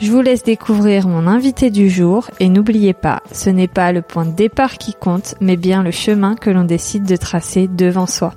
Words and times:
Je 0.00 0.12
vous 0.12 0.20
laisse 0.20 0.44
découvrir 0.44 1.08
mon 1.08 1.26
invité 1.26 1.70
du 1.70 1.90
jour 1.90 2.30
et 2.38 2.48
n'oubliez 2.48 2.92
pas, 2.92 3.20
ce 3.32 3.50
n'est 3.50 3.66
pas 3.66 3.90
le 3.90 4.00
point 4.00 4.24
de 4.24 4.30
départ 4.30 4.78
qui 4.78 4.94
compte, 4.94 5.34
mais 5.40 5.56
bien 5.56 5.82
le 5.82 5.90
chemin 5.90 6.36
que 6.36 6.50
l'on 6.50 6.62
décide 6.62 7.02
de 7.04 7.16
tracer 7.16 7.66
devant 7.66 8.06
soi. 8.06 8.34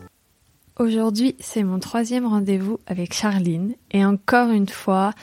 Aujourd'hui, 0.80 1.36
c'est 1.40 1.64
mon 1.64 1.78
troisième 1.78 2.26
rendez-vous 2.26 2.80
avec 2.88 3.14
Charline 3.14 3.76
et 3.92 4.04
encore 4.04 4.50
une 4.50 4.70
fois, 4.70 5.14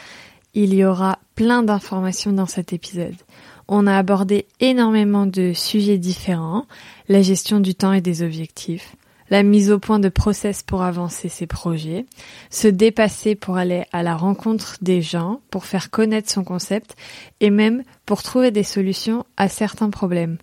il 0.54 0.74
y 0.74 0.84
aura 0.84 1.18
plein 1.34 1.64
d'informations 1.64 2.32
dans 2.32 2.46
cet 2.46 2.72
épisode. 2.72 3.16
On 3.66 3.88
a 3.88 3.98
abordé 3.98 4.46
énormément 4.60 5.26
de 5.26 5.52
sujets 5.52 5.98
différents, 5.98 6.66
la 7.08 7.20
gestion 7.20 7.58
du 7.58 7.74
temps 7.74 7.92
et 7.92 8.00
des 8.00 8.22
objectifs, 8.22 8.94
la 9.30 9.42
mise 9.42 9.70
au 9.70 9.78
point 9.78 9.98
de 9.98 10.08
process 10.08 10.62
pour 10.62 10.82
avancer 10.82 11.28
ses 11.28 11.46
projets, 11.46 12.06
se 12.50 12.68
dépasser 12.68 13.34
pour 13.34 13.56
aller 13.56 13.84
à 13.92 14.02
la 14.02 14.16
rencontre 14.16 14.76
des 14.80 15.02
gens, 15.02 15.40
pour 15.50 15.64
faire 15.64 15.90
connaître 15.90 16.30
son 16.30 16.44
concept 16.44 16.96
et 17.40 17.50
même 17.50 17.82
pour 18.06 18.22
trouver 18.22 18.50
des 18.50 18.62
solutions 18.62 19.24
à 19.36 19.48
certains 19.48 19.90
problèmes. 19.90 20.38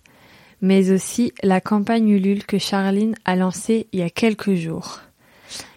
Mais 0.62 0.90
aussi 0.90 1.32
la 1.42 1.60
campagne 1.60 2.08
Ulule 2.08 2.46
que 2.46 2.58
Charline 2.58 3.14
a 3.24 3.36
lancée 3.36 3.88
il 3.92 4.00
y 4.00 4.02
a 4.02 4.10
quelques 4.10 4.54
jours. 4.54 5.00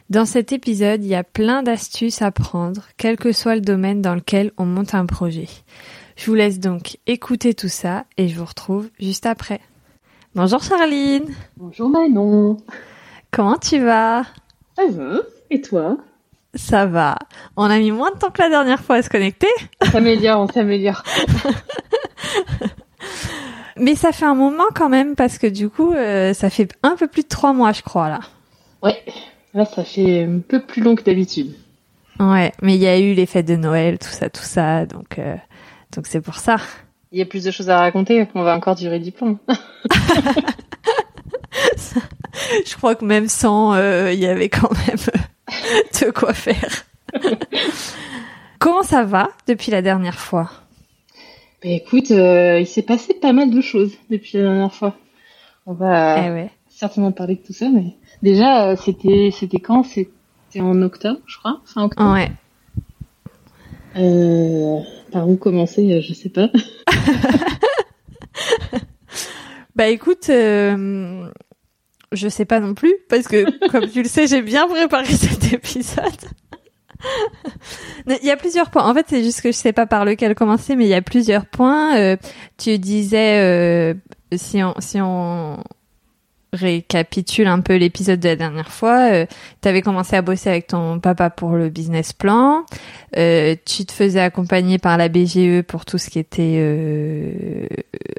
Dans 0.10 0.26
cet 0.26 0.52
épisode, 0.54 1.04
il 1.04 1.10
y 1.10 1.16
a 1.16 1.24
plein 1.24 1.62
d'astuces 1.62 2.24
à 2.24 2.32
prendre, 2.32 2.88
quel 2.98 3.18
que 3.18 3.32
soit 3.32 3.56
le 3.56 3.62
domaine 3.62 4.02
dans 4.02 4.16
lequel 4.16 4.52
on 4.58 4.66
monte 4.66 4.96
un 4.96 5.06
projet. 5.06 5.48
Je 6.16 6.26
vous 6.26 6.36
laisse 6.36 6.60
donc 6.60 6.98
écouter 7.06 7.54
tout 7.54 7.68
ça 7.68 8.06
et 8.18 8.28
je 8.28 8.36
vous 8.36 8.46
retrouve 8.46 8.90
juste 9.00 9.26
après. 9.26 9.62
Bonjour 10.36 10.62
Charline 10.64 11.26
Bonjour 11.58 11.90
Manon 11.90 12.58
Comment 13.32 13.58
tu 13.58 13.80
vas 13.80 14.24
Ça 14.76 14.88
va 14.90 15.20
Et 15.50 15.62
toi 15.62 15.98
Ça 16.56 16.86
va. 16.86 17.18
On 17.56 17.64
a 17.64 17.78
mis 17.80 17.92
moins 17.92 18.12
de 18.12 18.18
temps 18.18 18.32
que 18.32 18.42
la 18.42 18.50
dernière 18.50 18.82
fois 18.82 18.98
à 18.98 19.02
se 19.02 19.10
connecter 19.10 19.48
On 19.82 19.86
s'améliore, 19.86 20.42
on 20.42 20.48
s'améliore. 20.48 21.04
Mais 23.78 23.96
ça 23.96 24.12
fait 24.12 24.26
un 24.26 24.36
moment 24.36 24.66
quand 24.76 24.90
même 24.90 25.16
parce 25.16 25.38
que 25.38 25.48
du 25.48 25.70
coup, 25.70 25.94
euh, 25.94 26.34
ça 26.34 26.50
fait 26.50 26.68
un 26.84 26.96
peu 26.98 27.08
plus 27.08 27.24
de 27.24 27.30
trois 27.30 27.54
mois 27.54 27.72
je 27.72 27.82
crois 27.82 28.10
là. 28.10 28.20
Ouais, 28.84 29.04
Là, 29.54 29.66
ça 29.66 29.84
fait 29.84 30.24
un 30.24 30.40
peu 30.48 30.62
plus 30.62 30.82
long 30.82 30.96
que 30.96 31.04
d'habitude. 31.04 31.54
Ouais, 32.20 32.52
mais 32.62 32.76
il 32.76 32.82
y 32.82 32.88
a 32.88 33.00
eu 33.00 33.14
les 33.14 33.26
fêtes 33.26 33.48
de 33.48 33.56
Noël, 33.56 33.98
tout 33.98 34.10
ça, 34.10 34.30
tout 34.30 34.44
ça, 34.44 34.86
donc 34.86 35.18
euh, 35.18 35.36
donc 35.96 36.06
c'est 36.06 36.22
pour 36.22 36.36
ça. 36.36 36.58
Il 37.12 37.18
y 37.18 37.22
a 37.22 37.26
plus 37.26 37.46
de 37.46 37.52
choses 37.52 37.70
à 37.70 37.80
raconter, 37.80 38.28
on 38.36 38.44
va 38.44 38.56
encore 38.56 38.76
durer 38.76 39.00
Je 42.66 42.76
crois 42.76 42.96
que 42.96 43.06
même 43.06 43.28
sans, 43.28 43.74
euh, 43.74 44.12
il 44.14 44.20
y 44.20 44.26
avait 44.26 44.50
quand 44.50 44.72
même 44.88 44.98
de 46.02 46.12
quoi 46.12 46.34
faire. 46.34 46.86
Comment 48.60 48.84
ça 48.84 49.04
va 49.04 49.30
depuis 49.48 49.72
la 49.72 49.82
dernière 49.82 50.20
fois? 50.20 50.52
Bah, 51.64 51.70
écoute, 51.70 52.12
euh, 52.12 52.60
il 52.60 52.68
s'est 52.68 52.84
passé 52.84 53.14
pas 53.14 53.34
mal 53.34 53.52
de 53.52 53.62
choses 53.62 53.94
depuis 54.10 54.38
la 54.38 54.44
dernière 54.44 54.74
fois. 54.74 54.96
On 55.66 55.74
va 55.74 56.26
eh 56.26 56.32
ouais. 56.32 56.52
certainement 56.70 57.12
parler 57.12 57.36
de 57.36 57.42
tout 57.42 57.54
ça, 57.54 57.70
mais 57.70 57.96
Déjà, 58.22 58.70
euh, 58.70 58.76
c'était 58.76 59.30
c'était 59.32 59.60
quand? 59.60 59.84
C'était 59.84 60.60
en 60.60 60.82
octobre, 60.82 61.20
je 61.26 61.38
crois, 61.38 61.62
fin 61.66 61.84
octobre. 61.84 62.14
Ouais. 62.14 62.30
Euh, 63.96 64.80
par 65.12 65.28
où 65.28 65.38
commencer 65.38 65.94
euh, 65.94 66.02
Je 66.02 66.14
sais 66.14 66.30
pas. 66.30 66.50
bah 69.76 69.88
écoute, 69.88 70.30
euh, 70.30 71.32
je 72.12 72.28
sais 72.28 72.46
pas 72.46 72.60
non 72.60 72.74
plus 72.74 72.96
parce 73.10 73.28
que 73.28 73.68
comme 73.72 73.88
tu 73.88 74.04
le 74.04 74.10
sais, 74.10 74.28
j'ai 74.28 74.42
bien 74.42 74.68
préparé 74.68 75.06
cet 75.06 75.54
épisode. 75.54 76.04
il 78.08 78.26
y 78.26 78.32
a 78.32 78.38
plusieurs 78.38 78.70
points. 78.70 78.90
En 78.90 78.94
fait, 78.94 79.06
c'est 79.10 79.24
juste 79.24 79.42
que 79.42 79.52
je 79.52 79.58
sais 79.58 79.74
pas 79.74 79.86
par 79.86 80.06
lequel 80.06 80.36
commencer, 80.36 80.76
mais 80.76 80.86
il 80.86 80.90
y 80.90 80.94
a 80.94 81.02
plusieurs 81.02 81.46
points. 81.46 81.98
Euh, 81.98 82.18
tu 82.58 82.78
disais 82.78 83.40
euh, 83.40 83.94
si 84.36 84.64
on 84.64 84.76
si 84.80 85.00
on 85.02 85.64
récapitule 86.54 87.48
un 87.48 87.60
peu 87.60 87.76
l'épisode 87.76 88.20
de 88.20 88.30
la 88.30 88.36
dernière 88.36 88.72
fois, 88.72 89.12
euh, 89.12 89.26
tu 89.62 89.68
avais 89.68 89.82
commencé 89.82 90.16
à 90.16 90.22
bosser 90.22 90.50
avec 90.50 90.68
ton 90.68 91.00
papa 91.00 91.30
pour 91.30 91.52
le 91.52 91.70
business 91.70 92.14
plan, 92.14 92.66
euh, 93.18 93.56
tu 93.66 93.86
te 93.86 93.92
faisais 93.92 94.20
accompagner 94.20 94.78
par 94.78 94.98
la 94.98 95.10
BGE 95.10 95.62
pour 95.62 95.86
tout 95.86 95.98
ce 95.98 96.10
qui 96.10 96.20
était 96.20 96.56
euh, 96.58 97.68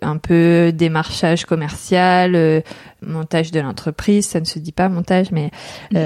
un 0.03 0.17
peu 0.17 0.73
démarchage 0.73 1.45
commercial, 1.45 2.35
euh, 2.35 2.61
montage 3.03 3.51
de 3.51 3.61
l'entreprise, 3.61 4.27
ça 4.27 4.41
ne 4.41 4.45
se 4.45 4.59
dit 4.59 4.73
pas 4.73 4.89
montage, 4.89 5.31
mais... 5.33 5.51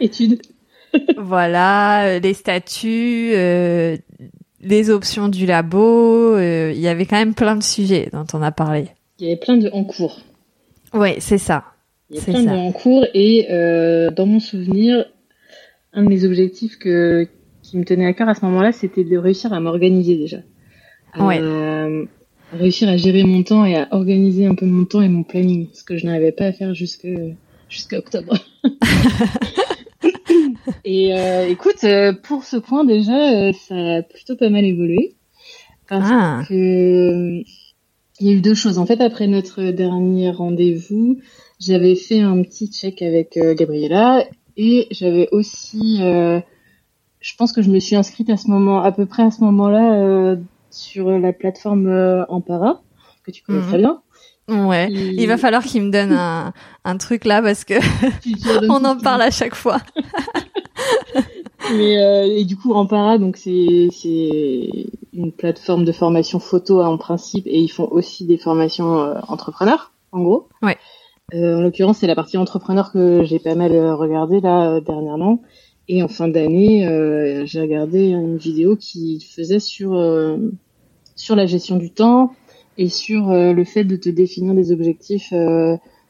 Études. 0.00 0.40
voilà, 1.18 2.18
les 2.18 2.34
statuts, 2.34 3.32
les 4.60 4.90
options 4.90 5.28
du 5.28 5.46
labo, 5.46 6.38
il 6.38 6.78
y 6.78 6.88
avait 6.88 7.06
quand 7.06 7.16
même 7.16 7.34
plein 7.34 7.56
de 7.56 7.62
sujets 7.62 8.08
dont 8.12 8.26
on 8.32 8.42
a 8.42 8.52
parlé. 8.52 8.88
Il 9.18 9.26
y 9.26 9.30
avait 9.30 9.40
plein 9.40 9.56
de 9.56 9.68
en 9.72 9.84
cours. 9.84 10.20
Oui, 10.94 11.14
c'est 11.18 11.38
ça. 11.38 11.64
Il 12.10 12.16
y 12.16 12.20
a 12.20 12.22
plein 12.22 12.42
de 12.42 12.48
en 12.48 12.72
cours 12.72 13.06
et 13.14 13.48
euh, 13.50 14.10
dans 14.10 14.26
mon 14.26 14.40
souvenir, 14.40 15.04
un 15.92 16.02
de 16.02 16.08
mes 16.08 16.24
objectifs 16.24 16.78
que, 16.78 17.28
qui 17.62 17.76
me 17.76 17.84
tenait 17.84 18.06
à 18.06 18.14
cœur 18.14 18.28
à 18.28 18.34
ce 18.34 18.44
moment-là, 18.46 18.72
c'était 18.72 19.04
de 19.04 19.18
réussir 19.18 19.52
à 19.52 19.60
m'organiser 19.60 20.16
déjà. 20.16 20.38
Ouais. 21.18 21.40
réussir 22.52 22.88
à 22.88 22.96
gérer 22.96 23.24
mon 23.24 23.42
temps 23.42 23.64
et 23.64 23.76
à 23.76 23.88
organiser 23.90 24.46
un 24.46 24.54
peu 24.54 24.66
mon 24.66 24.84
temps 24.84 25.02
et 25.02 25.08
mon 25.08 25.22
planning, 25.22 25.68
ce 25.72 25.84
que 25.84 25.96
je 25.96 26.06
n'arrivais 26.06 26.32
pas 26.32 26.46
à 26.46 26.52
faire 26.52 26.74
jusqu'à 26.74 27.98
octobre. 27.98 28.34
et 30.84 31.14
euh, 31.14 31.48
écoute, 31.48 31.84
euh, 31.84 32.12
pour 32.12 32.44
ce 32.44 32.56
point 32.56 32.84
déjà, 32.84 33.32
euh, 33.32 33.52
ça 33.52 33.74
a 33.74 34.02
plutôt 34.02 34.36
pas 34.36 34.50
mal 34.50 34.64
évolué 34.64 35.14
parce 35.88 36.08
ah. 36.10 36.42
que 36.48 37.42
il 38.20 38.26
y 38.26 38.30
a 38.30 38.32
eu 38.32 38.40
deux 38.40 38.54
choses. 38.54 38.78
En 38.78 38.86
fait, 38.86 39.00
après 39.00 39.26
notre 39.26 39.62
dernier 39.70 40.30
rendez-vous, 40.30 41.18
j'avais 41.60 41.94
fait 41.94 42.20
un 42.20 42.42
petit 42.42 42.68
check 42.68 43.02
avec 43.02 43.36
euh, 43.36 43.54
Gabriella 43.54 44.24
et 44.56 44.88
j'avais 44.90 45.28
aussi, 45.32 45.98
euh, 46.00 46.40
je 47.20 47.34
pense 47.36 47.52
que 47.52 47.62
je 47.62 47.70
me 47.70 47.78
suis 47.78 47.96
inscrite 47.96 48.30
à 48.30 48.36
ce 48.36 48.48
moment, 48.48 48.82
à 48.82 48.92
peu 48.92 49.06
près 49.06 49.22
à 49.22 49.30
ce 49.30 49.42
moment-là, 49.42 49.94
euh, 49.94 50.36
sur 50.70 51.10
la 51.18 51.32
plateforme 51.32 51.88
Ampara 52.28 52.82
que 53.24 53.30
tu 53.30 53.42
connais 53.42 53.60
mhm. 53.60 53.66
très 53.66 53.78
bien. 53.78 54.02
Ouais, 54.48 54.90
il 54.90 55.26
va 55.26 55.36
falloir 55.36 55.62
qu'il 55.62 55.82
me 55.82 55.90
donne 55.90 56.12
un, 56.12 56.54
un 56.84 56.96
truc 56.96 57.26
là 57.26 57.42
parce 57.42 57.64
que 57.64 57.74
on 58.70 58.82
en 58.84 58.96
parle 58.96 59.22
à 59.22 59.30
chaque 59.30 59.54
fois. 59.54 59.78
Mais 61.76 61.98
euh, 61.98 62.24
et 62.24 62.44
du 62.44 62.56
coup, 62.56 62.72
Rampara, 62.72 63.18
donc 63.18 63.36
c'est 63.36 63.88
c'est 63.92 64.70
une 65.12 65.32
plateforme 65.32 65.84
de 65.84 65.92
formation 65.92 66.38
photo 66.38 66.80
en 66.82 66.98
principe, 66.98 67.46
et 67.46 67.58
ils 67.58 67.68
font 67.68 67.88
aussi 67.90 68.24
des 68.24 68.38
formations 68.38 69.00
euh, 69.00 69.14
entrepreneurs, 69.28 69.92
en 70.12 70.22
gros. 70.22 70.48
Ouais. 70.62 70.76
Euh, 71.34 71.58
en 71.58 71.60
l'occurrence, 71.60 71.98
c'est 71.98 72.06
la 72.06 72.14
partie 72.14 72.38
entrepreneur 72.38 72.90
que 72.90 73.22
j'ai 73.24 73.38
pas 73.38 73.54
mal 73.54 73.72
euh, 73.72 73.94
regardé 73.94 74.40
là 74.40 74.70
euh, 74.70 74.80
dernièrement. 74.80 75.42
Et 75.88 76.02
en 76.02 76.08
fin 76.08 76.28
d'année, 76.28 76.86
j'ai 77.46 77.62
regardé 77.62 78.10
une 78.10 78.36
vidéo 78.36 78.76
qui 78.76 79.20
faisait 79.20 79.58
sur 79.58 79.98
sur 81.16 81.34
la 81.34 81.46
gestion 81.46 81.76
du 81.76 81.90
temps 81.90 82.34
et 82.76 82.90
sur 82.90 83.30
le 83.30 83.64
fait 83.64 83.84
de 83.84 83.96
te 83.96 84.10
définir 84.10 84.52
des 84.52 84.70
objectifs 84.70 85.32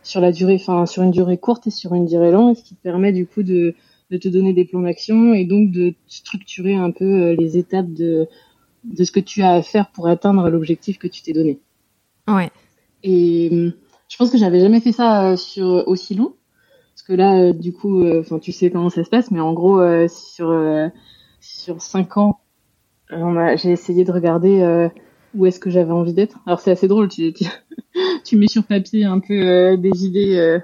sur 0.03 0.21
la 0.21 0.33
durée, 0.33 0.57
enfin 0.57 0.85
sur 0.85 1.05
une 1.05 1.13
durée 1.13 1.39
courte 1.39 1.69
et 1.69 1.71
sur 1.71 1.95
une 1.95 2.07
durée 2.07 2.33
longue, 2.33 2.57
ce 2.57 2.65
qui 2.65 2.75
te 2.75 2.83
permet 2.83 3.13
du 3.13 3.25
coup 3.25 3.45
de 3.45 3.77
de 4.11 4.17
te 4.17 4.29
donner 4.29 4.53
des 4.53 4.65
plans 4.65 4.81
d'action 4.81 5.35
et 5.35 5.45
donc 5.45 5.71
de 5.71 5.95
structurer 6.07 6.75
un 6.75 6.91
peu 6.91 7.05
euh, 7.05 7.37
les 7.39 7.59
étapes 7.59 7.93
de, 7.93 8.27
de 8.85 9.05
ce 9.05 9.13
que 9.13 9.21
tu 9.21 9.43
as 9.43 9.53
à 9.53 9.63
faire 9.63 9.91
pour 9.91 10.09
atteindre 10.09 10.49
l'objectif 10.49 10.99
que 10.99 11.07
tu 11.07 11.23
t'es 11.23 11.33
donné. 11.33 11.59
Ouais. 12.27 12.51
Et 13.03 13.49
hum, 13.53 13.73
je 14.09 14.17
pense 14.17 14.31
que 14.31 14.39
j'avais 14.39 14.61
jamais 14.61 14.81
fait 14.81 14.93
ça 14.93 15.31
euh, 15.31 15.37
sur 15.37 15.87
aussi 15.87 16.15
long. 16.15 16.35
Parce 16.95 17.07
que 17.07 17.13
là, 17.13 17.39
euh, 17.39 17.53
du 17.53 17.73
coup, 17.73 18.05
enfin, 18.19 18.39
tu 18.39 18.53
sais 18.53 18.71
comment 18.71 18.91
ça 18.91 19.05
se 19.05 19.11
passe, 19.11 19.31
mais 19.31 19.41
en 19.41 19.53
gros, 19.53 19.81
sur 20.09 20.91
sur 21.41 21.81
cinq 21.81 22.17
ans, 22.17 22.41
j'ai 23.11 23.71
essayé 23.71 24.05
de 24.05 24.11
regarder 24.11 24.89
où 25.35 25.47
est-ce 25.47 25.61
que 25.61 25.71
j'avais 25.71 25.93
envie 25.93 26.13
d'être. 26.13 26.39
Alors 26.45 26.61
c'est 26.61 26.73
assez 26.73 26.89
drôle, 26.89 27.09
tu, 27.09 27.33
tu, 27.33 27.45
tu, 28.25 28.37
mets 28.37 28.49
sur 28.49 28.65
papier 28.65 29.05
un 29.05 29.21
peu 29.21 29.77
des 29.77 30.05
idées 30.05 30.61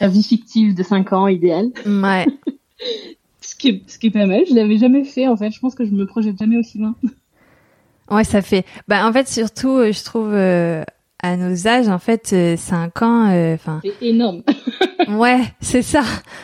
ta 0.00 0.08
vie 0.08 0.22
fictive 0.22 0.74
de 0.74 0.82
5 0.82 1.12
ans 1.12 1.28
idéale. 1.28 1.72
Ouais. 1.84 2.26
ce, 3.42 3.54
qui 3.54 3.68
est, 3.68 3.82
ce 3.86 3.98
qui 3.98 4.06
est 4.06 4.10
pas 4.10 4.24
mal. 4.24 4.44
Je 4.48 4.54
l'avais 4.54 4.78
jamais 4.78 5.04
fait, 5.04 5.28
en 5.28 5.36
fait. 5.36 5.50
Je 5.50 5.60
pense 5.60 5.74
que 5.74 5.84
je 5.84 5.90
me 5.90 6.06
projette 6.06 6.38
jamais 6.38 6.56
aussi 6.56 6.78
loin. 6.78 6.96
Ouais, 8.10 8.24
ça 8.24 8.42
fait. 8.42 8.66
Bah, 8.88 9.06
en 9.06 9.12
fait, 9.12 9.28
surtout, 9.28 9.70
euh, 9.70 9.92
je 9.92 10.02
trouve, 10.02 10.34
euh, 10.34 10.82
à 11.22 11.36
nos 11.36 11.68
âges, 11.68 11.86
en 11.86 12.00
fait, 12.00 12.34
5 12.56 13.02
ans, 13.02 13.26
enfin. 13.54 13.80
c'est 13.84 14.04
énorme. 14.04 14.42
ouais, 15.08 15.42
c'est 15.60 15.82
ça. 15.82 16.02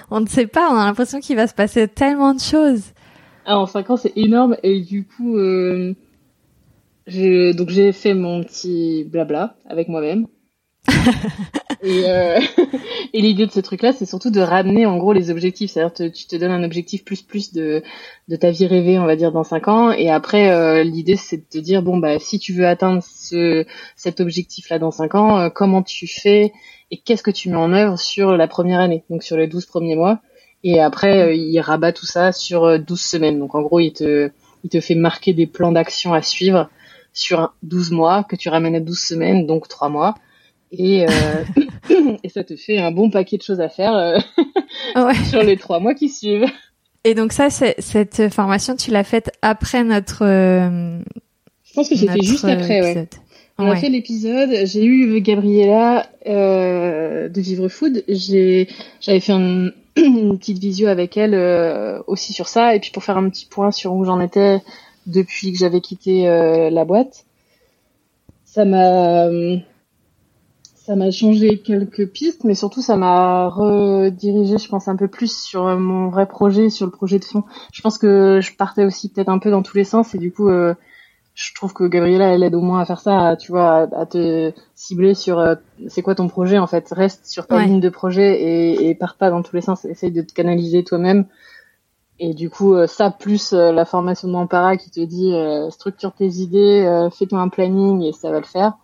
On 0.09 0.21
ne 0.21 0.29
sait 0.29 0.47
pas. 0.47 0.69
On 0.71 0.77
a 0.77 0.85
l'impression 0.85 1.19
qu'il 1.19 1.35
va 1.35 1.49
se 1.49 1.55
passer 1.55 1.89
tellement 1.89 2.35
de 2.35 2.41
choses. 2.41 2.85
Ah, 3.47 3.59
en 3.59 3.67
5 3.67 3.91
ans, 3.91 3.97
c'est 3.97 4.13
énorme. 4.15 4.57
Et 4.63 4.81
du 4.81 5.05
coup, 5.05 5.37
euh, 5.39 5.93
donc 7.09 7.71
j'ai 7.71 7.91
fait 7.91 8.15
mon 8.15 8.45
petit 8.45 9.03
blabla 9.11 9.57
avec 9.69 9.89
moi-même. 9.89 10.29
Et, 11.83 12.05
euh, 12.07 12.41
et 13.13 13.21
l'idée 13.21 13.47
de 13.47 13.51
ce 13.51 13.61
truc-là, 13.61 13.93
c'est 13.93 14.07
surtout 14.07 14.31
de 14.31 14.41
ramener 14.41 14.87
en 14.87 14.97
gros 14.99 15.13
les 15.13 15.31
objectifs. 15.31 15.71
C'est-à-dire 15.71 16.13
tu 16.13 16.27
te 16.27 16.37
donnes 16.37 16.51
un 16.51 16.65
objectif 16.65 17.05
plus 17.05 17.23
plus 17.23 17.53
de, 17.53 17.83
de 18.29 18.37
ta 18.37 18.51
vie 18.51 18.67
rêvée, 18.67 18.99
on 18.99 19.07
va 19.07 19.17
dire, 19.17 19.33
dans 19.33 19.45
5 19.45 19.69
ans. 19.69 19.93
Et 19.93 20.11
après, 20.11 20.51
euh, 20.51 20.83
l'idée, 20.83 21.17
c'est 21.17 21.39
de 21.39 21.45
te 21.49 21.59
dire, 21.59 21.83
bon, 21.83 21.99
bah 21.99 22.19
si 22.19 22.39
tu 22.39 22.53
veux 22.53 22.67
atteindre 22.67 23.03
ce, 23.03 23.65
cet 23.97 24.21
objectif-là 24.21 24.79
dans 24.79 24.91
5 24.91 25.15
ans, 25.15 25.39
euh, 25.39 25.49
comment 25.49 25.83
tu 25.83 26.07
fais 26.07 26.53
et 26.91 26.99
qu'est-ce 26.99 27.23
que 27.23 27.31
tu 27.31 27.49
mets 27.51 27.57
en 27.57 27.73
œuvre 27.73 27.99
sur 27.99 28.37
la 28.37 28.49
première 28.49 28.81
année, 28.81 29.05
donc 29.11 29.23
sur 29.23 29.37
les 29.37 29.47
12 29.47 29.67
premiers 29.67 29.97
mois. 29.97 30.21
Et 30.65 30.81
après, 30.81 31.23
euh, 31.23 31.35
il 31.35 31.59
rabat 31.61 31.93
tout 31.93 32.07
ça 32.07 32.33
sur 32.33 32.79
12 32.79 33.01
semaines. 33.01 33.39
Donc 33.39 33.55
en 33.55 33.63
gros, 33.63 33.81
il 33.81 33.93
te, 33.93 34.31
il 34.65 34.71
te 34.71 34.81
fait 34.81 34.95
marquer 34.95 35.33
des 35.33 35.47
plans 35.47 35.73
d'action 35.73 36.13
à 36.13 36.23
suivre 36.23 36.69
sur 37.13 37.55
12 37.63 37.93
mois 37.93 38.25
que 38.25 38.37
tu 38.37 38.49
ramènes 38.49 38.77
à 38.77 38.81
12 38.81 38.99
semaines, 38.99 39.47
donc 39.47 39.69
3 39.69 39.89
mois. 39.89 40.15
Et, 40.73 41.07
euh, 41.07 41.09
et 42.23 42.29
ça 42.29 42.45
te 42.45 42.57
fait 42.57 42.79
un 42.79 42.91
bon 42.91 43.11
paquet 43.11 43.37
de 43.37 43.43
choses 43.43 43.61
à 43.61 43.69
faire 43.69 43.95
euh, 43.95 44.19
ouais. 44.97 45.15
sur 45.31 45.43
les 45.43 45.57
3 45.57 45.81
mois 45.81 45.95
qui 45.95 46.09
suivent. 46.09 46.47
Et 47.05 47.15
donc 47.15 47.33
ça, 47.33 47.51
cette 47.51 48.29
formation, 48.31 48.75
tu 48.77 48.91
l'as 48.91 49.05
faite 49.05 49.31
après 49.43 49.85
notre... 49.85 50.25
Euh, 50.25 50.99
Je 51.65 51.75
pense 51.75 51.89
que 51.89 51.97
c'était 51.97 52.23
juste 52.23 52.45
après, 52.45 52.81
ouais. 52.83 53.09
On 53.59 53.71
a 53.71 53.77
fait 53.77 53.89
l'épisode. 53.89 54.51
J'ai 54.67 54.85
eu 54.85 55.21
Gabriella 55.21 56.11
euh, 56.27 57.29
de 57.29 57.41
Vivre 57.41 57.69
Food. 57.69 58.05
J'ai, 58.09 58.69
j'avais 59.01 59.21
fait 59.21 59.33
un, 59.33 59.71
une 59.97 60.39
petite 60.39 60.59
visio 60.59 60.89
avec 60.89 61.17
elle 61.17 61.35
euh, 61.35 62.03
aussi 62.07 62.33
sur 62.33 62.49
ça, 62.49 62.75
et 62.75 62.81
puis 62.81 62.91
pour 62.91 63.03
faire 63.03 63.17
un 63.17 63.29
petit 63.31 63.47
point 63.47 63.71
sur 63.71 63.95
où 63.95 64.05
j'en 64.05 64.21
étais 64.21 64.61
depuis 65.07 65.53
que 65.53 65.59
j'avais 65.59 65.81
quitté 65.81 66.29
euh, 66.29 66.69
la 66.71 66.85
boîte. 66.85 67.25
Ça 68.45 68.65
m'a 68.65 69.29
ça 70.87 70.95
m'a 70.95 71.11
changé 71.11 71.59
quelques 71.59 72.07
pistes, 72.07 72.45
mais 72.45 72.55
surtout 72.55 72.81
ça 72.81 72.97
m'a 72.97 73.49
redirigé, 73.49 74.57
je 74.57 74.69
pense, 74.69 74.87
un 74.87 74.95
peu 74.95 75.09
plus 75.09 75.37
sur 75.37 75.65
mon 75.77 76.09
vrai 76.11 76.27
projet, 76.27 76.71
sur 76.71 76.87
le 76.87 76.93
projet 76.93 77.19
de 77.19 77.25
fond. 77.25 77.43
Je 77.73 77.83
pense 77.83 77.99
que 77.99 78.41
je 78.41 78.55
partais 78.55 78.85
aussi 78.85 79.09
peut-être 79.09 79.29
un 79.29 79.39
peu 79.39 79.51
dans 79.51 79.63
tous 79.63 79.77
les 79.77 79.85
sens, 79.85 80.15
et 80.15 80.19
du 80.19 80.33
coup, 80.33 80.49
euh, 80.49 80.75
je 81.35 81.53
trouve 81.55 81.73
que 81.73 81.85
Gabriella, 81.85 82.33
elle 82.33 82.45
aide 82.45 82.55
au 82.55 82.61
moins 82.61 82.81
à 82.81 82.85
faire 82.85 83.01
ça, 83.01 83.37
tu 83.37 83.51
vois, 83.51 83.89
à, 83.97 84.07
te 84.07 84.53
cibler 84.77 85.15
sur 85.15 85.41
euh, 85.41 85.57
c'est 85.89 86.03
quoi 86.03 86.15
ton 86.15 86.29
projet 86.29 86.59
en 86.59 86.69
fait. 86.69 86.89
Reste 86.93 87.27
sur 87.27 87.49
ta 87.49 87.65
ligne 87.65 87.81
de 87.81 87.89
projet 87.89 88.41
et, 88.41 88.89
et 88.89 88.95
pars 88.95 89.17
pas 89.17 89.31
dans 89.31 89.43
tous 89.43 89.57
les 89.57 89.63
sens. 89.63 89.85
Essaye 89.85 90.13
de 90.13 90.23
te 90.23 90.33
canaliser 90.33 90.85
toi-même 90.85 91.27
et 92.19 92.33
du 92.33 92.49
coup, 92.49 92.75
euh, 92.75 92.87
ça 92.87 93.11
plus 93.11 93.53
euh, 93.53 93.73
la 93.73 93.85
formation 93.85 94.29
de 94.29 94.33
Mampara 94.33 94.77
qui 94.77 94.91
te 94.91 95.01
dit 95.01 95.35
euh, 95.35 95.71
structure 95.71 96.13
tes 96.13 96.29
idées, 96.29 97.09
fais-toi 97.13 97.41
un 97.41 97.49
planning 97.49 98.03
et 98.03 98.13
ça 98.13 98.31
va 98.31 98.39
le 98.39 98.47
faire. 98.47 98.75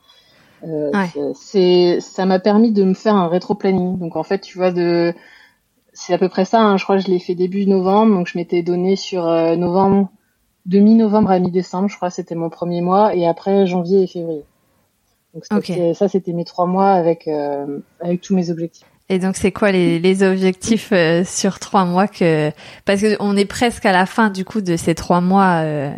C'est, 1.34 2.00
ça 2.00 2.26
m'a 2.26 2.38
permis 2.38 2.72
de 2.72 2.84
me 2.84 2.94
faire 2.94 3.14
un 3.14 3.28
rétro 3.28 3.54
planning. 3.54 3.98
Donc 3.98 4.16
en 4.16 4.22
fait, 4.22 4.40
tu 4.40 4.58
vois, 4.58 4.70
de, 4.70 5.14
c'est 5.92 6.14
à 6.14 6.18
peu 6.18 6.28
près 6.28 6.44
ça. 6.44 6.60
Hein, 6.60 6.76
je 6.76 6.84
crois 6.84 6.96
que 6.96 7.02
je 7.02 7.10
l'ai 7.10 7.18
fait 7.18 7.34
début 7.34 7.66
novembre, 7.66 8.14
donc 8.14 8.26
je 8.26 8.38
m'étais 8.38 8.62
donné 8.62 8.96
sur 8.96 9.24
novembre, 9.56 10.10
de 10.66 10.78
mi-novembre 10.78 11.30
à 11.30 11.38
mi-décembre, 11.38 11.88
je 11.88 11.96
crois, 11.96 12.10
c'était 12.10 12.36
mon 12.36 12.50
premier 12.50 12.80
mois, 12.80 13.14
et 13.14 13.26
après 13.26 13.66
janvier 13.66 14.02
et 14.02 14.06
février. 14.06 14.44
Donc 15.34 15.44
ça, 15.94 16.08
c'était 16.08 16.32
mes 16.32 16.44
trois 16.44 16.66
mois 16.66 16.90
avec 16.90 17.28
avec 18.00 18.20
tous 18.20 18.34
mes 18.34 18.50
objectifs. 18.50 18.86
Et 19.08 19.18
donc, 19.18 19.36
c'est 19.36 19.52
quoi 19.52 19.72
les, 19.72 19.98
les 19.98 20.22
objectifs 20.22 20.90
euh, 20.92 21.22
sur 21.24 21.58
trois 21.58 21.84
mois 21.84 22.06
que 22.06 22.50
parce 22.86 23.02
que 23.02 23.16
on 23.20 23.36
est 23.36 23.44
presque 23.44 23.84
à 23.84 23.92
la 23.92 24.06
fin 24.06 24.30
du 24.30 24.44
coup 24.44 24.62
de 24.62 24.76
ces 24.76 24.94
trois 24.94 25.20
mois. 25.20 25.62
Euh... 25.64 25.92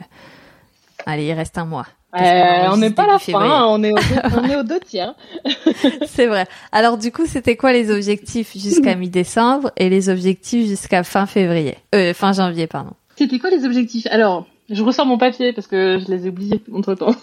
Allez, 1.06 1.26
il 1.26 1.32
reste 1.32 1.58
un 1.58 1.64
mois. 1.64 1.86
Euh, 2.14 2.68
on 2.70 2.76
n'est 2.76 2.90
pas 2.90 3.04
à 3.04 3.06
la 3.06 3.18
fin, 3.18 3.40
hein, 3.40 3.66
on 3.68 3.82
est 3.82 3.92
au 3.92 3.96
deux, 3.96 4.36
on 4.38 4.44
est 4.44 4.56
aux 4.56 4.62
deux 4.62 4.80
tiers. 4.80 5.14
c'est 6.06 6.26
vrai. 6.26 6.46
Alors 6.72 6.96
du 6.96 7.10
coup, 7.10 7.26
c'était 7.26 7.56
quoi 7.56 7.72
les 7.72 7.90
objectifs 7.90 8.52
jusqu'à 8.52 8.94
mi-décembre 8.96 9.72
et 9.76 9.88
les 9.88 10.08
objectifs 10.08 10.68
jusqu'à 10.68 11.02
fin 11.02 11.26
février, 11.26 11.76
euh, 11.94 12.14
fin 12.14 12.32
janvier, 12.32 12.66
pardon. 12.66 12.92
C'était 13.16 13.38
quoi 13.38 13.50
les 13.50 13.64
objectifs? 13.64 14.06
Alors, 14.10 14.46
je 14.70 14.82
ressors 14.82 15.06
mon 15.06 15.18
papier 15.18 15.52
parce 15.52 15.66
que 15.66 15.98
je 15.98 16.10
les 16.10 16.26
ai 16.26 16.30
oubliés 16.30 16.62
entre 16.72 16.94
temps. 16.94 17.14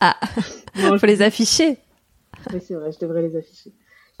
ah, 0.00 0.16
faut 0.74 1.06
les 1.06 1.22
afficher. 1.22 1.78
Oui, 2.52 2.60
c'est 2.66 2.74
vrai, 2.74 2.90
je 2.92 2.98
devrais 2.98 3.22
les 3.22 3.36
afficher. 3.36 3.72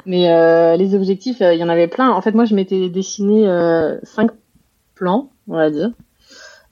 Mais 0.06 0.30
euh, 0.30 0.76
les 0.76 0.94
objectifs, 0.94 1.40
euh, 1.40 1.54
il 1.54 1.60
y 1.60 1.64
en 1.64 1.68
avait 1.68 1.88
plein. 1.88 2.10
En 2.10 2.20
fait, 2.20 2.32
moi, 2.32 2.44
je 2.44 2.54
m'étais 2.54 2.88
dessiné 2.88 3.48
euh, 3.48 3.98
cinq 4.02 4.30
plans, 4.94 5.30
on 5.48 5.56
va 5.56 5.70
dire, 5.70 5.90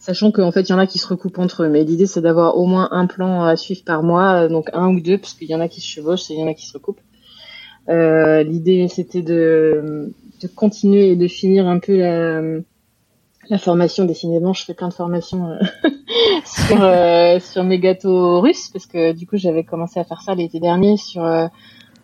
sachant 0.03 0.33
qu'en 0.33 0.51
fait, 0.51 0.63
il 0.63 0.71
y 0.71 0.75
en 0.75 0.79
a 0.79 0.87
qui 0.87 0.99
se 0.99 1.07
recoupent 1.07 1.39
entre 1.39 1.63
eux. 1.63 1.69
Mais 1.69 1.85
l'idée, 1.85 2.07
c'est 2.07 2.21
d'avoir 2.21 2.59
au 2.59 2.67
moins 2.67 2.89
un 2.91 3.07
plan 3.07 3.45
à 3.45 3.57
suivre 3.57 3.83
par 3.85 4.03
mois, 4.03 4.49
donc 4.49 4.69
un 4.75 4.89
ou 4.89 5.01
deux, 5.01 5.17
parce 5.17 5.33
qu'il 5.33 5.49
y 5.49 5.55
en 5.55 5.61
a 5.61 5.69
qui 5.69 5.81
se 5.81 5.87
chevauchent 5.87 6.31
et 6.31 6.35
il 6.35 6.41
y 6.41 6.43
en 6.43 6.49
a 6.49 6.55
qui 6.55 6.67
se 6.67 6.75
recoupent. 6.75 7.01
l'idée, 7.89 8.89
c'était 8.89 9.23
de, 9.23 10.13
de 10.43 10.49
continuer 10.49 11.13
et 11.13 11.17
de 11.17 11.29
finir 11.29 11.67
un 11.67 11.79
peu 11.79 11.97
la, 11.97 13.59
formation. 13.59 14.05
Décidément, 14.05 14.53
je 14.53 14.65
fais 14.65 14.75
plein 14.75 14.89
de 14.89 14.95
formations 14.95 15.57
sur, 16.45 17.41
sur 17.41 17.65
mes 17.65 17.79
gâteaux 17.79 18.41
russes, 18.41 18.69
parce 18.73 18.87
que 18.87 19.13
du 19.13 19.27
coup, 19.27 19.37
j'avais 19.37 19.63
commencé 19.63 20.01
à 20.01 20.05
faire 20.05 20.21
ça 20.21 20.35
l'été 20.35 20.59
dernier 20.59 20.97
sur 20.97 21.23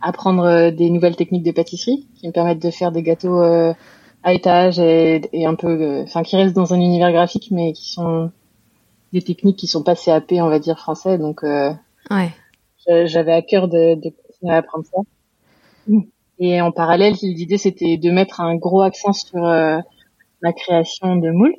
apprendre 0.01 0.45
euh, 0.45 0.71
des 0.71 0.91
nouvelles 0.91 1.17
techniques 1.17 1.45
de 1.45 1.53
pâtisserie 1.53 2.07
qui 2.15 2.27
me 2.27 2.33
permettent 2.33 2.63
de 2.63 2.71
faire 2.71 2.93
des 2.93 3.03
gâteaux 3.03 3.41
euh, 3.43 3.73
à 4.23 4.35
étage 4.35 4.79
et, 4.79 5.23
et 5.33 5.47
un 5.47 5.55
peu, 5.55 5.69
euh, 5.69 6.03
enfin, 6.03 6.23
qui 6.23 6.37
restent 6.37 6.55
dans 6.55 6.75
un 6.75 6.81
univers 6.81 7.13
graphique, 7.13 7.49
mais 7.51 7.73
qui 7.73 7.91
sont 7.91 8.31
des 9.13 9.23
techniques 9.23 9.57
qui 9.57 9.67
sont 9.67 9.83
pas 9.83 9.95
CAP, 9.95 10.33
on 10.33 10.49
va 10.49 10.59
dire 10.59 10.79
français. 10.79 11.19
Donc, 11.19 11.43
ouais. 11.43 12.31
j'avais 13.07 13.33
à 13.33 13.43
cœur 13.43 13.69
de, 13.69 13.95
de 13.95 14.11
continuer 14.11 14.53
à 14.53 14.57
apprendre 14.57 14.85
ça. 14.85 15.93
Et 16.41 16.61
en 16.61 16.71
parallèle, 16.71 17.15
l'idée 17.23 17.59
c'était 17.59 17.97
de 17.97 18.11
mettre 18.11 18.41
un 18.41 18.55
gros 18.57 18.83
accent 18.83 19.13
sur 19.13 19.41
la 19.41 20.53
création 20.53 21.17
de 21.17 21.31
moules. 21.31 21.57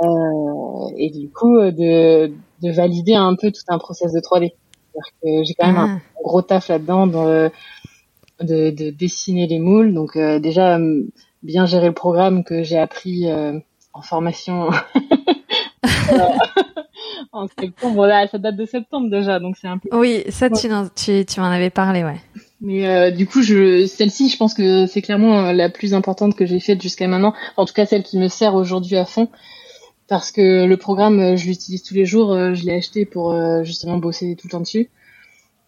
Euh, 0.00 0.90
et 0.96 1.10
du 1.10 1.30
coup, 1.30 1.58
de, 1.58 2.32
de 2.62 2.70
valider 2.70 3.14
un 3.14 3.36
peu 3.36 3.52
tout 3.52 3.62
un 3.68 3.78
process 3.78 4.12
de 4.12 4.20
3D 4.20 4.52
que 4.94 5.44
j'ai 5.44 5.54
quand 5.54 5.66
même 5.66 5.76
un 5.76 5.96
ah. 5.96 6.22
gros 6.22 6.42
taf 6.42 6.68
là-dedans 6.68 7.06
de, 7.06 7.50
de, 8.40 8.90
dessiner 8.90 9.46
les 9.46 9.58
moules. 9.58 9.94
Donc 9.94 10.16
euh, 10.16 10.38
déjà 10.38 10.78
bien 11.42 11.66
gérer 11.66 11.86
le 11.86 11.92
programme 11.92 12.44
que 12.44 12.62
j'ai 12.62 12.78
appris 12.78 13.28
euh, 13.28 13.58
en 13.92 14.02
formation 14.02 14.70
en 17.32 17.46
septembre. 17.58 18.06
Là, 18.06 18.28
ça 18.28 18.38
date 18.38 18.56
de 18.56 18.64
septembre 18.64 19.10
déjà, 19.10 19.40
donc 19.40 19.56
c'est 19.60 19.68
un 19.68 19.78
peu. 19.78 19.88
Oui, 19.92 20.22
ça 20.28 20.50
tu, 20.50 20.68
tu, 20.94 21.24
tu 21.24 21.40
m'en 21.40 21.46
avais 21.46 21.70
parlé, 21.70 22.04
ouais. 22.04 22.20
Mais 22.60 22.86
euh, 22.86 23.10
du 23.10 23.26
coup, 23.26 23.42
je, 23.42 23.86
celle-ci, 23.86 24.28
je 24.28 24.36
pense 24.36 24.54
que 24.54 24.86
c'est 24.86 25.02
clairement 25.02 25.52
la 25.52 25.68
plus 25.68 25.94
importante 25.94 26.36
que 26.36 26.46
j'ai 26.46 26.60
faite 26.60 26.80
jusqu'à 26.80 27.08
maintenant. 27.08 27.34
En 27.56 27.64
tout 27.64 27.74
cas, 27.74 27.86
celle 27.86 28.04
qui 28.04 28.18
me 28.18 28.28
sert 28.28 28.54
aujourd'hui 28.54 28.96
à 28.96 29.04
fond 29.04 29.28
parce 30.12 30.30
que 30.30 30.66
le 30.66 30.76
programme, 30.76 31.20
euh, 31.20 31.36
je 31.36 31.46
l'utilise 31.46 31.82
tous 31.82 31.94
les 31.94 32.04
jours. 32.04 32.32
Euh, 32.32 32.52
je 32.52 32.64
l'ai 32.64 32.74
acheté 32.74 33.06
pour 33.06 33.32
euh, 33.32 33.64
justement 33.64 33.96
bosser 33.96 34.36
tout 34.36 34.46
le 34.46 34.50
temps 34.50 34.60
dessus. 34.60 34.90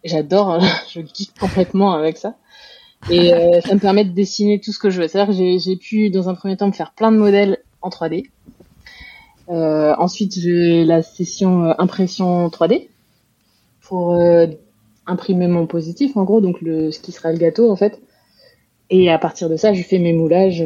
J'adore, 0.04 0.60
je 0.92 1.00
kiffe 1.00 1.32
complètement 1.40 1.94
avec 1.94 2.18
ça. 2.18 2.36
Et 3.10 3.30
ça 3.64 3.74
me 3.74 3.80
permet 3.80 4.04
de 4.04 4.12
dessiner 4.12 4.60
tout 4.60 4.72
ce 4.72 4.78
que 4.78 4.90
je 4.90 5.00
veux. 5.00 5.08
C'est-à-dire 5.08 5.36
que 5.36 5.58
j'ai 5.58 5.76
pu, 5.76 6.10
dans 6.10 6.28
un 6.28 6.34
premier 6.34 6.56
temps, 6.56 6.66
me 6.66 6.72
faire 6.72 6.92
plein 6.92 7.12
de 7.12 7.18
modèles 7.18 7.58
en 7.82 7.90
3D. 7.90 8.26
Euh, 9.50 9.94
ensuite, 9.98 10.38
j'ai 10.38 10.84
la 10.84 11.02
session 11.02 11.74
impression 11.78 12.48
3D 12.48 12.88
pour 13.82 14.18
imprimer 15.06 15.48
mon 15.48 15.66
positif, 15.66 16.16
en 16.16 16.24
gros, 16.24 16.40
donc 16.40 16.62
le, 16.62 16.90
ce 16.90 16.98
qui 17.00 17.12
sera 17.12 17.30
le 17.30 17.38
gâteau, 17.38 17.70
en 17.70 17.76
fait. 17.76 18.00
Et 18.88 19.10
à 19.10 19.18
partir 19.18 19.50
de 19.50 19.56
ça, 19.56 19.74
je 19.74 19.82
fais 19.82 19.98
mes 19.98 20.14
moulages 20.14 20.64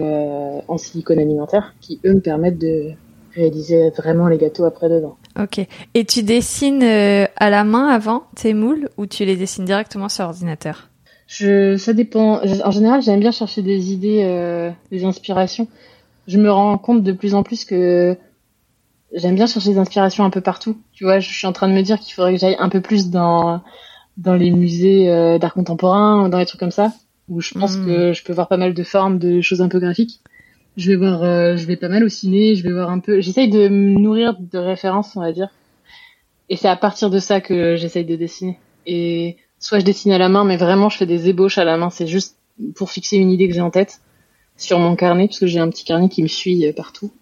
en 0.68 0.78
silicone 0.78 1.18
alimentaire 1.18 1.74
qui, 1.80 2.00
eux, 2.04 2.14
me 2.14 2.20
permettent 2.20 2.58
de 2.58 2.92
réaliser 3.34 3.90
vraiment 3.90 4.28
les 4.28 4.38
gâteaux 4.38 4.64
après 4.64 4.88
dedans. 4.88 5.16
Ok. 5.38 5.60
Et 5.94 6.04
tu 6.04 6.22
dessines 6.22 6.82
euh, 6.82 7.26
à 7.36 7.50
la 7.50 7.64
main 7.64 7.88
avant 7.88 8.24
tes 8.34 8.54
moules 8.54 8.88
ou 8.96 9.06
tu 9.06 9.24
les 9.24 9.36
dessines 9.36 9.64
directement 9.64 10.08
sur 10.08 10.24
ordinateur? 10.24 10.87
Je, 11.28 11.76
ça 11.76 11.92
dépend. 11.92 12.40
En 12.64 12.70
général, 12.72 13.02
j'aime 13.02 13.20
bien 13.20 13.30
chercher 13.30 13.62
des 13.62 13.92
idées, 13.92 14.22
euh, 14.24 14.70
des 14.90 15.04
inspirations. 15.04 15.68
Je 16.26 16.38
me 16.38 16.50
rends 16.50 16.76
compte 16.78 17.04
de 17.04 17.12
plus 17.12 17.34
en 17.34 17.44
plus 17.44 17.64
que 17.64 18.16
j'aime 19.12 19.36
bien 19.36 19.46
chercher 19.46 19.70
des 19.70 19.78
inspirations 19.78 20.24
un 20.24 20.30
peu 20.30 20.40
partout. 20.40 20.76
Tu 20.92 21.04
vois, 21.04 21.20
je 21.20 21.30
suis 21.30 21.46
en 21.46 21.52
train 21.52 21.68
de 21.68 21.74
me 21.74 21.82
dire 21.82 22.00
qu'il 22.00 22.14
faudrait 22.14 22.34
que 22.34 22.40
j'aille 22.40 22.56
un 22.58 22.68
peu 22.68 22.80
plus 22.80 23.10
dans 23.10 23.62
dans 24.16 24.34
les 24.34 24.50
musées 24.50 25.08
euh, 25.08 25.38
d'art 25.38 25.54
contemporain, 25.54 26.28
dans 26.28 26.38
les 26.38 26.46
trucs 26.46 26.58
comme 26.58 26.72
ça, 26.72 26.92
où 27.28 27.40
je 27.40 27.54
pense 27.54 27.76
hmm. 27.76 27.86
que 27.86 28.12
je 28.12 28.24
peux 28.24 28.32
voir 28.32 28.48
pas 28.48 28.56
mal 28.56 28.74
de 28.74 28.82
formes, 28.82 29.20
de 29.20 29.40
choses 29.40 29.62
un 29.62 29.68
peu 29.68 29.78
graphiques 29.78 30.20
je 30.78 30.92
vais 30.92 30.96
voir, 30.96 31.24
euh, 31.24 31.56
je 31.56 31.66
vais 31.66 31.76
pas 31.76 31.88
mal 31.88 32.04
au 32.04 32.08
ciné, 32.08 32.54
je 32.54 32.62
vais 32.62 32.72
voir 32.72 32.88
un 32.88 33.00
peu. 33.00 33.20
J'essaye 33.20 33.50
de 33.50 33.68
me 33.68 33.98
nourrir 33.98 34.36
de 34.38 34.58
références, 34.58 35.16
on 35.16 35.20
va 35.20 35.32
dire. 35.32 35.48
Et 36.48 36.56
c'est 36.56 36.68
à 36.68 36.76
partir 36.76 37.10
de 37.10 37.18
ça 37.18 37.40
que 37.40 37.76
j'essaye 37.76 38.04
de 38.04 38.14
dessiner. 38.14 38.58
Et 38.86 39.36
soit 39.60 39.78
je 39.78 39.84
dessine 39.84 40.12
à 40.12 40.18
la 40.18 40.28
main, 40.28 40.44
mais 40.44 40.56
vraiment 40.56 40.88
je 40.88 40.98
fais 40.98 41.06
des 41.06 41.28
ébauches 41.28 41.58
à 41.58 41.64
la 41.64 41.76
main. 41.76 41.90
C'est 41.90 42.06
juste 42.06 42.36
pour 42.74 42.90
fixer 42.90 43.16
une 43.16 43.30
idée 43.30 43.48
que 43.48 43.54
j'ai 43.54 43.60
en 43.60 43.70
tête 43.70 44.00
sur 44.56 44.78
mon 44.80 44.96
carnet, 44.96 45.28
parce 45.28 45.38
que 45.38 45.46
j'ai 45.46 45.60
un 45.60 45.70
petit 45.70 45.84
carnet 45.84 46.08
qui 46.08 46.22
me 46.22 46.28
suit 46.28 46.66
euh, 46.66 46.72
partout. 46.72 47.12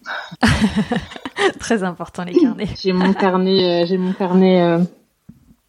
Très 1.60 1.82
important 1.84 2.24
les 2.24 2.32
carnets. 2.32 2.66
j'ai 2.82 2.92
mon 2.92 3.12
carnet, 3.12 3.82
euh, 3.82 3.86
j'ai 3.86 3.98
mon 3.98 4.14
carnet. 4.14 4.62
Euh, 4.62 4.78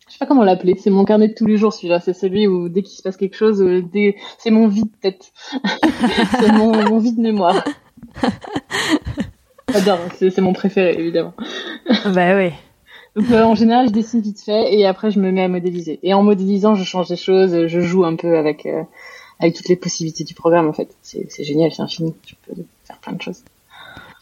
je 0.08 0.14
sais 0.14 0.20
pas 0.20 0.26
comment 0.26 0.46
l'appeler. 0.46 0.76
C'est 0.82 0.90
mon 0.90 1.04
carnet 1.04 1.28
de 1.28 1.34
tous 1.34 1.46
les 1.46 1.58
jours, 1.58 1.74
celui-là. 1.74 2.00
C'est 2.00 2.14
celui 2.14 2.48
où 2.48 2.70
dès 2.70 2.82
qu'il 2.82 2.98
se 2.98 3.04
passe 3.04 3.18
quelque 3.18 3.36
chose, 3.36 3.64
c'est 4.40 4.52
mon 4.52 4.70
vide 4.70 4.90
tête. 5.02 5.34
c'est 6.40 6.52
mon, 6.54 6.72
mon 6.90 7.00
vide 7.00 7.20
mémoire. 7.20 7.62
J'adore. 9.74 10.00
C'est 10.18 10.38
mon 10.40 10.54
préféré, 10.54 10.96
évidemment. 10.98 11.34
bah 12.06 12.38
oui. 12.38 12.52
Donc 13.18 13.32
en 13.32 13.56
général, 13.56 13.88
je 13.88 13.94
dessine 13.94 14.22
vite 14.22 14.42
fait 14.42 14.74
et 14.74 14.86
après 14.86 15.12
je 15.12 15.20
me 15.20 15.32
mets 15.32 15.44
à 15.44 15.48
modéliser. 15.48 16.00
Et 16.04 16.14
en 16.14 16.24
modélisant, 16.24 16.76
je 16.76 16.84
change 16.84 17.10
des 17.10 17.18
choses, 17.18 17.68
je 17.68 17.80
joue 17.82 18.06
un 18.06 18.16
peu 18.16 18.38
avec 18.38 18.68
avec 19.40 19.56
toutes 19.56 19.70
les 19.70 19.76
possibilités 19.76 20.24
du 20.24 20.34
programme 20.34 20.68
en 20.68 20.74
fait. 20.74 20.90
C'est 21.02 21.44
génial, 21.44 21.72
c'est 21.72 21.82
infini. 21.82 22.14
Tu 22.26 22.36
peux 22.36 22.54
faire 22.86 22.98
plein 22.98 23.14
de 23.14 23.22
choses. 23.22 23.42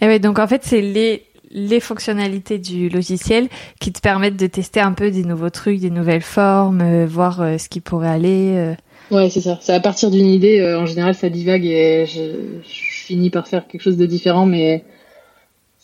Et 0.02 0.08
ouais, 0.08 0.20
donc 0.20 0.40
en 0.40 0.48
fait, 0.48 0.62
c'est 0.64 0.82
les 0.82 1.24
les 1.52 1.80
fonctionnalités 1.80 2.58
du 2.58 2.90
logiciel 2.90 3.48
qui 3.80 3.94
te 3.94 4.02
permettent 4.02 4.36
de 4.36 4.48
tester 4.48 4.82
un 4.82 4.92
peu 4.92 5.10
des 5.10 5.24
nouveaux 5.24 5.50
trucs, 5.50 5.80
des 5.80 5.90
nouvelles 5.90 6.22
formes, 6.22 6.82
euh, 6.82 7.06
voir 7.06 7.42
euh, 7.42 7.58
ce 7.58 7.70
qui 7.70 7.80
pourrait 7.80 8.10
aller. 8.10 8.56
Euh. 8.56 8.74
Ouais, 9.12 9.30
c'est 9.30 9.42
ça. 9.42 9.58
C'est 9.62 9.74
à 9.74 9.80
partir 9.80 10.12
d'une 10.12 10.25
idée. 10.25 10.75
en 10.78 10.86
général, 10.86 11.16
ça 11.16 11.30
divague 11.30 11.66
et 11.66 12.06
je, 12.08 12.22
je, 12.64 13.04
finis 13.06 13.30
par 13.30 13.48
faire 13.48 13.68
quelque 13.68 13.82
chose 13.82 13.98
de 13.98 14.06
différent, 14.06 14.48
mais 14.48 14.84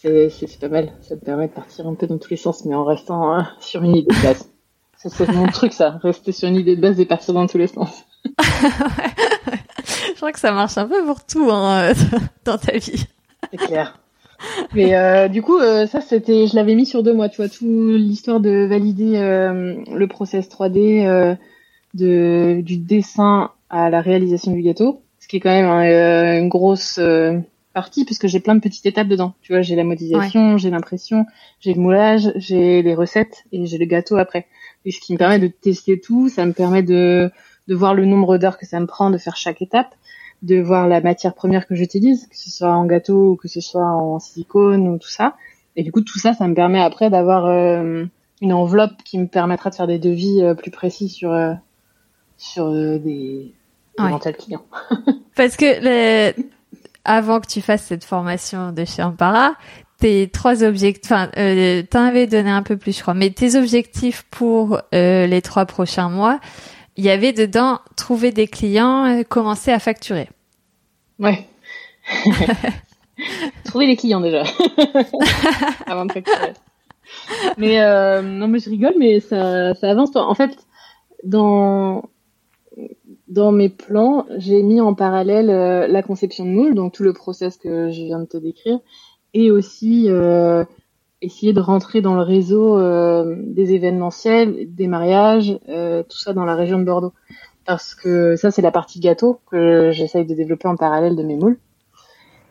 c'est 0.02 0.60
pas 0.60 0.70
mal. 0.70 0.92
Ça 1.02 1.16
me 1.16 1.20
permet 1.20 1.48
de 1.48 1.54
partir 1.54 1.88
un 1.88 1.94
peu 1.94 2.08
dans 2.08 2.18
tous 2.18 2.32
les 2.32 2.38
sens, 2.38 2.66
mais 2.66 2.76
en 2.76 2.84
restant 2.84 3.34
hein, 3.34 3.50
sur 3.60 3.84
une 3.84 3.96
idée 3.96 4.14
de 4.14 4.24
base. 4.24 4.50
c'est 4.98 5.28
mon 5.30 5.48
truc, 5.54 5.74
ça. 5.74 6.00
Rester 6.02 6.32
sur 6.32 6.50
une 6.50 6.56
idée 6.56 6.76
de 6.76 6.82
base 6.82 7.00
et 7.00 7.06
partir 7.06 7.34
dans 7.34 7.48
tous 7.48 7.58
les 7.58 7.68
sens. 7.68 8.04
Je 9.86 10.16
crois 10.16 10.32
que 10.32 10.40
ça 10.40 10.52
marche 10.52 10.78
un 10.78 10.88
peu 10.88 11.04
pour 11.06 11.26
tout 11.26 11.50
hein, 11.52 11.94
dans 12.46 12.58
ta 12.58 12.74
vie. 12.74 13.06
C'est 13.52 13.58
clair. 13.58 14.00
Mais 14.74 14.96
euh, 14.96 15.28
du 15.28 15.42
coup, 15.42 15.58
euh, 15.58 15.86
ça 15.86 16.02
c'était, 16.02 16.48
je 16.48 16.56
l'avais 16.56 16.74
mis 16.74 16.86
sur 16.86 17.04
deux 17.04 17.14
mois, 17.14 17.30
tu 17.30 17.38
vois, 17.38 17.50
tout 17.50 17.96
l'histoire 17.96 18.40
de 18.40 18.66
valider 18.66 19.18
euh, 19.18 19.76
le 19.94 20.08
process 20.08 20.50
3D 20.50 21.38
de 21.94 22.62
du 22.62 22.78
dessin 22.78 23.52
à 23.70 23.90
la 23.92 24.02
réalisation 24.02 24.52
du 24.52 24.64
gâteau, 24.64 25.04
ce 25.20 25.28
qui 25.28 25.38
est 25.38 25.40
quand 25.40 25.52
même 25.52 25.70
une 25.70 26.50
grosse 26.50 27.00
partie 27.74 28.06
puisque 28.06 28.28
j'ai 28.28 28.40
plein 28.40 28.56
de 28.56 28.60
petites 28.60 28.86
étapes 28.86 29.08
dedans. 29.08 29.34
Tu 29.42 29.54
vois, 29.54 29.62
j'ai 29.62 29.76
la 29.76 29.84
modélisation, 29.84 30.58
j'ai 30.58 30.70
l'impression, 30.70 31.26
j'ai 31.60 31.74
le 31.74 31.82
moulage, 31.82 32.32
j'ai 32.36 32.82
les 32.82 32.96
recettes 32.96 33.46
et 33.52 33.66
j'ai 33.66 33.78
le 33.78 33.86
gâteau 33.86 34.18
après. 34.18 34.48
Et 34.86 34.92
ce 34.92 35.00
qui 35.00 35.14
me 35.14 35.18
permet 35.18 35.40
de 35.40 35.48
tester 35.48 36.00
tout, 36.00 36.30
ça 36.30 36.46
me 36.46 36.54
permet 36.54 36.84
de 36.84 37.32
de 37.68 37.76
voir 37.76 37.94
le 37.94 38.06
nombre 38.06 38.38
d'heures 38.38 38.58
que 38.58 38.66
ça 38.66 38.80
me 38.80 38.86
prend 38.86 39.12
de 39.12 39.18
faire 39.18 39.38
chaque 39.38 39.62
étape, 39.62 39.94
de 40.42 40.60
voir 40.60 40.88
la 40.88 41.00
matière 41.02 41.34
première 41.34 41.68
que 41.68 41.76
j'utilise, 41.76 42.28
que 42.28 42.38
ce 42.38 42.50
soit 42.50 42.74
en 42.74 42.86
gâteau 42.86 43.32
ou 43.32 43.36
que 43.36 43.48
ce 43.48 43.62
soit 43.62 43.86
en 43.86 44.20
silicone 44.20 44.88
ou 44.88 44.98
tout 44.98 45.10
ça. 45.10 45.36
Et 45.76 45.84
du 45.84 45.92
coup, 45.92 46.02
tout 46.02 46.20
ça, 46.20 46.34
ça 46.34 46.48
me 46.48 46.54
permet 46.54 46.82
après 46.82 47.10
d'avoir 47.10 47.46
euh, 47.46 48.04
une 48.42 48.54
enveloppe 48.54 49.04
qui 49.06 49.18
me 49.20 49.28
permettra 49.28 49.70
de 49.70 49.76
faire 49.76 49.88
des 49.88 50.00
devis 50.00 50.42
euh, 50.42 50.54
plus 50.54 50.72
précis 50.72 51.08
sur 51.08 51.32
euh, 51.32 51.54
sur 52.38 52.72
des 52.72 53.54
éventuels 54.00 54.36
clients. 54.36 54.66
Parce 55.36 55.56
que 55.56 56.34
avant 57.06 57.40
que 57.40 57.48
tu 57.48 57.62
fasses 57.62 57.84
cette 57.84 58.04
formation 58.04 58.72
de 58.72 58.86
chez 58.86 59.04
Ampara, 59.04 59.54
tes 60.00 60.30
trois 60.30 60.64
objectifs, 60.64 61.12
enfin, 61.12 61.30
euh, 61.38 61.84
t'en 61.84 62.04
avais 62.04 62.28
donné 62.28 62.50
un 62.50 62.64
peu 62.64 62.78
plus, 62.78 62.96
je 62.96 63.02
crois, 63.02 63.14
mais 63.14 63.30
tes 63.30 63.56
objectifs 63.56 64.26
pour 64.32 64.82
les 64.92 65.42
trois 65.44 65.66
prochains 65.66 66.10
mois, 66.10 66.40
il 66.98 67.06
y 67.06 67.10
avait 67.10 67.34
dedans 67.34 67.80
trouver 67.96 68.32
des 68.32 68.48
clients, 68.48 69.06
euh, 69.06 69.24
commencer 69.24 69.72
à 69.72 69.80
facturer. 69.80 70.30
Ouais. 71.20 71.48
trouver 73.66 73.88
les 73.88 73.96
clients 73.96 74.22
déjà 74.22 74.44
avant 75.86 76.06
de 76.06 76.12
facturer. 76.12 76.54
Mais 77.58 77.82
euh, 77.82 78.22
non, 78.22 78.48
mais 78.48 78.60
je 78.60 78.70
rigole, 78.70 78.94
mais 79.00 79.20
ça, 79.20 79.74
ça 79.76 79.90
avance. 79.90 80.16
En 80.16 80.36
fait, 80.36 80.52
dans 81.24 82.04
dans 83.32 83.52
mes 83.52 83.70
plans, 83.70 84.26
j'ai 84.38 84.62
mis 84.62 84.82
en 84.82 84.94
parallèle 84.94 85.50
euh, 85.50 85.88
la 85.88 86.04
conception 86.04 86.46
de 86.46 86.52
moule, 86.52 86.76
donc 86.76 86.94
tout 86.94 87.04
le 87.04 87.14
process 87.14 87.58
que 87.58 87.90
je 87.90 88.04
viens 88.04 88.20
de 88.20 88.26
te 88.26 88.38
décrire, 88.38 88.80
et 89.34 89.52
aussi 89.52 90.06
euh, 90.10 90.66
essayer 91.22 91.54
de 91.54 91.62
rentrer 91.62 92.02
dans 92.02 92.16
le 92.16 92.24
réseau 92.24 92.78
euh, 92.78 93.36
des 93.40 93.74
événementiels, 93.74 94.74
des 94.74 94.88
mariages, 94.88 95.58
euh, 95.70 96.04
tout 96.04 96.18
ça 96.18 96.34
dans 96.34 96.46
la 96.46 96.56
région 96.56 96.78
de 96.78 96.84
Bordeaux. 96.84 97.14
Parce 97.66 97.96
que 97.96 98.36
ça, 98.36 98.52
c'est 98.52 98.62
la 98.62 98.72
partie 98.72 99.00
gâteau 99.00 99.40
que 99.50 99.92
j'essaye 99.92 100.26
de 100.26 100.34
développer 100.34 100.68
en 100.68 100.76
parallèle 100.76 101.16
de 101.16 101.24
mes 101.24 101.36
moules. 101.36 101.58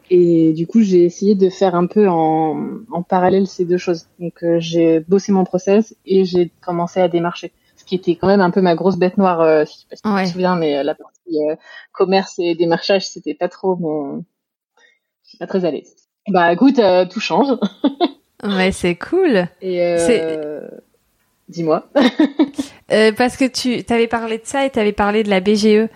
Et 0.09 0.53
du 0.53 0.67
coup, 0.67 0.81
j'ai 0.81 1.05
essayé 1.05 1.35
de 1.35 1.51
faire 1.51 1.75
un 1.75 1.87
peu 1.87 2.09
en, 2.09 2.69
en 2.91 3.03
parallèle 3.03 3.47
ces 3.47 3.65
deux 3.65 3.77
choses. 3.77 4.07
Donc, 4.19 4.43
euh, 4.43 4.59
j'ai 4.61 5.01
bossé 5.01 5.31
mon 5.31 5.45
process 5.45 5.95
et 6.07 6.25
j'ai 6.25 6.51
commencé 6.61 7.01
à 7.01 7.09
démarcher. 7.09 7.53
Qui 7.91 7.97
était 7.97 8.15
quand 8.15 8.29
même 8.29 8.41
un 8.41 8.51
peu 8.51 8.61
ma 8.61 8.77
grosse 8.77 8.97
bête 8.97 9.19
noire, 9.19 9.41
euh, 9.41 9.65
si 9.65 9.85
tu 9.89 9.97
te 9.97 10.29
souviens, 10.29 10.55
mais 10.55 10.85
la 10.85 10.95
partie 10.95 11.41
commerce 11.91 12.39
et 12.39 12.55
démarchage, 12.55 13.09
c'était 13.09 13.35
pas 13.35 13.49
trop 13.49 13.75
mon... 13.75 14.25
Je 15.25 15.31
suis 15.31 15.39
pas 15.39 15.49
très 15.49 15.65
à 15.65 15.73
l'aise. 15.73 15.97
Bah 16.29 16.53
écoute, 16.53 16.81
tout 17.11 17.21
change. 17.21 17.49
Ouais, 18.43 18.73
c'est 18.73 18.95
cool. 18.97 19.47
Et 19.61 19.83
euh... 19.83 20.61
dis-moi. 21.49 21.89
euh, 22.93 23.13
parce 23.13 23.37
que 23.37 23.45
tu 23.47 23.85
avais 23.93 24.07
parlé 24.07 24.39
de 24.39 24.47
ça 24.47 24.65
et 24.65 24.71
tu 24.71 24.79
avais 24.79 24.93
parlé 24.93 25.23
de 25.23 25.31
la 25.31 25.41
BGE, 25.41 25.67
euh, 25.67 25.89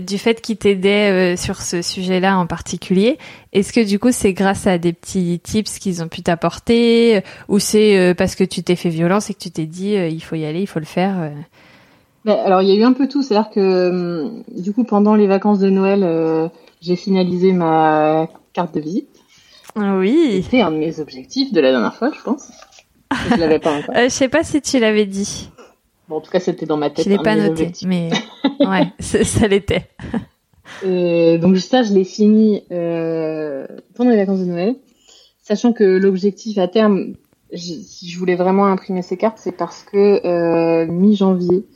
du 0.00 0.18
fait 0.18 0.40
qu'ils 0.40 0.56
t'aidaient 0.56 1.34
euh, 1.34 1.36
sur 1.36 1.60
ce 1.60 1.82
sujet-là 1.82 2.38
en 2.38 2.46
particulier. 2.46 3.18
Est-ce 3.52 3.72
que 3.72 3.84
du 3.84 3.98
coup 3.98 4.12
c'est 4.12 4.32
grâce 4.32 4.66
à 4.66 4.78
des 4.78 4.92
petits 4.92 5.40
tips 5.40 5.78
qu'ils 5.78 6.02
ont 6.02 6.08
pu 6.08 6.22
t'apporter 6.22 7.16
euh, 7.16 7.20
ou 7.48 7.58
c'est 7.58 8.14
parce 8.16 8.34
que 8.34 8.44
tu 8.44 8.62
t'es 8.62 8.76
fait 8.76 8.90
violence 8.90 9.30
et 9.30 9.34
que 9.34 9.38
tu 9.38 9.50
t'es 9.50 9.66
dit 9.66 9.94
il 9.94 10.20
faut 10.20 10.36
y 10.36 10.44
aller, 10.44 10.60
il 10.60 10.66
faut 10.66 10.80
le 10.80 10.86
faire 10.86 11.30
alors 12.26 12.60
il 12.60 12.68
y 12.68 12.72
a 12.72 12.74
eu 12.74 12.82
un 12.82 12.92
peu 12.92 13.08
tout, 13.08 13.22
c'est-à-dire 13.22 13.50
que 13.50 13.88
hum, 13.88 14.44
du 14.54 14.74
coup 14.74 14.84
pendant 14.84 15.14
les 15.14 15.26
vacances 15.26 15.60
de 15.60 15.70
Noël, 15.70 16.50
j'ai 16.82 16.96
finalisé 16.96 17.52
ma 17.52 18.28
carte 18.52 18.74
de 18.74 18.80
visite. 18.80 19.08
Oui. 19.76 20.42
C'était 20.44 20.60
un 20.60 20.70
de 20.70 20.76
mes 20.76 21.00
objectifs 21.00 21.52
de 21.52 21.60
la 21.60 21.70
dernière 21.70 21.94
fois, 21.94 22.10
je 22.14 22.22
pense. 22.22 22.50
Je 23.30 23.36
l'avais 23.36 23.58
pas 23.58 23.72
encore. 23.78 23.94
Euh, 23.96 24.04
je 24.04 24.08
sais 24.08 24.28
pas 24.28 24.42
si 24.42 24.60
tu 24.60 24.78
l'avais 24.78 25.06
dit. 25.06 25.50
Bon, 26.08 26.16
en 26.16 26.20
tout 26.20 26.30
cas, 26.30 26.40
c'était 26.40 26.66
dans 26.66 26.76
ma 26.78 26.90
tête. 26.90 27.04
Je 27.04 27.10
l'ai 27.10 27.18
pas 27.18 27.36
noté, 27.36 27.70
mais 27.86 28.10
ouais, 28.60 28.92
ça 29.00 29.46
l'était. 29.46 29.88
Euh, 30.84 31.38
donc 31.38 31.56
ça, 31.58 31.82
je 31.82 31.92
l'ai 31.92 32.04
fini 32.04 32.62
euh, 32.72 33.66
pendant 33.94 34.10
les 34.10 34.16
vacances 34.16 34.40
de 34.40 34.46
Noël, 34.46 34.76
sachant 35.42 35.72
que 35.72 35.84
l'objectif 35.84 36.58
à 36.58 36.68
terme, 36.68 37.14
si 37.54 38.08
je 38.08 38.18
voulais 38.18 38.36
vraiment 38.36 38.66
imprimer 38.66 39.02
ces 39.02 39.16
cartes, 39.16 39.38
c'est 39.38 39.56
parce 39.56 39.82
que 39.82 40.26
euh, 40.26 40.86
mi-janvier, 40.86 41.66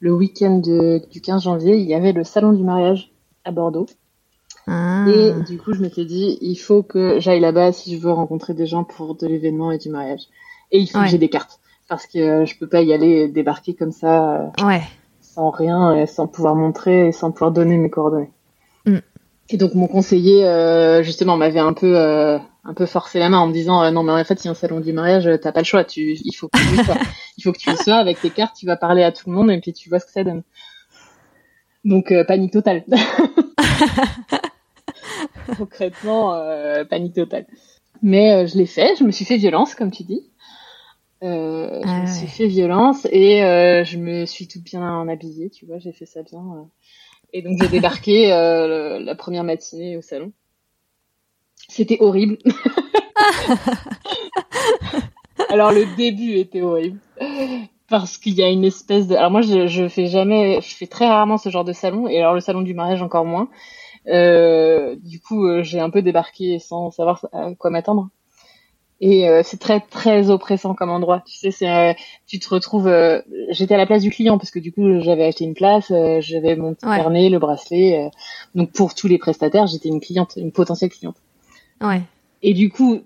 le 0.00 0.12
week-end 0.14 0.58
du 0.58 1.20
15 1.20 1.44
janvier, 1.44 1.76
il 1.76 1.86
y 1.86 1.94
avait 1.94 2.12
le 2.12 2.24
salon 2.24 2.52
du 2.52 2.62
mariage 2.62 3.12
à 3.44 3.50
Bordeaux. 3.50 3.86
Ah. 4.66 5.06
Et 5.08 5.32
du 5.46 5.58
coup, 5.58 5.74
je 5.74 5.82
m'étais 5.82 6.06
dit, 6.06 6.38
il 6.40 6.56
faut 6.56 6.82
que 6.82 7.20
j'aille 7.20 7.40
là-bas 7.40 7.72
si 7.72 7.94
je 7.94 8.00
veux 8.00 8.12
rencontrer 8.12 8.54
des 8.54 8.66
gens 8.66 8.84
pour 8.84 9.14
de 9.14 9.26
l'événement 9.26 9.72
et 9.72 9.78
du 9.78 9.90
mariage. 9.90 10.22
Et 10.70 10.78
il 10.78 10.86
faut 10.86 11.00
que 11.00 11.08
j'ai 11.08 11.18
des 11.18 11.28
cartes. 11.28 11.60
Parce 11.88 12.06
que 12.06 12.18
euh, 12.18 12.46
je 12.46 12.56
peux 12.58 12.66
pas 12.66 12.82
y 12.82 12.92
aller 12.92 13.28
débarquer 13.28 13.74
comme 13.74 13.92
ça, 13.92 14.36
euh, 14.36 14.48
ouais. 14.64 14.82
sans 15.20 15.50
rien, 15.50 15.94
et 15.94 16.06
sans 16.06 16.26
pouvoir 16.26 16.54
montrer 16.54 17.08
et 17.08 17.12
sans 17.12 17.30
pouvoir 17.30 17.52
donner 17.52 17.76
mes 17.76 17.90
coordonnées. 17.90 18.32
Mm. 18.86 19.00
Et 19.50 19.58
donc 19.58 19.74
mon 19.74 19.86
conseiller, 19.86 20.46
euh, 20.46 21.02
justement, 21.02 21.36
m'avait 21.36 21.60
un 21.60 21.74
peu, 21.74 21.98
un 21.98 22.74
peu 22.74 22.86
forcé 22.86 23.18
la 23.18 23.28
main 23.28 23.36
en 23.38 23.48
me 23.48 23.52
disant, 23.52 23.90
non 23.92 24.02
mais 24.02 24.12
en 24.12 24.24
fait, 24.24 24.38
si 24.38 24.48
un 24.48 24.54
salon 24.54 24.80
du 24.80 24.94
mariage, 24.94 25.28
t'as 25.42 25.52
pas 25.52 25.60
le 25.60 25.66
choix. 25.66 25.84
Tu, 25.84 26.16
il 26.24 26.32
faut 26.32 26.48
que 26.48 26.58
tu 26.58 26.84
sois. 26.84 26.94
il 27.36 27.42
faut 27.42 27.52
que 27.52 27.58
tu 27.58 27.70
sois 27.76 27.96
avec 27.96 28.22
tes 28.22 28.30
cartes. 28.30 28.56
Tu 28.56 28.64
vas 28.64 28.76
parler 28.76 29.02
à 29.02 29.12
tout 29.12 29.28
le 29.28 29.36
monde 29.36 29.50
et 29.50 29.60
puis 29.60 29.74
tu 29.74 29.90
vois 29.90 29.98
ce 29.98 30.06
que 30.06 30.12
ça 30.12 30.24
donne. 30.24 30.42
Donc 31.84 32.14
panique 32.26 32.52
totale. 32.52 32.84
Concrètement, 35.58 36.42
panique 36.88 37.14
totale. 37.14 37.44
Mais 38.00 38.46
je 38.46 38.56
l'ai 38.56 38.64
fait, 38.64 38.96
je 38.98 39.04
me 39.04 39.10
suis 39.10 39.26
fait 39.26 39.36
violence, 39.36 39.74
comme 39.74 39.90
tu 39.90 40.04
dis. 40.04 40.22
Euh, 41.24 41.80
je 41.82 41.88
me 41.88 42.02
ah 42.02 42.06
suis 42.06 42.26
fait 42.26 42.46
violence 42.46 43.06
et 43.10 43.40
je 43.84 43.96
me 43.98 44.26
suis 44.26 44.46
tout 44.46 44.60
bien 44.62 45.08
habillée, 45.08 45.50
tu 45.50 45.66
vois, 45.66 45.78
j'ai 45.78 45.92
fait 45.92 46.06
ça 46.06 46.22
bien. 46.22 46.68
Et 47.32 47.42
donc 47.42 47.58
j'ai 47.60 47.68
débarqué 47.68 48.28
la 49.04 49.14
première 49.14 49.44
matinée 49.44 49.96
au 49.96 50.02
salon. 50.02 50.32
C'était 51.68 51.96
horrible. 52.00 52.38
Alors 55.48 55.72
le 55.72 55.96
début 55.96 56.36
était 56.36 56.62
horrible 56.62 56.98
parce 57.88 58.18
qu'il 58.18 58.34
y 58.34 58.42
a 58.42 58.50
une 58.50 58.64
espèce 58.64 59.06
de. 59.08 59.14
Alors 59.14 59.30
moi 59.30 59.40
je, 59.40 59.66
je 59.66 59.88
fais 59.88 60.06
jamais, 60.06 60.60
je 60.60 60.74
fais 60.74 60.86
très 60.86 61.06
rarement 61.06 61.38
ce 61.38 61.48
genre 61.48 61.64
de 61.64 61.72
salon 61.72 62.08
et 62.08 62.18
alors 62.18 62.34
le 62.34 62.40
salon 62.40 62.62
du 62.62 62.74
mariage 62.74 63.02
encore 63.02 63.24
moins. 63.24 63.48
Euh, 64.08 64.96
du 65.02 65.20
coup, 65.20 65.46
euh, 65.46 65.62
j'ai 65.62 65.80
un 65.80 65.90
peu 65.90 66.02
débarqué 66.02 66.58
sans 66.58 66.90
savoir 66.90 67.26
à 67.32 67.54
quoi 67.54 67.70
m'attendre. 67.70 68.08
Et 69.06 69.28
euh, 69.28 69.42
c'est 69.44 69.58
très 69.60 69.80
très 69.80 70.30
oppressant 70.30 70.72
comme 70.74 70.88
endroit. 70.88 71.22
Tu 71.26 71.36
sais, 71.36 71.50
c'est 71.50 71.68
euh, 71.68 71.92
tu 72.26 72.38
te 72.38 72.48
retrouves. 72.48 72.86
euh, 72.88 73.20
J'étais 73.50 73.74
à 73.74 73.76
la 73.76 73.84
place 73.84 74.00
du 74.00 74.08
client 74.10 74.38
parce 74.38 74.50
que 74.50 74.58
du 74.58 74.72
coup 74.72 75.00
j'avais 75.00 75.24
acheté 75.26 75.44
une 75.44 75.52
place, 75.52 75.92
j'avais 76.20 76.56
mon 76.56 76.72
petit 76.72 76.86
Ouais. 76.86 76.96
carnet, 76.96 77.28
le 77.28 77.38
bracelet. 77.38 78.10
donc 78.54 78.72
pour 78.72 78.94
tous 78.94 79.06
les 79.06 79.18
prestataires, 79.18 79.66
j'étais 79.66 79.90
une 79.90 80.00
cliente, 80.00 80.32
une 80.38 80.52
potentielle 80.52 80.88
cliente. 80.88 81.16
Ouais. 81.82 82.00
Et 82.42 82.54
du 82.54 82.70
coup, 82.70 83.00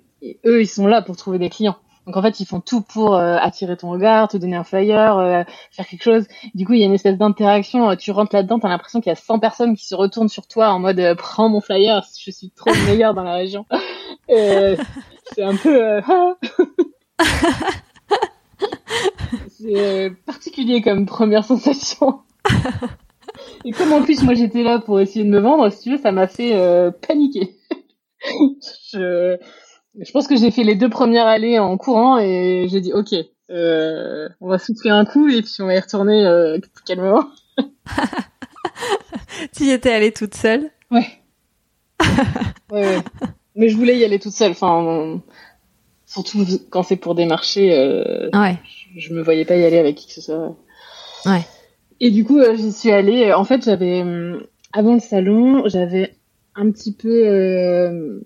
eux, 0.47 0.61
ils 0.63 0.69
sont 0.69 0.87
là 0.87 1.03
pour 1.03 1.17
trouver 1.17 1.41
des 1.41 1.49
clients. 1.51 1.75
Donc 2.07 2.17
en 2.17 2.23
fait, 2.23 2.39
ils 2.39 2.47
font 2.47 2.61
tout 2.61 2.81
pour 2.81 3.17
attirer 3.17 3.77
ton 3.77 3.91
regard, 3.91 4.29
te 4.29 4.37
donner 4.37 4.55
un 4.57 4.63
flyer, 4.65 5.45
faire 5.73 5.87
quelque 5.87 6.05
chose. 6.05 6.27
Du 6.55 6.65
coup, 6.65 6.75
il 6.75 6.79
y 6.79 6.83
a 6.85 6.87
une 6.87 6.95
espèce 6.95 7.19
d'interaction. 7.19 7.97
Tu 7.97 8.13
rentres 8.13 8.37
là-dedans, 8.37 8.61
t'as 8.61 8.69
l'impression 8.69 9.01
qu'il 9.01 9.11
y 9.11 9.13
a 9.13 9.17
100 9.17 9.41
personnes 9.41 9.77
qui 9.77 9.85
se 9.87 9.97
retournent 9.97 10.29
sur 10.29 10.47
toi 10.47 10.69
en 10.71 10.79
mode 10.79 11.03
prends 11.19 11.49
mon 11.49 11.61
flyer, 11.61 12.07
je 12.25 12.31
suis 12.31 12.51
trop 12.51 12.71
le 12.71 12.87
meilleur 12.87 13.15
dans 13.15 13.25
la 13.25 13.35
région. 13.35 13.67
C'est 15.39 15.45
un 15.45 15.55
peu 15.55 15.81
euh, 15.81 16.01
ah. 16.05 16.37
c'est 19.57 19.79
euh, 19.79 20.11
particulier 20.27 20.83
comme 20.83 21.07
première 21.07 21.45
sensation. 21.45 22.23
Et 23.65 23.71
comme 23.71 23.93
en 23.93 24.03
plus 24.03 24.25
moi 24.25 24.35
j'étais 24.35 24.65
là 24.65 24.81
pour 24.81 24.99
essayer 24.99 25.25
de 25.25 25.31
me 25.31 25.39
vendre, 25.39 25.71
si 25.71 25.85
tu 25.85 25.91
veux, 25.93 25.99
ça 25.99 26.11
m'a 26.11 26.27
fait 26.27 26.57
euh, 26.57 26.91
paniquer. 26.91 27.57
je, 28.93 29.37
je 30.01 30.11
pense 30.11 30.27
que 30.27 30.35
j'ai 30.35 30.51
fait 30.51 30.65
les 30.65 30.75
deux 30.75 30.91
premières 30.91 31.29
allées 31.29 31.61
en 31.61 31.77
courant 31.77 32.19
et 32.19 32.67
j'ai 32.69 32.81
dit 32.81 32.93
ok, 32.93 33.15
euh, 33.51 34.29
on 34.41 34.49
va 34.49 34.59
souffler 34.59 34.91
un 34.91 35.05
coup 35.05 35.29
et 35.29 35.43
puis 35.43 35.55
on 35.61 35.67
va 35.67 35.77
y 35.77 35.81
retourner 35.81 36.27
euh, 36.27 36.59
calmement. 36.85 37.27
Tu 39.57 39.67
y 39.67 39.71
étais 39.71 39.93
allée 39.93 40.11
toute 40.11 40.35
seule? 40.35 40.73
Ouais. 40.91 41.07
ouais, 42.73 42.97
ouais. 42.97 43.03
Mais 43.59 43.69
je 43.69 43.77
voulais 43.77 43.99
y 43.99 44.05
aller 44.05 44.19
toute 44.19 44.33
seule. 44.33 44.53
Enfin, 44.53 45.21
surtout 46.07 46.45
quand 46.71 46.83
c'est 46.83 46.97
pour 46.97 47.15
des 47.15 47.27
marchés, 47.27 47.75
euh, 47.77 48.31
Ouais. 48.33 48.57
je 48.97 49.13
me 49.13 49.23
voyais 49.23 49.45
pas 49.45 49.57
y 49.57 49.65
aller 49.65 49.79
avec 49.79 49.97
qui 49.97 50.07
que 50.07 50.13
ce 50.15 50.21
soit. 50.23 50.57
Ouais. 51.27 51.43
Et 52.01 52.11
du 52.11 52.25
coup, 52.25 52.39
euh, 52.39 52.55
j'y 52.57 52.73
suis 52.73 52.91
allée. 52.93 53.33
En 53.33 53.45
fait, 53.45 53.65
j'avais 53.65 54.01
hum, 54.03 54.43
avant 54.73 54.95
le 54.95 55.01
salon, 55.01 55.65
j'avais 55.69 56.15
un 56.55 56.71
petit 56.71 56.93
peu 56.93 57.27
euh, 57.27 58.21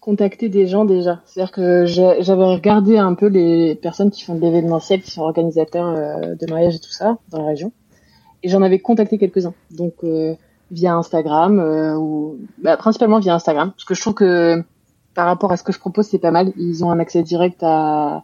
contacté 0.00 0.48
des 0.48 0.66
gens 0.66 0.84
déjà. 0.86 1.20
C'est-à-dire 1.26 1.52
que 1.52 1.84
j'a- 1.86 2.20
j'avais 2.22 2.44
regardé 2.44 2.96
un 2.96 3.14
peu 3.14 3.26
les 3.26 3.74
personnes 3.74 4.10
qui 4.10 4.22
font 4.24 4.34
de 4.34 4.40
l'événementiel, 4.40 5.02
qui 5.02 5.10
sont 5.10 5.22
organisateurs 5.22 5.88
euh, 5.88 6.34
de 6.34 6.46
mariage 6.50 6.76
et 6.76 6.80
tout 6.80 6.90
ça 6.92 7.18
dans 7.30 7.42
la 7.42 7.48
région. 7.48 7.72
Et 8.42 8.48
j'en 8.48 8.62
avais 8.62 8.78
contacté 8.78 9.18
quelques-uns. 9.18 9.54
Donc 9.70 9.94
euh, 10.04 10.34
via 10.70 10.94
Instagram 10.94 11.58
euh, 11.60 11.94
ou 11.96 12.38
bah, 12.62 12.76
principalement 12.76 13.18
via 13.18 13.34
Instagram, 13.34 13.72
parce 13.72 13.84
que 13.84 13.94
je 13.94 14.00
trouve 14.00 14.14
que 14.14 14.62
par 15.18 15.26
rapport 15.26 15.50
à 15.50 15.56
ce 15.56 15.64
que 15.64 15.72
je 15.72 15.80
propose, 15.80 16.06
c'est 16.06 16.20
pas 16.20 16.30
mal. 16.30 16.52
Ils 16.56 16.84
ont 16.84 16.92
un 16.92 17.00
accès 17.00 17.24
direct 17.24 17.60
à, 17.64 18.22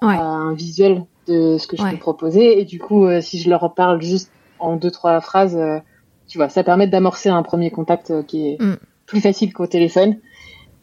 Ouais. 0.00 0.14
à 0.16 0.22
un 0.22 0.54
visuel 0.54 1.04
de 1.26 1.58
ce 1.58 1.66
que 1.66 1.76
je 1.76 1.82
Ouais. 1.82 1.90
peux 1.90 1.98
proposer. 1.98 2.58
Et 2.58 2.64
du 2.64 2.78
coup, 2.78 3.04
euh, 3.04 3.20
si 3.20 3.38
je 3.38 3.50
leur 3.50 3.74
parle 3.74 4.00
juste 4.00 4.32
en 4.58 4.76
deux 4.76 4.90
trois 4.90 5.20
phrases, 5.20 5.56
euh, 5.56 5.78
tu 6.26 6.38
vois, 6.38 6.48
ça 6.48 6.64
permet 6.64 6.86
d'amorcer 6.86 7.28
un 7.28 7.42
premier 7.42 7.70
contact 7.70 8.10
euh, 8.12 8.22
qui 8.22 8.48
est 8.48 8.56
Mm. 8.62 8.76
plus 9.04 9.20
facile 9.20 9.52
qu'au 9.52 9.66
téléphone 9.66 10.16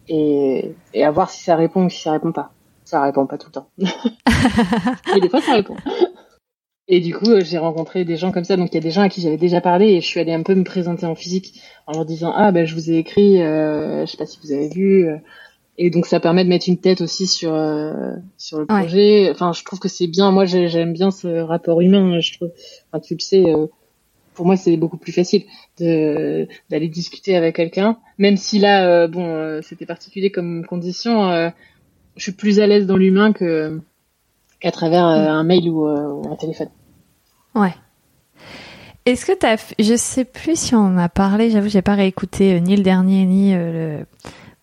et, 0.07 0.75
et 0.93 1.03
à 1.03 1.09
voir 1.09 1.31
si 1.31 1.43
ça 1.43 1.55
répond 1.55 1.85
ou 1.85 1.89
si 1.89 1.99
ça 2.03 2.11
répond 2.11 2.31
pas. 2.31 2.51
Ça 2.85 3.01
répond 3.01 3.25
pas 3.25 3.39
tout 3.39 3.47
le 3.47 3.53
temps. 3.53 3.69
Mais 5.15 5.19
des 5.19 5.29
fois, 5.29 5.41
ça 5.41 5.53
répond. 5.53 5.77
Et 6.89 7.01
du 7.01 7.13
coup, 7.13 7.29
euh, 7.31 7.41
j'ai 7.43 7.57
rencontré 7.57 8.05
des 8.05 8.15
gens 8.15 8.31
comme 8.31 8.45
ça. 8.45 8.55
Donc, 8.55 8.69
il 8.71 8.75
y 8.75 8.77
a 8.77 8.81
des 8.81 8.91
gens 8.91 9.01
à 9.01 9.09
qui 9.09 9.21
j'avais 9.21 9.37
déjà 9.37 9.59
parlé 9.61 9.87
et 9.89 10.01
je 10.01 10.05
suis 10.07 10.19
allée 10.19 10.31
un 10.33 10.43
peu 10.43 10.55
me 10.55 10.63
présenter 10.63 11.05
en 11.05 11.15
physique 11.15 11.61
en 11.85 11.93
leur 11.93 12.05
disant 12.05 12.31
ah 12.35 12.51
ben 12.51 12.65
je 12.65 12.73
vous 12.75 12.89
ai 12.89 12.95
écrit, 12.97 13.41
euh, 13.41 14.05
je 14.05 14.11
sais 14.11 14.17
pas 14.17 14.25
si 14.25 14.39
vous 14.43 14.51
avez 14.53 14.69
vu. 14.69 15.07
euh. 15.09 15.17
Et 15.79 15.89
donc, 15.91 16.05
ça 16.07 16.19
permet 16.19 16.43
de 16.43 16.49
mettre 16.49 16.67
une 16.69 16.77
tête 16.79 17.01
aussi 17.01 17.27
sur 17.27 17.53
euh, 17.53 18.13
sur 18.37 18.57
le 18.59 18.63
Ouais. 18.69 18.79
projet. 18.81 19.29
Enfin, 19.31 19.51
je 19.53 19.63
trouve 19.63 19.79
que 19.79 19.87
c'est 19.89 20.07
bien. 20.07 20.31
Moi, 20.31 20.45
j'ai- 20.45 20.69
j'aime 20.69 20.93
bien 20.93 21.11
ce 21.11 21.27
rapport 21.41 21.81
humain. 21.81 22.19
Je 22.19 22.33
trouve. 22.37 22.51
Enfin, 22.91 22.99
tu 23.01 23.13
le 23.15 23.19
sais. 23.19 23.43
euh, 23.45 23.67
pour 24.33 24.45
moi, 24.45 24.55
c'est 24.55 24.77
beaucoup 24.77 24.97
plus 24.97 25.11
facile 25.11 25.43
de 25.79 26.47
d'aller 26.69 26.87
discuter 26.89 27.35
avec 27.35 27.55
quelqu'un, 27.55 27.97
même 28.19 28.37
si 28.37 28.59
là, 28.59 28.87
euh, 28.87 29.07
bon, 29.07 29.25
euh, 29.25 29.61
c'était 29.63 29.85
particulier 29.87 30.29
comme 30.31 30.63
condition. 30.65 31.29
euh, 31.31 31.49
je 32.15 32.23
suis 32.23 32.31
plus 32.33 32.59
à 32.59 32.67
l'aise 32.67 32.85
dans 32.87 32.97
l'humain 32.97 33.33
que 33.33 33.79
qu'à 34.59 34.71
travers 34.71 35.05
euh, 35.07 35.27
un 35.27 35.43
mail 35.43 35.69
ou, 35.69 35.87
euh, 35.87 36.07
ou 36.11 36.31
un 36.31 36.35
téléphone. 36.35 36.69
Ouais. 37.59 37.73
Est-ce 39.05 39.25
que 39.25 39.31
t'as, 39.31 39.55
f- 39.55 39.73
je 39.79 39.95
sais 39.95 40.25
plus 40.25 40.59
si 40.59 40.75
on 40.75 40.79
en 40.79 40.97
a 40.97 41.07
parlé, 41.09 41.49
j'avoue, 41.49 41.69
j'ai 41.69 41.81
pas 41.81 41.95
réécouté 41.95 42.55
euh, 42.55 42.59
ni 42.59 42.75
le 42.75 42.83
dernier 42.83 43.25
ni 43.25 43.53
euh, 43.55 43.99
le 43.99 44.05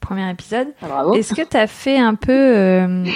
premier 0.01 0.29
épisode. 0.31 0.69
Ah, 0.83 0.87
bravo. 0.89 1.15
Est-ce 1.15 1.33
que 1.35 1.43
t'as 1.43 1.67
fait 1.67 1.99
un 1.99 2.15
peu 2.15 2.33
euh, 2.33 3.07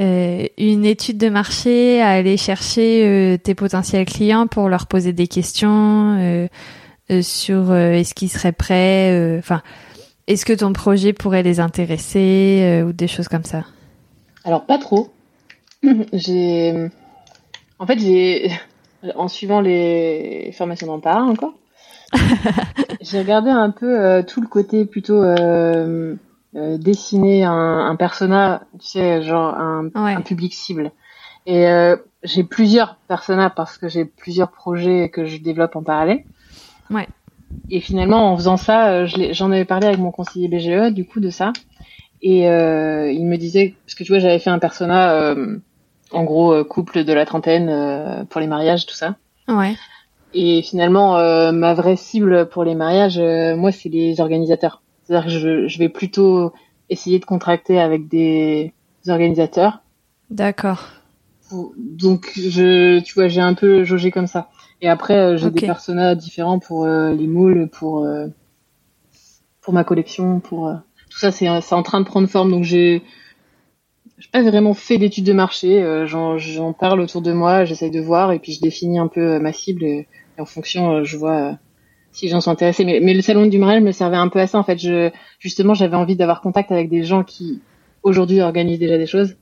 euh, 0.00 0.46
une 0.56 0.86
étude 0.86 1.18
de 1.18 1.28
marché, 1.28 2.00
à 2.00 2.08
aller 2.08 2.38
chercher 2.38 3.06
euh, 3.06 3.36
tes 3.36 3.54
potentiels 3.54 4.06
clients 4.06 4.46
pour 4.46 4.68
leur 4.70 4.86
poser 4.86 5.12
des 5.12 5.26
questions 5.28 6.48
sur 7.20 7.74
est-ce 7.74 8.14
qu'ils 8.14 8.30
seraient 8.30 8.52
prêts, 8.52 9.36
enfin, 9.38 9.62
est-ce 10.26 10.44
que 10.46 10.52
ton 10.54 10.72
projet 10.72 11.12
pourrait 11.12 11.42
les 11.42 11.60
intéresser 11.60 12.82
ou 12.84 12.92
des 12.92 13.06
choses 13.08 13.28
comme 13.28 13.44
ça? 13.44 13.64
Alors 14.44 14.64
pas 14.66 14.78
trop. 14.78 15.10
j'ai, 16.12 16.74
en 17.78 17.86
fait, 17.86 17.98
j'ai, 18.00 18.50
en 19.16 19.28
suivant 19.28 19.60
les 19.60 20.52
formations 20.56 20.86
d'Empare 20.86 21.26
encore, 21.26 21.54
j'ai 23.00 23.18
regardé 23.18 23.50
un 23.50 23.70
peu 23.70 24.00
euh, 24.00 24.22
tout 24.22 24.40
le 24.40 24.46
côté 24.46 24.84
plutôt 24.84 25.22
euh, 25.22 26.14
euh, 26.54 26.78
dessiner 26.78 27.44
un, 27.44 27.52
un 27.52 27.96
persona, 27.96 28.62
tu 28.80 28.86
sais, 28.86 29.22
genre 29.22 29.54
un, 29.54 29.84
Ouais. 29.94 30.14
un 30.14 30.20
public 30.22 30.54
cible. 30.54 30.92
Et 31.46 31.66
euh, 31.68 31.96
j'ai 32.22 32.42
plusieurs 32.44 32.96
personas 33.08 33.50
parce 33.50 33.78
que 33.78 33.88
j'ai 33.88 34.04
plusieurs 34.04 34.50
projets 34.50 35.10
que 35.10 35.24
je 35.26 35.38
développe 35.38 35.76
en 35.76 35.82
parallèle. 35.82 36.24
Ouais. 36.90 37.06
Et 37.70 37.80
finalement, 37.80 38.32
en 38.32 38.36
faisant 38.36 38.56
ça, 38.56 38.88
euh, 38.90 39.06
je 39.06 39.32
j'en 39.32 39.50
avais 39.52 39.64
parlé 39.64 39.86
avec 39.86 39.98
mon 39.98 40.10
conseiller 40.10 40.48
BGE, 40.48 40.92
du 40.92 41.04
coup, 41.06 41.20
de 41.20 41.30
ça. 41.30 41.52
Et 42.22 42.48
euh, 42.48 43.10
il 43.12 43.26
me 43.26 43.36
disait, 43.36 43.74
parce 43.84 43.94
que 43.94 44.02
tu 44.02 44.10
vois, 44.12 44.18
j'avais 44.18 44.38
fait 44.40 44.50
un 44.50 44.58
persona, 44.58 45.12
euh, 45.12 45.58
en 46.12 46.24
gros, 46.24 46.52
euh, 46.52 46.64
couple 46.64 47.04
de 47.04 47.12
la 47.12 47.26
trentaine 47.26 47.68
euh, 47.68 48.24
pour 48.24 48.40
les 48.40 48.46
mariages, 48.46 48.86
tout 48.86 48.94
ça. 48.94 49.16
Ouais. 49.48 49.74
Et 50.34 50.62
finalement, 50.62 51.16
euh, 51.16 51.52
ma 51.52 51.74
vraie 51.74 51.96
cible 51.96 52.48
pour 52.48 52.64
les 52.64 52.74
mariages, 52.74 53.18
euh, 53.18 53.56
moi, 53.56 53.72
c'est 53.72 53.88
les 53.88 54.20
organisateurs. 54.20 54.82
C'est-à-dire 55.04 55.26
que 55.26 55.30
je, 55.30 55.68
je 55.68 55.78
vais 55.78 55.88
plutôt 55.88 56.52
essayer 56.90 57.18
de 57.18 57.24
contracter 57.24 57.80
avec 57.80 58.08
des 58.08 58.72
organisateurs. 59.08 59.80
D'accord. 60.30 60.88
Donc, 61.76 62.32
je, 62.34 62.98
tu 63.00 63.14
vois, 63.14 63.28
j'ai 63.28 63.40
un 63.40 63.54
peu 63.54 63.84
jaugé 63.84 64.10
comme 64.10 64.26
ça. 64.26 64.48
Et 64.82 64.88
après, 64.88 65.38
j'ai 65.38 65.50
des 65.50 65.66
personas 65.66 66.14
différents 66.14 66.58
pour 66.58 66.84
euh, 66.84 67.12
les 67.12 67.26
moules, 67.26 67.68
pour 67.68 68.04
euh, 68.04 68.26
pour 69.62 69.72
ma 69.72 69.84
collection, 69.84 70.40
pour 70.40 70.68
euh, 70.68 70.74
tout 71.08 71.18
ça. 71.18 71.30
C'est 71.30 71.48
c'est 71.60 71.74
en 71.74 71.82
train 71.82 72.00
de 72.00 72.04
prendre 72.04 72.28
forme. 72.28 72.50
Donc, 72.50 72.64
j'ai 72.64 73.02
j'ai 74.18 74.28
pas 74.32 74.42
vraiment 74.42 74.74
fait 74.74 74.98
d'études 74.98 75.24
de 75.26 75.32
marché. 75.32 75.82
euh, 75.82 76.06
J'en 76.06 76.38
j'en 76.38 76.72
parle 76.72 77.00
autour 77.00 77.22
de 77.22 77.32
moi, 77.32 77.64
j'essaye 77.64 77.90
de 77.90 78.00
voir 78.00 78.32
et 78.32 78.38
puis 78.38 78.52
je 78.52 78.60
définis 78.60 78.98
un 78.98 79.08
peu 79.08 79.20
euh, 79.34 79.38
ma 79.40 79.52
cible 79.52 79.84
et, 79.84 80.06
et 80.38 80.40
en 80.40 80.46
fonction, 80.46 80.92
euh, 80.96 81.04
je 81.04 81.16
vois 81.16 81.36
euh, 81.36 81.52
si 82.12 82.24
les 82.26 82.30
gens 82.30 82.40
sont 82.40 82.50
intéressés. 82.50 82.84
Mais, 82.84 83.00
mais 83.00 83.12
le 83.14 83.20
salon 83.22 83.46
du 83.46 83.58
mariage 83.58 83.82
me 83.82 83.92
servait 83.92 84.16
un 84.16 84.28
peu 84.28 84.38
à 84.40 84.46
ça 84.46 84.58
en 84.58 84.62
fait. 84.64 84.78
Je 84.78 85.10
justement, 85.38 85.74
j'avais 85.74 85.96
envie 85.96 86.16
d'avoir 86.16 86.40
contact 86.40 86.72
avec 86.72 86.88
des 86.88 87.02
gens 87.04 87.24
qui 87.24 87.60
aujourd'hui 88.02 88.40
organisent 88.40 88.78
déjà 88.78 88.98
des 88.98 89.06
choses 89.06 89.36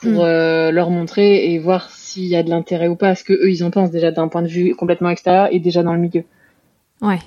pour 0.00 0.10
Mm. 0.12 0.18
euh, 0.20 0.70
leur 0.70 0.90
montrer 0.90 1.52
et 1.52 1.58
voir 1.58 1.90
s'il 1.90 2.26
y 2.26 2.36
a 2.36 2.44
de 2.44 2.50
l'intérêt 2.50 2.86
ou 2.86 2.94
pas, 2.94 3.16
ce 3.16 3.24
que 3.24 3.32
eux 3.32 3.50
ils 3.50 3.64
en 3.64 3.70
pensent 3.72 3.90
déjà 3.90 4.12
d'un 4.12 4.28
point 4.28 4.42
de 4.42 4.46
vue 4.48 4.76
complètement 4.76 5.10
extérieur 5.10 5.48
et 5.50 5.58
déjà 5.58 5.82
dans 5.82 5.92
le 5.92 5.98
milieu. 5.98 6.22
Ouais. 7.02 7.18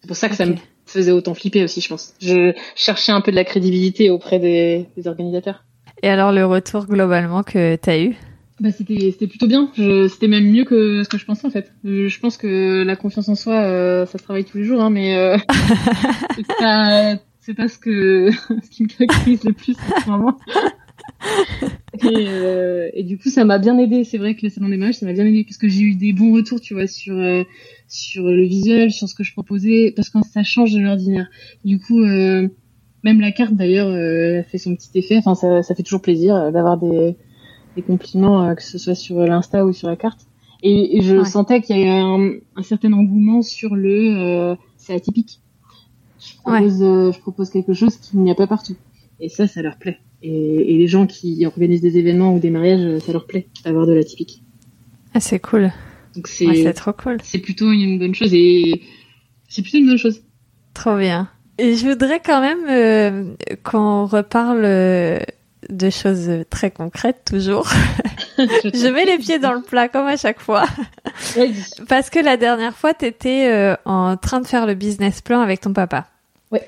C'est 0.00 0.08
pour 0.08 0.16
ça 0.16 0.28
que 0.28 0.34
ça 0.34 0.44
me 0.46 0.56
faisait 0.86 1.12
autant 1.12 1.34
flipper 1.34 1.62
aussi, 1.62 1.80
je 1.80 1.88
pense. 1.88 2.14
Je 2.20 2.52
cherchais 2.74 3.12
un 3.12 3.20
peu 3.20 3.30
de 3.30 3.36
la 3.36 3.44
crédibilité 3.44 4.10
auprès 4.10 4.40
des, 4.40 4.86
des 4.96 5.06
organisateurs. 5.06 5.62
Et 6.02 6.08
alors 6.08 6.32
le 6.32 6.46
retour 6.46 6.86
globalement 6.86 7.42
que 7.42 7.76
t'as 7.76 7.98
eu? 7.98 8.14
Bah 8.58 8.70
c'était 8.70 9.10
c'était 9.10 9.26
plutôt 9.26 9.46
bien. 9.46 9.70
C'était 9.74 10.28
même 10.28 10.50
mieux 10.50 10.64
que 10.64 11.02
ce 11.02 11.08
que 11.08 11.18
je 11.18 11.24
pensais 11.24 11.46
en 11.46 11.50
fait. 11.50 11.72
Je, 11.84 12.08
je 12.08 12.20
pense 12.20 12.36
que 12.36 12.82
la 12.82 12.96
confiance 12.96 13.28
en 13.28 13.34
soi, 13.34 13.54
euh, 13.54 14.06
ça 14.06 14.18
se 14.18 14.22
travaille 14.22 14.44
tous 14.44 14.58
les 14.58 14.64
jours, 14.64 14.82
hein, 14.82 14.90
mais 14.90 15.16
euh, 15.16 15.38
c'est 16.36 16.46
pas 16.58 17.16
c'est 17.40 17.54
pas 17.54 17.68
ce 17.68 17.78
que 17.78 18.30
ce 18.62 18.70
qui 18.70 18.82
me 18.82 18.88
caractérise 18.88 19.44
le 19.44 19.52
plus 19.52 19.76
en 19.76 20.00
ce 20.00 20.10
moment. 20.10 20.38
Et, 22.02 22.28
euh, 22.28 22.88
et 22.94 23.02
du 23.02 23.18
coup, 23.18 23.28
ça 23.28 23.44
m'a 23.44 23.58
bien 23.58 23.78
aidé. 23.78 24.04
C'est 24.04 24.18
vrai 24.18 24.34
que 24.34 24.40
le 24.42 24.48
salon 24.48 24.68
des 24.68 24.76
mariages, 24.76 24.96
ça 24.96 25.06
m'a 25.06 25.12
bien 25.12 25.26
aidé 25.26 25.44
parce 25.44 25.58
que 25.58 25.68
j'ai 25.68 25.82
eu 25.82 25.94
des 25.94 26.12
bons 26.12 26.32
retours, 26.32 26.60
tu 26.60 26.74
vois, 26.74 26.86
sur 26.86 27.14
euh, 27.14 27.44
sur 27.88 28.24
le 28.24 28.44
visuel, 28.44 28.90
sur 28.90 29.08
ce 29.08 29.14
que 29.14 29.24
je 29.24 29.32
proposais, 29.32 29.92
parce 29.94 30.08
que 30.08 30.18
ça 30.32 30.42
change 30.42 30.72
de 30.72 30.80
l'ordinaire. 30.80 31.28
Du 31.64 31.78
coup, 31.78 32.00
euh, 32.00 32.48
même 33.02 33.20
la 33.20 33.32
carte 33.32 33.54
d'ailleurs 33.54 33.88
euh, 33.88 34.42
fait 34.42 34.58
son 34.58 34.74
petit 34.74 34.90
effet. 34.94 35.16
Enfin, 35.18 35.34
ça, 35.34 35.62
ça 35.62 35.74
fait 35.74 35.82
toujours 35.82 36.02
plaisir 36.02 36.34
euh, 36.36 36.50
d'avoir 36.50 36.76
des 36.78 37.16
des 37.76 37.82
compliments, 37.82 38.42
euh, 38.48 38.54
que 38.54 38.62
ce 38.62 38.78
soit 38.78 38.96
sur 38.96 39.20
l'insta 39.20 39.64
ou 39.64 39.72
sur 39.72 39.88
la 39.88 39.96
carte. 39.96 40.26
Et, 40.62 40.98
et 40.98 41.02
je 41.02 41.16
Ouais. 41.16 41.24
sentais 41.24 41.60
qu'il 41.60 41.76
y 41.78 41.80
avait 41.82 41.88
un, 41.90 42.32
un 42.56 42.62
certain 42.62 42.92
engouement 42.92 43.42
sur 43.42 43.74
le 43.74 44.16
euh, 44.16 44.56
c'est 44.76 44.92
atypique. 44.94 45.40
Je 46.18 46.36
propose, 46.36 46.78
je 46.80 47.18
propose 47.20 47.50
quelque 47.50 47.72
chose 47.72 47.96
qu'il 47.96 48.20
n'y 48.20 48.30
a 48.30 48.34
pas 48.34 48.46
partout. 48.46 48.76
Et 49.20 49.28
ça, 49.28 49.46
ça 49.46 49.62
leur 49.62 49.78
plaît. 49.78 49.98
Et, 50.22 50.76
les 50.76 50.86
gens 50.86 51.06
qui 51.06 51.46
organisent 51.46 51.80
des 51.80 51.96
événements 51.96 52.34
ou 52.34 52.40
des 52.40 52.50
mariages, 52.50 52.98
ça 52.98 53.12
leur 53.12 53.26
plaît 53.26 53.48
d'avoir 53.64 53.86
de 53.86 53.94
l'atypique. 53.94 54.42
Ah, 55.14 55.20
c'est 55.20 55.38
cool. 55.40 55.72
Donc 56.14 56.26
c'est 56.26 56.72
trop 56.74 56.92
cool. 56.92 57.18
C'est 57.22 57.38
plutôt 57.38 57.70
une 57.70 57.98
bonne 57.98 58.14
chose 58.14 58.34
et 58.34 58.82
c'est 59.48 59.62
plutôt 59.62 59.78
une 59.78 59.86
bonne 59.86 59.96
chose. 59.96 60.22
Trop 60.74 60.96
bien. 60.98 61.28
Et 61.60 61.76
je 61.76 61.86
voudrais 61.86 62.20
quand 62.20 62.40
même 62.40 62.64
euh, 62.70 63.34
qu'on 63.62 64.06
reparle 64.06 64.62
euh, 64.64 65.18
de 65.68 65.90
choses 65.90 66.30
très 66.48 66.70
concrètes 66.70 67.20
toujours. 67.26 67.68
je 68.38 68.90
mets 68.90 69.04
les 69.04 69.18
pieds 69.18 69.38
dans 69.38 69.52
le 69.52 69.60
plat 69.60 69.88
comme 69.88 70.06
à 70.06 70.16
chaque 70.16 70.40
fois. 70.40 70.64
Parce 71.86 72.08
que 72.08 72.18
la 72.18 72.38
dernière 72.38 72.74
fois, 72.74 72.94
tu 72.94 73.04
étais 73.04 73.50
euh, 73.52 73.76
en 73.84 74.16
train 74.16 74.40
de 74.40 74.46
faire 74.46 74.64
le 74.64 74.72
business 74.72 75.20
plan 75.20 75.42
avec 75.42 75.60
ton 75.60 75.74
papa. 75.74 76.06
Oui. 76.50 76.60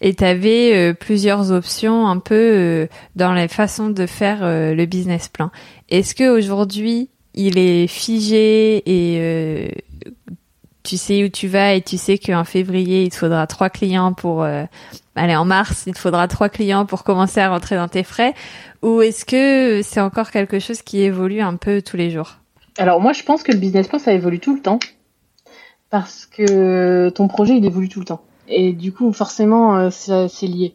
Et 0.00 0.14
tu 0.14 0.24
avais 0.24 0.94
plusieurs 0.94 1.52
options 1.52 2.06
un 2.06 2.18
peu 2.18 2.88
dans 3.16 3.34
les 3.34 3.48
façons 3.48 3.90
de 3.90 4.06
faire 4.06 4.38
le 4.42 4.86
business 4.86 5.28
plan. 5.28 5.50
Est-ce 5.90 6.14
que 6.14 6.34
aujourd'hui 6.34 7.10
il 7.34 7.58
est 7.58 7.86
figé 7.86 8.82
et 8.86 9.84
tu 10.90 10.96
sais 10.96 11.22
où 11.22 11.28
tu 11.28 11.46
vas 11.46 11.74
et 11.74 11.82
tu 11.82 11.96
sais 11.96 12.18
qu'en 12.18 12.42
février, 12.42 13.04
il 13.04 13.10
te 13.10 13.14
faudra 13.14 13.46
trois 13.46 13.70
clients 13.70 14.12
pour 14.12 14.42
euh, 14.42 14.64
aller 15.14 15.36
en 15.36 15.44
mars, 15.44 15.84
il 15.86 15.94
te 15.94 16.00
faudra 16.00 16.26
trois 16.26 16.48
clients 16.48 16.84
pour 16.84 17.04
commencer 17.04 17.38
à 17.38 17.48
rentrer 17.48 17.76
dans 17.76 17.86
tes 17.86 18.02
frais. 18.02 18.34
Ou 18.82 19.00
est-ce 19.00 19.24
que 19.24 19.82
c'est 19.84 20.00
encore 20.00 20.32
quelque 20.32 20.58
chose 20.58 20.82
qui 20.82 21.02
évolue 21.02 21.42
un 21.42 21.54
peu 21.54 21.80
tous 21.80 21.96
les 21.96 22.10
jours? 22.10 22.38
Alors 22.76 23.00
moi, 23.00 23.12
je 23.12 23.22
pense 23.22 23.44
que 23.44 23.52
le 23.52 23.58
business 23.58 23.86
plan 23.86 24.00
ça 24.00 24.12
évolue 24.12 24.40
tout 24.40 24.52
le 24.52 24.62
temps. 24.62 24.80
Parce 25.90 26.26
que 26.26 27.08
ton 27.10 27.28
projet 27.28 27.56
il 27.56 27.64
évolue 27.64 27.88
tout 27.88 28.00
le 28.00 28.06
temps. 28.06 28.22
Et 28.48 28.72
du 28.72 28.92
coup 28.92 29.12
forcément 29.12 29.76
euh, 29.76 29.90
c'est 29.90 30.46
lié. 30.46 30.74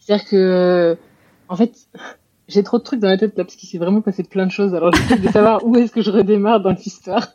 C'est-à-dire 0.00 0.26
que 0.26 0.96
en 1.50 1.56
fait 1.56 1.72
j'ai 2.52 2.62
trop 2.62 2.78
de 2.78 2.82
trucs 2.82 3.00
dans 3.00 3.08
la 3.08 3.16
tête 3.16 3.36
là 3.36 3.44
parce 3.44 3.56
qu'il 3.56 3.68
s'est 3.68 3.78
vraiment 3.78 4.00
passé 4.00 4.22
plein 4.22 4.46
de 4.46 4.50
choses. 4.50 4.74
Alors 4.74 4.92
j'essaie 4.94 5.18
de 5.18 5.28
savoir 5.28 5.64
où 5.66 5.76
est-ce 5.76 5.92
que 5.92 6.02
je 6.02 6.10
redémarre 6.10 6.60
dans 6.60 6.70
l'histoire. 6.70 7.28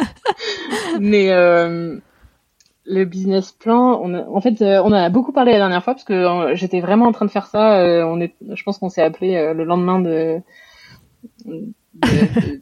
Mais 1.00 1.30
euh, 1.30 1.98
le 2.84 3.04
business 3.04 3.52
plan, 3.52 4.00
on 4.02 4.14
a, 4.14 4.26
en 4.28 4.40
fait, 4.40 4.60
euh, 4.62 4.80
on 4.82 4.88
en 4.88 4.92
a 4.92 5.08
beaucoup 5.08 5.32
parlé 5.32 5.52
la 5.52 5.58
dernière 5.58 5.84
fois 5.84 5.94
parce 5.94 6.04
que 6.04 6.12
euh, 6.12 6.54
j'étais 6.54 6.80
vraiment 6.80 7.06
en 7.06 7.12
train 7.12 7.26
de 7.26 7.30
faire 7.30 7.46
ça. 7.46 7.78
Euh, 7.78 8.04
on 8.04 8.20
est, 8.20 8.34
je 8.52 8.62
pense 8.62 8.78
qu'on 8.78 8.88
s'est 8.88 9.02
appelé 9.02 9.52
le 9.54 9.64
lendemain 9.64 10.00
de, 10.00 10.40
de, 11.44 11.72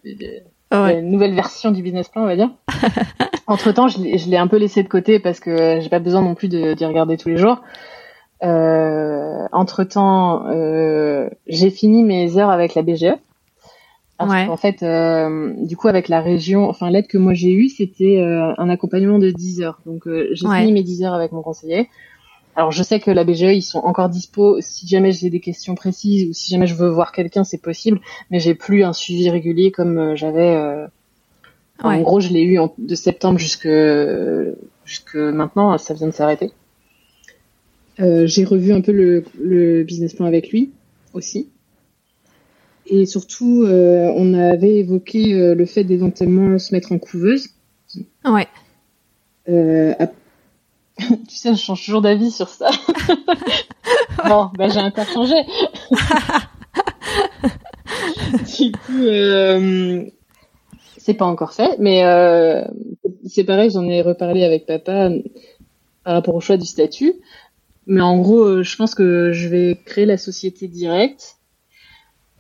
de, 0.04 1.00
nouvelle 1.00 1.34
version 1.34 1.70
du 1.70 1.82
business 1.82 2.08
plan, 2.08 2.22
on 2.22 2.26
va 2.26 2.36
dire. 2.36 2.50
Entre 3.46 3.72
temps, 3.72 3.88
je 3.88 3.98
l'ai 4.00 4.36
un 4.36 4.46
peu 4.46 4.58
laissé 4.58 4.82
de 4.82 4.88
côté 4.88 5.18
parce 5.18 5.40
que 5.40 5.80
j'ai 5.80 5.88
pas 5.88 5.98
besoin 5.98 6.22
non 6.22 6.34
plus 6.34 6.48
d'y 6.48 6.84
regarder 6.84 7.16
tous 7.16 7.28
les 7.28 7.36
jours. 7.36 7.62
Euh, 8.42 9.46
entre 9.52 9.84
temps, 9.84 10.46
euh, 10.48 11.28
j'ai 11.46 11.70
fini 11.70 12.02
mes 12.02 12.38
heures 12.38 12.50
avec 12.50 12.74
la 12.74 12.82
BGE. 12.82 13.14
Parce 14.26 14.46
qu'en 14.46 14.56
fait, 14.56 14.82
euh, 14.82 15.54
du 15.56 15.76
coup, 15.76 15.88
avec 15.88 16.08
la 16.08 16.20
région, 16.20 16.68
enfin, 16.68 16.90
l'aide 16.90 17.06
que 17.06 17.16
moi 17.16 17.32
j'ai 17.32 17.52
eue, 17.52 17.68
c'était 17.68 18.18
euh, 18.18 18.52
un 18.58 18.68
accompagnement 18.68 19.18
de 19.18 19.30
10 19.30 19.62
heures. 19.62 19.80
Donc, 19.86 20.06
euh, 20.06 20.28
j'ai 20.32 20.46
fini 20.46 20.72
mes 20.72 20.82
10 20.82 21.04
heures 21.04 21.14
avec 21.14 21.32
mon 21.32 21.40
conseiller. 21.40 21.88
Alors, 22.54 22.70
je 22.70 22.82
sais 22.82 23.00
que 23.00 23.10
la 23.10 23.24
BGE, 23.24 23.42
ils 23.42 23.62
sont 23.62 23.78
encore 23.78 24.10
dispo. 24.10 24.60
Si 24.60 24.86
jamais 24.86 25.12
j'ai 25.12 25.30
des 25.30 25.40
questions 25.40 25.74
précises 25.74 26.28
ou 26.28 26.32
si 26.34 26.50
jamais 26.50 26.66
je 26.66 26.74
veux 26.74 26.90
voir 26.90 27.12
quelqu'un, 27.12 27.44
c'est 27.44 27.62
possible. 27.62 28.00
Mais 28.30 28.40
j'ai 28.40 28.54
plus 28.54 28.84
un 28.84 28.92
suivi 28.92 29.30
régulier 29.30 29.70
comme 29.70 30.14
j'avais. 30.16 30.86
En 31.82 31.98
gros, 32.02 32.20
je 32.20 32.28
l'ai 32.28 32.42
eu 32.42 32.58
de 32.76 32.94
septembre 32.94 33.38
jusque 33.38 33.68
jusque 34.84 35.14
maintenant. 35.14 35.78
Ça 35.78 35.94
vient 35.94 36.08
de 36.08 36.12
s'arrêter. 36.12 36.52
Euh, 38.00 38.26
j'ai 38.26 38.44
revu 38.44 38.72
un 38.72 38.80
peu 38.80 38.92
le, 38.92 39.24
le, 39.38 39.84
business 39.84 40.14
plan 40.14 40.24
avec 40.26 40.50
lui 40.50 40.72
aussi. 41.12 41.50
Et 42.86 43.04
surtout, 43.06 43.62
euh, 43.62 44.12
on 44.16 44.34
avait 44.34 44.78
évoqué 44.78 45.32
euh, 45.34 45.54
le 45.54 45.64
fait 45.64 45.84
d'éventuellement 45.84 46.58
se 46.58 46.74
mettre 46.74 46.90
en 46.92 46.98
couveuse. 46.98 47.50
Ouais. 48.24 48.48
Euh, 49.48 49.94
tu 50.98 51.36
sais, 51.36 51.54
je 51.54 51.60
change 51.60 51.84
toujours 51.84 52.02
d'avis 52.02 52.32
sur 52.32 52.48
ça. 52.48 52.70
bon, 54.28 54.50
bah, 54.56 54.68
j'ai 54.68 54.80
changé. 55.12 55.36
du 58.58 58.72
coup, 58.72 59.04
c'est 60.96 61.14
pas 61.14 61.26
encore 61.26 61.52
fait, 61.52 61.76
mais 61.78 62.02
c'est 63.26 63.44
pareil, 63.44 63.70
j'en 63.70 63.84
ai 63.84 64.02
reparlé 64.02 64.42
avec 64.42 64.66
papa 64.66 65.10
par 66.02 66.14
rapport 66.14 66.34
au 66.34 66.40
choix 66.40 66.56
du 66.56 66.66
statut. 66.66 67.14
Mais 67.86 68.00
en 68.00 68.18
gros, 68.18 68.42
euh, 68.42 68.62
je 68.62 68.76
pense 68.76 68.94
que 68.94 69.32
je 69.32 69.48
vais 69.48 69.78
créer 69.84 70.06
la 70.06 70.18
société 70.18 70.68
directe. 70.68 71.36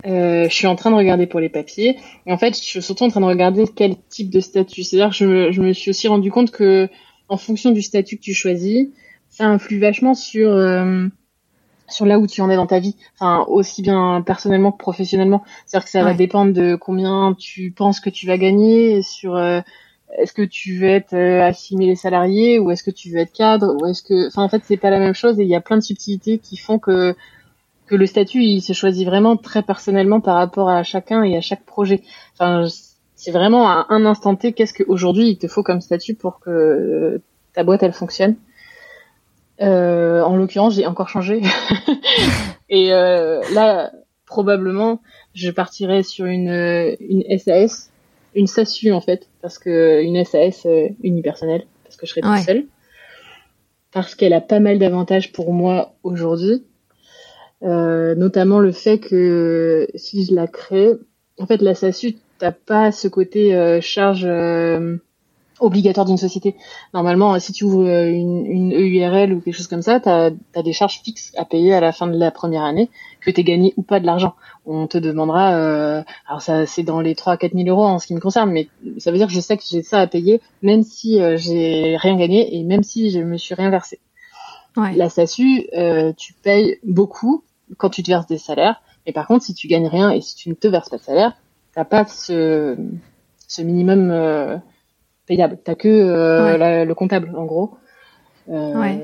Euh, 0.06 0.48
je 0.48 0.54
suis 0.54 0.66
en 0.66 0.76
train 0.76 0.90
de 0.90 0.96
regarder 0.96 1.26
pour 1.26 1.40
les 1.40 1.48
papiers. 1.48 1.98
Et 2.26 2.32
en 2.32 2.38
fait, 2.38 2.56
je 2.56 2.62
suis 2.62 2.82
surtout 2.82 3.04
en 3.04 3.08
train 3.08 3.20
de 3.20 3.26
regarder 3.26 3.64
quel 3.74 3.96
type 4.08 4.30
de 4.30 4.40
statut. 4.40 4.82
C'est-à-dire 4.82 5.10
que 5.10 5.16
je 5.16 5.24
me, 5.26 5.52
je 5.52 5.60
me, 5.62 5.72
suis 5.72 5.90
aussi 5.90 6.08
rendu 6.08 6.30
compte 6.30 6.50
que, 6.50 6.88
en 7.28 7.36
fonction 7.36 7.70
du 7.70 7.82
statut 7.82 8.16
que 8.16 8.22
tu 8.22 8.34
choisis, 8.34 8.88
ça 9.28 9.46
influe 9.46 9.78
vachement 9.78 10.14
sur 10.14 10.50
euh, 10.50 11.06
sur 11.88 12.06
là 12.06 12.18
où 12.18 12.26
tu 12.26 12.40
en 12.40 12.50
es 12.50 12.56
dans 12.56 12.66
ta 12.66 12.78
vie. 12.78 12.96
Enfin, 13.18 13.44
aussi 13.48 13.82
bien 13.82 14.22
personnellement 14.24 14.72
que 14.72 14.78
professionnellement. 14.78 15.42
C'est-à-dire 15.66 15.84
que 15.84 15.90
ça 15.90 16.04
va 16.04 16.14
dépendre 16.14 16.52
de 16.52 16.76
combien 16.76 17.34
tu 17.38 17.72
penses 17.72 18.00
que 18.00 18.10
tu 18.10 18.26
vas 18.26 18.38
gagner, 18.38 19.02
sur 19.02 19.36
euh, 19.36 19.60
est-ce 20.18 20.32
que 20.32 20.42
tu 20.42 20.78
veux 20.78 20.88
être 20.88 21.14
euh, 21.14 21.42
assimilé 21.42 21.94
salarié 21.94 22.58
ou 22.58 22.70
est-ce 22.70 22.82
que 22.82 22.90
tu 22.90 23.10
veux 23.10 23.18
être 23.18 23.32
cadre 23.32 23.76
ou 23.80 23.86
est-ce 23.86 24.02
que 24.02 24.28
enfin 24.28 24.42
en 24.42 24.48
fait 24.48 24.62
c'est 24.64 24.76
pas 24.76 24.90
la 24.90 24.98
même 24.98 25.14
chose 25.14 25.38
et 25.38 25.42
il 25.42 25.48
y 25.48 25.54
a 25.54 25.60
plein 25.60 25.76
de 25.76 25.82
subtilités 25.82 26.38
qui 26.38 26.56
font 26.56 26.78
que 26.78 27.14
que 27.86 27.96
le 27.96 28.06
statut 28.06 28.42
il 28.42 28.60
se 28.60 28.72
choisit 28.72 29.06
vraiment 29.06 29.36
très 29.36 29.62
personnellement 29.62 30.20
par 30.20 30.36
rapport 30.36 30.68
à 30.68 30.82
chacun 30.82 31.22
et 31.22 31.36
à 31.36 31.40
chaque 31.40 31.64
projet. 31.64 32.02
Enfin 32.34 32.66
c'est 33.14 33.32
vraiment 33.32 33.68
à 33.68 33.86
un 33.90 34.04
instant 34.06 34.34
T 34.36 34.52
qu'est-ce 34.52 34.74
qu'aujourd'hui 34.74 35.28
il 35.28 35.38
te 35.38 35.48
faut 35.48 35.62
comme 35.62 35.80
statut 35.80 36.14
pour 36.14 36.40
que 36.40 36.50
euh, 36.50 37.22
ta 37.52 37.64
boîte 37.64 37.82
elle 37.82 37.92
fonctionne. 37.92 38.36
Euh, 39.60 40.22
en 40.22 40.36
l'occurrence 40.36 40.74
j'ai 40.74 40.86
encore 40.86 41.08
changé. 41.08 41.42
Et 42.68 42.92
euh, 42.92 43.40
là 43.52 43.90
probablement 44.24 45.00
je 45.34 45.50
partirai 45.50 46.02
sur 46.02 46.26
une 46.26 46.96
une 47.00 47.24
SAS 47.38 47.89
une 48.34 48.46
SASU 48.46 48.92
en 48.92 49.00
fait, 49.00 49.28
parce 49.42 49.58
que 49.58 50.02
une 50.02 50.24
SAS 50.24 50.66
euh, 50.66 50.88
unipersonnelle, 51.02 51.66
parce 51.84 51.96
que 51.96 52.06
je 52.06 52.12
serai 52.12 52.20
toute 52.20 52.46
seule, 52.46 52.66
parce 53.92 54.14
qu'elle 54.14 54.32
a 54.32 54.40
pas 54.40 54.60
mal 54.60 54.78
d'avantages 54.78 55.32
pour 55.32 55.52
moi 55.52 55.94
aujourd'hui, 56.02 56.64
euh, 57.62 58.14
notamment 58.14 58.58
le 58.58 58.72
fait 58.72 58.98
que 58.98 59.88
si 59.94 60.24
je 60.24 60.34
la 60.34 60.46
crée, 60.46 60.92
en 61.38 61.46
fait 61.46 61.62
la 61.62 61.74
SASU 61.74 62.16
t'as 62.40 62.52
pas 62.52 62.90
ce 62.90 63.06
côté 63.06 63.54
euh, 63.54 63.80
charge 63.80 64.24
euh, 64.24 64.96
obligatoire 65.60 66.06
d'une 66.06 66.16
société. 66.16 66.56
Normalement, 66.94 67.38
si 67.38 67.52
tu 67.52 67.64
ouvres 67.64 67.86
une, 67.86 68.46
une 68.46 68.72
EURL 68.72 69.32
ou 69.32 69.40
quelque 69.40 69.54
chose 69.54 69.66
comme 69.66 69.82
ça, 69.82 70.00
tu 70.00 70.08
as, 70.08 70.62
des 70.62 70.72
charges 70.72 71.00
fixes 71.02 71.32
à 71.36 71.44
payer 71.44 71.74
à 71.74 71.80
la 71.80 71.92
fin 71.92 72.06
de 72.06 72.18
la 72.18 72.30
première 72.30 72.64
année, 72.64 72.90
que 73.20 73.30
tu 73.30 73.42
gagné 73.42 73.74
ou 73.76 73.82
pas 73.82 74.00
de 74.00 74.06
l'argent. 74.06 74.34
On 74.66 74.86
te 74.86 74.98
demandera, 74.98 75.54
euh, 75.54 76.02
alors 76.28 76.42
ça 76.42 76.66
c'est 76.66 76.82
dans 76.82 77.00
les 77.00 77.14
3 77.14 77.34
à 77.34 77.36
4 77.36 77.52
000 77.54 77.68
euros 77.68 77.84
en 77.84 77.98
ce 77.98 78.06
qui 78.06 78.14
me 78.14 78.20
concerne, 78.20 78.50
mais 78.50 78.68
ça 78.98 79.10
veut 79.10 79.18
dire 79.18 79.26
que 79.26 79.32
je 79.32 79.40
sais 79.40 79.56
que 79.56 79.62
j'ai 79.68 79.82
ça 79.82 80.00
à 80.00 80.06
payer, 80.06 80.40
même 80.62 80.82
si 80.82 81.20
euh, 81.20 81.36
j'ai 81.36 81.96
rien 81.96 82.16
gagné 82.16 82.56
et 82.56 82.62
même 82.62 82.82
si 82.82 83.10
je 83.10 83.20
me 83.20 83.36
suis 83.36 83.54
rien 83.54 83.70
versé. 83.70 83.98
Ouais. 84.76 84.94
La 84.94 85.08
SASU, 85.08 85.66
euh, 85.76 86.12
tu 86.16 86.32
payes 86.32 86.78
beaucoup 86.84 87.42
quand 87.76 87.90
tu 87.90 88.02
te 88.02 88.10
verses 88.10 88.26
des 88.26 88.38
salaires, 88.38 88.82
mais 89.06 89.12
par 89.12 89.26
contre 89.26 89.44
si 89.44 89.54
tu 89.54 89.66
gagnes 89.66 89.88
rien 89.88 90.10
et 90.10 90.20
si 90.20 90.36
tu 90.36 90.48
ne 90.48 90.54
te 90.54 90.68
verses 90.68 90.88
pas 90.88 90.98
de 90.98 91.02
salaire, 91.02 91.36
t'as 91.74 91.84
pas 91.84 92.04
ce, 92.04 92.76
ce 93.48 93.62
minimum 93.62 94.10
euh, 94.10 94.56
payable. 95.30 95.58
T'as 95.62 95.76
que 95.76 95.88
euh, 95.88 96.84
le 96.84 96.94
comptable, 96.94 97.32
en 97.36 97.46
gros. 97.46 97.76
Euh, 98.48 98.98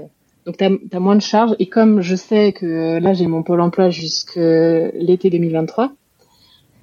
donc 0.45 0.57
t'as 0.57 0.71
as 0.93 1.01
moins 1.01 1.15
de 1.15 1.23
charges. 1.23 1.55
Et 1.61 1.67
comme 1.69 2.01
je 2.01 2.17
sais 2.17 2.53
que 2.53 2.99
là 2.99 3.13
j'ai 3.15 3.29
mon 3.29 3.45
pôle 3.45 3.61
emploi 3.61 3.91
jusque 3.91 4.37
l'été 4.37 5.31
2023, 5.31 5.93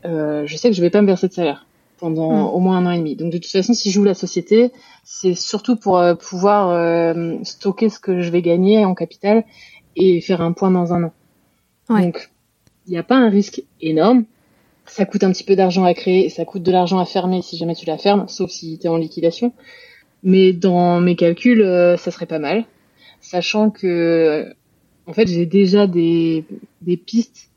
euh, 0.06 0.44
je 0.46 0.56
sais 0.56 0.70
que 0.70 0.76
je 0.76 0.82
vais 0.82 0.90
pas 0.90 1.02
me 1.02 1.08
verser 1.08 1.28
de 1.28 1.34
salaire 1.34 1.66
pendant 1.98 2.32
mm. 2.32 2.56
au 2.56 2.60
moins 2.60 2.78
un 2.78 2.86
an 2.86 2.92
et 2.92 3.00
demi. 3.00 3.16
Donc 3.18 3.34
de 3.34 3.38
toute 3.38 3.52
façon, 3.52 3.74
si 3.74 3.90
je 3.90 3.94
joue 3.94 4.06
la 4.06 4.14
société, 4.14 4.72
c'est 5.04 5.36
surtout 5.36 5.76
pour 5.76 6.02
pouvoir 6.18 7.16
stocker 7.44 7.90
ce 7.90 8.00
que 8.00 8.22
je 8.22 8.32
vais 8.32 8.42
gagner 8.42 8.86
en 8.86 8.96
capital 8.96 9.44
et 9.98 10.22
faire 10.22 10.42
un 10.42 10.54
point 10.54 10.72
dans 10.72 10.94
un 10.94 11.04
an. 11.04 11.14
Donc 11.90 12.30
il 12.88 12.92
n'y 12.92 12.98
a 12.98 13.04
pas 13.04 13.18
un 13.18 13.30
risque 13.30 13.62
énorme 13.82 14.24
ça 14.86 15.06
coûte 15.06 15.24
un 15.24 15.32
petit 15.32 15.44
peu 15.44 15.56
d'argent 15.56 15.86
à 15.86 15.94
créer, 15.94 16.30
ça 16.30 16.46
coûte 16.46 16.64
de 16.64 16.72
l'argent 16.72 17.00
à 17.00 17.06
fermer 17.06 17.42
si 17.42 17.58
jamais 17.58 17.76
tu 17.76 17.86
la 17.86 17.98
fermes, 17.98 18.28
sauf 18.28 18.50
si 18.50 18.78
tu 18.80 18.86
es 18.86 18.90
en 18.90 18.98
liquidation. 18.98 19.54
Mais 20.24 20.54
dans 20.54 21.02
mes 21.02 21.16
calculs, 21.16 21.62
euh, 21.62 21.98
ça 21.98 22.12
serait 22.12 22.26
pas 22.26 22.40
mal, 22.40 22.66
sachant 23.22 23.70
que 23.70 24.54
en 25.06 25.14
fait 25.14 25.28
j'ai 25.28 25.46
déjà 25.46 25.88
des, 25.88 26.46
des 26.82 26.98
pistes 26.98 27.50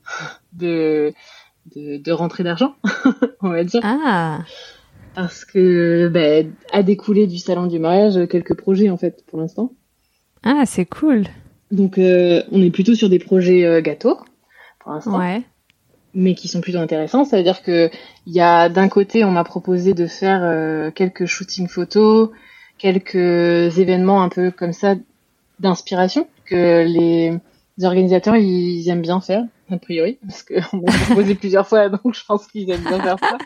de, 0.53 1.13
de, 1.75 1.97
de 1.97 2.13
rentrée 2.13 2.45
d'argent, 2.45 2.75
on 3.41 3.51
va 3.51 3.65
dire. 3.65 3.81
Ah. 3.85 4.41
Parce 5.15 5.45
que 5.45 6.09
bah, 6.09 6.49
a 6.73 6.83
découlé 6.83 7.27
du 7.27 7.39
salon 7.39 7.67
du 7.67 7.79
mariage 7.79 8.29
quelques 8.29 8.55
projets 8.55 8.91
en 8.91 8.97
fait 8.97 9.25
pour 9.27 9.39
l'instant. 9.39 9.73
Ah, 10.43 10.65
c'est 10.67 10.85
cool. 10.85 11.25
Donc 11.71 11.99
euh, 11.99 12.43
on 12.53 12.63
est 12.63 12.71
plutôt 12.71 12.95
sur 12.95 13.09
des 13.09 13.19
projets 13.19 13.65
euh, 13.65 13.81
gâteaux 13.81 14.19
pour 14.81 14.93
l'instant. 14.93 15.19
Ouais. 15.19 15.43
Mais 16.17 16.35
qui 16.35 16.49
sont 16.49 16.61
plutôt 16.61 16.79
intéressants. 16.79 17.25
Ça 17.25 17.37
veut 17.37 17.43
dire 17.45 17.63
que 17.63 17.91
il 18.27 18.33
y 18.33 18.41
a 18.41 18.69
d'un 18.69 18.89
côté, 18.89 19.23
on 19.23 19.31
m'a 19.31 19.45
proposé 19.45 19.95
de 19.95 20.07
faire 20.07 20.41
euh, 20.43 20.91
quelques 20.91 21.27
shootings 21.27 21.69
photos, 21.69 22.31
quelques 22.79 23.79
événements 23.79 24.23
un 24.23 24.31
peu 24.31 24.51
comme 24.51 24.73
ça 24.73 24.95
d'inspiration 25.61 26.27
que 26.47 26.85
les, 26.85 27.39
les 27.79 27.85
organisateurs 27.85 28.37
ils 28.37 28.89
aiment 28.89 29.03
bien 29.03 29.21
faire 29.21 29.45
a 29.71 29.79
priori 29.79 30.19
parce 30.23 30.43
qu'on 30.43 30.77
m'a 30.83 30.93
proposé 31.07 31.35
plusieurs 31.35 31.67
fois 31.67 31.89
donc 31.89 32.15
je 32.15 32.25
pense 32.25 32.47
qu'ils 32.47 32.71
aiment 32.71 32.85
bien 32.85 33.01
faire 33.01 33.19
ça. 33.21 33.39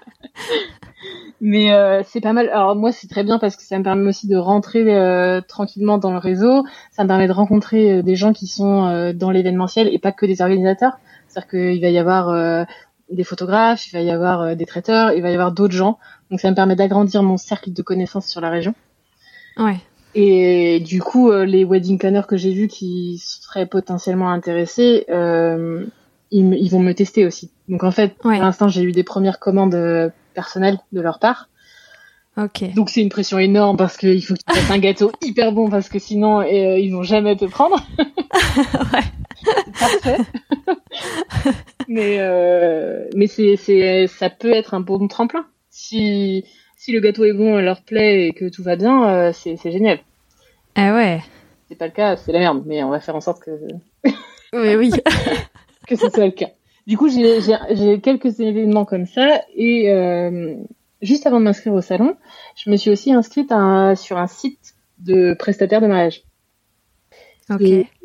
Mais 1.41 1.73
euh, 1.73 2.03
c'est 2.05 2.21
pas 2.21 2.33
mal. 2.35 2.51
Alors 2.51 2.77
moi 2.77 2.93
c'est 2.93 3.09
très 3.09 3.25
bien 3.25 3.39
parce 3.39 3.57
que 3.57 3.63
ça 3.63 3.79
me 3.79 3.85
permet 3.85 4.07
aussi 4.09 4.29
de 4.29 4.37
rentrer 4.37 4.85
euh, 4.95 5.41
tranquillement 5.41 5.99
dans 5.99 6.13
le 6.13 6.19
réseau. 6.19 6.65
Ça 6.93 7.03
me 7.03 7.09
permet 7.09 7.27
de 7.27 7.33
rencontrer 7.33 7.93
euh, 7.93 8.03
des 8.03 8.17
gens 8.17 8.33
qui 8.33 8.47
sont 8.47 8.87
euh, 8.87 9.13
dans 9.13 9.31
l'événementiel 9.31 9.89
et 9.93 9.99
pas 9.99 10.13
que 10.13 10.27
des 10.27 10.43
organisateurs. 10.43 10.99
C'est-à-dire 11.31 11.51
qu'il 11.51 11.81
va 11.81 11.89
y 11.89 11.99
avoir 11.99 12.29
euh, 12.29 12.65
des 13.11 13.25
photographes, 13.25 13.87
il 13.87 13.93
va 13.93 14.01
y 14.01 14.11
avoir 14.11 14.41
euh, 14.41 14.55
des 14.55 14.67
traiteurs, 14.67 15.13
il 15.13 15.23
va 15.23 15.31
y 15.31 15.35
avoir 15.35 15.53
d'autres 15.53 15.75
gens. 15.75 15.99
Donc 16.31 16.41
ça 16.41 16.51
me 16.51 16.57
permet 16.57 16.77
d'agrandir 16.77 17.23
mon 17.23 17.37
cercle 17.37 17.73
de 17.73 17.83
connaissances 17.83 18.27
sur 18.27 18.41
la 18.41 18.51
région. 18.51 18.75
Ouais. 19.57 19.79
Et 20.15 20.81
du 20.81 21.01
coup, 21.01 21.31
euh, 21.31 21.45
les 21.45 21.65
wedding 21.65 21.99
planners 21.99 22.27
que 22.29 22.37
j'ai 22.37 22.53
vus 22.53 22.67
qui 22.67 23.23
seraient 23.25 23.67
potentiellement 23.67 24.31
intéressés, 24.31 25.07
euh, 25.09 25.87
ils, 26.33 26.69
vont 26.69 26.81
me 26.81 26.93
tester 26.93 27.25
aussi. 27.25 27.51
Donc 27.69 27.85
en 27.85 27.93
fait, 27.93 28.17
Ouais. 28.25 28.37
pour 28.37 28.45
l'instant, 28.45 28.69
j'ai 28.69 28.83
eu 28.83 28.93
des 28.93 29.05
premières 29.05 29.39
commandes 29.39 30.13
personnelles 30.35 30.79
de 30.93 31.01
leur 31.01 31.21
part. 31.21 31.49
Ok. 32.37 32.75
Donc 32.75 32.91
c'est 32.91 33.03
une 33.03 33.09
pression 33.09 33.39
énorme 33.39 33.77
parce 33.77 33.97
qu'il 33.97 34.25
faut 34.25 34.35
que 34.35 34.41
tu 34.47 34.59
fasses 34.59 34.71
un 34.71 34.79
gâteau 34.79 35.11
hyper 35.21 35.53
bon 35.53 35.69
parce 35.69 35.89
que 35.89 35.99
sinon 35.99 36.41
euh, 36.41 36.79
ils 36.79 36.91
vont 36.91 37.03
jamais 37.03 37.37
te 37.37 37.45
prendre. 37.45 37.77
ouais. 37.99 39.03
Parfait. 39.79 40.19
mais 41.89 42.17
euh, 42.21 43.09
mais 43.15 43.27
c'est 43.27 43.57
c'est 43.57 44.07
ça 44.07 44.31
peut 44.31 44.53
être 44.53 44.75
un 44.75 44.81
bon 44.81 45.09
tremplin. 45.09 45.47
Si 45.71 46.45
si 46.77 46.93
le 46.93 47.01
gâteau 47.01 47.25
est 47.25 47.33
bon, 47.33 47.57
leur 47.59 47.83
plaît 47.83 48.27
et 48.29 48.33
que 48.33 48.49
tout 48.49 48.63
va 48.63 48.77
bien, 48.77 49.09
euh, 49.09 49.33
c'est 49.33 49.57
c'est 49.57 49.71
génial. 49.73 49.99
Ah 50.75 50.95
ouais. 50.95 51.21
C'est 51.69 51.77
pas 51.77 51.87
le 51.87 51.93
cas, 51.93 52.17
c'est 52.17 52.33
la 52.33 52.39
merde. 52.41 52.63
Mais 52.67 52.83
on 52.83 52.91
va 52.91 53.01
faire 53.01 53.17
en 53.17 53.21
sorte 53.21 53.43
que 53.43 53.51
Oui, 54.53 54.75
oui. 54.77 54.91
que 55.87 55.97
ce 55.97 56.09
soit 56.11 56.27
le 56.27 56.33
cas. 56.33 56.51
Du 56.87 56.97
coup, 56.97 57.09
j'ai 57.09 57.41
j'ai- 57.41 57.77
j'ai 57.77 58.01
quelques 58.01 58.41
événements 58.41 58.85
comme 58.85 59.07
ça 59.07 59.43
et 59.55 59.91
euh, 59.91 60.55
juste 61.03 61.27
avant 61.27 61.39
de 61.39 61.45
m'inscrire 61.45 61.73
au 61.75 61.81
salon, 61.83 62.17
je 62.57 62.71
me 62.71 62.77
suis 62.77 62.91
aussi 62.91 63.13
inscrite 63.13 63.53
à- 63.53 63.95
sur 63.97 64.19
un 64.19 64.27
site 64.27 64.75
de 64.99 65.35
prestataires 65.39 65.81
de 65.81 65.87
mariage. 65.87 66.23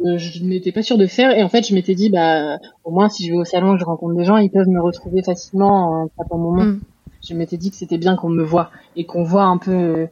Euh, 0.06 0.18
je 0.18 0.44
n'étais 0.44 0.72
pas 0.72 0.82
sûre 0.82 0.98
de 0.98 1.08
faire 1.08 1.32
et 1.38 1.44
en 1.44 1.50
fait, 1.50 1.68
je 1.68 1.74
m'étais 1.76 1.96
dit 1.96 2.10
bah 2.10 2.58
au 2.84 2.92
moins 2.92 3.10
si 3.10 3.26
je 3.26 3.32
vais 3.32 3.38
au 3.38 3.46
salon, 3.46 3.74
que 3.74 3.80
je 3.80 3.86
rencontre 3.86 4.16
des 4.16 4.24
gens, 4.26 4.38
ils 4.38 4.50
peuvent 4.52 4.68
me 4.68 4.82
retrouver 4.82 5.22
facilement 5.24 6.04
en 6.04 6.08
tapant 6.08 6.38
mon 6.38 6.52
nom. 6.54 6.64
Mm. 6.64 6.82
Je 7.28 7.34
m'étais 7.34 7.58
dit 7.58 7.72
que 7.72 7.76
c'était 7.78 7.98
bien 7.98 8.16
qu'on 8.16 8.30
me 8.30 8.44
voit 8.44 8.70
et 8.96 9.06
qu'on 9.06 9.24
voit 9.24 9.46
un 9.46 9.58
peu. 9.58 9.72
euh, 9.72 10.08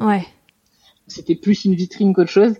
Ouais. 0.00 0.24
c'était 1.06 1.34
plus 1.36 1.64
une 1.64 1.74
vitrine 1.74 2.12
qu'autre 2.14 2.30
chose. 2.30 2.54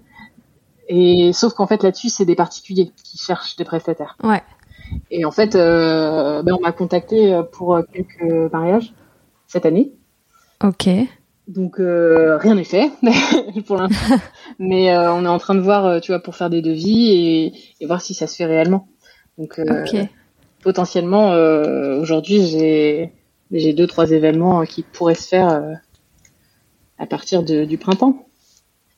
Et 0.89 1.33
sauf 1.35 1.53
qu'en 1.55 1.67
fait 1.67 1.83
là-dessus, 1.83 2.09
c'est 2.09 2.25
des 2.25 2.35
particuliers 2.37 2.91
qui 3.05 3.19
cherchent 3.19 3.57
des 3.57 3.65
prestataires. 3.65 4.17
Ouais. 4.23 4.43
Et 5.11 5.25
en 5.27 5.31
fait, 5.31 5.55
euh, 5.55 6.43
ben, 6.43 6.55
on 6.59 6.63
m'a 6.63 6.73
contacté 6.73 7.33
euh, 7.35 7.43
pour 7.43 7.79
quelques 7.93 8.53
mariages 8.53 8.95
cette 9.47 9.67
année. 9.67 9.93
Ok. 10.65 10.89
Donc 11.49 11.81
euh, 11.81 12.37
rien 12.37 12.55
n'est 12.55 12.65
fait 12.65 12.91
pour 13.67 13.79
l'instant. 13.79 14.17
Mais 14.59 14.95
euh, 14.95 15.13
on 15.13 15.25
est 15.25 15.29
en 15.29 15.39
train 15.39 15.55
de 15.55 15.61
voir, 15.61 15.87
euh, 15.87 15.99
tu 15.99 16.13
vois, 16.13 16.21
pour 16.21 16.37
faire 16.37 16.51
des 16.51 16.61
devis 16.61 17.11
et, 17.11 17.53
et 17.81 17.87
voir 17.87 18.03
si 18.03 18.13
ça 18.13 18.27
se 18.27 18.37
fait 18.37 18.45
réellement. 18.45 18.87
Donc 19.39 19.59
euh, 19.59 19.85
potentiellement, 20.63 21.33
euh, 21.33 21.99
aujourd'hui, 22.01 22.47
j'ai 22.47 23.13
j'ai 23.51 23.73
deux 23.73 23.87
trois 23.87 24.11
événements 24.11 24.65
qui 24.67 24.83
pourraient 24.83 25.15
se 25.15 25.27
faire 25.27 25.49
euh, 25.49 25.73
à 26.99 27.07
partir 27.07 27.43
de, 27.43 27.65
du 27.65 27.79
printemps. 27.79 28.27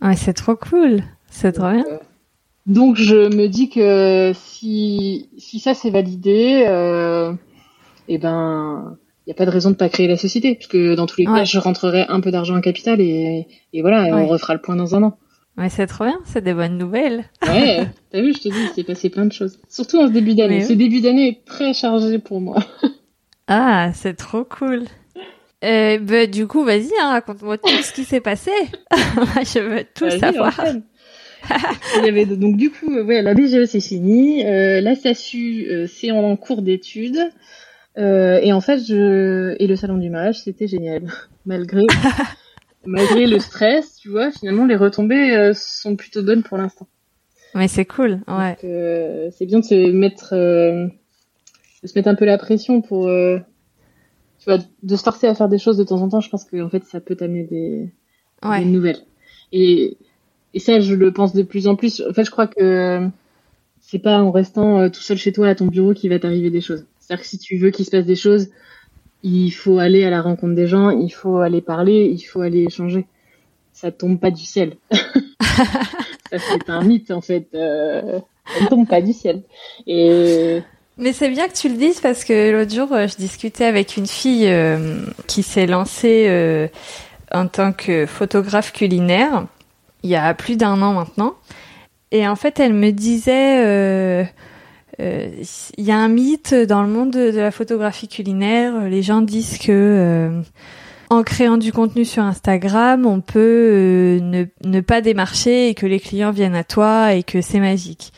Ouais, 0.01 0.17
c'est 0.17 0.33
trop 0.33 0.57
cool. 0.57 1.05
C'est 1.31 1.53
trop 1.53 1.71
bien. 1.71 1.85
Donc 2.67 2.97
je 2.97 3.33
me 3.35 3.47
dis 3.47 3.69
que 3.69 4.33
si 4.35 5.29
si 5.39 5.61
ça 5.61 5.75
c'est 5.75 5.91
validé, 5.91 6.65
euh, 6.67 7.33
eh 8.09 8.19
ben 8.19 8.99
il 9.26 9.30
y 9.30 9.33
a 9.33 9.35
pas 9.35 9.46
de 9.46 9.50
raison 9.50 9.70
de 9.70 9.76
pas 9.76 9.88
créer 9.88 10.09
la 10.09 10.16
société, 10.16 10.54
puisque 10.54 10.76
dans 10.96 11.06
tous 11.06 11.20
les 11.20 11.26
cas 11.26 11.44
je 11.44 11.59
rentrerai 11.59 12.06
un 12.09 12.20
peu 12.20 12.30
d'argent 12.30 12.56
en 12.56 12.61
capital 12.61 13.00
et 13.00 13.46
et 13.72 13.80
voilà, 13.83 14.09
et 14.09 14.12
Ouais. 14.12 14.22
on 14.22 14.26
refera 14.26 14.54
le 14.54 14.61
point 14.61 14.76
dans 14.76 14.94
un 14.94 15.02
an. 15.02 15.18
Ouais, 15.59 15.68
c'est 15.68 15.87
trop 15.87 16.04
bien. 16.04 16.18
C'est 16.24 16.42
des 16.42 16.54
bonnes 16.54 16.78
nouvelles. 16.78 17.24
Ouais, 17.46 17.87
t'as 18.12 18.20
vu, 18.22 18.33
je 18.33 18.38
te 18.38 18.48
dis, 18.48 18.54
il 18.70 18.74
s'est 18.74 18.85
passé 18.85 19.11
plein 19.11 19.26
de 19.26 19.33
choses. 19.33 19.59
Surtout 19.68 19.98
en 19.98 20.06
ce 20.06 20.12
début 20.12 20.35
d'année. 20.35 20.59
Mais 20.59 20.62
oui. 20.64 20.68
Ce 20.68 20.72
début 20.72 21.00
d'année 21.00 21.28
est 21.28 21.44
très 21.44 21.74
chargé 21.74 22.18
pour 22.18 22.40
moi. 22.40 22.56
Ah, 23.52 23.90
c'est 23.94 24.14
trop 24.14 24.44
cool. 24.44 24.85
Euh, 25.64 25.98
bah, 25.98 26.26
du 26.28 26.46
coup, 26.46 26.62
vas-y, 26.62 26.90
hein, 27.02 27.11
raconte-moi 27.11 27.59
tout 27.59 27.68
ce 27.83 27.92
qui 27.92 28.04
s'est 28.04 28.20
passé. 28.20 28.52
Je 28.92 29.59
veux 29.59 29.85
tout 29.92 30.04
Vas-y, 30.04 30.20
savoir. 30.20 30.56
enchaîne. 30.61 30.83
Il 31.98 32.04
y 32.04 32.09
avait 32.09 32.26
donc 32.26 32.56
du 32.56 32.70
coup, 32.70 32.94
ouais, 32.94 33.22
la 33.22 33.35
BGE 33.35 33.64
c'est 33.64 33.80
fini, 33.80 34.46
euh, 34.46 34.80
la 34.80 34.94
SASU 34.94 35.66
euh, 35.68 35.87
c'est 35.88 36.12
en 36.12 36.37
cours 36.37 36.62
d'études, 36.62 37.18
et 37.96 38.53
en 38.53 38.61
fait 38.61 38.79
je 38.79 39.55
et 39.59 39.66
le 39.66 39.76
salon 39.76 39.98
du 39.98 40.11
mariage 40.11 40.40
c'était 40.40 40.66
génial, 40.68 41.03
malgré 41.46 41.83
malgré 42.85 43.26
le 43.26 43.38
stress, 43.38 43.96
tu 43.96 44.09
vois, 44.09 44.31
finalement 44.31 44.66
les 44.66 44.76
retombées 44.76 45.37
euh, 45.37 45.53
sont 45.55 45.96
plutôt 45.96 46.22
bonnes 46.22 46.42
pour 46.42 46.57
l'instant. 46.59 46.87
Mais 47.55 47.68
c'est 47.68 47.85
cool. 47.85 48.20
Ouais. 48.29 48.57
Euh, 48.64 49.29
c'est 49.37 49.44
bien 49.46 49.59
de 49.59 49.64
se 49.64 49.90
mettre 49.90 50.35
euh, 50.35 50.87
de 51.83 51.88
se 51.88 51.98
mettre 51.98 52.09
un 52.09 52.14
peu 52.14 52.24
la 52.24 52.38
pression 52.38 52.81
pour 52.81 53.09
euh, 53.09 53.38
tu 54.38 54.44
vois 54.44 54.59
de 54.83 54.96
se 54.96 55.03
forcer 55.03 55.26
à 55.26 55.35
faire 55.35 55.48
des 55.48 55.59
choses 55.59 55.76
de 55.76 55.85
temps 55.85 56.00
en 56.00 56.09
temps. 56.09 56.20
Je 56.20 56.31
pense 56.31 56.44
que 56.44 56.62
en 56.62 56.70
fait 56.70 56.85
ça 56.85 57.00
peut 57.00 57.16
t'amener 57.16 57.44
des 57.44 57.92
Ouais. 58.42 58.61
des 58.61 58.70
nouvelles. 58.70 59.00
Et, 59.53 59.98
et 60.55 60.61
ça, 60.61 60.81
je 60.81 60.94
le 60.94 61.12
pense 61.12 61.35
de 61.35 61.42
plus 61.42 61.66
en 61.66 61.76
plus. 61.76 62.00
En 62.09 62.14
fait, 62.14 62.24
je 62.24 62.31
crois 62.31 62.46
que 62.46 63.07
c'est 63.81 63.98
pas 63.98 64.18
en 64.18 64.31
restant 64.31 64.81
euh, 64.81 64.88
tout 64.88 65.00
seul 65.03 65.18
chez 65.18 65.33
toi 65.33 65.48
à 65.48 65.55
ton 65.55 65.66
bureau 65.66 65.92
qu'il 65.92 66.09
va 66.09 66.18
t'arriver 66.18 66.48
des 66.48 66.62
choses. 66.62 66.87
C'est-à-dire 67.11 67.25
que 67.25 67.29
si 67.29 67.38
tu 67.38 67.57
veux 67.57 67.70
qu'il 67.73 67.85
se 67.85 67.90
passe 67.90 68.07
des 68.07 68.14
choses, 68.14 68.51
il 69.25 69.51
faut 69.51 69.81
aller 69.81 70.05
à 70.05 70.11
la 70.11 70.23
rencontre 70.23 70.55
des 70.55 70.68
gens, 70.68 70.90
il 70.90 71.11
faut 71.11 71.38
aller 71.38 71.61
parler, 71.61 72.05
il 72.05 72.20
faut 72.20 72.40
aller 72.40 72.62
échanger. 72.62 73.05
Ça 73.73 73.90
tombe 73.90 74.20
pas 74.20 74.31
du 74.31 74.44
ciel. 74.44 74.77
ça, 74.92 76.38
c'est 76.38 76.70
un 76.70 76.85
mythe, 76.85 77.11
en 77.11 77.20
fait. 77.20 77.49
Euh, 77.53 78.20
ça 78.46 78.62
ne 78.62 78.68
tombe 78.68 78.87
pas 78.87 79.01
du 79.01 79.12
ciel. 79.12 79.42
Et 79.88 80.61
Mais 80.99 81.12
c'est 81.12 81.31
bien 81.31 81.49
que 81.49 81.55
tu 81.55 81.68
le 81.68 81.75
dises 81.75 81.99
parce 81.99 82.23
que 82.23 82.53
l'autre 82.53 82.73
jour, 82.73 82.92
euh, 82.92 83.09
je 83.09 83.16
discutais 83.16 83.64
avec 83.64 83.96
une 83.96 84.07
fille 84.07 84.46
euh, 84.46 85.03
qui 85.27 85.42
s'est 85.42 85.66
lancée 85.66 86.70
en 87.33 87.49
tant 87.49 87.73
que 87.73 88.07
photographe 88.07 88.73
culinaire 88.73 89.46
il 90.05 90.11
y 90.11 90.16
a 90.16 90.33
plus 90.33 90.57
d'un 90.57 90.81
an 90.81 90.92
maintenant. 90.92 91.35
Et 92.12 92.29
en 92.29 92.37
fait, 92.37 92.61
elle 92.61 92.73
me 92.73 92.92
disait, 92.92 94.31
il 95.79 95.85
y 95.85 95.91
a 95.91 95.97
un 95.97 96.09
mythe 96.09 96.55
dans 96.55 96.83
le 96.83 96.89
monde 96.89 97.11
de, 97.11 97.31
la 97.31 97.51
photographie 97.51 98.09
culinaire. 98.09 98.89
Les 98.89 99.03
gens 99.03 99.23
disent 99.23 99.59
que 99.59 99.71
euh, 99.71 100.43
en 101.11 101.25
créant 101.25 101.59
du 101.59 101.73
contenu 101.73 102.05
sur 102.05 102.23
Instagram, 102.23 103.05
on 103.05 103.21
peut 103.21 103.41
euh, 103.41 104.47
ne, 104.65 104.81
pas 104.81 105.01
démarcher 105.01 105.69
et 105.69 105.75
que 105.75 105.87
les 105.87 105.99
clients 105.99 106.31
viennent 106.31 106.55
à 106.55 106.65
toi 106.65 107.15
et 107.15 107.25
que 107.25 107.41
c'est 107.41 107.59
magique. 107.59 108.13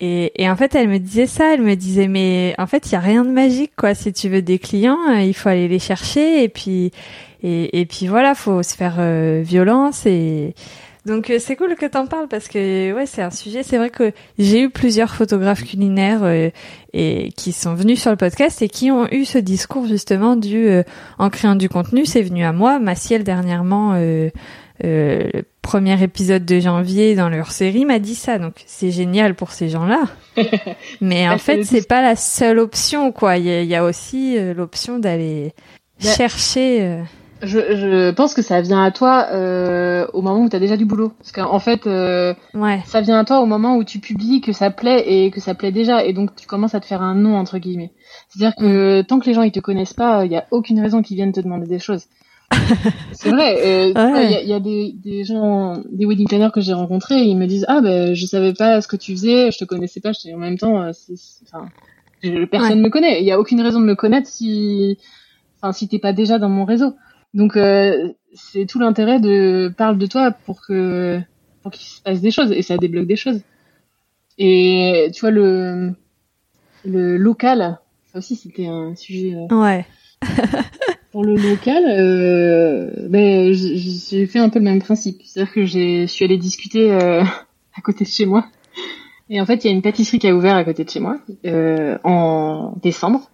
Et, 0.00 0.42
et 0.42 0.48
en 0.48 0.56
fait, 0.56 0.74
elle 0.74 0.88
me 0.88 0.98
disait 0.98 1.26
ça, 1.26 1.52
elle 1.52 1.60
me 1.60 1.76
disait, 1.76 2.08
mais 2.08 2.54
en 2.56 2.66
fait, 2.66 2.86
il 2.86 2.92
y 2.92 2.96
a 2.96 3.00
rien 3.00 3.22
de 3.24 3.30
magique, 3.30 3.72
quoi. 3.76 3.94
Si 3.94 4.10
tu 4.14 4.30
veux 4.30 4.40
des 4.40 4.58
clients, 4.58 4.98
euh, 5.10 5.20
il 5.20 5.34
faut 5.34 5.50
aller 5.50 5.68
les 5.68 5.78
chercher, 5.78 6.42
et 6.42 6.48
puis, 6.48 6.90
et, 7.42 7.80
et 7.80 7.84
puis 7.84 8.06
voilà, 8.06 8.34
faut 8.34 8.62
se 8.62 8.74
faire 8.74 8.96
euh, 8.98 9.42
violence. 9.44 10.06
Et 10.06 10.54
donc, 11.06 11.30
euh, 11.30 11.38
c'est 11.38 11.56
cool 11.56 11.74
que 11.76 11.86
t'en 11.86 12.06
parles 12.06 12.28
parce 12.28 12.46
que 12.48 12.92
ouais, 12.92 13.06
c'est 13.06 13.22
un 13.22 13.30
sujet. 13.30 13.62
C'est 13.62 13.78
vrai 13.78 13.90
que 13.90 14.12
j'ai 14.38 14.60
eu 14.62 14.70
plusieurs 14.70 15.14
photographes 15.14 15.64
culinaires 15.64 16.22
euh, 16.24 16.50
et 16.92 17.30
qui 17.36 17.52
sont 17.52 17.74
venus 17.74 18.00
sur 18.00 18.10
le 18.10 18.16
podcast 18.16 18.60
et 18.62 18.68
qui 18.68 18.90
ont 18.90 19.06
eu 19.10 19.24
ce 19.24 19.38
discours 19.38 19.86
justement 19.86 20.36
du 20.36 20.66
euh, 20.68 20.82
en 21.18 21.30
créant 21.30 21.54
du 21.56 21.68
contenu, 21.68 22.04
c'est 22.06 22.22
venu 22.22 22.44
à 22.44 22.52
moi. 22.52 22.78
Maciel 22.78 23.24
dernièrement. 23.24 23.92
Euh, 23.94 24.30
euh, 24.84 25.28
le 25.34 25.42
premier 25.62 26.02
épisode 26.02 26.46
de 26.46 26.58
janvier 26.58 27.14
dans 27.14 27.28
leur 27.28 27.52
série 27.52 27.84
m'a 27.84 27.98
dit 27.98 28.14
ça, 28.14 28.38
donc 28.38 28.54
c'est 28.64 28.90
génial 28.90 29.34
pour 29.34 29.52
ces 29.52 29.68
gens-là. 29.68 30.04
Mais 31.02 31.28
en 31.28 31.32
Bah, 31.32 31.38
fait, 31.38 31.64
c'est- 31.64 31.86
pas 31.86 32.00
la 32.02 32.16
seule 32.16 32.58
option, 32.58 33.12
quoi. 33.12 33.36
Il 33.36 33.44
y 33.46 33.66
y 33.66 33.74
a 33.74 33.84
aussi 33.84 34.36
euh, 34.38 34.54
l'option 34.54 34.98
d'aller 34.98 35.52
Bah, 36.02 36.10
chercher. 36.12 37.02
Je, 37.42 37.58
je 37.58 38.10
pense 38.10 38.34
que 38.34 38.42
ça 38.42 38.60
vient 38.60 38.82
à 38.82 38.90
toi 38.90 39.28
euh, 39.32 40.06
au 40.12 40.22
moment 40.22 40.40
où 40.42 40.48
tu 40.48 40.56
as 40.56 40.60
déjà 40.60 40.76
du 40.76 40.84
boulot. 40.84 41.12
Parce 41.18 41.32
qu'en 41.32 41.58
fait, 41.58 41.86
euh, 41.86 42.34
Ouais, 42.54 42.80
ça 42.86 43.00
vient 43.00 43.18
à 43.18 43.24
toi 43.24 43.40
au 43.40 43.46
moment 43.46 43.76
où 43.76 43.84
tu 43.84 43.98
publies 43.98 44.40
que 44.40 44.52
ça 44.52 44.70
plaît 44.70 45.04
et 45.06 45.30
que 45.30 45.40
ça 45.40 45.54
plaît 45.54 45.72
déjà. 45.72 46.04
Et 46.04 46.12
donc, 46.12 46.34
tu 46.36 46.46
commences 46.46 46.74
à 46.74 46.80
te 46.80 46.86
faire 46.86 47.02
un 47.02 47.14
nom, 47.14 47.36
entre 47.36 47.58
guillemets. 47.58 47.92
C'est-à-dire 48.28 48.54
que 48.56 49.02
tant 49.02 49.18
que 49.20 49.26
les 49.26 49.34
gens 49.34 49.42
ils 49.42 49.52
te 49.52 49.60
connaissent 49.60 49.94
pas, 49.94 50.24
il 50.26 50.32
y 50.32 50.36
a 50.36 50.46
aucune 50.50 50.80
raison 50.80 51.02
qu'ils 51.02 51.16
viennent 51.16 51.32
te 51.32 51.40
demander 51.40 51.66
des 51.66 51.78
choses. 51.78 52.04
c'est 53.12 53.30
vrai. 53.30 53.58
euh, 53.64 53.94
Ouais. 53.94 54.24
Il 54.26 54.30
y 54.30 54.34
a, 54.34 54.42
il 54.42 54.48
y 54.48 54.52
a 54.52 54.60
des, 54.60 54.92
des 55.02 55.24
gens, 55.24 55.80
des 55.90 56.04
wedding 56.06 56.26
planners 56.28 56.50
que 56.52 56.60
j'ai 56.60 56.72
rencontrés, 56.72 57.22
ils 57.22 57.36
me 57.36 57.46
disent 57.46 57.64
ah 57.68 57.80
ben 57.80 58.12
je 58.14 58.26
savais 58.26 58.52
pas 58.54 58.80
ce 58.80 58.88
que 58.88 58.96
tu 58.96 59.12
faisais, 59.12 59.50
je 59.52 59.58
te 59.58 59.64
connaissais 59.64 60.00
pas. 60.00 60.12
Je 60.12 60.20
dis 60.20 60.34
en 60.34 60.38
même 60.38 60.58
temps, 60.58 60.82
euh, 60.82 60.90
c'est- 60.92 61.14
enfin, 61.52 61.68
personne 62.50 62.78
ne 62.78 62.82
me 62.82 62.90
connaît. 62.90 63.20
Il 63.20 63.26
y 63.26 63.32
a 63.32 63.38
aucune 63.38 63.60
raison 63.60 63.80
de 63.80 63.84
me 63.86 63.94
connaître 63.94 64.28
si, 64.28 64.98
enfin, 65.62 65.72
si 65.72 65.88
t'es 65.88 65.98
pas 65.98 66.12
déjà 66.12 66.38
dans 66.38 66.48
mon 66.48 66.64
réseau. 66.64 66.94
Donc 67.34 67.56
euh, 67.56 68.12
c'est 68.34 68.66
tout 68.66 68.78
l'intérêt 68.78 69.20
de 69.20 69.72
parle 69.76 69.98
de 69.98 70.06
toi 70.06 70.30
pour 70.30 70.62
que 70.66 71.20
pour 71.62 71.70
qu'il 71.72 71.86
se 71.86 72.00
passe 72.02 72.20
des 72.20 72.30
choses 72.30 72.52
et 72.52 72.62
ça 72.62 72.76
débloque 72.76 73.06
des 73.06 73.16
choses. 73.16 73.40
Et 74.38 75.10
tu 75.14 75.20
vois 75.20 75.30
le 75.30 75.92
le 76.84 77.16
local, 77.16 77.78
ça 78.12 78.18
aussi 78.18 78.36
c'était 78.36 78.66
un 78.66 78.94
sujet. 78.96 79.34
Euh, 79.34 79.54
ouais. 79.56 79.86
pour 81.12 81.24
le 81.24 81.34
local, 81.36 81.84
euh, 81.88 83.08
ben 83.08 83.52
j'ai 83.52 84.26
fait 84.26 84.38
un 84.38 84.48
peu 84.48 84.58
le 84.58 84.64
même 84.64 84.80
principe, 84.80 85.22
c'est-à-dire 85.24 85.52
que 85.52 85.64
j'ai 85.64 86.02
je 86.02 86.12
suis 86.12 86.24
allée 86.24 86.38
discuter 86.38 86.92
euh, 86.92 87.22
à 87.76 87.80
côté 87.82 88.04
de 88.04 88.10
chez 88.10 88.26
moi. 88.26 88.46
Et 89.28 89.40
en 89.40 89.46
fait, 89.46 89.64
il 89.64 89.68
y 89.68 89.70
a 89.70 89.72
une 89.72 89.82
pâtisserie 89.82 90.18
qui 90.18 90.26
a 90.26 90.34
ouvert 90.34 90.56
à 90.56 90.64
côté 90.64 90.84
de 90.84 90.90
chez 90.90 90.98
moi 90.98 91.18
euh, 91.46 91.98
en 92.02 92.74
décembre. 92.82 93.30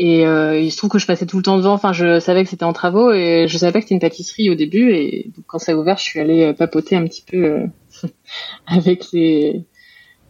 Et 0.00 0.24
euh, 0.24 0.56
il 0.60 0.70
se 0.70 0.76
trouve 0.76 0.90
que 0.90 1.00
je 1.00 1.06
passais 1.06 1.26
tout 1.26 1.36
le 1.38 1.42
temps 1.42 1.56
devant. 1.56 1.72
Enfin, 1.72 1.92
je 1.92 2.20
savais 2.20 2.44
que 2.44 2.50
c'était 2.50 2.64
en 2.64 2.72
travaux 2.72 3.12
et 3.12 3.46
je 3.48 3.58
savais 3.58 3.72
pas 3.72 3.80
que 3.80 3.84
c'était 3.84 3.96
une 3.96 4.00
pâtisserie 4.00 4.48
au 4.48 4.54
début. 4.54 4.92
Et 4.92 5.32
donc, 5.34 5.44
quand 5.48 5.58
ça 5.58 5.72
a 5.72 5.74
ouvert, 5.74 5.98
je 5.98 6.04
suis 6.04 6.20
allée 6.20 6.44
euh, 6.44 6.52
papoter 6.52 6.94
un 6.94 7.04
petit 7.04 7.24
peu 7.28 7.44
euh, 7.44 7.66
avec 8.68 9.10
les 9.12 9.64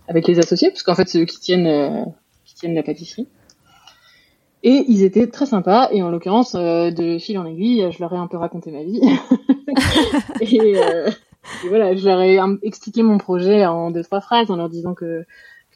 avec 0.08 0.26
les 0.26 0.38
associés, 0.38 0.70
parce 0.70 0.82
qu'en 0.82 0.94
fait, 0.94 1.06
c'est 1.06 1.20
eux 1.20 1.26
qui 1.26 1.38
tiennent 1.38 1.66
euh, 1.66 2.02
qui 2.46 2.54
tiennent 2.54 2.74
la 2.74 2.82
pâtisserie. 2.82 3.28
Et 4.62 4.84
ils 4.88 5.04
étaient 5.04 5.26
très 5.26 5.44
sympas. 5.44 5.90
Et 5.92 6.02
en 6.02 6.08
l'occurrence, 6.08 6.54
de 6.54 7.18
fil 7.18 7.38
en 7.38 7.44
aiguille, 7.44 7.86
je 7.92 8.00
leur 8.00 8.12
ai 8.14 8.16
un 8.16 8.26
peu 8.26 8.38
raconté 8.38 8.70
ma 8.70 8.82
vie. 8.82 9.02
et, 10.40 10.72
et, 10.72 11.68
voilà, 11.68 11.94
je 11.94 12.04
leur 12.08 12.20
ai 12.22 12.40
expliqué 12.62 13.02
mon 13.02 13.18
projet 13.18 13.66
en 13.66 13.90
deux 13.90 14.02
trois 14.02 14.20
phrases 14.20 14.50
en 14.50 14.56
leur 14.56 14.70
disant 14.70 14.94
que 14.94 15.26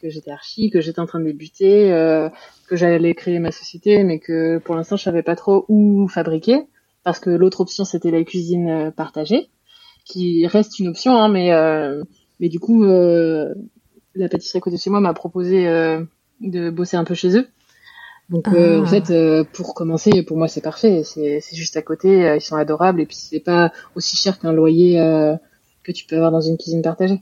que 0.03 0.09
j'étais 0.09 0.31
archi, 0.31 0.69
que 0.69 0.81
j'étais 0.81 0.99
en 0.99 1.05
train 1.05 1.19
de 1.19 1.25
débuter, 1.25 1.91
euh, 1.93 2.29
que 2.67 2.75
j'allais 2.75 3.15
créer 3.15 3.39
ma 3.39 3.51
société, 3.51 4.03
mais 4.03 4.19
que 4.19 4.57
pour 4.57 4.75
l'instant 4.75 4.97
je 4.97 5.03
savais 5.03 5.23
pas 5.23 5.37
trop 5.37 5.65
où 5.69 6.07
fabriquer, 6.09 6.67
parce 7.03 7.19
que 7.19 7.29
l'autre 7.29 7.61
option 7.61 7.85
c'était 7.85 8.11
la 8.11 8.23
cuisine 8.23 8.69
euh, 8.69 8.91
partagée, 8.91 9.49
qui 10.03 10.45
reste 10.45 10.77
une 10.79 10.89
option, 10.89 11.15
hein, 11.15 11.29
mais 11.29 11.53
euh, 11.53 12.03
mais 12.41 12.49
du 12.49 12.59
coup 12.59 12.83
la 12.83 14.29
pâtisserie 14.29 14.59
côté 14.59 14.75
de 14.75 14.81
chez 14.81 14.89
moi 14.89 14.99
m'a 14.99 15.13
proposé 15.13 15.65
de 16.41 16.69
bosser 16.69 16.97
un 16.97 17.05
peu 17.05 17.15
chez 17.15 17.37
eux. 17.37 17.47
Donc 18.29 18.49
euh, 18.49 18.81
en 18.81 18.83
ah. 18.83 18.87
fait, 18.87 19.47
pour 19.53 19.73
commencer, 19.73 20.23
pour 20.23 20.35
moi 20.35 20.49
c'est 20.49 20.61
parfait. 20.61 21.03
C'est 21.05 21.39
juste 21.53 21.77
à 21.77 21.81
côté, 21.81 22.35
ils 22.35 22.41
sont 22.41 22.57
adorables 22.57 22.99
et 22.99 23.05
puis 23.05 23.15
c'est 23.15 23.39
pas 23.39 23.71
aussi 23.95 24.17
cher 24.17 24.39
qu'un 24.39 24.51
loyer 24.51 24.97
que 25.83 25.91
tu 25.93 26.05
peux 26.05 26.17
avoir 26.17 26.31
dans 26.31 26.41
une 26.41 26.57
cuisine 26.57 26.81
partagée. 26.81 27.21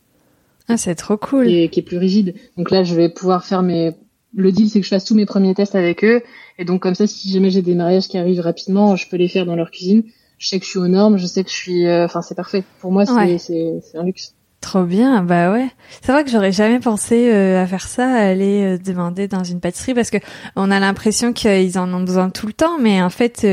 Ah, 0.74 0.78
c'est 0.78 0.96
trop 0.96 1.18
cool. 1.18 1.50
Et 1.50 1.70
qui 1.70 1.80
est 1.80 1.84
plus 1.84 1.98
rigide. 1.98 2.36
Donc 2.58 2.72
là, 2.72 2.84
je 2.84 2.96
vais 2.96 3.10
pouvoir 3.10 3.46
faire 3.46 3.62
mes. 3.62 3.92
Le 4.34 4.52
deal, 4.52 4.70
c'est 4.70 4.80
que 4.80 4.86
je 4.86 4.90
fasse 4.90 5.06
tous 5.06 5.16
mes 5.16 5.26
premiers 5.26 5.54
tests 5.54 5.76
avec 5.76 6.04
eux. 6.04 6.22
Et 6.58 6.66
donc 6.66 6.82
comme 6.82 6.96
ça, 6.96 7.08
si 7.08 7.32
jamais 7.32 7.50
j'ai 7.50 7.62
des 7.62 7.76
mariages 7.76 8.08
qui 8.08 8.18
arrivent 8.18 8.40
rapidement, 8.40 8.96
je 8.96 9.10
peux 9.10 9.18
les 9.18 9.28
faire 9.28 9.46
dans 9.46 9.56
leur 9.56 9.72
cuisine. 9.72 10.04
Je 10.38 10.48
sais 10.48 10.60
que 10.60 10.66
je 10.66 10.72
suis 10.72 10.80
aux 10.80 10.88
normes, 10.88 11.18
je 11.18 11.28
sais 11.28 11.44
que 11.44 11.50
je 11.52 11.56
suis. 11.56 11.86
Euh, 11.86 12.06
enfin, 12.06 12.22
c'est 12.24 12.36
parfait. 12.36 12.64
Pour 12.80 12.92
moi, 12.92 13.06
c'est 13.06 13.82
un 13.94 14.04
luxe. 14.04 14.34
Trop 14.60 14.84
bien, 14.84 15.24
bah 15.24 15.52
ouais. 15.52 15.70
C'est 16.02 16.12
vrai 16.12 16.24
que 16.24 16.30
j'aurais 16.30 16.52
jamais 16.52 16.80
pensé 16.80 17.32
euh, 17.32 17.64
à 17.64 17.66
faire 17.66 17.88
ça, 17.88 18.08
à 18.08 18.28
aller 18.28 18.64
euh, 18.64 18.78
demander 18.78 19.28
dans 19.28 19.44
une 19.44 19.60
pâtisserie 19.60 19.96
parce 19.96 20.12
que 20.12 20.18
on 20.56 20.70
a 20.70 20.80
l'impression 20.80 21.34
qu'ils 21.34 21.80
en 21.80 21.92
ont 21.92 22.02
besoin 22.02 22.30
tout 22.30 22.46
le 22.46 22.54
temps, 22.54 22.78
mais 22.80 23.02
en 23.02 23.10
fait, 23.10 23.46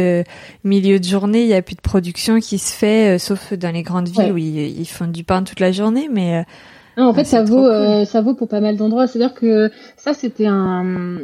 milieu 0.64 0.98
de 0.98 1.04
journée, 1.04 1.42
il 1.42 1.48
y 1.48 1.54
a 1.54 1.62
plus 1.62 1.76
de 1.76 1.80
production 1.80 2.40
qui 2.40 2.58
se 2.58 2.74
fait, 2.74 3.18
sauf 3.18 3.54
dans 3.54 3.72
les 3.72 3.82
grandes 3.82 4.08
villes 4.08 4.32
où 4.32 4.36
ils, 4.36 4.78
ils, 4.80 4.88
font 4.88 5.06
du 5.06 5.24
pain 5.24 5.42
toute 5.42 5.60
la 5.60 5.72
journée, 5.72 6.10
mais 6.12 6.44
non, 6.98 7.06
en 7.06 7.14
fait, 7.14 7.24
ça 7.24 7.44
vaut, 7.44 7.64
euh, 7.64 8.04
ça 8.04 8.20
vaut 8.22 8.34
pour 8.34 8.48
pas 8.48 8.60
mal 8.60 8.76
d'endroits. 8.76 9.06
C'est-à-dire 9.06 9.32
que 9.32 9.70
ça, 9.96 10.14
c'était 10.14 10.46
un. 10.46 11.18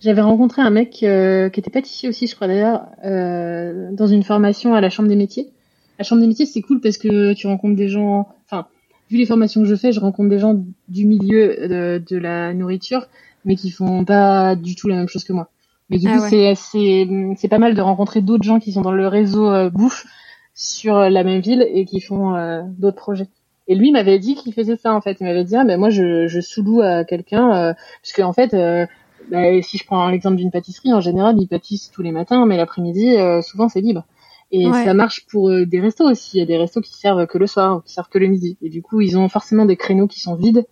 J'avais 0.00 0.22
rencontré 0.22 0.62
un 0.62 0.70
mec 0.70 1.02
euh, 1.02 1.50
qui 1.50 1.60
était 1.60 1.70
pâtissier 1.70 2.08
aussi, 2.08 2.26
je 2.26 2.34
crois 2.34 2.46
d'ailleurs, 2.46 2.86
euh, 3.04 3.90
dans 3.92 4.06
une 4.06 4.22
formation 4.22 4.72
à 4.72 4.80
la 4.80 4.88
Chambre 4.88 5.08
des 5.08 5.16
métiers. 5.16 5.50
La 5.98 6.04
Chambre 6.04 6.22
des 6.22 6.28
métiers, 6.28 6.46
c'est 6.46 6.62
cool 6.62 6.80
parce 6.80 6.96
que 6.96 7.34
tu 7.34 7.46
rencontres 7.46 7.76
des 7.76 7.88
gens. 7.88 8.28
Enfin, 8.46 8.68
vu 9.10 9.18
les 9.18 9.26
formations 9.26 9.60
que 9.60 9.66
je 9.66 9.74
fais, 9.74 9.92
je 9.92 10.00
rencontre 10.00 10.30
des 10.30 10.38
gens 10.38 10.64
du 10.88 11.04
milieu 11.04 11.68
de, 11.68 12.02
de 12.08 12.16
la 12.16 12.54
nourriture, 12.54 13.06
mais 13.44 13.54
qui 13.54 13.70
font 13.70 14.06
pas 14.06 14.56
du 14.56 14.76
tout 14.76 14.88
la 14.88 14.96
même 14.96 15.08
chose 15.08 15.24
que 15.24 15.34
moi. 15.34 15.50
Mais 15.90 15.98
du 15.98 16.06
ah 16.08 16.20
coup, 16.20 16.24
c'est 16.30 16.54
c'est 17.36 17.48
pas 17.48 17.58
mal 17.58 17.74
de 17.74 17.80
rencontrer 17.82 18.22
d'autres 18.22 18.44
gens 18.44 18.60
qui 18.60 18.72
sont 18.72 18.82
dans 18.82 18.92
le 18.92 19.08
réseau 19.08 19.68
bouffe 19.70 20.06
sur 20.54 20.94
la 20.98 21.22
même 21.22 21.40
ville 21.40 21.66
et 21.70 21.84
qui 21.84 22.00
font 22.00 22.62
d'autres 22.78 22.96
projets. 22.96 23.28
Et 23.68 23.74
lui 23.74 23.92
m'avait 23.92 24.18
dit 24.18 24.34
qu'il 24.34 24.54
faisait 24.54 24.76
ça 24.76 24.94
en 24.94 25.02
fait. 25.02 25.18
Il 25.20 25.24
m'avait 25.24 25.44
dit 25.44 25.54
ah 25.54 25.64
ben 25.64 25.78
moi 25.78 25.90
je, 25.90 26.26
je 26.26 26.40
sous-loue 26.40 26.80
à 26.80 27.04
quelqu'un 27.04 27.54
euh, 27.54 27.74
parce 28.02 28.12
que 28.14 28.22
en 28.22 28.32
fait 28.32 28.54
euh, 28.54 28.86
bah, 29.30 29.60
si 29.62 29.76
je 29.76 29.84
prends 29.84 30.08
l'exemple 30.08 30.36
d'une 30.36 30.50
pâtisserie 30.50 30.94
en 30.94 31.00
général 31.00 31.36
ils 31.38 31.46
pâtissent 31.46 31.90
tous 31.90 32.02
les 32.02 32.10
matins 32.10 32.46
mais 32.46 32.56
l'après-midi 32.56 33.16
euh, 33.16 33.42
souvent 33.42 33.68
c'est 33.68 33.82
libre. 33.82 34.04
Et 34.50 34.64
ça 34.72 34.94
marche 34.94 35.26
pour 35.26 35.50
euh, 35.50 35.66
des 35.66 35.78
restos 35.78 36.10
aussi. 36.10 36.38
Il 36.38 36.40
y 36.40 36.42
a 36.42 36.46
des 36.46 36.56
restos 36.56 36.80
qui 36.80 36.94
servent 36.94 37.26
que 37.26 37.36
le 37.36 37.46
soir 37.46 37.76
ou 37.76 37.80
qui 37.82 37.92
servent 37.92 38.08
que 38.08 38.18
le 38.18 38.28
midi. 38.28 38.56
Et 38.62 38.70
du 38.70 38.80
coup 38.80 39.02
ils 39.02 39.18
ont 39.18 39.28
forcément 39.28 39.66
des 39.66 39.76
créneaux 39.76 40.06
qui 40.06 40.20
sont 40.20 40.34
vides. 40.34 40.66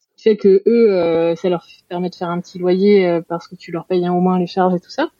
Ce 0.00 0.08
qui 0.16 0.22
fait 0.24 0.36
que 0.36 0.62
eux 0.66 1.36
ça 1.36 1.48
leur 1.48 1.64
permet 1.88 2.10
de 2.10 2.16
faire 2.16 2.28
un 2.28 2.40
petit 2.40 2.58
loyer 2.58 3.20
parce 3.28 3.46
que 3.46 3.54
tu 3.54 3.70
leur 3.70 3.86
payes 3.86 4.08
au 4.08 4.20
moins 4.20 4.40
les 4.40 4.48
charges 4.48 4.74
et 4.74 4.80
tout 4.80 4.90
ça. 4.90 5.10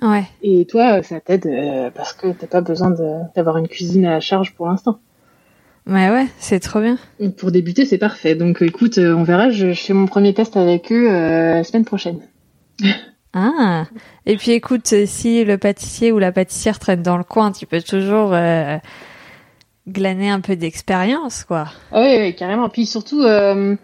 Ouais. 0.00 0.24
Et 0.42 0.64
toi 0.64 1.02
ça 1.02 1.20
t'aide 1.20 1.92
parce 1.94 2.14
que 2.14 2.32
t'as 2.32 2.46
pas 2.46 2.62
besoin 2.62 2.90
d'avoir 3.36 3.58
une 3.58 3.68
cuisine 3.68 4.06
à 4.06 4.20
charge 4.20 4.54
pour 4.54 4.66
l'instant. 4.66 4.98
Ouais, 5.86 6.08
ouais, 6.08 6.26
c'est 6.38 6.60
trop 6.60 6.80
bien. 6.80 6.96
Pour 7.36 7.52
débuter, 7.52 7.84
c'est 7.84 7.98
parfait. 7.98 8.34
Donc, 8.34 8.62
écoute, 8.62 8.96
euh, 8.96 9.14
on 9.14 9.22
verra. 9.22 9.50
Je, 9.50 9.74
fais 9.74 9.92
mon 9.92 10.06
premier 10.06 10.32
test 10.32 10.56
avec 10.56 10.90
eux 10.90 11.10
euh, 11.10 11.62
semaine 11.62 11.84
prochaine. 11.84 12.20
ah. 13.34 13.84
Et 14.24 14.36
puis, 14.36 14.52
écoute, 14.52 14.94
si 15.04 15.44
le 15.44 15.58
pâtissier 15.58 16.10
ou 16.10 16.18
la 16.18 16.32
pâtissière 16.32 16.78
traîne 16.78 17.02
dans 17.02 17.18
le 17.18 17.24
coin, 17.24 17.52
tu 17.52 17.66
peux 17.66 17.82
toujours 17.82 18.32
euh, 18.32 18.78
glaner 19.86 20.30
un 20.30 20.40
peu 20.40 20.56
d'expérience, 20.56 21.44
quoi. 21.44 21.66
Ah 21.92 22.00
oui, 22.00 22.16
oui, 22.18 22.34
carrément. 22.34 22.70
Puis 22.70 22.86
surtout, 22.86 23.22
euh, 23.22 23.76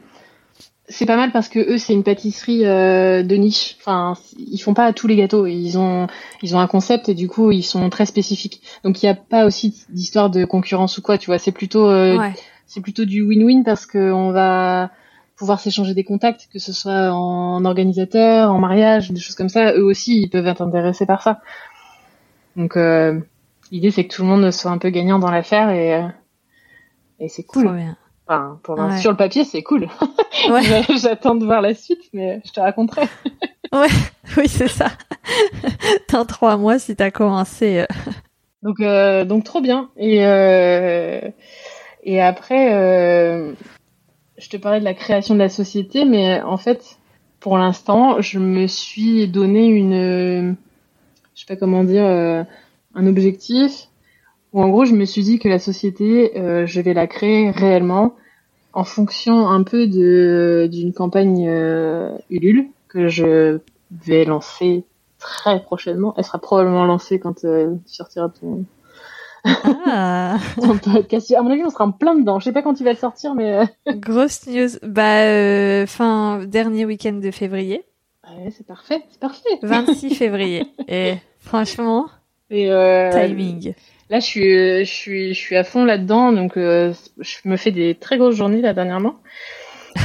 c'est 0.91 1.07
pas 1.07 1.17
mal 1.17 1.31
parce 1.31 1.49
que 1.49 1.59
eux 1.59 1.79
c'est 1.79 1.93
une 1.93 2.03
pâtisserie 2.03 2.67
euh, 2.67 3.23
de 3.23 3.37
niche. 3.37 3.77
Enfin, 3.81 4.15
ils 4.39 4.59
font 4.59 4.75
pas 4.75 4.93
tous 4.93 5.07
les 5.07 5.17
gâteaux. 5.17 5.47
Ils 5.47 5.79
ont 5.79 6.09
ils 6.43 6.55
ont 6.57 6.61
un 6.61 6.67
concept 6.67 7.09
et 7.09 7.15
du 7.15 7.29
coup 7.29 7.53
ils 7.53 7.63
sont 7.63 7.89
très 7.91 8.07
spécifiques. 8.07 8.61
Donc 8.85 9.03
il 9.03 9.07
y 9.07 9.09
a 9.09 9.15
pas 9.15 9.47
aussi 9.47 9.85
d'histoire 9.89 10.31
de 10.31 10.45
concurrence 10.45 10.99
ou 10.99 11.03
quoi. 11.03 11.17
Tu 11.17 11.27
vois, 11.27 11.39
c'est 11.39 11.53
plutôt 11.53 11.89
euh, 11.89 12.19
c'est 12.67 12.81
plutôt 12.81 13.05
du 13.05 13.23
win-win 13.23 13.63
parce 13.65 13.87
que 13.87 14.13
on 14.13 14.33
va 14.33 14.91
pouvoir 15.37 15.61
s'échanger 15.61 15.95
des 15.95 16.05
contacts, 16.05 16.49
que 16.53 16.59
ce 16.59 16.73
soit 16.73 17.13
en 17.13 17.65
organisateur, 17.65 18.51
en 18.51 18.59
mariage, 18.59 19.11
des 19.11 19.21
choses 19.21 19.37
comme 19.37 19.49
ça. 19.49 19.73
Eux 19.75 19.85
aussi 19.85 20.21
ils 20.21 20.29
peuvent 20.29 20.47
être 20.47 20.61
intéressés 20.61 21.07
par 21.07 21.23
ça. 21.23 21.41
Donc 22.57 22.77
euh, 22.77 23.21
l'idée 23.71 23.93
c'est 23.93 24.05
que 24.05 24.15
tout 24.15 24.23
le 24.23 24.29
monde 24.29 24.51
soit 24.51 24.73
un 24.73 24.79
peu 24.79 24.91
gagnant 24.91 25.21
dans 25.21 25.31
l'affaire 25.31 25.71
et 25.71 26.05
et 27.21 27.29
c'est 27.29 27.45
cool. 27.45 27.77
bien. 27.77 27.97
Enfin, 28.31 28.61
pour 28.63 28.79
sur 29.01 29.11
le 29.11 29.17
papier, 29.17 29.45
c'est 29.45 29.63
cool. 29.63 29.89
Ouais. 30.49 30.63
J'attends 31.03 31.35
de 31.35 31.45
voir 31.45 31.61
la 31.61 31.75
suite, 31.75 32.03
mais 32.13 32.41
je 32.47 32.53
te 32.53 32.61
raconterai. 32.61 33.03
ouais, 33.73 33.89
oui, 34.37 34.49
c'est 34.49 34.69
ça. 34.69 34.87
Dans 36.11 36.25
trois 36.25 36.57
mois, 36.57 36.79
si 36.79 36.95
t'as 36.95 37.11
commencé. 37.11 37.81
Euh. 37.81 37.87
Donc, 38.63 38.81
euh, 38.81 39.25
donc 39.25 39.45
trop 39.45 39.61
bien. 39.61 39.91
Et 39.97 40.25
euh, 40.25 41.21
et 42.05 42.21
après, 42.21 42.73
euh, 42.73 43.53
je 44.39 44.49
te 44.49 44.57
parlais 44.57 44.79
de 44.79 44.85
la 44.85 44.95
création 44.95 45.35
de 45.35 45.41
la 45.41 45.49
société, 45.49 46.05
mais 46.05 46.41
en 46.41 46.57
fait, 46.57 46.99
pour 47.41 47.59
l'instant, 47.59 48.21
je 48.21 48.39
me 48.39 48.69
suis 48.69 49.27
donné 49.27 49.67
une, 49.67 50.57
je 51.35 51.41
sais 51.41 51.47
pas 51.47 51.57
comment 51.57 51.83
dire, 51.83 52.05
euh, 52.05 52.45
un 52.95 53.07
objectif. 53.07 53.89
Ou 54.53 54.63
en 54.63 54.69
gros, 54.69 54.85
je 54.85 54.95
me 54.95 55.05
suis 55.05 55.23
dit 55.23 55.39
que 55.41 55.49
la 55.49 55.59
société, 55.59 56.33
je 56.35 56.81
vais 56.81 56.95
la 56.95 57.07
créer 57.07 57.51
réellement 57.51 58.15
en 58.73 58.85
fonction 58.85 59.49
un 59.49 59.63
peu 59.63 59.87
de 59.87 60.69
d'une 60.71 60.93
campagne 60.93 61.47
euh, 61.49 62.17
Ulule 62.31 62.69
que 62.89 63.09
je 63.09 63.59
vais 63.91 64.25
lancer 64.25 64.85
très 65.19 65.63
prochainement. 65.63 66.15
Elle 66.17 66.25
sera 66.25 66.39
probablement 66.39 66.85
lancée 66.85 67.19
quand 67.19 67.45
euh, 67.45 67.75
tu 67.87 67.95
sortiras 67.95 68.29
ton, 68.29 68.65
ah. 69.45 70.39
ton 70.61 70.79
podcast. 70.79 71.33
À 71.33 71.43
mon 71.43 71.51
avis, 71.51 71.65
on 71.65 71.71
sera 71.71 71.85
en 71.85 71.93
plein 71.93 72.15
dedans. 72.15 72.39
Je 72.39 72.45
sais 72.45 72.53
pas 72.53 72.63
quand 72.63 72.75
tu 72.75 72.85
vas 72.85 72.93
le 72.93 72.99
sortir, 72.99 73.35
mais 73.35 73.59
euh, 73.59 73.93
grosse 73.95 74.47
news. 74.47 74.71
Bah 74.83 75.87
fin 75.87 76.45
dernier 76.47 76.85
week-end 76.85 77.15
de 77.15 77.31
février. 77.31 77.85
Ouais, 78.25 78.51
c'est 78.57 78.67
parfait, 78.67 79.03
c'est 79.11 79.21
parfait. 79.21 79.59
26 79.63 80.15
février. 80.15 80.67
Et 80.89 81.15
franchement, 81.41 82.07
Et 82.51 82.71
timing. 83.13 83.75
Là, 84.11 84.19
je 84.19 84.27
suis, 84.27 84.85
je 84.85 84.93
suis, 84.93 85.35
je 85.35 85.39
suis 85.39 85.57
à 85.57 85.63
fond 85.63 85.85
là-dedans, 85.85 86.33
donc 86.33 86.57
euh, 86.57 86.93
je 87.21 87.37
me 87.45 87.57
fais 87.57 87.71
des 87.71 87.95
très 87.95 88.19
grosses 88.19 88.35
journées 88.35 88.61
là 88.61 88.75
dernièrement. 88.75 89.21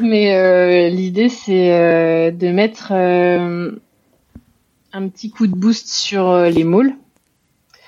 Mais 0.00 0.36
euh, 0.36 0.88
l'idée, 0.88 1.28
c'est 1.28 1.72
euh, 1.72 2.30
de 2.30 2.52
mettre 2.52 2.92
un 2.92 3.72
petit 5.08 5.30
coup 5.30 5.48
de 5.48 5.56
boost 5.56 5.88
sur 5.88 6.32
les 6.44 6.62
moules. 6.62 6.94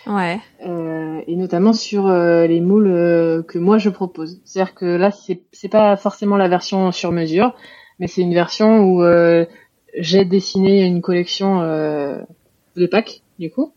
Ouais. 0.09 0.41
et 1.29 1.37
notamment 1.37 1.73
sur 1.73 2.11
les 2.11 2.61
moules 2.61 3.45
que 3.47 3.59
moi 3.59 3.79
je 3.79 3.91
propose. 3.91 4.41
C'est-à-dire 4.45 4.75
que 4.75 4.85
là, 4.85 5.12
c'est 5.12 5.43
c'est 5.53 5.68
pas 5.68 5.97
forcément 5.97 6.37
la 6.37 6.49
version 6.49 6.91
sur 6.91 7.12
mesure, 7.12 7.55
mais 8.01 8.09
c'est 8.09 8.23
une 8.23 8.35
version 8.35 8.81
où 8.81 9.05
j'ai 9.97 10.25
dessiné 10.25 10.85
une 10.85 11.01
collection 11.01 11.61
de 11.61 12.87
packs 12.87 13.23
du 13.39 13.53
coup. 13.53 13.73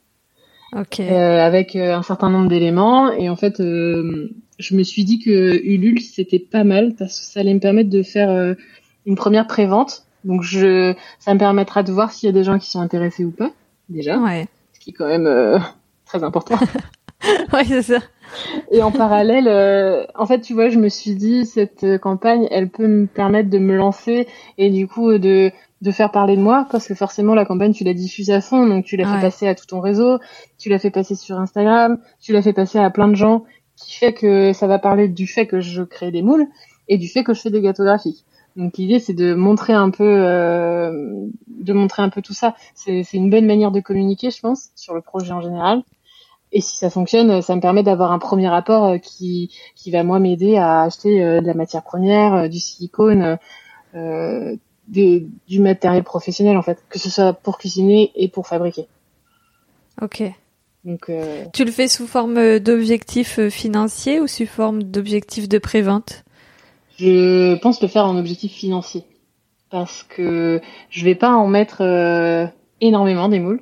Ok. 0.74 1.00
avec 1.00 1.76
un 1.76 2.02
certain 2.02 2.30
nombre 2.30 2.50
d'éléments 2.50 3.12
et 3.12 3.30
en 3.30 3.36
fait 3.36 3.58
je 3.60 4.76
me 4.76 4.84
suis 4.84 5.04
dit 5.04 5.20
que 5.20 5.62
Ulule 5.64 6.02
c'était 6.02 6.40
pas 6.40 6.64
mal 6.64 6.96
parce 6.98 7.20
que 7.20 7.26
ça 7.26 7.40
allait 7.40 7.54
me 7.54 7.60
permettre 7.60 7.90
de 7.90 8.04
faire 8.04 8.56
une 9.06 9.16
première 9.16 9.48
prévente. 9.48 10.06
Donc 10.24 10.42
je, 10.42 10.96
ça 11.20 11.34
me 11.34 11.40
permettra 11.40 11.84
de 11.84 11.92
voir 11.92 12.12
s'il 12.12 12.28
y 12.28 12.30
a 12.30 12.34
des 12.34 12.44
gens 12.44 12.58
qui 12.58 12.70
sont 12.70 12.82
intéressés 12.82 13.24
ou 13.24 13.32
pas 13.32 13.52
déjà. 13.90 14.18
Ouais. 14.18 14.48
Ce 14.74 14.80
qui 14.80 14.90
est 14.90 14.94
quand 14.94 15.08
même 15.08 15.62
très 16.06 16.24
important. 16.24 16.58
ouais, 17.54 17.64
c'est 17.66 17.84
ça. 17.84 18.00
Et 18.72 18.82
en 18.82 18.92
parallèle, 18.92 19.48
euh, 19.48 20.06
en 20.16 20.26
fait, 20.26 20.42
tu 20.42 20.54
vois, 20.54 20.70
je 20.70 20.80
me 20.80 20.90
suis 20.90 21.16
dit, 21.16 21.46
cette 21.46 21.84
euh, 21.84 21.98
campagne, 21.98 22.48
elle 22.52 22.70
peut 22.70 22.88
me 22.88 23.08
permettre 23.08 23.50
de 23.50 23.58
me 23.58 23.76
lancer 23.76 24.28
et 24.58 24.70
du 24.70 24.88
coup 24.88 25.18
de, 25.18 25.52
de 25.82 25.92
faire 25.92 26.12
parler 26.12 26.36
de 26.36 26.42
moi, 26.42 26.68
parce 26.72 26.88
que 26.88 26.96
forcément, 26.96 27.36
la 27.36 27.46
campagne, 27.46 27.74
tu 27.74 27.84
la 27.84 27.94
diffuses 27.94 28.32
à 28.32 28.42
fond, 28.42 28.66
donc 28.66 28.86
tu 28.86 28.98
l'as 28.98 29.06
fait 29.06 29.22
passer 29.22 29.48
à 29.48 29.56
tout 29.56 29.66
ton 29.66 29.80
réseau, 29.80 30.20
tu 30.58 30.70
l'as 30.70 30.80
fait 30.80 30.92
passer 30.92 31.16
sur 31.16 31.40
Instagram, 31.40 32.00
tu 32.20 32.34
l'as 32.34 32.42
fait 32.42 32.54
passer 32.54 32.80
à 32.80 32.90
plein 32.90 33.08
de 33.08 33.16
gens, 33.16 33.44
qui 33.76 33.96
fait 33.96 34.14
que 34.14 34.54
ça 34.54 34.68
va 34.68 34.80
parler 34.80 35.08
du 35.08 35.28
fait 35.28 35.48
que 35.48 35.60
je 35.60 35.84
crée 35.84 36.12
des 36.12 36.22
moules 36.22 36.48
et 36.88 36.98
du 36.98 37.08
fait 37.08 37.24
que 37.24 37.34
je 37.34 37.42
fais 37.42 37.52
des 37.52 37.62
gâteaux 37.62 37.84
graphiques. 37.84 38.26
Donc 38.56 38.78
l'idée 38.78 39.00
c'est 39.00 39.14
de 39.14 39.34
montrer 39.34 39.74
un 39.74 39.90
peu, 39.90 40.04
euh, 40.06 41.28
de 41.48 41.74
montrer 41.74 42.04
un 42.04 42.10
peu 42.10 42.22
tout 42.22 42.34
ça. 42.34 42.56
C'est 42.74 43.06
une 43.14 43.30
bonne 43.30 43.46
manière 43.46 43.72
de 43.72 43.82
communiquer, 43.82 44.32
je 44.32 44.40
pense, 44.40 44.70
sur 44.76 44.94
le 44.94 45.02
projet 45.02 45.34
en 45.34 45.42
général. 45.42 45.84
Et 46.58 46.62
si 46.62 46.78
ça 46.78 46.90
fonctionne, 46.90 47.42
ça 47.42 47.54
me 47.54 47.60
permet 47.60 47.84
d'avoir 47.84 48.14
un 48.14 48.18
premier 48.18 48.48
rapport 48.48 48.86
euh, 48.86 48.98
qui, 48.98 49.52
qui 49.76 49.92
va 49.92 50.06
moi 50.06 50.20
m'aider 50.20 50.56
à 50.56 50.84
acheter 50.84 51.22
euh, 51.22 51.42
de 51.42 51.46
la 51.46 51.54
matière 51.54 51.84
première, 51.84 52.34
euh, 52.34 52.48
du 52.48 52.60
silicone, 52.60 53.38
euh, 53.94 54.56
des, 54.88 55.28
du 55.50 55.60
matériel 55.60 56.04
professionnel 56.04 56.56
en 56.56 56.62
fait, 56.62 56.82
que 56.88 56.98
ce 56.98 57.10
soit 57.10 57.34
pour 57.34 57.58
cuisiner 57.58 58.14
et 58.16 58.30
pour 58.30 58.48
fabriquer. 58.48 58.88
Ok. 60.02 60.24
Donc, 60.86 61.10
euh... 61.10 61.44
Tu 61.52 61.66
le 61.66 61.72
fais 61.72 61.90
sous 61.90 62.08
forme 62.08 62.60
d'objectif 62.60 63.50
financier 63.50 64.22
ou 64.22 64.28
sous 64.28 64.46
forme 64.46 64.82
d'objectif 64.82 65.50
de 65.50 65.58
prévente? 65.58 66.24
Je 66.98 67.56
pense 67.56 67.82
le 67.82 67.90
faire 67.90 68.06
en 68.06 68.18
objectif 68.18 68.54
financier 68.54 69.04
parce 69.70 70.04
que 70.04 70.62
je 70.90 71.04
vais 71.04 71.16
pas 71.16 71.32
en 71.32 71.48
mettre 71.48 71.82
énormément 72.80 73.28
des 73.28 73.40
moules. 73.40 73.62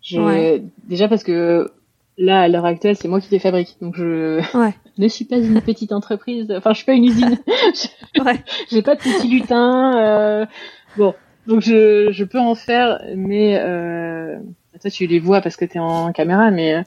Je... 0.00 0.60
Déjà 0.84 1.08
parce 1.08 1.24
que 1.24 1.72
là, 2.20 2.42
à 2.42 2.48
l'heure 2.48 2.66
actuelle, 2.66 2.96
c'est 2.96 3.08
moi 3.08 3.20
qui 3.20 3.30
les 3.30 3.38
fabrique. 3.38 3.76
Donc 3.80 3.96
je 3.96 4.40
ne 4.98 5.08
suis 5.08 5.24
pas 5.24 5.38
une 5.38 5.60
petite 5.60 5.92
entreprise. 5.92 6.52
Enfin, 6.56 6.72
je 6.72 6.76
suis 6.76 6.86
pas 6.86 6.92
une 6.92 7.04
usine. 7.04 7.38
ouais. 8.24 8.44
J'ai 8.70 8.82
pas 8.82 8.94
de 8.94 9.00
petits 9.00 9.28
lutins. 9.28 9.98
Euh... 9.98 10.46
Bon, 10.96 11.14
donc 11.46 11.62
je, 11.62 12.10
je 12.12 12.24
peux 12.24 12.38
en 12.38 12.54
faire, 12.54 13.00
mais 13.16 13.58
euh... 13.58 14.38
toi 14.80 14.90
tu 14.90 15.06
les 15.06 15.18
vois 15.18 15.40
parce 15.40 15.56
que 15.56 15.64
tu 15.64 15.78
es 15.78 15.80
en 15.80 16.12
caméra, 16.12 16.50
mais 16.50 16.74
euh, 16.74 16.82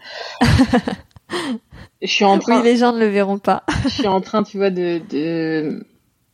je 2.01 2.07
suis 2.07 2.25
en 2.25 2.37
train. 2.37 2.59
Oui, 2.59 2.63
les 2.63 2.77
gens 2.77 2.93
ne 2.93 2.99
le 2.99 3.07
verront 3.07 3.39
pas. 3.39 3.63
je 3.83 3.89
suis 3.89 4.07
en 4.07 4.21
train, 4.21 4.43
tu 4.43 4.57
vois, 4.57 4.69
de 4.69 5.83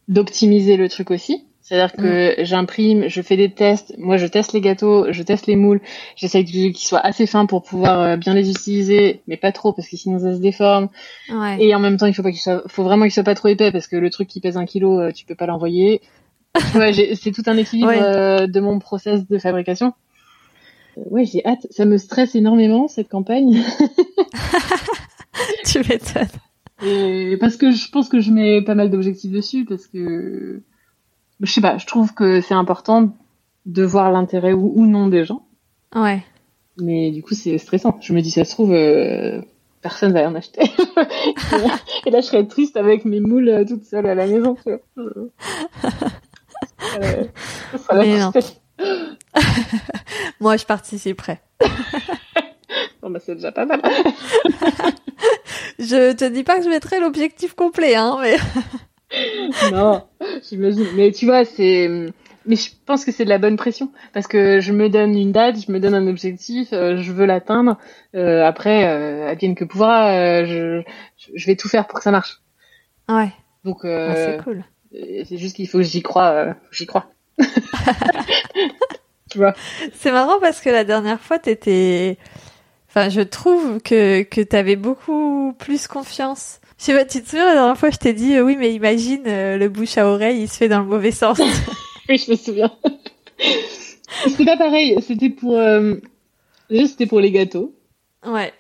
d'optimiser 0.08 0.76
le 0.76 0.90
truc 0.90 1.12
aussi. 1.12 1.46
C'est-à-dire 1.70 1.96
que 1.96 2.42
mm. 2.42 2.46
j'imprime, 2.46 3.08
je 3.10 3.22
fais 3.22 3.38
des 3.38 3.52
tests. 3.52 3.94
Moi, 4.00 4.18
je 4.18 4.26
teste 4.26 4.54
les 4.54 4.62
gâteaux, 4.62 5.06
je 5.12 5.22
teste 5.22 5.46
les 5.46 5.56
moules. 5.56 5.82
J'essaye 6.16 6.44
qu'ils 6.44 6.76
soient 6.76 7.06
assez 7.06 7.28
fins 7.28 7.46
pour 7.46 7.62
pouvoir 7.62 8.02
euh, 8.02 8.18
bien 8.18 8.34
les 8.34 8.50
utiliser, 8.50 9.22
mais 9.28 9.38
pas 9.38 9.52
trop 9.52 9.72
parce 9.72 9.88
que 9.88 9.96
sinon 9.96 10.18
ça 10.18 10.34
se 10.34 10.40
déforme. 10.40 10.90
Ouais. 11.32 11.64
Et 11.64 11.76
en 11.76 11.80
même 11.80 11.98
temps, 11.98 12.08
il 12.08 12.16
faut 12.16 12.24
pas 12.24 12.32
qu'il 12.32 12.40
soit, 12.40 12.64
faut 12.68 12.84
vraiment 12.84 13.04
qu'il 13.04 13.12
soit 13.12 13.24
pas 13.24 13.36
trop 13.36 13.50
épais 13.50 13.72
parce 13.72 13.86
que 13.86 13.98
le 13.98 14.10
truc 14.10 14.28
qui 14.28 14.40
pèse 14.40 14.58
un 14.58 14.66
kilo, 14.66 15.00
euh, 15.00 15.12
tu 15.12 15.28
peux 15.28 15.36
pas 15.36 15.46
l'envoyer. 15.46 16.02
ouais, 16.74 17.14
c'est 17.14 17.32
tout 17.32 17.44
un 17.46 17.56
équilibre 17.56 17.92
euh, 17.92 18.48
de 18.48 18.60
mon 18.60 18.80
process 18.80 19.28
de 19.28 19.38
fabrication. 19.38 19.94
Ouais, 20.98 21.26
j'ai 21.26 21.46
hâte. 21.46 21.68
Ça 21.70 21.86
me 21.86 22.00
stresse 22.00 22.34
énormément 22.34 22.88
cette 22.88 23.10
campagne. 23.10 23.62
tu 25.68 25.78
m'étonnes. 25.88 26.26
Et 26.82 27.38
parce 27.40 27.58
que 27.58 27.70
je 27.70 27.92
pense 27.92 28.10
que 28.10 28.22
je 28.22 28.32
mets 28.32 28.64
pas 28.64 28.74
mal 28.74 28.90
d'objectifs 28.90 29.32
dessus 29.32 29.66
parce 29.66 29.86
que 29.86 30.64
je 31.42 31.52
sais 31.52 31.62
pas, 31.62 31.78
je 31.78 31.86
trouve 31.86 32.14
que 32.14 32.42
c'est 32.42 32.54
important 32.54 33.10
de 33.66 33.84
voir 33.84 34.12
l'intérêt 34.12 34.54
ou, 34.54 34.86
non 34.86 35.08
des 35.08 35.26
gens. 35.26 35.46
Ouais. 35.96 36.24
Mais 36.78 37.12
du 37.12 37.22
coup, 37.22 37.34
c'est 37.34 37.58
stressant. 37.58 37.98
Je 38.02 38.14
me 38.14 38.22
dis, 38.22 38.32
ça 38.32 38.46
se 38.46 38.52
trouve, 38.52 38.74
euh, 38.74 39.42
personne 39.82 40.14
va 40.14 40.28
en 40.28 40.36
acheter. 40.36 40.62
et 42.06 42.12
là, 42.12 42.22
je 42.22 42.28
serais 42.28 42.46
triste 42.48 42.78
avec 42.78 43.06
mes 43.06 43.20
moules 43.20 43.50
euh, 43.50 43.66
toute 43.66 43.84
seule 43.84 44.06
à 44.08 44.16
la 44.16 44.28
maison. 44.28 44.56
Tu 44.64 44.70
vois. 44.70 45.06
Euh, 47.02 47.26
Mais 47.94 48.18
non. 48.18 48.32
Moi, 50.40 50.58
je 50.58 50.66
participerai. 50.66 51.40
bon, 53.02 53.10
bah, 53.12 53.20
c'est 53.24 53.36
déjà 53.36 53.52
pas 53.52 53.66
mal. 53.66 53.82
je 55.78 56.14
te 56.14 56.26
dis 56.26 56.44
pas 56.44 56.58
que 56.58 56.64
je 56.64 56.70
mettrai 56.70 57.00
l'objectif 57.00 57.54
complet, 57.54 57.96
hein, 57.96 58.18
mais. 58.22 58.38
non, 59.72 60.04
j'imagine. 60.48 60.88
Mais 60.96 61.12
tu 61.12 61.26
vois, 61.26 61.46
c'est. 61.46 62.12
Mais 62.46 62.56
je 62.56 62.72
pense 62.86 63.06
que 63.06 63.12
c'est 63.12 63.26
de 63.26 63.30
la 63.30 63.38
bonne 63.38 63.58
pression 63.58 63.92
parce 64.14 64.26
que 64.26 64.60
je 64.60 64.72
me 64.72 64.90
donne 64.90 65.16
une 65.16 65.32
date, 65.32 65.58
je 65.66 65.72
me 65.72 65.80
donne 65.80 65.94
un 65.94 66.08
objectif, 66.08 66.70
euh, 66.74 66.98
je 66.98 67.12
veux 67.12 67.26
l'atteindre. 67.26 67.78
Euh, 68.16 68.44
après, 68.46 68.88
euh, 68.88 69.30
advienne 69.30 69.56
que 69.56 69.66
pourra, 69.66 70.12
euh, 70.12 70.46
je, 70.46 70.84
je 71.36 71.46
vais 71.46 71.56
tout 71.56 71.68
faire 71.68 71.86
pour 71.86 72.00
que 72.00 72.04
ça 72.04 72.12
marche. 72.12 72.42
Ouais. 73.08 73.32
Donc, 73.66 73.84
ah, 73.84 74.16
c'est 74.16 74.44
cool. 74.44 74.64
C'est 74.92 75.38
juste 75.38 75.58
qu'il 75.58 75.68
faut 75.68 75.80
que 75.80 75.84
j'y 75.84 76.02
crois. 76.02 76.56
j'y 76.72 76.86
crois. 76.86 77.12
tu 79.30 79.38
vois. 79.38 79.54
C'est 79.94 80.12
marrant 80.12 80.40
parce 80.40 80.62
que 80.62 80.70
la 80.70 80.84
dernière 80.84 81.20
fois, 81.20 81.40
t'étais. 81.40 82.18
Enfin, 82.90 83.10
je 83.10 83.22
trouve 83.22 83.80
que 83.82 84.24
que 84.24 84.42
t'avais 84.42 84.76
beaucoup 84.76 85.54
plus 85.60 85.88
confiance 85.88 86.60
je 86.80 86.86
sais 86.86 86.94
pas, 86.96 87.06
tu 87.06 87.22
te 87.22 87.30
souviens 87.30 87.46
la 87.46 87.54
dernière 87.54 87.78
fois 87.78 87.90
je 87.90 87.98
t'ai 87.98 88.14
dit 88.14 88.36
euh, 88.36 88.44
oui 88.44 88.56
mais 88.58 88.74
imagine 88.74 89.24
euh, 89.28 89.58
le 89.58 89.70
bouche 89.70 89.98
à 89.98 90.08
oreille 90.08 90.42
il 90.42 90.48
se 90.48 90.58
fait 90.58 90.70
dans 90.70 90.80
le 90.80 90.86
mauvais 90.86 91.12
sens. 91.12 91.40
oui 92.10 92.18
je 92.18 92.32
me 92.32 92.36
souviens. 92.36 92.72
c'était 94.28 94.46
pas 94.46 94.58
pareil, 94.58 94.96
c'était 95.02 95.30
pour 95.30 95.56
euh... 95.56 95.96
c'était 96.70 97.06
pour 97.06 97.20
les 97.20 97.32
gâteaux. 97.32 97.76
Ouais. 98.26 98.54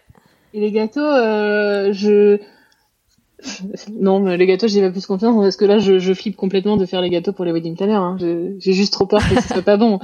Et 0.53 0.59
les 0.59 0.72
gâteaux 0.72 0.99
euh, 0.99 1.93
je 1.93 2.39
non, 3.93 4.20
mais 4.20 4.38
les 4.38 4.45
gâteaux, 4.45 4.67
j'ai 4.67 4.82
pas 4.82 4.91
plus 4.91 5.05
confiance 5.05 5.36
parce 5.41 5.55
que 5.55 5.65
là, 5.65 5.80
je, 5.80 5.99
je 5.99 6.13
flippe 6.13 6.36
complètement 6.36 6.78
de 6.78 6.86
faire 6.86 7.01
les 7.01 7.09
gâteaux 7.09 7.32
pour 7.32 7.45
les 7.45 7.51
wedding 7.51 7.76
planners. 7.76 7.93
Hein. 7.93 8.17
J'ai 8.20 8.74
juste 8.74 8.93
trop 8.93 9.05
peur 9.05 9.22
que 9.28 9.41
ce 9.41 9.47
soit 9.47 9.61
pas 9.61 9.78
bon. 9.78 9.99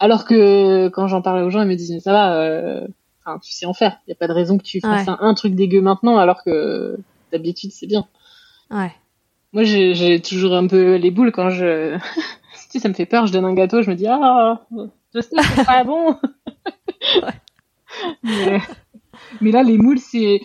Alors 0.00 0.24
que 0.24 0.88
quand 0.88 1.06
j'en 1.08 1.22
parlais 1.22 1.42
aux 1.42 1.50
gens, 1.50 1.62
ils 1.62 1.68
me 1.68 1.74
disaient 1.74 2.00
ça 2.00 2.12
va, 2.12 2.40
euh... 2.40 2.86
enfin, 3.24 3.38
tu 3.42 3.52
sais 3.52 3.66
en 3.66 3.74
faire. 3.74 3.98
Il 4.06 4.10
y 4.10 4.12
a 4.12 4.16
pas 4.16 4.28
de 4.28 4.32
raison 4.32 4.56
que 4.56 4.62
tu 4.62 4.80
fasses 4.80 5.06
un, 5.08 5.34
truc 5.34 5.54
dégueu 5.54 5.80
maintenant, 5.80 6.16
alors 6.18 6.42
que 6.44 6.96
d'habitude, 7.32 7.72
c'est 7.72 7.86
bien. 7.86 8.06
Ouais. 8.70 8.92
Moi, 9.52 9.64
j'ai 9.64 10.20
toujours 10.20 10.54
un 10.54 10.66
peu 10.66 10.96
les 10.96 11.10
boules 11.10 11.32
quand 11.32 11.50
je. 11.50 11.96
tu 11.96 12.00
sais, 12.70 12.78
ça 12.80 12.88
me 12.88 12.94
fait 12.94 13.06
peur, 13.06 13.26
je 13.26 13.32
donne 13.32 13.44
un 13.44 13.54
gâteau, 13.54 13.82
je 13.82 13.90
me 13.90 13.96
dis, 13.96 14.06
ah, 14.06 14.66
je 15.14 15.20
sais, 15.20 15.36
c'est 15.56 15.64
pas 15.64 15.84
bon. 15.84 16.16
mais, 18.22 18.60
mais, 19.40 19.50
là, 19.50 19.62
les 19.62 19.78
moules, 19.78 19.98
c'est. 19.98 20.40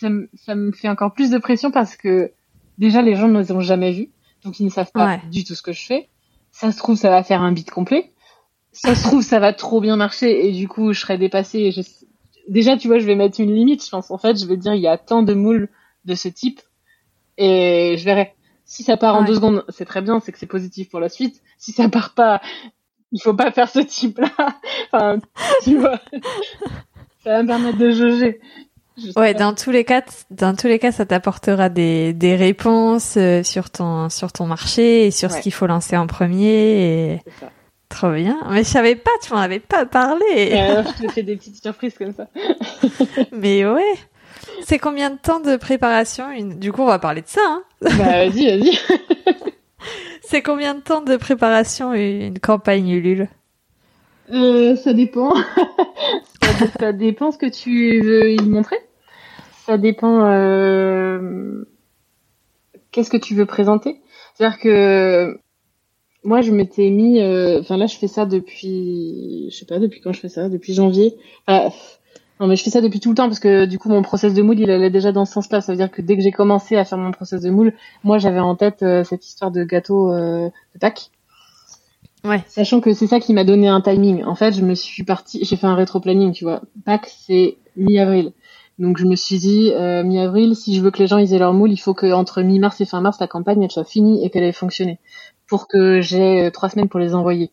Ça, 0.00 0.08
ça, 0.34 0.54
me 0.54 0.72
fait 0.72 0.88
encore 0.88 1.12
plus 1.12 1.30
de 1.30 1.38
pression 1.38 1.70
parce 1.70 1.94
que 1.94 2.32
déjà, 2.78 3.02
les 3.02 3.14
gens 3.14 3.28
ne 3.28 3.38
les 3.38 3.52
ont 3.52 3.60
jamais 3.60 3.92
vus, 3.92 4.10
donc 4.44 4.58
ils 4.58 4.64
ne 4.64 4.70
savent 4.70 4.90
pas 4.92 5.18
du 5.30 5.44
tout 5.44 5.54
ce 5.54 5.62
que 5.62 5.72
je 5.72 5.84
fais. 5.84 6.08
Ça 6.50 6.72
se 6.72 6.78
trouve, 6.78 6.96
ça 6.96 7.10
va 7.10 7.22
faire 7.22 7.42
un 7.42 7.52
beat 7.52 7.70
complet. 7.70 8.12
Ça 8.72 8.94
se 8.94 9.04
trouve, 9.04 9.22
ça 9.22 9.38
va 9.38 9.52
trop 9.52 9.80
bien 9.80 9.96
marcher 9.96 10.48
et 10.48 10.52
du 10.52 10.68
coup, 10.68 10.92
je 10.92 11.00
serai 11.00 11.18
dépassée. 11.18 11.58
Et 11.58 11.70
je... 11.70 11.82
Déjà, 12.48 12.76
tu 12.76 12.88
vois, 12.88 12.98
je 12.98 13.06
vais 13.06 13.14
mettre 13.14 13.40
une 13.40 13.54
limite, 13.54 13.84
je 13.84 13.90
pense. 13.90 14.10
En 14.10 14.18
fait, 14.18 14.40
je 14.40 14.46
vais 14.46 14.56
dire, 14.56 14.74
il 14.74 14.80
y 14.80 14.88
a 14.88 14.96
tant 14.96 15.22
de 15.22 15.34
moules 15.34 15.68
de 16.08 16.14
ce 16.14 16.28
type 16.28 16.60
et 17.36 17.96
je 17.96 18.04
verrai. 18.04 18.34
Si 18.64 18.82
ça 18.82 18.98
part 18.98 19.14
en 19.14 19.22
deux 19.22 19.36
secondes, 19.36 19.64
c'est 19.70 19.86
très 19.86 20.02
bien, 20.02 20.20
c'est 20.20 20.32
que 20.32 20.38
c'est 20.38 20.46
positif 20.46 20.90
pour 20.90 21.00
la 21.00 21.08
suite. 21.08 21.40
Si 21.56 21.72
ça 21.72 21.88
part 21.88 22.12
pas, 22.12 22.42
il 23.12 23.22
faut 23.22 23.32
pas 23.32 23.50
faire 23.50 23.68
ce 23.68 23.78
type-là. 23.78 24.30
enfin, 24.92 25.18
tu 25.62 25.78
vois, 25.78 25.98
ça 27.24 27.30
va 27.30 27.42
me 27.42 27.48
permettre 27.48 27.78
de 27.78 27.90
juger. 27.90 28.40
Ouais, 29.16 29.32
dans 29.32 29.54
tous 29.54 29.70
les 29.70 29.84
cas, 29.84 30.02
dans 30.30 30.56
tous 30.56 30.66
les 30.66 30.80
cas, 30.80 30.90
ça 30.90 31.06
t'apportera 31.06 31.68
des, 31.68 32.12
des 32.12 32.34
réponses 32.34 33.14
euh, 33.16 33.44
sur 33.44 33.70
ton 33.70 34.08
sur 34.10 34.32
ton 34.32 34.46
marché 34.46 35.06
et 35.06 35.10
sur 35.12 35.30
ce 35.30 35.40
qu'il 35.40 35.52
faut 35.52 35.68
lancer 35.68 35.96
en 35.96 36.08
premier. 36.08 37.12
Et... 37.12 37.22
Ça. 37.40 37.50
Trop 37.88 38.10
bien. 38.10 38.38
Mais 38.50 38.64
je 38.64 38.68
savais 38.68 38.96
pas, 38.96 39.10
tu 39.22 39.32
m'en 39.32 39.38
avais 39.38 39.60
pas 39.60 39.86
parlé. 39.86 40.24
je 40.30 41.06
te 41.06 41.12
fais 41.12 41.22
des 41.22 41.36
petites 41.36 41.62
surprises 41.62 41.94
comme 41.96 42.12
ça. 42.12 42.26
Mais 43.32 43.64
ouais. 43.64 43.94
C'est 44.62 44.78
combien 44.78 45.10
de 45.10 45.16
temps 45.16 45.40
de 45.40 45.56
préparation 45.56 46.26
Du 46.56 46.72
coup, 46.72 46.82
on 46.82 46.86
va 46.86 46.98
parler 46.98 47.22
de 47.22 47.28
ça. 47.28 47.40
Hein 47.44 47.62
bah 47.80 47.88
vas-y, 48.28 48.46
vas-y. 48.46 48.78
C'est 50.22 50.42
combien 50.42 50.74
de 50.74 50.80
temps 50.80 51.00
de 51.00 51.16
préparation 51.16 51.94
une 51.94 52.38
campagne 52.38 52.88
Ulule 52.90 53.28
euh, 54.30 54.76
Ça 54.76 54.92
dépend. 54.92 55.34
ça, 56.80 56.92
dépend 56.92 57.32
ce 57.32 57.38
que 57.38 57.46
tu 57.46 58.00
veux 58.02 58.32
y 58.32 58.42
montrer. 58.42 58.76
Ça 59.64 59.78
dépend. 59.78 60.26
Euh... 60.26 61.64
Qu'est-ce 62.90 63.10
que 63.10 63.16
tu 63.16 63.34
veux 63.34 63.46
présenter 63.46 64.00
C'est-à-dire 64.34 64.58
que 64.58 65.40
moi, 66.24 66.42
je 66.42 66.52
m'étais 66.52 66.90
mis, 66.90 67.20
euh, 67.20 67.60
enfin 67.60 67.76
là, 67.76 67.86
je 67.86 67.96
fais 67.96 68.08
ça 68.08 68.26
depuis, 68.26 69.48
je 69.50 69.56
sais 69.56 69.66
pas 69.66 69.78
depuis 69.78 70.00
quand 70.00 70.12
je 70.12 70.20
fais 70.20 70.28
ça, 70.28 70.48
depuis 70.48 70.74
janvier. 70.74 71.16
Enfin, 71.46 71.74
non, 72.40 72.46
mais 72.46 72.56
je 72.56 72.62
fais 72.62 72.70
ça 72.70 72.80
depuis 72.80 73.00
tout 73.00 73.08
le 73.10 73.14
temps 73.16 73.26
parce 73.26 73.40
que 73.40 73.64
du 73.64 73.78
coup, 73.78 73.88
mon 73.88 74.02
process 74.02 74.32
de 74.34 74.42
moule, 74.42 74.60
il 74.60 74.70
allait 74.70 74.90
déjà 74.90 75.12
dans 75.12 75.24
ce 75.24 75.32
sens-là. 75.32 75.60
Ça 75.60 75.72
veut 75.72 75.78
dire 75.78 75.90
que 75.90 76.02
dès 76.02 76.16
que 76.16 76.22
j'ai 76.22 76.30
commencé 76.30 76.76
à 76.76 76.84
faire 76.84 76.98
mon 76.98 77.10
process 77.10 77.42
de 77.42 77.50
moule, 77.50 77.74
moi, 78.04 78.18
j'avais 78.18 78.38
en 78.38 78.54
tête 78.54 78.82
euh, 78.82 79.04
cette 79.04 79.26
histoire 79.26 79.50
de 79.50 79.64
gâteau 79.64 80.12
euh, 80.12 80.48
de 80.74 80.78
Pâques. 80.78 81.10
Ouais. 82.24 82.42
Sachant 82.48 82.80
que 82.80 82.92
c'est 82.92 83.06
ça 83.06 83.20
qui 83.20 83.32
m'a 83.32 83.44
donné 83.44 83.68
un 83.68 83.80
timing. 83.80 84.24
En 84.24 84.34
fait, 84.34 84.52
je 84.52 84.62
me 84.62 84.74
suis 84.74 85.04
partie, 85.04 85.44
j'ai 85.44 85.56
fait 85.56 85.66
un 85.66 85.74
rétro-planning, 85.74 86.32
tu 86.32 86.44
vois. 86.44 86.62
Pâques, 86.84 87.10
c'est 87.26 87.58
mi-avril. 87.76 88.32
Donc 88.78 88.98
je 88.98 89.06
me 89.06 89.16
suis 89.16 89.38
dit, 89.38 89.72
euh, 89.74 90.04
mi-avril, 90.04 90.54
si 90.54 90.76
je 90.76 90.82
veux 90.82 90.90
que 90.90 90.98
les 90.98 91.08
gens 91.08 91.18
ils 91.18 91.34
aient 91.34 91.38
leur 91.38 91.52
moule, 91.52 91.72
il 91.72 91.78
faut 91.78 91.94
que 91.94 92.12
entre 92.12 92.42
mi-mars 92.42 92.80
et 92.80 92.84
fin 92.84 93.00
mars, 93.00 93.18
la 93.20 93.26
campagne 93.26 93.62
elle 93.62 93.70
soit 93.70 93.84
finie 93.84 94.24
et 94.24 94.30
qu'elle 94.30 94.44
ait 94.44 94.52
fonctionné, 94.52 95.00
pour 95.48 95.66
que 95.66 96.00
j'ai 96.00 96.46
euh, 96.46 96.50
trois 96.50 96.68
semaines 96.68 96.88
pour 96.88 97.00
les 97.00 97.14
envoyer. 97.14 97.50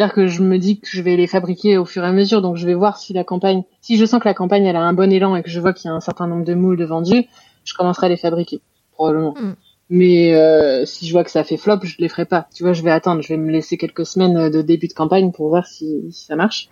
C'est-à-dire 0.00 0.14
que 0.14 0.28
je 0.28 0.42
me 0.42 0.56
dis 0.56 0.80
que 0.80 0.88
je 0.90 1.02
vais 1.02 1.14
les 1.14 1.26
fabriquer 1.26 1.76
au 1.76 1.84
fur 1.84 2.02
et 2.02 2.06
à 2.06 2.12
mesure, 2.12 2.40
donc 2.40 2.56
je 2.56 2.64
vais 2.64 2.72
voir 2.72 2.96
si 2.96 3.12
la 3.12 3.22
campagne, 3.22 3.64
si 3.82 3.98
je 3.98 4.06
sens 4.06 4.18
que 4.18 4.26
la 4.26 4.32
campagne 4.32 4.64
elle 4.64 4.76
a 4.76 4.80
un 4.80 4.94
bon 4.94 5.12
élan 5.12 5.36
et 5.36 5.42
que 5.42 5.50
je 5.50 5.60
vois 5.60 5.74
qu'il 5.74 5.90
y 5.90 5.92
a 5.92 5.94
un 5.94 6.00
certain 6.00 6.26
nombre 6.26 6.46
de 6.46 6.54
moules 6.54 6.78
de 6.78 6.86
vendus, 6.86 7.26
je 7.66 7.74
commencerai 7.74 8.06
à 8.06 8.08
les 8.08 8.16
fabriquer, 8.16 8.62
probablement. 8.92 9.34
Mm. 9.38 9.56
Mais 9.90 10.34
euh, 10.34 10.86
si 10.86 11.06
je 11.06 11.12
vois 11.12 11.22
que 11.22 11.30
ça 11.30 11.44
fait 11.44 11.58
flop, 11.58 11.80
je 11.82 11.96
les 11.98 12.08
ferai 12.08 12.24
pas. 12.24 12.48
Tu 12.54 12.62
vois, 12.62 12.72
je 12.72 12.82
vais 12.82 12.90
attendre, 12.90 13.20
je 13.20 13.28
vais 13.28 13.36
me 13.36 13.52
laisser 13.52 13.76
quelques 13.76 14.06
semaines 14.06 14.48
de 14.48 14.62
début 14.62 14.88
de 14.88 14.94
campagne 14.94 15.32
pour 15.32 15.50
voir 15.50 15.66
si, 15.66 16.10
si 16.10 16.24
ça 16.24 16.34
marche. 16.34 16.70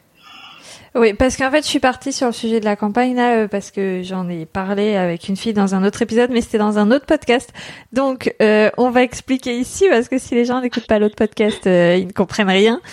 Oui, 0.98 1.14
parce 1.14 1.36
qu'en 1.36 1.50
fait, 1.50 1.62
je 1.62 1.68
suis 1.68 1.78
partie 1.78 2.12
sur 2.12 2.26
le 2.26 2.32
sujet 2.32 2.58
de 2.58 2.64
la 2.64 2.74
campagne 2.74 3.14
là, 3.14 3.36
euh, 3.36 3.48
parce 3.48 3.70
que 3.70 4.02
j'en 4.02 4.28
ai 4.28 4.46
parlé 4.46 4.96
avec 4.96 5.28
une 5.28 5.36
fille 5.36 5.52
dans 5.52 5.76
un 5.76 5.84
autre 5.84 6.02
épisode, 6.02 6.30
mais 6.30 6.40
c'était 6.40 6.58
dans 6.58 6.78
un 6.78 6.90
autre 6.90 7.06
podcast. 7.06 7.52
Donc, 7.92 8.34
euh, 8.42 8.68
on 8.76 8.90
va 8.90 9.04
expliquer 9.04 9.56
ici, 9.56 9.86
parce 9.88 10.08
que 10.08 10.18
si 10.18 10.34
les 10.34 10.44
gens 10.44 10.60
n'écoutent 10.60 10.88
pas 10.88 10.98
l'autre 10.98 11.14
podcast, 11.14 11.66
euh, 11.68 11.96
ils 11.96 12.08
ne 12.08 12.12
comprennent 12.12 12.50
rien. 12.50 12.80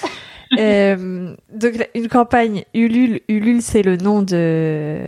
Euh, 0.59 1.35
donc, 1.51 1.89
une 1.95 2.07
campagne 2.07 2.65
Ulule, 2.73 3.21
Ulule, 3.27 3.61
c'est 3.61 3.81
le 3.81 3.97
nom 3.97 4.21
de 4.21 5.01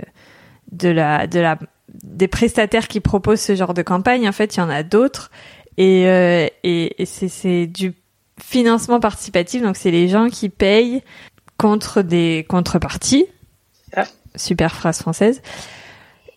de 0.71 0.89
la 0.89 1.27
de 1.27 1.39
la 1.39 1.57
des 2.03 2.27
prestataires 2.27 2.87
qui 2.87 2.99
proposent 2.99 3.41
ce 3.41 3.55
genre 3.55 3.73
de 3.73 3.81
campagne. 3.81 4.27
En 4.27 4.31
fait, 4.31 4.55
il 4.55 4.59
y 4.59 4.63
en 4.63 4.69
a 4.69 4.83
d'autres, 4.83 5.31
et 5.77 6.07
euh, 6.07 6.47
et, 6.63 7.01
et 7.01 7.05
c'est 7.05 7.29
c'est 7.29 7.67
du 7.67 7.93
financement 8.41 8.99
participatif. 8.99 9.61
Donc, 9.61 9.77
c'est 9.77 9.91
les 9.91 10.07
gens 10.07 10.29
qui 10.29 10.49
payent 10.49 11.01
contre 11.57 12.01
des 12.01 12.45
contreparties. 12.47 13.25
Ah. 13.95 14.05
Super 14.35 14.75
phrase 14.75 14.99
française. 14.99 15.41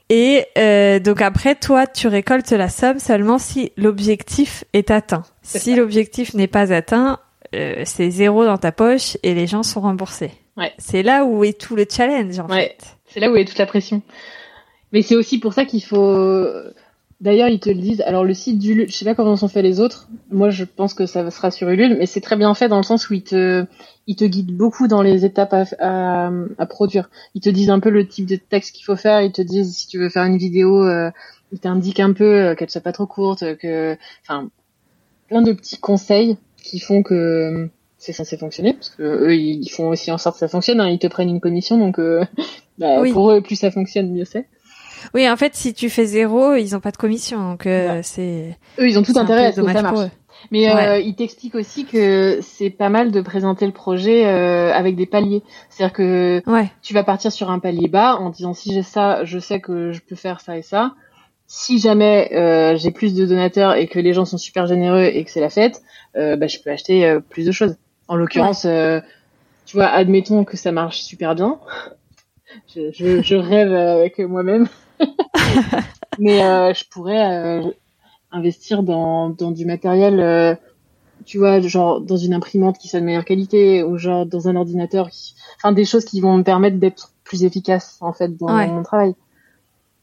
Et 0.08 0.44
euh, 0.58 0.98
donc 0.98 1.22
après, 1.22 1.54
toi, 1.54 1.86
tu 1.86 2.08
récoltes 2.08 2.50
la 2.50 2.68
somme 2.68 2.98
seulement 2.98 3.38
si 3.38 3.72
l'objectif 3.76 4.64
est 4.72 4.90
atteint. 4.90 5.22
Si 5.42 5.74
l'objectif 5.76 6.34
n'est 6.34 6.48
pas 6.48 6.72
atteint, 6.72 7.20
euh, 7.54 7.82
c'est 7.84 8.10
zéro 8.10 8.44
dans 8.44 8.58
ta 8.58 8.72
poche 8.72 9.16
et 9.22 9.34
les 9.34 9.46
gens 9.46 9.62
sont 9.62 9.80
remboursés. 9.80 10.32
Ouais. 10.56 10.72
C'est 10.78 11.02
là 11.02 11.24
où 11.24 11.44
est 11.44 11.58
tout 11.60 11.76
le 11.76 11.86
challenge 11.88 12.38
en 12.40 12.48
Ouais. 12.48 12.74
fait. 12.78 12.96
C'est 13.06 13.20
là 13.20 13.30
où 13.30 13.36
est 13.36 13.44
toute 13.44 13.58
la 13.58 13.66
pression. 13.66 14.02
Mais 14.92 15.02
c'est 15.02 15.14
aussi 15.14 15.38
pour 15.38 15.52
ça 15.52 15.64
qu'il 15.64 15.84
faut. 15.84 16.48
D'ailleurs, 17.20 17.48
ils 17.48 17.60
te 17.60 17.68
le 17.68 17.76
disent. 17.76 18.00
Alors, 18.02 18.24
le 18.24 18.32
site 18.32 18.58
d'Ulule, 18.58 18.88
je 18.88 18.96
sais 18.96 19.04
pas 19.04 19.14
comment 19.14 19.36
sont 19.36 19.48
faits 19.48 19.62
les 19.62 19.78
autres. 19.78 20.08
Moi, 20.30 20.48
je 20.50 20.64
pense 20.64 20.94
que 20.94 21.04
ça 21.04 21.30
sera 21.30 21.50
sur 21.50 21.68
Ulule, 21.68 21.96
mais 21.98 22.06
c'est 22.06 22.22
très 22.22 22.36
bien 22.36 22.54
fait 22.54 22.68
dans 22.68 22.78
le 22.78 22.82
sens 22.82 23.10
où 23.10 23.14
ils 23.14 23.22
te, 23.22 23.66
ils 24.06 24.16
te 24.16 24.24
guident 24.24 24.56
beaucoup 24.56 24.88
dans 24.88 25.02
les 25.02 25.24
étapes 25.26 25.52
à, 25.52 25.64
à, 25.80 26.30
à 26.56 26.66
produire. 26.66 27.10
Ils 27.34 27.42
te 27.42 27.50
disent 27.50 27.70
un 27.70 27.80
peu 27.80 27.90
le 27.90 28.08
type 28.08 28.26
de 28.26 28.36
texte 28.36 28.74
qu'il 28.74 28.84
faut 28.84 28.96
faire. 28.96 29.20
Ils 29.20 29.32
te 29.32 29.42
disent 29.42 29.76
si 29.76 29.86
tu 29.86 29.98
veux 29.98 30.08
faire 30.08 30.24
une 30.24 30.38
vidéo, 30.38 30.82
euh, 30.82 31.10
ils 31.52 31.58
t'indiquent 31.58 32.00
un 32.00 32.12
peu 32.14 32.24
euh, 32.24 32.54
qu'elle 32.54 32.70
soit 32.70 32.80
pas 32.80 32.92
trop 32.92 33.06
courte, 33.06 33.56
que, 33.58 33.96
enfin, 34.22 34.48
plein 35.28 35.42
de 35.42 35.52
petits 35.52 35.78
conseils 35.78 36.38
qui 36.62 36.80
font 36.80 37.02
que 37.02 37.14
euh, 37.14 37.66
c'est 37.98 38.12
censé 38.12 38.36
fonctionner 38.38 38.72
parce 38.72 38.90
que 38.90 39.02
eux 39.02 39.36
ils 39.36 39.68
font 39.68 39.88
aussi 39.88 40.10
en 40.10 40.18
sorte 40.18 40.36
que 40.36 40.40
ça 40.40 40.48
fonctionne. 40.48 40.80
Hein. 40.80 40.88
Ils 40.88 40.98
te 40.98 41.06
prennent 41.06 41.28
une 41.28 41.40
commission, 41.40 41.76
donc 41.76 41.98
euh, 41.98 42.24
bah, 42.78 43.00
Oui. 43.00 43.12
pour 43.12 43.30
eux 43.30 43.42
plus 43.42 43.56
ça 43.56 43.70
fonctionne, 43.70 44.10
mieux 44.10 44.24
c'est. 44.24 44.46
Oui, 45.14 45.28
en 45.28 45.36
fait, 45.36 45.54
si 45.54 45.74
tu 45.74 45.90
fais 45.90 46.04
zéro, 46.06 46.54
ils 46.54 46.76
ont 46.76 46.80
pas 46.80 46.90
de 46.92 46.96
commission, 46.96 47.50
donc 47.52 47.66
euh, 47.66 47.96
Ouais. 47.96 48.02
c'est 48.02 48.56
Eux, 48.78 48.88
ils 48.88 48.98
ont 48.98 49.02
tout 49.02 49.16
intérêt 49.18 49.46
à 49.46 49.52
ce 49.52 49.60
que 49.60 49.72
ça 49.72 49.82
marche. 49.82 50.10
Mais 50.50 50.70
euh, 50.70 50.74
Ouais. 50.74 51.04
il 51.04 51.14
t'explique 51.16 51.54
aussi 51.54 51.84
que 51.84 52.38
c'est 52.40 52.70
pas 52.70 52.88
mal 52.88 53.10
de 53.10 53.20
présenter 53.20 53.66
le 53.66 53.72
projet 53.72 54.24
euh, 54.26 54.72
avec 54.72 54.96
des 54.96 55.04
paliers. 55.06 55.42
C'est-à-dire 55.68 55.92
que 55.92 56.42
Ouais, 56.46 56.70
tu 56.80 56.94
vas 56.94 57.04
partir 57.04 57.30
sur 57.30 57.50
un 57.50 57.58
palier 57.58 57.88
bas 57.88 58.16
en 58.16 58.30
disant 58.30 58.54
si 58.54 58.72
j'ai 58.72 58.82
ça, 58.82 59.24
je 59.24 59.38
sais 59.38 59.60
que 59.60 59.92
je 59.92 60.00
peux 60.00 60.16
faire 60.16 60.40
ça 60.40 60.56
et 60.56 60.62
ça. 60.62 60.94
Si 61.46 61.78
jamais 61.80 62.30
euh, 62.32 62.76
j'ai 62.76 62.90
plus 62.92 63.12
de 63.14 63.26
donateurs 63.26 63.74
et 63.74 63.86
que 63.88 63.98
les 63.98 64.12
gens 64.14 64.24
sont 64.24 64.38
super 64.38 64.66
généreux 64.66 65.04
et 65.12 65.24
que 65.24 65.30
c'est 65.30 65.40
la 65.40 65.50
fête, 65.50 65.82
euh, 66.16 66.36
bah, 66.36 66.46
je 66.46 66.58
peux 66.60 66.70
acheter 66.70 67.04
euh, 67.04 67.20
plus 67.20 67.44
de 67.44 67.52
choses. 67.52 67.76
En 68.08 68.16
l'occurrence, 68.16 68.64
euh, 68.64 69.00
tu 69.66 69.76
vois, 69.76 69.86
admettons 69.88 70.44
que 70.44 70.56
ça 70.56 70.72
marche 70.72 71.00
super 71.02 71.34
bien. 71.34 71.58
Je, 72.74 72.90
je, 72.92 73.22
je 73.22 73.36
rêve 73.36 73.72
avec 73.72 74.18
moi-même. 74.18 74.66
Mais 76.18 76.42
euh, 76.44 76.74
je 76.74 76.84
pourrais 76.90 77.36
euh, 77.38 77.70
investir 78.30 78.82
dans, 78.82 79.30
dans 79.30 79.50
du 79.50 79.64
matériel, 79.64 80.20
euh, 80.20 80.54
tu 81.24 81.38
vois, 81.38 81.60
genre 81.60 82.00
dans 82.00 82.16
une 82.16 82.34
imprimante 82.34 82.78
qui 82.78 82.88
soit 82.88 83.00
de 83.00 83.04
meilleure 83.04 83.24
qualité 83.24 83.82
ou 83.82 83.96
genre 83.98 84.26
dans 84.26 84.48
un 84.48 84.56
ordinateur, 84.56 85.10
qui... 85.10 85.34
enfin 85.56 85.72
des 85.72 85.84
choses 85.84 86.04
qui 86.04 86.20
vont 86.20 86.36
me 86.36 86.42
permettre 86.42 86.78
d'être 86.78 87.12
plus 87.24 87.44
efficace 87.44 87.96
en 88.00 88.12
fait 88.12 88.36
dans 88.36 88.54
Ouais. 88.54 88.66
mon 88.66 88.82
travail. 88.82 89.14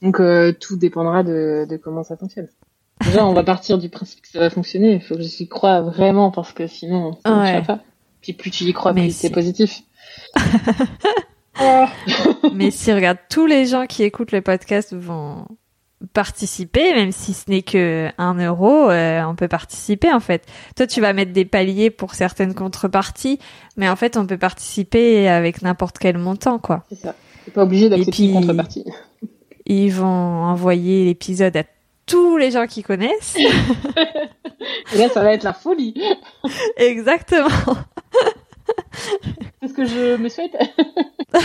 Donc 0.01 0.21
tout 0.59 0.77
dépendra 0.77 1.23
de, 1.23 1.65
de 1.69 1.77
comment 1.77 2.03
ça 2.03 2.17
fonctionne. 2.17 2.47
Déjà, 3.03 3.25
on 3.25 3.33
va 3.33 3.43
partir 3.43 3.77
du 3.77 3.89
principe 3.89 4.21
que 4.21 4.27
ça 4.29 4.39
va 4.39 4.49
fonctionner. 4.49 4.93
Il 4.93 5.01
faut 5.01 5.15
que 5.15 5.21
j'y 5.21 5.47
croie 5.47 5.81
vraiment 5.81 6.31
parce 6.31 6.51
que 6.51 6.65
sinon, 6.67 7.17
ça 7.25 7.29
ne 7.35 7.41
Ouais. 7.41 7.61
pas. 7.63 7.79
Puis 8.21 8.33
plus 8.33 8.49
tu 8.51 8.63
y 8.65 8.73
crois, 8.73 8.93
Mais 8.93 9.01
plus 9.03 9.11
c'est 9.15 9.27
si. 9.27 9.33
positif. 9.33 9.81
Mais 12.53 12.71
si 12.71 12.93
regarde 12.93 13.17
tous 13.29 13.45
les 13.45 13.65
gens 13.65 13.85
qui 13.85 14.03
écoutent 14.03 14.31
le 14.31 14.41
podcast 14.41 14.93
vont 14.93 15.45
participer, 16.13 16.93
même 16.93 17.11
si 17.11 17.33
ce 17.33 17.49
n'est 17.49 17.63
que 17.63 18.09
un 18.17 18.35
euro, 18.35 18.89
euh, 18.89 19.23
on 19.23 19.35
peut 19.35 19.47
participer 19.47 20.11
en 20.11 20.19
fait. 20.19 20.45
Toi, 20.75 20.87
tu 20.87 21.01
vas 21.01 21.13
mettre 21.13 21.31
des 21.31 21.45
paliers 21.45 21.89
pour 21.89 22.13
certaines 22.13 22.53
contreparties, 22.53 23.39
mais 23.77 23.89
en 23.89 23.95
fait, 23.95 24.17
on 24.17 24.25
peut 24.27 24.37
participer 24.37 25.27
avec 25.27 25.61
n'importe 25.61 25.97
quel 25.97 26.17
montant, 26.17 26.59
quoi. 26.59 26.83
C'est 26.89 26.99
ça. 26.99 27.15
T'es 27.45 27.51
pas 27.51 27.63
obligé 27.63 27.89
d'accepter 27.89 28.25
une 28.25 28.33
contrepartie. 28.33 28.85
Ils 29.65 29.89
vont 29.89 30.05
envoyer 30.05 31.05
l'épisode 31.05 31.55
à 31.57 31.63
tous 32.05 32.37
les 32.37 32.51
gens 32.51 32.67
qui 32.67 32.83
connaissent. 32.83 33.35
Et 34.93 34.97
là, 34.97 35.09
ça 35.09 35.21
va 35.21 35.33
être 35.33 35.43
la 35.43 35.53
folie. 35.53 35.93
Exactement. 36.77 37.47
C'est 39.61 39.67
ce 39.67 39.73
que 39.73 39.85
je 39.85 40.17
me 40.17 40.29
souhaite. 40.29 40.55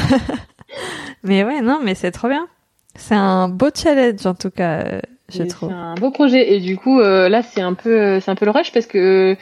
Mais 1.22 1.44
ouais, 1.44 1.60
non, 1.60 1.80
mais 1.82 1.94
c'est 1.94 2.10
trop 2.10 2.28
bien. 2.28 2.48
C'est 2.94 3.14
un 3.14 3.48
beau 3.48 3.68
challenge 3.74 4.24
en 4.26 4.34
tout 4.34 4.50
cas, 4.50 4.80
euh, 4.80 5.00
je 5.28 5.42
trouve. 5.44 5.68
C'est 5.68 5.74
un 5.74 5.94
beau 5.94 6.10
projet 6.10 6.52
et 6.54 6.60
du 6.60 6.76
coup 6.76 7.00
euh, 7.00 7.28
là 7.28 7.42
c'est 7.42 7.60
un 7.60 7.74
peu 7.74 8.20
c'est 8.20 8.30
un 8.30 8.34
peu 8.34 8.44
le 8.44 8.50
rush 8.50 8.72
parce 8.72 8.86
que 8.86 9.36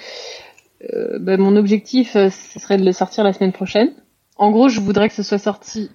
euh, 0.93 1.19
bah, 1.21 1.37
mon 1.37 1.57
objectif 1.57 2.17
euh, 2.17 2.31
ce 2.31 2.59
serait 2.61 2.77
de 2.79 2.85
le 2.85 2.93
sortir 2.93 3.25
la 3.25 3.33
semaine 3.33 3.53
prochaine. 3.53 3.93
En 4.37 4.51
gros, 4.51 4.69
je 4.69 4.81
voudrais 4.81 5.09
que 5.09 5.15
ce 5.15 5.23
soit 5.23 5.39
sorti 5.39 5.91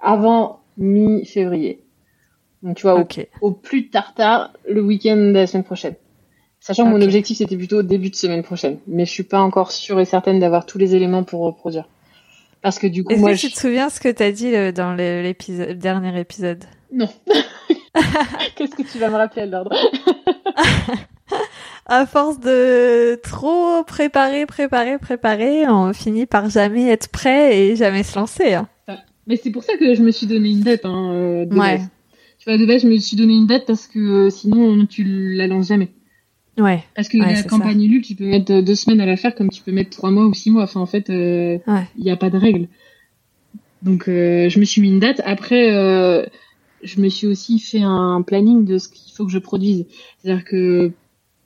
avant 0.00 0.60
mi-février. 0.78 1.84
Donc 2.62 2.76
tu 2.76 2.82
vois 2.82 2.94
au, 2.94 3.00
Ok. 3.00 3.26
au 3.42 3.50
plus 3.52 3.90
tard 3.90 4.14
tard 4.14 4.52
le 4.68 4.82
week-end 4.82 5.16
de 5.16 5.32
la 5.32 5.46
semaine 5.46 5.64
prochaine. 5.64 5.94
Sachant 6.66 6.84
que 6.86 6.90
mon 6.96 7.02
objectif 7.02 7.36
c'était 7.36 7.58
plutôt 7.58 7.82
début 7.82 8.08
de 8.08 8.14
semaine 8.16 8.42
prochaine, 8.42 8.78
mais 8.86 9.04
je 9.04 9.10
suis 9.10 9.22
pas 9.22 9.40
encore 9.40 9.70
sûre 9.70 10.00
et 10.00 10.06
certaine 10.06 10.38
d'avoir 10.40 10.64
tous 10.64 10.78
les 10.78 10.94
éléments 10.94 11.22
pour 11.22 11.42
reproduire. 11.42 11.86
Parce 12.62 12.78
que 12.78 12.86
du 12.86 13.04
coup 13.04 13.12
Est-ce 13.12 13.20
moi 13.20 13.30
que 13.32 13.36
je... 13.36 13.46
tu 13.48 13.52
te 13.52 13.58
souviens 13.58 13.90
ce 13.90 14.00
que 14.00 14.08
t'as 14.08 14.30
dit 14.32 14.54
euh, 14.54 14.72
dans 14.72 14.92
le- 14.94 15.20
l'épisode, 15.22 15.78
dernier 15.78 16.18
épisode 16.18 16.64
non. 16.90 17.08
Qu'est-ce 18.56 18.74
que 18.76 18.82
tu 18.90 18.98
vas 18.98 19.10
me 19.10 19.16
rappeler 19.16 19.42
à 19.42 19.46
l'ordre 19.46 19.76
À 21.86 22.06
force 22.06 22.40
de 22.40 23.20
trop 23.22 23.84
préparer, 23.84 24.46
préparer, 24.46 24.98
préparer, 24.98 25.68
on 25.68 25.92
finit 25.92 26.24
par 26.24 26.48
jamais 26.48 26.88
être 26.88 27.08
prêt 27.08 27.58
et 27.58 27.76
jamais 27.76 28.02
se 28.02 28.18
lancer. 28.18 28.54
hein. 28.54 28.68
Mais 29.26 29.36
c'est 29.36 29.50
pour 29.50 29.64
ça 29.64 29.76
que 29.76 29.94
je 29.94 30.02
me 30.02 30.10
suis 30.10 30.26
donné 30.26 30.50
une 30.50 30.60
date. 30.60 30.84
Hein, 30.84 31.10
euh, 31.12 31.44
de 31.44 31.52
Ouais. 31.54 31.76
base. 31.78 31.88
Tu 32.38 32.48
vois, 32.50 32.58
de 32.58 32.64
base, 32.66 32.82
je 32.82 32.88
me 32.88 32.96
suis 32.98 33.16
donné 33.16 33.34
une 33.34 33.46
date 33.46 33.64
parce 33.66 33.86
que 33.86 33.98
euh, 34.26 34.30
sinon, 34.30 34.84
tu 34.86 35.34
la 35.34 35.46
lances 35.46 35.68
jamais. 35.68 35.88
Ouais, 36.58 36.84
Parce 36.94 37.08
que 37.08 37.18
Ouais, 37.18 37.32
la 37.32 37.42
campagne 37.42 37.82
Ulule, 37.82 38.02
tu 38.02 38.14
peux 38.14 38.26
mettre 38.26 38.52
euh, 38.52 38.62
deux 38.62 38.74
semaines 38.76 39.00
à 39.00 39.06
la 39.06 39.16
faire 39.16 39.34
comme 39.34 39.50
tu 39.50 39.62
peux 39.62 39.72
mettre 39.72 39.90
trois 39.90 40.10
mois 40.10 40.26
ou 40.26 40.34
six 40.34 40.50
mois. 40.50 40.62
Enfin, 40.64 40.80
en 40.80 40.86
fait, 40.86 41.06
il 41.08 41.60
Ouais. 41.66 41.86
n'y 41.98 42.10
a 42.10 42.16
pas 42.16 42.30
de 42.30 42.36
règle. 42.38 42.68
Donc, 43.82 44.08
euh, 44.08 44.48
je 44.48 44.58
me 44.60 44.64
suis 44.64 44.80
mis 44.80 44.88
une 44.88 45.00
date. 45.00 45.20
Après, 45.24 45.74
euh, 45.74 46.24
je 46.82 47.00
me 47.00 47.08
suis 47.08 47.26
aussi 47.26 47.58
fait 47.58 47.82
un 47.82 48.22
planning 48.22 48.64
de 48.64 48.78
ce 48.78 48.88
qu'il 48.88 49.12
faut 49.14 49.26
que 49.26 49.32
je 49.32 49.38
produise. 49.38 49.86
C'est-à-dire 50.18 50.44
que 50.44 50.92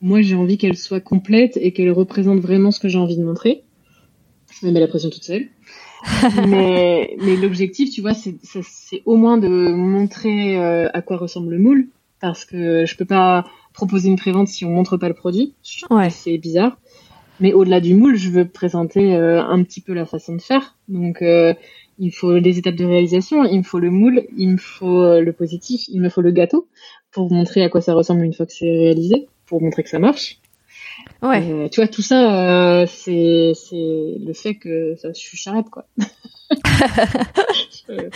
moi, 0.01 0.21
j'ai 0.21 0.37
envie 0.37 0.59
qu'elle 0.59 0.77
soit 0.77 1.01
complète 1.01 1.57
et 1.61 1.73
qu'elle 1.73 1.91
représente 1.91 2.39
vraiment 2.41 2.71
ce 2.71 2.79
que 2.79 2.89
j'ai 2.89 2.99
envie 2.99 3.17
de 3.17 3.25
montrer. 3.25 3.63
Je 4.61 4.67
me 4.67 4.73
mets 4.73 4.81
la 4.81 4.89
pression 4.89 5.11
toute 5.11 5.25
seule. 5.25 5.49
mais 6.49 7.17
mais 7.21 7.37
l'objectif, 7.37 7.91
tu 7.91 8.01
vois, 8.03 8.15
c'est 8.15 9.03
au 9.05 9.17
moins 9.17 9.37
de 9.37 9.49
montrer 9.49 10.57
euh, 10.57 10.89
à 10.95 11.03
quoi 11.03 11.17
ressemble 11.17 11.51
le 11.51 11.59
moule, 11.59 11.89
parce 12.21 12.45
que 12.45 12.87
je 12.87 12.97
peux 12.97 13.05
pas 13.05 13.47
proposer 13.79 14.09
une 14.09 14.17
prévente 14.17 14.49
si 14.49 14.65
on 14.65 14.71
montre 14.71 14.97
pas 14.97 15.07
le 15.07 15.15
produit. 15.15 15.55
Ouais. 15.89 16.11
C'est 16.11 16.37
bizarre. 16.37 16.77
Mais 17.39 17.53
au-delà 17.53 17.81
du 17.81 17.95
moule, 17.95 18.17
je 18.17 18.29
veux 18.29 18.45
présenter 18.45 19.15
un 19.15 19.63
petit 19.63 19.81
peu 19.81 19.93
la 19.93 20.05
façon 20.05 20.35
de 20.35 20.43
faire. 20.43 20.77
Donc 20.89 21.23
il 21.23 22.11
faut 22.11 22.39
les 22.39 22.59
étapes 22.59 22.75
de 22.75 22.85
réalisation, 22.85 23.45
il 23.45 23.59
me 23.59 23.63
faut 23.63 23.79
le 23.79 23.91
moule, 23.91 24.25
il 24.37 24.49
me 24.51 24.57
faut 24.57 25.21
le 25.21 25.33
positif, 25.33 25.83
il 25.89 26.01
me 26.01 26.09
faut 26.09 26.23
le 26.23 26.33
gâteau 26.33 26.67
pour 27.13 27.33
montrer 27.33 27.63
à 27.63 27.69
quoi 27.69 27.81
ça 27.81 27.95
ressemble 27.95 28.25
une 28.25 28.35
fois 28.35 28.47
que 28.47 28.53
c'est 28.53 28.69
réalisé, 28.69 29.29
pour 29.47 29.63
montrer 29.63 29.85
que 29.85 29.89
ça 29.89 30.01
marche. 30.01 30.41
Ouais. 31.23 31.69
Tu 31.71 31.81
vois, 31.81 31.89
tout 31.89 32.03
ça, 32.03 32.83
euh, 32.83 32.87
c'est 32.87 33.53
le 33.73 34.33
fait 34.33 34.55
que 34.55 34.97
ça, 34.97 35.09
je 35.09 35.19
suis 35.19 35.37
charrette, 35.37 35.69
quoi. 35.71 35.87
euh, 37.91 38.09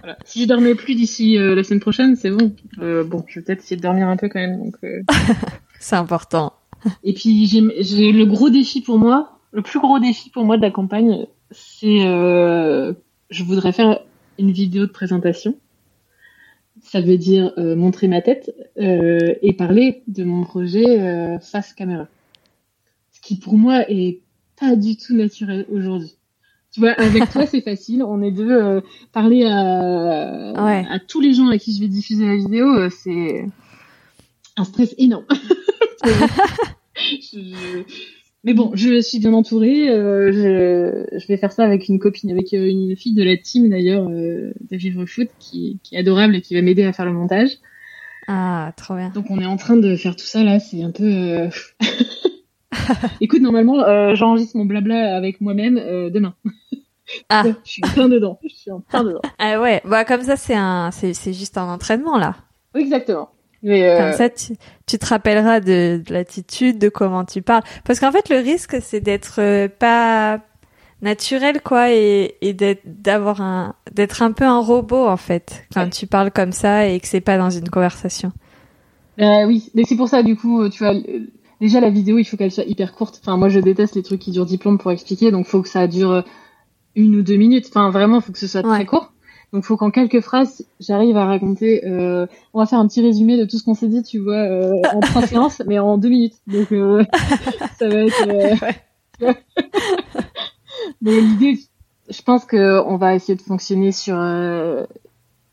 voilà. 0.00 0.16
Si 0.24 0.42
je 0.42 0.48
dormais 0.48 0.74
plus 0.74 0.94
d'ici 0.94 1.36
euh, 1.36 1.54
la 1.54 1.64
semaine 1.64 1.80
prochaine, 1.80 2.16
c'est 2.16 2.30
bon. 2.30 2.54
bon, 2.78 3.24
je 3.26 3.40
vais 3.40 3.44
peut-être 3.44 3.60
essayer 3.60 3.76
de 3.76 3.82
dormir 3.82 4.08
un 4.08 4.16
peu 4.16 4.28
quand 4.28 4.40
même. 4.40 4.58
Donc. 4.58 4.76
c'est 5.80 5.96
important. 5.96 6.52
Et 7.02 7.14
puis 7.14 7.46
j'ai 7.46 8.12
le 8.12 8.24
gros 8.24 8.50
défi 8.50 8.82
pour 8.82 8.98
moi, 8.98 9.38
le 9.52 9.62
plus 9.62 9.80
gros 9.80 9.98
défi 9.98 10.30
pour 10.30 10.44
moi 10.44 10.56
de 10.56 10.62
la 10.62 10.70
campagne, 10.70 11.26
c'est 11.50 11.98
je 13.30 13.42
voudrais 13.42 13.72
faire 13.72 14.00
une 14.38 14.52
vidéo 14.52 14.86
de 14.86 14.92
présentation 14.92 15.56
ça 16.84 17.00
veut 17.00 17.16
dire 17.16 17.52
euh, 17.58 17.74
montrer 17.76 18.08
ma 18.08 18.20
tête 18.20 18.54
euh, 18.78 19.34
et 19.42 19.52
parler 19.52 20.02
de 20.06 20.24
mon 20.24 20.44
projet 20.44 21.00
euh, 21.00 21.38
face 21.38 21.72
caméra. 21.72 22.06
Qui 23.24 23.38
pour 23.38 23.54
moi 23.54 23.90
est 23.90 24.20
pas 24.58 24.76
du 24.76 24.96
tout 24.96 25.14
naturel 25.14 25.66
aujourd'hui. 25.70 26.14
Tu 26.72 26.80
vois, 26.80 26.92
avec 26.92 27.30
toi 27.30 27.46
c'est 27.50 27.62
facile, 27.62 28.02
on 28.02 28.22
est 28.22 28.32
deux 28.32 28.82
parler 29.12 29.44
à, 29.44 30.52
à 30.56 30.98
tous 30.98 31.20
les 31.20 31.32
gens 31.32 31.48
à 31.48 31.58
qui 31.58 31.74
je 31.74 31.80
vais 31.80 31.88
diffuser 31.88 32.26
la 32.26 32.36
vidéo, 32.36 32.90
c'est 32.90 33.46
un 34.56 34.64
stress 34.64 34.94
énorme. 34.98 35.26
je, 36.96 37.84
mais 38.44 38.52
bon, 38.52 38.72
je 38.74 39.00
suis 39.00 39.18
bien 39.18 39.32
entourée. 39.32 39.88
Euh, 39.88 40.30
je, 40.30 41.18
je, 41.18 41.26
vais 41.26 41.38
faire 41.38 41.50
ça 41.50 41.64
avec 41.64 41.88
une 41.88 41.98
copine, 41.98 42.30
avec 42.30 42.52
euh, 42.52 42.68
une 42.68 42.94
fille 42.94 43.14
de 43.14 43.22
la 43.22 43.38
team 43.38 43.70
d'ailleurs 43.70 44.06
euh, 44.08 44.52
de 44.70 44.76
Vivre 44.76 45.06
Foot, 45.06 45.28
qui, 45.38 45.78
qui, 45.82 45.94
est 45.94 45.98
adorable 45.98 46.36
et 46.36 46.40
qui 46.42 46.54
va 46.54 46.60
m'aider 46.60 46.84
à 46.84 46.92
faire 46.92 47.06
le 47.06 47.12
montage. 47.12 47.48
Ah, 48.28 48.72
trop 48.76 48.96
bien. 48.96 49.10
Donc 49.14 49.26
on 49.30 49.40
est 49.40 49.46
en 49.46 49.56
train 49.56 49.76
de 49.76 49.96
faire 49.96 50.14
tout 50.14 50.26
ça 50.26 50.44
là. 50.44 50.60
C'est 50.60 50.82
un 50.82 50.90
peu. 50.90 51.48
Euh, 52.74 53.08
Écoute, 53.20 53.40
normalement, 53.40 54.14
j'enregistre 54.14 54.56
mon 54.56 54.64
blabla 54.64 55.16
avec 55.16 55.40
moi-même 55.40 55.76
demain. 56.10 56.34
Ah. 57.28 57.42
je 57.64 57.70
suis 57.70 57.82
plein 57.82 58.08
dedans. 58.08 58.38
Je 58.42 58.54
suis 58.54 58.70
en 58.70 58.80
plein 58.80 59.04
dedans. 59.04 59.20
Ah 59.38 59.60
ouais. 59.60 59.82
Bah 59.84 60.04
comme 60.04 60.22
ça, 60.22 60.36
c'est 60.36 60.54
un, 60.54 60.90
c'est, 60.90 61.12
c'est 61.12 61.32
juste 61.32 61.58
un 61.58 61.68
entraînement 61.68 62.18
là. 62.18 62.34
Oui, 62.74 62.82
exactement. 62.82 63.30
Mais 63.62 63.88
euh... 63.88 63.98
Comme 63.98 64.12
ça, 64.12 64.28
tu, 64.28 64.54
tu, 64.86 64.98
te 64.98 65.06
rappelleras 65.06 65.60
de, 65.60 66.02
de 66.04 66.12
l'attitude, 66.12 66.78
de 66.78 66.88
comment 66.88 67.24
tu 67.24 67.40
parles. 67.40 67.62
Parce 67.84 67.98
qu'en 67.98 68.12
fait, 68.12 68.28
le 68.28 68.36
risque, 68.36 68.76
c'est 68.82 69.00
d'être 69.00 69.40
euh, 69.40 69.68
pas 69.68 70.40
naturel, 71.00 71.60
quoi, 71.62 71.90
et, 71.90 72.36
et 72.42 72.54
d'avoir 72.84 73.40
un, 73.40 73.74
d'être 73.92 74.22
un 74.22 74.32
peu 74.32 74.44
un 74.44 74.60
robot, 74.60 75.06
en 75.06 75.16
fait, 75.16 75.64
quand 75.72 75.88
tu 75.88 76.06
parles 76.06 76.30
comme 76.30 76.52
ça 76.52 76.86
et 76.86 77.00
que 77.00 77.06
c'est 77.08 77.20
pas 77.20 77.38
dans 77.38 77.50
une 77.50 77.68
conversation. 77.68 78.32
Euh, 79.20 79.46
oui, 79.46 79.70
mais 79.74 79.84
c'est 79.84 79.96
pour 79.96 80.08
ça, 80.08 80.22
du 80.22 80.36
coup, 80.36 80.68
tu 80.68 80.84
vois, 80.84 80.94
déjà 81.64 81.80
la 81.80 81.90
vidéo, 81.90 82.18
il 82.18 82.24
faut 82.24 82.36
qu'elle 82.36 82.52
soit 82.52 82.64
hyper 82.64 82.92
courte. 82.92 83.18
Enfin, 83.22 83.36
moi, 83.36 83.48
je 83.48 83.58
déteste 83.58 83.94
les 83.94 84.02
trucs 84.02 84.20
qui 84.20 84.30
durent 84.30 84.44
diplôme 84.44 84.78
pour 84.78 84.90
expliquer, 84.90 85.30
donc 85.30 85.46
faut 85.46 85.62
que 85.62 85.68
ça 85.68 85.86
dure 85.86 86.22
une 86.94 87.16
ou 87.16 87.22
deux 87.22 87.36
minutes. 87.36 87.66
Enfin, 87.68 87.90
vraiment, 87.90 88.20
faut 88.20 88.32
que 88.32 88.38
ce 88.38 88.46
soit 88.46 88.62
très 88.62 88.84
court. 88.84 89.12
Donc, 89.52 89.64
faut 89.64 89.76
qu'en 89.76 89.90
quelques 89.90 90.20
phrases, 90.20 90.66
j'arrive 90.80 91.16
à 91.16 91.24
raconter. 91.24 91.86
Euh, 91.86 92.26
on 92.52 92.58
va 92.58 92.66
faire 92.66 92.78
un 92.80 92.86
petit 92.86 93.00
résumé 93.00 93.38
de 93.38 93.44
tout 93.44 93.56
ce 93.56 93.64
qu'on 93.64 93.74
s'est 93.74 93.88
dit, 93.88 94.02
tu 94.02 94.18
vois, 94.18 94.34
euh, 94.34 94.72
en 94.92 95.00
trois 95.00 95.26
séances, 95.26 95.62
mais 95.66 95.78
en 95.78 95.96
deux 95.96 96.10
minutes. 96.10 96.34
Donc, 96.46 96.70
euh, 96.72 97.04
ça 97.78 97.88
va 97.88 97.94
être. 97.94 98.60
Euh, 99.22 99.32
mais 101.00 101.20
l'idée, 101.20 101.60
je 102.10 102.22
pense 102.22 102.44
que 102.44 102.82
on 102.86 102.96
va 102.96 103.14
essayer 103.14 103.36
de 103.36 103.42
fonctionner 103.42 103.92
sur 103.92 104.16
euh, 104.18 104.84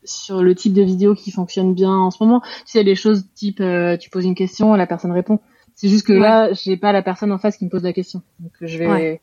sur 0.04 0.42
le 0.42 0.54
type 0.54 0.72
de 0.72 0.82
vidéo 0.82 1.14
qui 1.14 1.30
fonctionne 1.30 1.74
bien 1.74 1.92
en 1.92 2.10
ce 2.10 2.22
moment. 2.22 2.40
Tu 2.40 2.72
sais, 2.72 2.82
les 2.82 2.94
choses 2.94 3.24
type, 3.34 3.60
euh, 3.60 3.96
tu 3.96 4.10
poses 4.10 4.24
une 4.24 4.34
question, 4.34 4.74
la 4.74 4.86
personne 4.86 5.12
répond. 5.12 5.38
C'est 5.82 5.88
juste 5.88 6.06
que 6.06 6.12
là, 6.12 6.52
j'ai 6.52 6.76
pas 6.76 6.92
la 6.92 7.02
personne 7.02 7.32
en 7.32 7.38
face 7.38 7.56
qui 7.56 7.64
me 7.64 7.68
pose 7.68 7.82
la 7.82 7.92
question. 7.92 8.22
Donc, 8.38 8.52
je 8.60 8.78
vais 8.78 9.20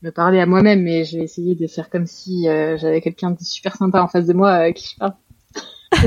me 0.00 0.12
parler 0.12 0.38
à 0.38 0.46
moi-même, 0.46 0.80
mais 0.80 1.04
je 1.04 1.18
vais 1.18 1.24
essayer 1.24 1.56
de 1.56 1.66
faire 1.66 1.90
comme 1.90 2.06
si 2.06 2.46
euh, 2.46 2.76
j'avais 2.78 3.00
quelqu'un 3.00 3.32
de 3.32 3.38
super 3.40 3.74
sympa 3.74 4.00
en 4.00 4.06
face 4.06 4.26
de 4.26 4.32
moi 4.32 4.52
avec 4.52 4.76
qui 4.76 4.90
je 4.92 4.96
parle. 4.96 5.14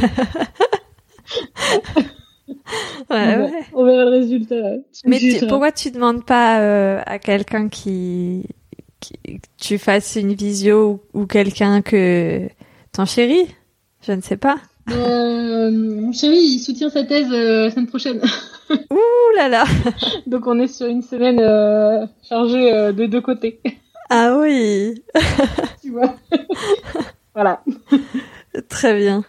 ouais, 3.09 3.35
ouais. 3.35 3.51
On 3.73 3.83
verra 3.83 4.05
le 4.05 4.11
résultat. 4.11 4.77
Mais 5.03 5.19
pourquoi 5.49 5.73
tu 5.73 5.91
demandes 5.91 6.23
pas 6.23 6.61
euh, 6.61 7.01
à 7.05 7.19
quelqu'un 7.19 7.67
qui, 7.67 8.45
qui 9.01 9.19
tu 9.57 9.77
fasses 9.77 10.15
une 10.15 10.35
visio 10.35 11.03
ou, 11.13 11.25
quelqu'un 11.25 11.81
que 11.81 12.47
ton 12.93 13.03
chéri? 13.03 13.45
Je 14.07 14.13
ne 14.13 14.21
sais 14.21 14.37
pas. 14.37 14.55
Euh, 14.89 15.71
mon 15.71 16.11
chéri, 16.11 16.37
il 16.37 16.59
soutient 16.59 16.89
sa 16.89 17.03
thèse 17.03 17.29
la 17.29 17.69
semaine 17.69 17.87
prochaine. 17.87 18.21
Ouh 18.91 19.35
là 19.35 19.49
là 19.49 19.65
Donc 20.27 20.47
on 20.47 20.59
est 20.59 20.67
sur 20.67 20.87
une 20.87 21.01
semaine 21.01 21.39
chargée 22.23 22.93
de 22.93 23.05
deux 23.05 23.21
côtés. 23.21 23.59
Ah 24.09 24.37
oui. 24.37 25.03
tu 25.81 25.91
vois. 25.91 26.15
voilà. 27.33 27.61
Très 28.69 28.97
bien. 28.97 29.23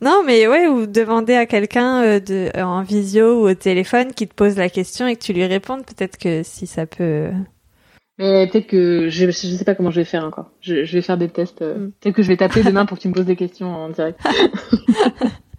Non, 0.00 0.22
mais 0.24 0.48
ouais, 0.48 0.66
ou 0.66 0.86
demander 0.86 1.34
à 1.34 1.46
quelqu'un 1.46 2.02
euh, 2.02 2.20
de 2.20 2.50
en 2.60 2.82
visio 2.82 3.42
ou 3.42 3.50
au 3.50 3.54
téléphone 3.54 4.12
qui 4.12 4.26
te 4.26 4.34
pose 4.34 4.56
la 4.56 4.68
question 4.68 5.06
et 5.06 5.16
que 5.16 5.22
tu 5.22 5.32
lui 5.32 5.44
répondes. 5.44 5.84
Peut-être 5.84 6.18
que 6.18 6.42
si 6.42 6.66
ça 6.66 6.86
peut. 6.86 7.30
Mais 8.18 8.46
peut-être 8.46 8.66
que 8.66 9.08
je, 9.08 9.26
je 9.26 9.32
sais 9.32 9.64
pas 9.64 9.74
comment 9.74 9.90
je 9.90 10.00
vais 10.00 10.04
faire 10.04 10.24
encore. 10.24 10.50
Je, 10.60 10.80
vais 10.80 11.02
faire 11.02 11.16
des 11.16 11.28
tests. 11.28 11.62
Euh, 11.62 11.78
mm. 11.78 11.92
Peut-être 12.00 12.14
que 12.14 12.22
je 12.22 12.28
vais 12.28 12.36
t'appeler 12.36 12.62
demain 12.62 12.86
pour 12.86 12.98
que 12.98 13.02
tu 13.02 13.08
me 13.08 13.14
poses 13.14 13.26
des 13.26 13.36
questions 13.36 13.74
en 13.74 13.88
direct. 13.88 14.20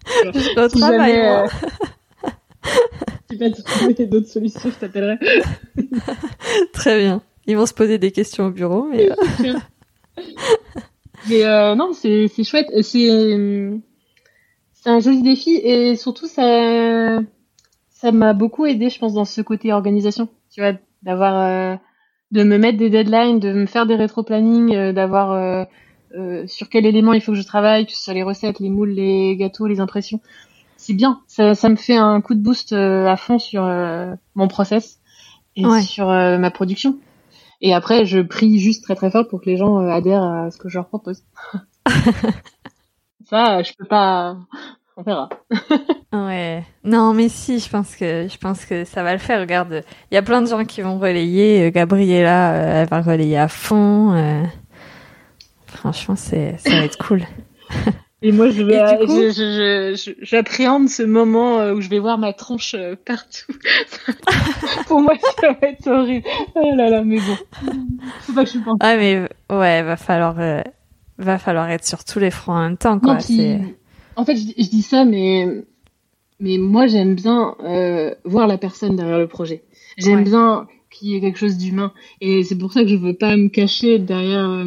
je 0.06 0.78
travail. 0.78 1.48
Jamais, 3.30 3.52
tu 3.52 3.62
vas 3.62 3.62
trouver 3.62 4.06
d'autres 4.06 4.28
solutions, 4.28 4.70
je 4.70 4.78
t'appellerai. 4.78 5.18
Très 6.72 6.98
bien. 7.00 7.22
Ils 7.46 7.56
vont 7.56 7.66
se 7.66 7.74
poser 7.74 7.98
des 7.98 8.12
questions 8.12 8.46
au 8.46 8.50
bureau, 8.50 8.84
mais. 8.84 9.10
Euh. 9.10 9.54
mais 11.28 11.44
euh, 11.44 11.74
non, 11.74 11.92
c'est 11.92 12.28
c'est 12.28 12.44
chouette. 12.44 12.68
C'est 12.82 13.70
c'est 14.72 14.90
un 14.90 15.00
joli 15.00 15.22
défi 15.22 15.56
et 15.56 15.96
surtout 15.96 16.26
ça 16.26 17.20
ça 18.04 18.12
m'a 18.12 18.34
beaucoup 18.34 18.66
aidé, 18.66 18.90
je 18.90 18.98
pense, 18.98 19.14
dans 19.14 19.24
ce 19.24 19.40
côté 19.40 19.72
organisation. 19.72 20.28
Tu 20.50 20.60
vois, 20.60 20.74
d'avoir 21.02 21.36
euh, 21.36 21.76
de 22.30 22.42
me 22.42 22.58
mettre 22.58 22.78
des 22.78 22.90
deadlines, 22.90 23.38
de 23.38 23.52
me 23.52 23.66
faire 23.66 23.86
des 23.86 23.96
rétro-planning, 23.96 24.74
euh, 24.74 24.92
d'avoir 24.92 25.32
euh, 25.32 26.46
sur 26.46 26.68
quel 26.68 26.86
élément 26.86 27.12
il 27.12 27.20
faut 27.20 27.32
que 27.32 27.38
je 27.38 27.46
travaille, 27.46 27.86
que 27.86 27.92
ce 27.92 28.02
soit 28.02 28.14
les 28.14 28.22
recettes, 28.22 28.60
les 28.60 28.70
moules, 28.70 28.90
les 28.90 29.36
gâteaux, 29.36 29.66
les 29.66 29.80
impressions. 29.80 30.20
C'est 30.76 30.94
bien. 30.94 31.20
Ça, 31.26 31.54
ça 31.54 31.68
me 31.68 31.76
fait 31.76 31.96
un 31.96 32.20
coup 32.20 32.34
de 32.34 32.40
boost 32.40 32.72
à 32.72 33.16
fond 33.16 33.38
sur 33.38 33.62
mon 34.34 34.48
process 34.48 35.00
et 35.56 35.64
sur 35.80 36.06
ma 36.06 36.50
production. 36.50 36.98
Et 37.60 37.72
après, 37.72 38.04
je 38.04 38.20
prie 38.20 38.58
juste 38.58 38.84
très 38.84 38.94
très 38.94 39.10
fort 39.10 39.26
pour 39.26 39.40
que 39.40 39.48
les 39.48 39.56
gens 39.56 39.80
euh, 39.80 39.88
adhèrent 39.88 40.22
à 40.22 40.50
ce 40.50 40.58
que 40.58 40.68
je 40.68 40.76
leur 40.76 40.86
propose. 40.86 41.24
Ça, 43.24 43.62
je 43.62 43.72
peux 43.78 43.86
pas. 43.86 44.36
On 44.96 45.02
verra. 45.02 45.28
ouais. 46.12 46.64
Non, 46.84 47.14
mais 47.14 47.28
si, 47.28 47.58
je 47.58 47.68
pense 47.68 47.96
que 47.96 48.28
je 48.28 48.38
pense 48.38 48.64
que 48.64 48.84
ça 48.84 49.02
va 49.02 49.12
le 49.12 49.18
faire. 49.18 49.40
Regarde, 49.40 49.82
il 50.10 50.14
y 50.14 50.18
a 50.18 50.22
plein 50.22 50.40
de 50.40 50.46
gens 50.46 50.64
qui 50.64 50.82
vont 50.82 50.98
relayer. 50.98 51.66
Euh, 51.66 51.70
Gabriella, 51.70 52.52
euh, 52.52 52.82
elle 52.82 52.88
va 52.88 53.00
relayer 53.00 53.38
à 53.38 53.48
fond. 53.48 54.46
Franchement, 55.66 56.16
c'est 56.16 56.56
ça 56.58 56.70
va 56.70 56.84
être 56.84 56.98
cool. 56.98 57.22
Et 58.26 58.32
moi, 58.32 58.48
je 58.48 58.62
vais, 58.62 59.94
j'appréhende 60.22 60.88
ce 60.88 61.02
moment 61.02 61.60
euh, 61.60 61.74
où 61.74 61.82
je 61.82 61.90
vais 61.90 61.98
voir 61.98 62.16
ma 62.16 62.32
tronche 62.32 62.74
euh, 62.74 62.96
partout. 62.96 63.52
Pour 64.86 65.02
moi, 65.02 65.12
ça 65.38 65.52
va 65.52 65.68
être 65.68 65.86
horrible. 65.86 66.26
Oh 66.54 66.74
là 66.74 66.88
là, 66.88 67.04
mais 67.04 67.18
bon. 67.18 67.36
Faut 68.20 68.32
pas 68.32 68.44
que 68.44 68.50
je 68.50 68.58
pense. 68.60 68.78
Ah, 68.80 68.96
mais 68.96 69.28
ouais, 69.50 69.82
va 69.82 69.98
falloir, 69.98 70.36
euh, 70.38 70.62
va 71.18 71.36
falloir 71.36 71.68
être 71.68 71.84
sur 71.84 72.02
tous 72.02 72.18
les 72.18 72.30
fronts 72.30 72.54
en 72.54 72.62
même 72.62 72.78
temps, 72.78 72.98
quoi. 72.98 73.18
En 74.16 74.24
fait, 74.24 74.36
je, 74.36 74.68
dis 74.68 74.82
ça, 74.82 75.04
mais, 75.04 75.64
mais 76.40 76.58
moi, 76.58 76.86
j'aime 76.86 77.14
bien 77.14 77.56
voir 78.24 78.46
la 78.46 78.58
personne 78.58 78.96
derrière 78.96 79.18
le 79.18 79.28
projet. 79.28 79.62
J'aime 79.96 80.24
bien 80.24 80.66
qu'il 80.90 81.08
y 81.08 81.16
ait 81.16 81.20
quelque 81.20 81.38
chose 81.38 81.56
d'humain. 81.56 81.92
Et 82.20 82.44
c'est 82.44 82.56
pour 82.56 82.72
ça 82.72 82.82
que 82.82 82.88
je 82.88 82.96
veux 82.96 83.14
pas 83.14 83.36
me 83.36 83.48
cacher 83.48 83.98
derrière 83.98 84.64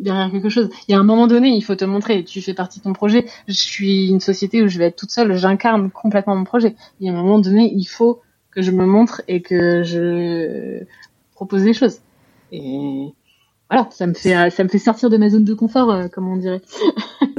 derrière 0.00 0.30
quelque 0.30 0.48
chose. 0.48 0.70
Il 0.88 0.92
y 0.92 0.94
a 0.94 0.98
un 0.98 1.04
moment 1.04 1.26
donné, 1.26 1.48
il 1.48 1.62
faut 1.62 1.74
te 1.74 1.84
montrer. 1.84 2.24
Tu 2.24 2.40
fais 2.42 2.54
partie 2.54 2.78
de 2.80 2.84
ton 2.84 2.92
projet. 2.92 3.26
Je 3.46 3.54
suis 3.54 4.08
une 4.08 4.20
société 4.20 4.62
où 4.62 4.68
je 4.68 4.78
vais 4.78 4.86
être 4.86 4.96
toute 4.96 5.10
seule. 5.10 5.36
J'incarne 5.36 5.90
complètement 5.90 6.36
mon 6.36 6.44
projet. 6.44 6.74
Il 7.00 7.06
y 7.06 7.10
a 7.10 7.12
un 7.12 7.16
moment 7.16 7.38
donné, 7.38 7.72
il 7.74 7.84
faut 7.84 8.20
que 8.50 8.62
je 8.62 8.70
me 8.70 8.86
montre 8.86 9.22
et 9.28 9.42
que 9.42 9.82
je 9.82 10.82
propose 11.34 11.62
des 11.62 11.74
choses. 11.74 12.00
Et 12.52 13.12
voilà, 13.70 13.88
ça 13.92 14.06
me 14.06 14.14
fait, 14.14 14.50
ça 14.50 14.64
me 14.64 14.68
fait 14.68 14.78
sortir 14.78 15.10
de 15.10 15.16
ma 15.16 15.30
zone 15.30 15.44
de 15.44 15.54
confort, 15.54 15.90
euh, 15.90 16.08
comme 16.08 16.28
on 16.28 16.36
dirait. 16.36 16.62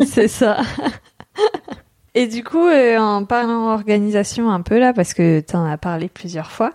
C'est 0.05 0.30
ça. 0.30 0.61
Et 2.14 2.28
du 2.28 2.44
coup, 2.44 2.68
euh, 2.68 2.98
en 2.98 3.24
parlant 3.24 3.72
organisation 3.72 4.52
un 4.52 4.62
peu 4.62 4.78
là, 4.80 4.92
parce 4.92 5.14
que 5.14 5.39
tu 5.39 5.56
en 5.56 5.66
as 5.66 5.78
parlé 5.78 6.10
plusieurs 6.10 6.52
fois, 6.52 6.72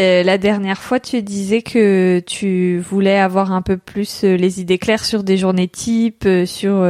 euh, 0.00 0.24
la 0.24 0.38
dernière 0.38 0.78
fois, 0.78 0.98
tu 0.98 1.22
disais 1.22 1.62
que 1.62 2.20
tu 2.26 2.80
voulais 2.80 3.18
avoir 3.18 3.52
un 3.52 3.62
peu 3.62 3.76
plus 3.76 4.24
euh, 4.24 4.34
les 4.36 4.60
idées 4.60 4.78
claires 4.78 5.04
sur 5.04 5.22
des 5.22 5.36
journées 5.36 5.68
types, 5.68 6.28
sur. 6.46 6.84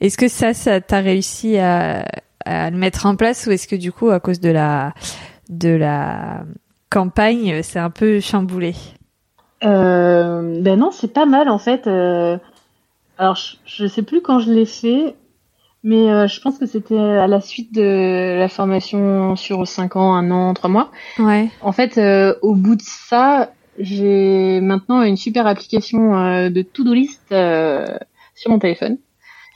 est-ce 0.00 0.16
que 0.16 0.28
ça, 0.28 0.54
ça 0.54 0.80
t'a 0.80 1.00
réussi 1.00 1.58
à, 1.58 2.06
le 2.46 2.76
mettre 2.76 3.04
en 3.04 3.16
place, 3.16 3.46
ou 3.46 3.50
est-ce 3.50 3.68
que 3.68 3.76
du 3.76 3.92
coup, 3.92 4.08
à 4.10 4.20
cause 4.20 4.40
de 4.40 4.50
la 4.50 4.94
de 5.50 5.68
la 5.68 6.42
campagne, 6.90 7.62
c'est 7.62 7.78
un 7.78 7.90
peu 7.90 8.20
chamboulé? 8.20 8.74
Ben 9.60 10.76
non, 10.76 10.90
c'est 10.90 11.12
pas 11.12 11.26
mal 11.26 11.50
en 11.50 11.58
fait. 11.58 11.86
alors, 11.86 13.34
je, 13.34 13.56
je 13.66 13.86
sais 13.86 14.02
plus 14.02 14.22
quand 14.22 14.38
je 14.38 14.50
l'ai 14.50 14.64
fait. 14.64 15.16
Mais 15.86 16.10
euh, 16.10 16.26
je 16.26 16.40
pense 16.40 16.58
que 16.58 16.66
c'était 16.66 16.98
à 16.98 17.28
la 17.28 17.40
suite 17.40 17.72
de 17.72 18.36
la 18.36 18.48
formation 18.48 19.36
sur 19.36 19.68
5 19.68 19.94
ans, 19.94 20.16
1 20.16 20.32
an, 20.32 20.52
3 20.52 20.68
mois. 20.68 20.90
Ouais. 21.20 21.48
En 21.60 21.70
fait, 21.70 21.96
euh, 21.96 22.34
au 22.42 22.56
bout 22.56 22.74
de 22.74 22.82
ça, 22.82 23.52
j'ai 23.78 24.60
maintenant 24.60 25.02
une 25.02 25.16
super 25.16 25.46
application 25.46 26.18
euh, 26.18 26.50
de 26.50 26.62
to-do 26.62 26.92
list 26.92 27.22
sur 27.28 28.50
mon 28.50 28.58
téléphone. 28.58 28.98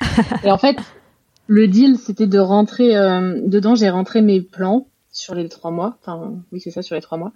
Et 0.44 0.52
en 0.52 0.56
fait, 0.56 0.76
le 1.48 1.66
deal, 1.66 1.98
c'était 1.98 2.28
de 2.28 2.38
rentrer 2.38 2.94
dedans. 2.94 3.74
J'ai 3.74 3.90
rentré 3.90 4.22
mes 4.22 4.40
plans 4.40 4.86
sur 5.10 5.34
les 5.34 5.48
3 5.48 5.72
mois. 5.72 5.98
Enfin, 6.00 6.34
oui, 6.52 6.60
c'est 6.60 6.70
ça, 6.70 6.82
sur 6.82 6.94
les 6.94 7.02
3 7.02 7.18
mois. 7.18 7.32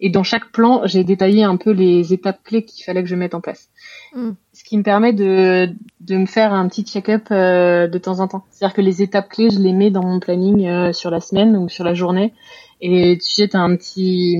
Et 0.00 0.10
dans 0.10 0.22
chaque 0.22 0.52
plan, 0.52 0.82
j'ai 0.84 1.02
détaillé 1.02 1.44
un 1.44 1.56
peu 1.56 1.70
les 1.70 2.12
étapes 2.12 2.42
clés 2.44 2.62
qu'il 2.62 2.84
fallait 2.84 3.02
que 3.02 3.08
je 3.08 3.14
mette 3.14 3.34
en 3.34 3.40
place. 3.40 3.70
Mm 4.14 4.32
ce 4.64 4.70
qui 4.70 4.78
me 4.78 4.82
permet 4.82 5.12
de, 5.12 5.68
de 6.00 6.16
me 6.16 6.24
faire 6.24 6.54
un 6.54 6.66
petit 6.68 6.84
check-up 6.84 7.26
euh, 7.30 7.86
de 7.86 7.98
temps 7.98 8.20
en 8.20 8.28
temps. 8.28 8.46
C'est-à-dire 8.50 8.74
que 8.74 8.80
les 8.80 9.02
étapes 9.02 9.28
clés, 9.28 9.50
je 9.50 9.58
les 9.58 9.74
mets 9.74 9.90
dans 9.90 10.02
mon 10.02 10.20
planning 10.20 10.66
euh, 10.66 10.92
sur 10.94 11.10
la 11.10 11.20
semaine 11.20 11.54
ou 11.58 11.68
sur 11.68 11.84
la 11.84 11.92
journée. 11.92 12.32
Et 12.80 13.18
tu 13.18 13.30
sais, 13.30 13.48
t'as 13.48 13.58
un 13.58 13.76
petit, 13.76 14.38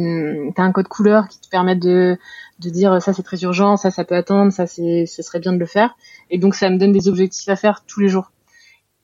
t'as 0.57 0.63
un 0.63 0.73
code 0.73 0.89
couleur 0.89 1.29
qui 1.29 1.39
te 1.41 1.49
permet 1.51 1.77
de, 1.77 2.17
de 2.59 2.71
dire 2.71 3.03
ça 3.03 3.13
c'est 3.13 3.23
très 3.23 3.43
urgent, 3.43 3.77
ça 3.77 3.91
ça 3.91 4.05
peut 4.05 4.15
attendre, 4.15 4.51
ça 4.51 4.67
c'est, 4.67 5.05
ce 5.05 5.23
serait 5.23 5.41
bien 5.41 5.53
de 5.53 5.59
le 5.59 5.67
faire. 5.67 5.95
Et 6.31 6.39
donc 6.39 6.55
ça 6.55 6.71
me 6.71 6.79
donne 6.79 6.93
des 6.93 7.07
objectifs 7.07 7.49
à 7.51 7.57
faire 7.57 7.85
tous 7.87 8.01
les 8.01 8.09
jours. 8.09 8.33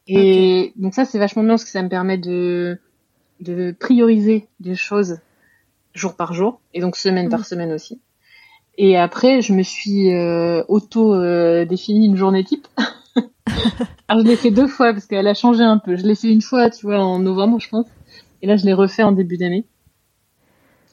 Et 0.07 0.73
donc 0.77 0.95
ça 0.95 1.05
c'est 1.05 1.19
vachement 1.19 1.43
bien 1.43 1.53
parce 1.53 1.65
que 1.65 1.71
ça 1.71 1.83
me 1.83 1.91
permet 1.91 2.17
de, 2.17 2.81
de 3.41 3.75
prioriser 3.79 4.49
des 4.59 4.75
choses 4.75 5.19
jour 5.93 6.17
par 6.17 6.33
jour 6.33 6.61
et 6.73 6.81
donc 6.81 6.97
semaine 6.97 7.29
par 7.29 7.41
mmh. 7.41 7.45
semaine 7.45 7.73
aussi. 7.73 8.01
Et 8.83 8.97
après, 8.97 9.43
je 9.43 9.53
me 9.53 9.63
suis 9.63 10.11
euh, 10.11 10.65
auto 10.67 11.15
euh, 11.15 11.67
une 11.91 12.17
journée 12.17 12.45
type. 12.45 12.67
Alors 14.09 14.25
je 14.25 14.27
l'ai 14.27 14.37
fait 14.37 14.51
deux 14.51 14.69
fois 14.69 14.95
parce 14.95 15.05
qu'elle 15.05 15.27
a 15.27 15.35
changé 15.35 15.63
un 15.63 15.77
peu. 15.77 15.97
Je 15.97 16.07
l'ai 16.07 16.15
fait 16.15 16.33
une 16.33 16.41
fois, 16.41 16.71
tu 16.71 16.87
vois, 16.87 16.99
en 16.99 17.19
novembre, 17.19 17.61
je 17.61 17.69
pense. 17.69 17.85
Et 18.41 18.47
là, 18.47 18.57
je 18.57 18.65
l'ai 18.65 18.73
refait 18.73 19.03
en 19.03 19.13
début 19.13 19.37
d'année. 19.37 19.67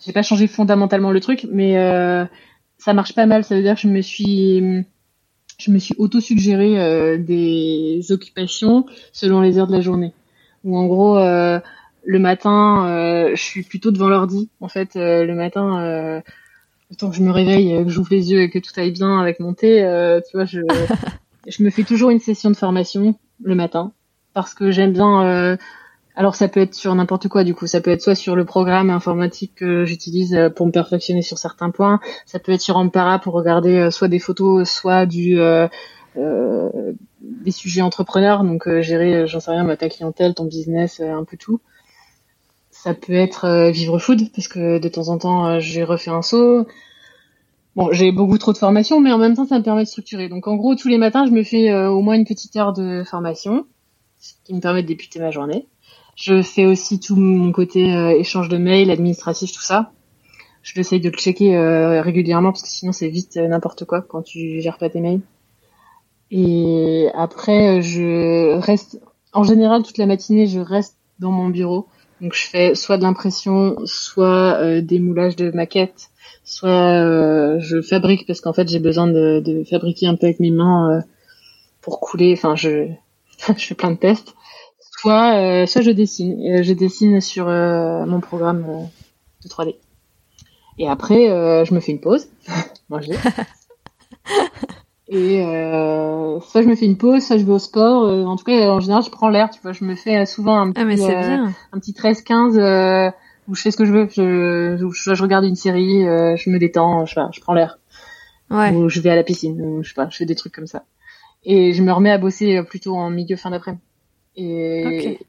J'ai 0.05 0.11
pas 0.11 0.21
changé 0.21 0.47
fondamentalement 0.47 1.11
le 1.11 1.21
truc, 1.21 1.47
mais 1.49 1.77
euh, 1.77 2.25
ça 2.77 2.93
marche 2.93 3.15
pas 3.15 3.25
mal. 3.25 3.45
Ça 3.45 3.55
veut 3.55 3.61
dire 3.61 3.75
que 3.75 3.81
je 3.81 3.87
me 3.87 4.01
suis, 4.01 4.83
je 5.57 5.71
me 5.71 5.79
suis 5.79 5.95
auto-suggéré 5.97 6.81
euh, 6.81 7.17
des 7.17 8.01
occupations 8.09 8.85
selon 9.13 9.39
les 9.39 9.59
heures 9.59 9.67
de 9.67 9.71
la 9.71 9.81
journée. 9.81 10.11
Ou 10.65 10.77
en 10.77 10.87
gros, 10.87 11.17
euh, 11.17 11.61
le 12.03 12.19
matin, 12.19 13.31
je 13.33 13.41
suis 13.41 13.63
plutôt 13.63 13.91
devant 13.91 14.09
l'ordi. 14.09 14.49
En 14.59 14.67
fait, 14.67 14.95
le 14.95 15.33
matin 15.33 16.21
Autant 16.91 17.09
que 17.09 17.17
je 17.17 17.21
me 17.21 17.31
réveille, 17.31 17.75
euh, 17.75 17.83
que 17.83 17.89
j'ouvre 17.89 18.07
les 18.11 18.31
yeux 18.31 18.41
et 18.41 18.49
que 18.49 18.59
tout 18.59 18.71
aille 18.77 18.91
bien 18.91 19.19
avec 19.19 19.39
mon 19.41 19.53
thé, 19.53 19.83
euh, 19.83 20.21
tu 20.21 20.37
vois, 20.37 20.45
je, 20.45 20.61
je 21.47 21.63
me 21.63 21.69
fais 21.69 21.83
toujours 21.83 22.11
une 22.11 22.19
session 22.19 22.49
de 22.49 22.55
formation 22.55 23.15
le 23.43 23.55
matin 23.55 23.91
parce 24.33 24.53
que 24.53 24.71
j'aime 24.71 24.93
bien. 24.93 25.25
Euh, 25.25 25.57
alors 26.15 26.33
ça 26.35 26.47
peut 26.47 26.61
être 26.61 26.73
sur 26.73 26.95
n'importe 26.95 27.27
quoi 27.27 27.43
du 27.43 27.53
coup, 27.53 27.67
ça 27.67 27.81
peut 27.81 27.91
être 27.91 28.01
soit 28.01 28.15
sur 28.15 28.35
le 28.35 28.45
programme 28.45 28.89
informatique 28.89 29.53
que 29.55 29.85
j'utilise 29.85 30.49
pour 30.55 30.65
me 30.65 30.71
perfectionner 30.71 31.21
sur 31.21 31.37
certains 31.37 31.69
points, 31.69 31.99
ça 32.25 32.39
peut 32.39 32.53
être 32.53 32.61
sur 32.61 32.77
Ampara 32.77 33.19
pour 33.19 33.35
regarder 33.35 33.91
soit 33.91 34.07
des 34.07 34.17
photos, 34.17 34.67
soit 34.67 35.05
du 35.05 35.39
euh, 35.39 35.67
des 37.21 37.51
sujets 37.51 37.81
entrepreneurs, 37.83 38.43
donc 38.43 38.67
gérer, 38.79 39.27
j'en 39.27 39.39
sais 39.39 39.51
rien, 39.51 39.75
ta 39.75 39.89
clientèle, 39.89 40.33
ton 40.33 40.45
business, 40.45 41.01
un 41.01 41.23
peu 41.23 41.37
tout. 41.37 41.59
Ça 42.83 42.93
peut 42.93 43.13
être 43.13 43.45
euh, 43.45 43.71
vivre 43.71 43.97
food 43.97 44.31
parce 44.35 44.47
que 44.47 44.77
de 44.77 44.87
temps 44.87 45.09
en 45.09 45.17
temps 45.17 45.47
euh, 45.47 45.59
j'ai 45.59 45.83
refait 45.83 46.11
un 46.11 46.21
saut. 46.21 46.67
Bon, 47.75 47.91
j'ai 47.91 48.11
beaucoup 48.11 48.37
trop 48.37 48.53
de 48.53 48.57
formation, 48.57 48.99
mais 48.99 49.11
en 49.11 49.17
même 49.17 49.35
temps 49.35 49.47
ça 49.47 49.57
me 49.57 49.63
permet 49.63 49.83
de 49.83 49.87
structurer. 49.87 50.29
Donc 50.29 50.47
en 50.47 50.55
gros 50.55 50.75
tous 50.75 50.87
les 50.87 50.99
matins 50.99 51.25
je 51.25 51.31
me 51.31 51.41
fais 51.41 51.71
euh, 51.71 51.89
au 51.89 52.01
moins 52.01 52.13
une 52.13 52.25
petite 52.25 52.55
heure 52.55 52.73
de 52.73 53.03
formation, 53.03 53.65
ce 54.19 54.33
qui 54.43 54.53
me 54.53 54.59
permet 54.59 54.83
de 54.83 54.87
débuter 54.87 55.19
ma 55.19 55.31
journée. 55.31 55.65
Je 56.15 56.43
fais 56.43 56.65
aussi 56.65 56.99
tout 56.99 57.15
mon 57.15 57.51
côté 57.51 57.85
échange 58.17 58.49
de 58.49 58.57
mails, 58.57 58.89
administratif, 58.89 59.51
tout 59.51 59.61
ça. 59.61 59.91
Je 60.63 60.79
essaye 60.79 60.99
de 60.99 61.09
le 61.09 61.15
checker 61.17 61.55
régulièrement 62.01 62.51
parce 62.51 62.63
que 62.63 62.69
sinon 62.69 62.91
c'est 62.91 63.07
vite 63.07 63.37
n'importe 63.37 63.85
quoi 63.85 64.01
quand 64.01 64.23
tu 64.23 64.59
gères 64.59 64.79
pas 64.79 64.89
tes 64.89 64.99
mails. 64.99 65.21
Et 66.31 67.09
après, 67.13 67.83
je 67.83 68.57
reste, 68.57 68.99
en 69.31 69.43
général, 69.43 69.83
toute 69.83 69.99
la 69.99 70.07
matinée, 70.07 70.47
je 70.47 70.59
reste 70.59 70.97
dans 71.19 71.31
mon 71.31 71.49
bureau 71.49 71.87
donc 72.21 72.33
je 72.33 72.47
fais 72.47 72.75
soit 72.75 72.97
de 72.97 73.03
l'impression, 73.03 73.77
soit 73.85 74.57
euh, 74.59 74.81
des 74.81 74.99
moulages 74.99 75.35
de 75.35 75.51
maquettes, 75.51 76.09
soit 76.43 76.69
euh, 76.69 77.59
je 77.59 77.81
fabrique 77.81 78.25
parce 78.25 78.41
qu'en 78.41 78.53
fait 78.53 78.67
j'ai 78.67 78.79
besoin 78.79 79.07
de, 79.07 79.63
fabriquer 79.69 80.07
un 80.07 80.15
peu 80.15 80.25
avec 80.25 80.39
mes 80.39 80.51
mains 80.51 80.91
euh, 80.91 81.01
pour 81.81 81.99
couler. 81.99 82.33
Enfin 82.33 82.55
je 82.55 82.87
fais 83.37 83.75
plein 83.75 83.91
de 83.91 83.97
tests. 83.97 84.33
Soit 84.79 85.67
soit 85.67 85.81
je 85.81 85.91
dessine. 85.91 86.63
je 86.63 86.73
dessine 86.73 87.21
sur 87.21 87.45
mon 87.45 88.19
programme 88.19 88.65
de 89.43 89.47
3D. 89.47 89.75
Et 90.79 90.87
après 90.87 91.27
je 91.65 91.73
me 91.73 91.79
fais 91.79 91.91
une 91.91 92.01
pause, 92.01 92.27
manger. 92.89 93.13
Et 95.09 95.41
euh, 95.41 96.39
soit 96.41 96.61
je 96.61 96.67
me 96.67 96.75
fais 96.75 96.85
une 96.85 96.97
pause, 96.97 97.23
soit 97.23 97.37
je 97.37 97.45
vais 97.45 97.53
au 97.53 97.59
sport. 97.59 98.03
Euh, 98.03 98.25
en 98.25 98.35
tout 98.35 98.43
cas, 98.43 98.69
en 98.69 98.79
général, 98.81 99.03
je 99.03 99.09
prends 99.09 99.29
l'air. 99.29 99.49
Tu 99.49 99.61
vois, 99.61 99.71
je 99.71 99.85
me 99.85 99.95
fais 99.95 100.25
souvent 100.25 100.59
un 100.59 100.71
ah, 100.71 100.85
petit, 100.85 101.09
euh, 101.09 101.47
un 101.71 101.79
petit 101.79 101.93
13-15 101.93 102.59
euh, 102.59 103.09
où 103.47 103.55
je 103.55 103.61
fais 103.61 103.71
ce 103.71 103.77
que 103.77 103.85
je 103.85 103.93
veux. 103.93 104.09
Je, 104.09 104.89
je, 104.93 105.13
je 105.13 105.23
regarde 105.23 105.45
une 105.45 105.55
série, 105.55 106.01
je 106.01 106.49
me 106.49 106.59
détends, 106.59 107.05
je, 107.05 107.15
je 107.31 107.39
prends 107.39 107.53
l'air. 107.53 107.79
Ouais. 108.49 108.71
Ou 108.71 108.89
je 108.89 108.99
vais 108.99 109.09
à 109.09 109.15
la 109.15 109.23
piscine, 109.23 109.61
ou 109.61 109.83
je 109.83 109.89
sais 109.89 109.93
pas, 109.93 110.09
je 110.09 110.17
fais 110.17 110.25
des 110.25 110.35
trucs 110.35 110.53
comme 110.53 110.67
ça. 110.67 110.83
Et 111.43 111.73
je 111.73 111.83
me 111.83 111.91
remets 111.91 112.11
à 112.11 112.17
bosser 112.17 112.61
plutôt 112.63 112.95
en 112.95 113.09
milieu 113.09 113.35
fin 113.37 113.51
d'après-midi. 113.51 113.81
Et 114.35 115.19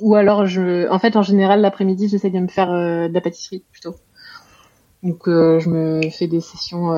ou 0.00 0.14
alors 0.14 0.46
je, 0.46 0.88
en 0.90 0.98
fait, 0.98 1.16
en 1.16 1.22
général, 1.22 1.60
l'après-midi, 1.60 2.08
j'essaie 2.08 2.30
de 2.30 2.38
me 2.38 2.48
faire 2.48 2.68
de 2.68 3.12
la 3.12 3.20
pâtisserie 3.20 3.64
plutôt. 3.70 3.94
Donc 5.02 5.24
je 5.26 5.68
me 5.68 6.08
fais 6.10 6.26
des 6.26 6.40
sessions 6.40 6.92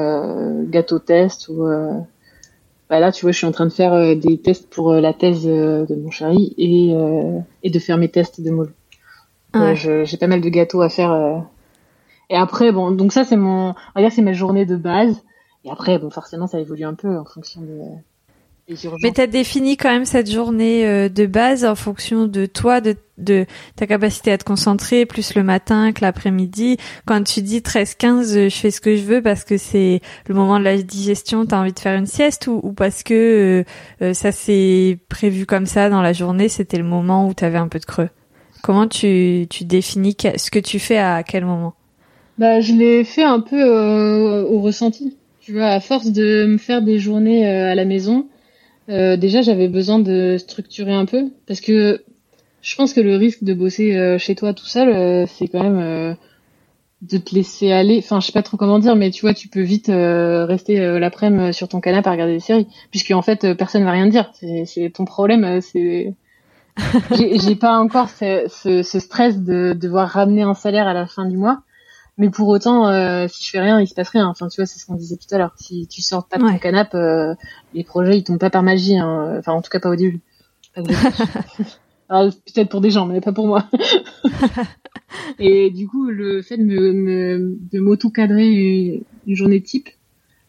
gâteau 0.69 1.01
test 1.01 1.49
ou 1.49 1.67
bah 2.89 3.01
là, 3.01 3.13
tu 3.13 3.23
vois, 3.23 3.33
je 3.33 3.37
suis 3.37 3.47
en 3.47 3.53
train 3.53 3.67
de 3.67 3.73
faire 3.73 3.93
euh, 3.93 4.15
des 4.15 4.39
tests 4.39 4.71
pour 4.71 4.93
euh, 4.93 5.01
la 5.01 5.13
thèse 5.13 5.47
euh, 5.47 5.85
de 5.85 5.95
mon 5.95 6.11
chéri 6.11 6.55
et, 6.57 6.95
et 7.63 7.71
de 7.71 7.79
faire 7.79 7.99
mes 7.99 8.09
tests 8.09 8.41
de 8.41 8.51
moule. 8.51 8.73
J'ai 9.55 10.17
pas 10.17 10.27
mal 10.27 10.41
de 10.41 10.49
gâteaux 10.49 10.81
à 10.81 10.89
faire. 10.89 11.45
Et 12.31 12.37
après, 12.37 12.73
bon, 12.73 12.91
donc 12.91 13.13
ça, 13.13 13.25
c'est 13.25 13.37
mon, 13.37 13.71
on 13.71 13.75
va 13.95 14.01
dire, 14.01 14.13
c'est 14.13 14.23
ma 14.23 14.33
journée 14.33 14.67
de 14.67 14.77
base. 14.77 15.23
Et 15.65 15.71
après, 15.71 15.99
bon, 15.99 16.11
forcément, 16.11 16.47
ça 16.47 16.61
évolue 16.61 16.85
un 16.85 16.95
peu 16.95 17.17
en 17.19 17.25
fonction 17.25 17.61
de, 17.61 17.83
mais 19.03 19.13
tu 19.13 19.21
as 19.21 19.27
défini 19.27 19.77
quand 19.77 19.91
même 19.91 20.05
cette 20.05 20.31
journée 20.31 20.87
euh, 20.87 21.09
de 21.09 21.25
base 21.25 21.65
en 21.65 21.75
fonction 21.75 22.27
de 22.27 22.45
toi, 22.45 22.81
de, 22.81 22.97
de 23.17 23.47
ta 23.77 23.87
capacité 23.87 24.31
à 24.31 24.39
te 24.39 24.45
concentrer, 24.45 25.07
plus 25.07 25.35
le 25.35 25.43
matin 25.43 25.93
que 25.93 26.03
l'après-midi. 26.03 26.77
Quand 27.07 27.23
tu 27.23 27.41
dis 27.41 27.61
13-15, 27.61 28.37
euh, 28.37 28.49
je 28.51 28.55
fais 28.55 28.71
ce 28.71 28.81
que 28.81 28.95
je 28.97 29.03
veux 29.03 29.23
parce 29.23 29.45
que 29.45 29.57
c'est 29.57 30.01
le 30.27 30.35
moment 30.35 30.59
de 30.59 30.65
la 30.65 30.77
digestion, 30.77 31.47
tu 31.47 31.55
as 31.55 31.61
envie 31.61 31.73
de 31.73 31.79
faire 31.79 31.99
une 31.99 32.07
sieste 32.07 32.47
ou, 32.47 32.61
ou 32.63 32.73
parce 32.73 33.03
que 33.03 33.65
euh, 34.03 34.15
ça 34.15 34.33
s'est 34.33 34.99
prévu 35.09 35.47
comme 35.47 35.67
ça 35.67 35.89
dans 35.89 36.03
la 36.03 36.13
journée, 36.13 36.49
c'était 36.49 36.79
le 36.79 36.85
moment 36.85 37.27
où 37.27 37.33
tu 37.33 37.45
avais 37.45 37.59
un 37.59 37.69
peu 37.69 37.79
de 37.79 37.87
creux. 37.87 38.11
Comment 38.63 38.87
tu, 38.87 39.47
tu 39.49 39.65
définis 39.65 40.17
ce 40.37 40.51
que 40.51 40.59
tu 40.59 40.79
fais 40.79 40.99
à 40.99 41.23
quel 41.23 41.47
moment? 41.47 41.75
Bah, 42.37 42.61
Je 42.61 42.75
l'ai 42.75 43.05
fait 43.05 43.23
un 43.23 43.41
peu 43.41 43.63
au 44.43 44.61
ressenti. 44.61 45.17
Tu 45.41 45.53
vois, 45.53 45.69
à 45.69 45.81
force 45.81 46.11
de 46.11 46.45
me 46.47 46.59
faire 46.59 46.83
des 46.83 46.99
journées 46.99 47.47
à 47.47 47.75
la 47.75 47.85
maison, 47.85 48.27
euh, 48.89 49.17
déjà, 49.17 49.43
j'avais 49.43 49.69
besoin 49.69 49.99
de 49.99 50.37
structurer 50.39 50.93
un 50.93 51.05
peu 51.05 51.31
parce 51.47 51.61
que 51.61 52.05
je 52.63 52.77
pense 52.77 52.93
que 52.93 53.01
le 53.01 53.17
risque 53.17 53.45
de 53.45 53.55
bosser 53.55 53.97
euh, 53.97 54.19
chez 54.19 54.35
toi 54.35 54.55
tout 54.55 54.67
seul, 54.67 54.89
euh, 54.89 55.27
c'est 55.27 55.49
quand 55.49 55.63
même 55.63 56.17
de 57.03 57.19
te 57.19 57.35
laisser 57.35 57.71
aller. 57.71 57.99
Enfin, 57.99 58.21
je 58.21 58.27
sais 58.27 58.33
pas 58.33 58.43
trop 58.43 58.57
comment 58.57 58.79
dire, 58.79 58.97
mais 58.97 59.11
tu 59.11 59.21
vois, 59.23 59.35
tu 59.35 59.49
peux 59.49 59.61
vite 59.61 59.89
rester 59.89 60.99
l'après-midi 60.99 61.55
sur 61.55 61.69
ton 61.69 61.81
canapé 61.81 62.09
à 62.09 62.13
regarder 62.13 62.35
des 62.35 62.41
séries, 62.41 62.67
puisque 62.91 63.13
en 63.13 63.23
fait, 63.23 63.55
personne 63.55 63.85
va 63.85 63.93
rien 63.93 64.07
dire. 64.07 64.33
C'est 64.33 64.93
ton 64.95 65.05
problème. 65.05 65.61
C'est 65.61 66.15
j'ai 67.13 67.57
pas 67.57 67.79
encore 67.79 68.09
ce, 68.09 68.45
ce, 68.49 68.85
ce, 68.85 69.01
stress 69.01 69.39
de 69.39 69.73
devoir 69.73 70.09
ramener 70.09 70.43
un 70.43 70.55
salaire 70.55 70.87
à 70.87 70.95
la 70.95 71.07
fin 71.07 71.27
du 71.27 71.37
mois. 71.37 71.63
Mais 72.19 72.31
pour 72.31 72.49
autant, 72.49 72.89
euh, 72.89 73.29
si 73.29 73.45
je 73.45 73.51
fais 73.51 73.61
rien, 73.61 73.81
il 73.81 73.87
se 73.87 73.95
passe 73.95 74.09
rien. 74.09 74.27
Enfin, 74.27 74.49
tu 74.49 74.61
vois, 74.61 74.67
c'est 74.67 74.81
ce 74.81 74.87
qu'on 74.87 74.97
disait 74.97 75.17
tout 75.17 75.33
à 75.33 75.39
l'heure. 75.39 75.55
Si 75.57 75.87
tu 75.87 76.03
sors 76.03 76.27
pas 76.27 76.37
de 76.37 76.43
ton 76.43 76.59
canapé, 76.59 76.99
euh, 76.99 77.35
les 77.75 77.85
projets 77.85 78.19
ils 78.19 78.25
tombent 78.25 78.39
pas 78.39 78.51
par 78.51 78.63
magie. 78.63 78.97
Hein. 78.97 79.37
Enfin, 79.39 79.53
en 79.53 79.63
tout 79.63 79.71
cas 79.71 79.81
pas 79.81 79.91
au 79.91 79.97
début. 79.97 80.21
peut-être 80.77 82.69
pour 82.69 82.81
des 82.81 82.91
gens, 82.91 83.07
mais 83.07 83.21
pas 83.21 83.33
pour 83.33 83.47
moi. 83.47 83.69
et 85.39 85.71
du 85.71 85.87
coup, 85.89 86.07
le 86.09 86.43
fait 86.43 86.57
de 86.57 86.63
me, 86.65 87.59
de 87.73 87.81
m'auto-cadrer 87.81 89.03
une, 89.27 89.37
journée 89.37 89.61
type, 89.61 89.89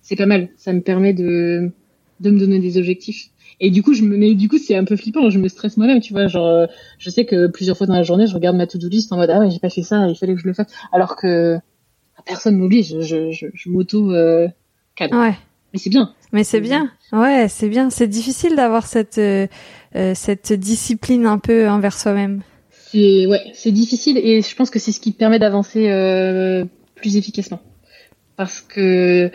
c'est 0.01 0.15
pas 0.15 0.25
mal. 0.25 0.49
Ça 0.57 0.73
me 0.73 0.81
permet 0.81 1.13
de, 1.13 1.71
de 2.19 2.31
me 2.31 2.39
donner 2.39 2.59
des 2.59 2.77
objectifs. 2.77 3.29
Et 3.59 3.71
du 3.71 3.83
coup, 3.83 3.93
je 3.93 4.03
me, 4.03 4.15
mais 4.15 4.35
du 4.35 4.47
coup, 4.47 4.57
c'est 4.57 4.75
un 4.75 4.85
peu 4.85 4.95
flippant. 4.95 5.29
Je 5.29 5.39
me 5.39 5.49
stresse 5.49 5.75
moi-même, 5.75 5.99
tu 5.99 6.13
vois. 6.13 6.27
Genre, 6.27 6.67
je 6.97 7.09
sais 7.09 7.25
que 7.25 7.47
plusieurs 7.47 7.77
fois 7.77 7.87
dans 7.87 7.95
la 7.95 8.03
journée, 8.03 8.27
je 8.27 8.33
regarde 8.33 8.55
ma 8.55 8.67
to-do 8.67 8.87
list 8.87 9.11
en 9.11 9.17
mode 9.17 9.29
ah 9.29 9.39
ouais, 9.39 9.51
j'ai 9.51 9.59
pas 9.59 9.69
fait 9.69 9.83
ça, 9.83 10.07
il 10.07 10.15
fallait 10.15 10.35
que 10.35 10.41
je 10.41 10.47
le 10.47 10.53
fasse. 10.53 10.71
Alors 10.93 11.15
que 11.15 11.59
personne 12.25 12.57
m'oblige. 12.57 13.01
Je, 13.01 13.31
je, 13.31 13.47
je, 13.53 13.69
m'auto 13.69 14.13
euh, 14.13 14.47
cadre. 14.95 15.17
Ouais. 15.17 15.35
Mais 15.73 15.79
c'est 15.79 15.89
bien. 15.89 16.13
Mais 16.31 16.43
c'est 16.43 16.61
bien. 16.61 16.91
Ouais, 17.11 17.47
c'est 17.47 17.69
bien. 17.69 17.89
C'est 17.89 18.07
difficile 18.07 18.55
d'avoir 18.55 18.85
cette 18.85 19.17
euh, 19.17 19.47
euh, 19.95 20.13
cette 20.15 20.53
discipline 20.53 21.25
un 21.25 21.37
peu 21.37 21.69
envers 21.69 21.97
soi-même. 21.97 22.41
C'est 22.71 23.27
ouais, 23.27 23.51
c'est 23.53 23.71
difficile 23.71 24.17
et 24.17 24.41
je 24.41 24.55
pense 24.55 24.69
que 24.69 24.79
c'est 24.79 24.91
ce 24.91 24.99
qui 24.99 25.13
te 25.13 25.17
permet 25.17 25.39
d'avancer 25.39 25.89
euh, 25.89 26.65
plus 26.95 27.17
efficacement. 27.17 27.61
Parce 28.35 28.61
que 28.61 29.31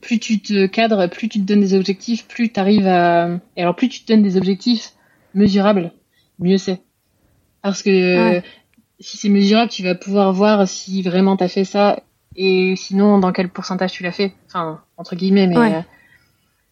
plus 0.00 0.18
tu 0.18 0.40
te 0.40 0.66
cadres, 0.66 1.08
plus 1.08 1.28
tu 1.28 1.40
te 1.40 1.44
donnes 1.44 1.60
des 1.60 1.74
objectifs, 1.74 2.26
plus 2.26 2.50
tu 2.50 2.60
arrives 2.60 2.86
à 2.86 3.40
et 3.56 3.62
alors 3.62 3.76
plus 3.76 3.88
tu 3.88 4.02
te 4.02 4.12
donnes 4.12 4.22
des 4.22 4.36
objectifs 4.36 4.92
mesurables, 5.34 5.92
mieux 6.38 6.58
c'est. 6.58 6.80
Parce 7.60 7.82
que 7.82 8.40
si 9.00 9.16
c'est 9.16 9.28
mesurable, 9.28 9.70
tu 9.70 9.82
vas 9.82 9.94
pouvoir 9.94 10.32
voir 10.32 10.68
si 10.68 11.02
vraiment 11.02 11.36
tu 11.36 11.44
as 11.44 11.48
fait 11.48 11.64
ça 11.64 12.02
et 12.36 12.74
sinon 12.76 13.18
dans 13.18 13.32
quel 13.32 13.48
pourcentage 13.48 13.92
tu 13.92 14.02
l'as 14.02 14.12
fait? 14.12 14.32
Enfin, 14.46 14.80
entre 14.96 15.16
guillemets, 15.16 15.46
mais 15.46 15.56
euh, 15.56 15.80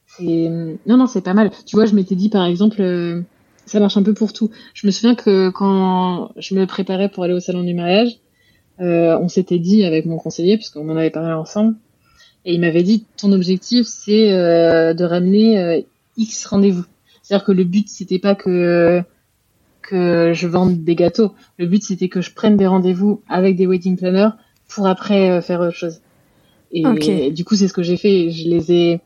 c'est 0.06 0.50
non 0.86 0.96
non 0.96 1.06
c'est 1.06 1.20
pas 1.20 1.34
mal. 1.34 1.50
Tu 1.66 1.76
vois, 1.76 1.86
je 1.86 1.94
m'étais 1.94 2.14
dit 2.14 2.28
par 2.28 2.44
exemple, 2.44 2.80
euh, 2.80 3.22
ça 3.66 3.80
marche 3.80 3.96
un 3.96 4.02
peu 4.02 4.14
pour 4.14 4.32
tout. 4.32 4.50
Je 4.74 4.86
me 4.86 4.92
souviens 4.92 5.14
que 5.14 5.50
quand 5.50 6.32
je 6.36 6.54
me 6.54 6.66
préparais 6.66 7.08
pour 7.08 7.24
aller 7.24 7.34
au 7.34 7.40
salon 7.40 7.62
du 7.62 7.74
mariage, 7.74 8.18
euh, 8.80 9.18
on 9.20 9.28
s'était 9.28 9.58
dit 9.58 9.84
avec 9.84 10.06
mon 10.06 10.18
conseiller, 10.18 10.56
puisqu'on 10.56 10.88
en 10.88 10.96
avait 10.96 11.10
parlé 11.10 11.32
ensemble, 11.32 11.76
et 12.44 12.54
il 12.54 12.60
m'avait 12.60 12.82
dit 12.82 13.06
ton 13.16 13.32
objectif 13.32 13.86
c'est 13.86 14.30
de 14.30 15.04
ramener 15.04 15.86
X 16.16 16.46
rendez-vous. 16.46 16.84
C'est-à-dire 17.22 17.44
que 17.44 17.52
le 17.52 17.64
but 17.64 17.88
c'était 17.88 18.18
pas 18.18 18.34
que 18.34 19.04
que 19.82 20.32
je 20.32 20.46
vende 20.46 20.84
des 20.84 20.94
gâteaux. 20.94 21.34
Le 21.58 21.66
but, 21.66 21.82
c'était 21.82 22.08
que 22.08 22.20
je 22.20 22.32
prenne 22.32 22.56
des 22.56 22.66
rendez-vous 22.66 23.20
avec 23.28 23.56
des 23.56 23.66
wedding 23.66 23.98
planners 23.98 24.30
pour 24.74 24.86
après 24.86 25.30
euh, 25.30 25.40
faire 25.40 25.60
autre 25.60 25.76
chose. 25.76 26.00
Et 26.72 27.30
du 27.30 27.44
coup, 27.44 27.54
c'est 27.54 27.68
ce 27.68 27.72
que 27.72 27.82
j'ai 27.82 27.96
fait. 27.96 28.30
Je 28.30 28.48
les 28.48 28.72
ai, 28.72 29.00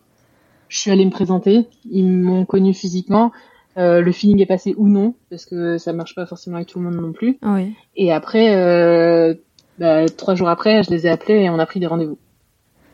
je 0.68 0.78
suis 0.78 0.90
allée 0.90 1.04
me 1.04 1.10
présenter. 1.10 1.66
Ils 1.90 2.06
m'ont 2.06 2.44
connu 2.44 2.72
physiquement. 2.74 3.32
Euh, 3.76 4.00
le 4.00 4.12
feeling 4.12 4.40
est 4.40 4.46
passé 4.46 4.74
ou 4.78 4.88
non, 4.88 5.14
parce 5.28 5.44
que 5.44 5.76
ça 5.76 5.92
marche 5.92 6.14
pas 6.14 6.24
forcément 6.24 6.56
avec 6.56 6.68
tout 6.68 6.78
le 6.78 6.86
monde 6.86 6.94
non 6.94 7.12
plus. 7.12 7.38
Oui. 7.42 7.74
Et 7.94 8.10
après, 8.12 8.56
euh, 8.56 9.34
bah, 9.78 10.08
trois 10.08 10.34
jours 10.34 10.48
après, 10.48 10.82
je 10.82 10.90
les 10.90 11.06
ai 11.06 11.10
appelés 11.10 11.42
et 11.42 11.50
on 11.50 11.58
a 11.58 11.66
pris 11.66 11.80
des 11.80 11.86
rendez-vous. 11.86 12.18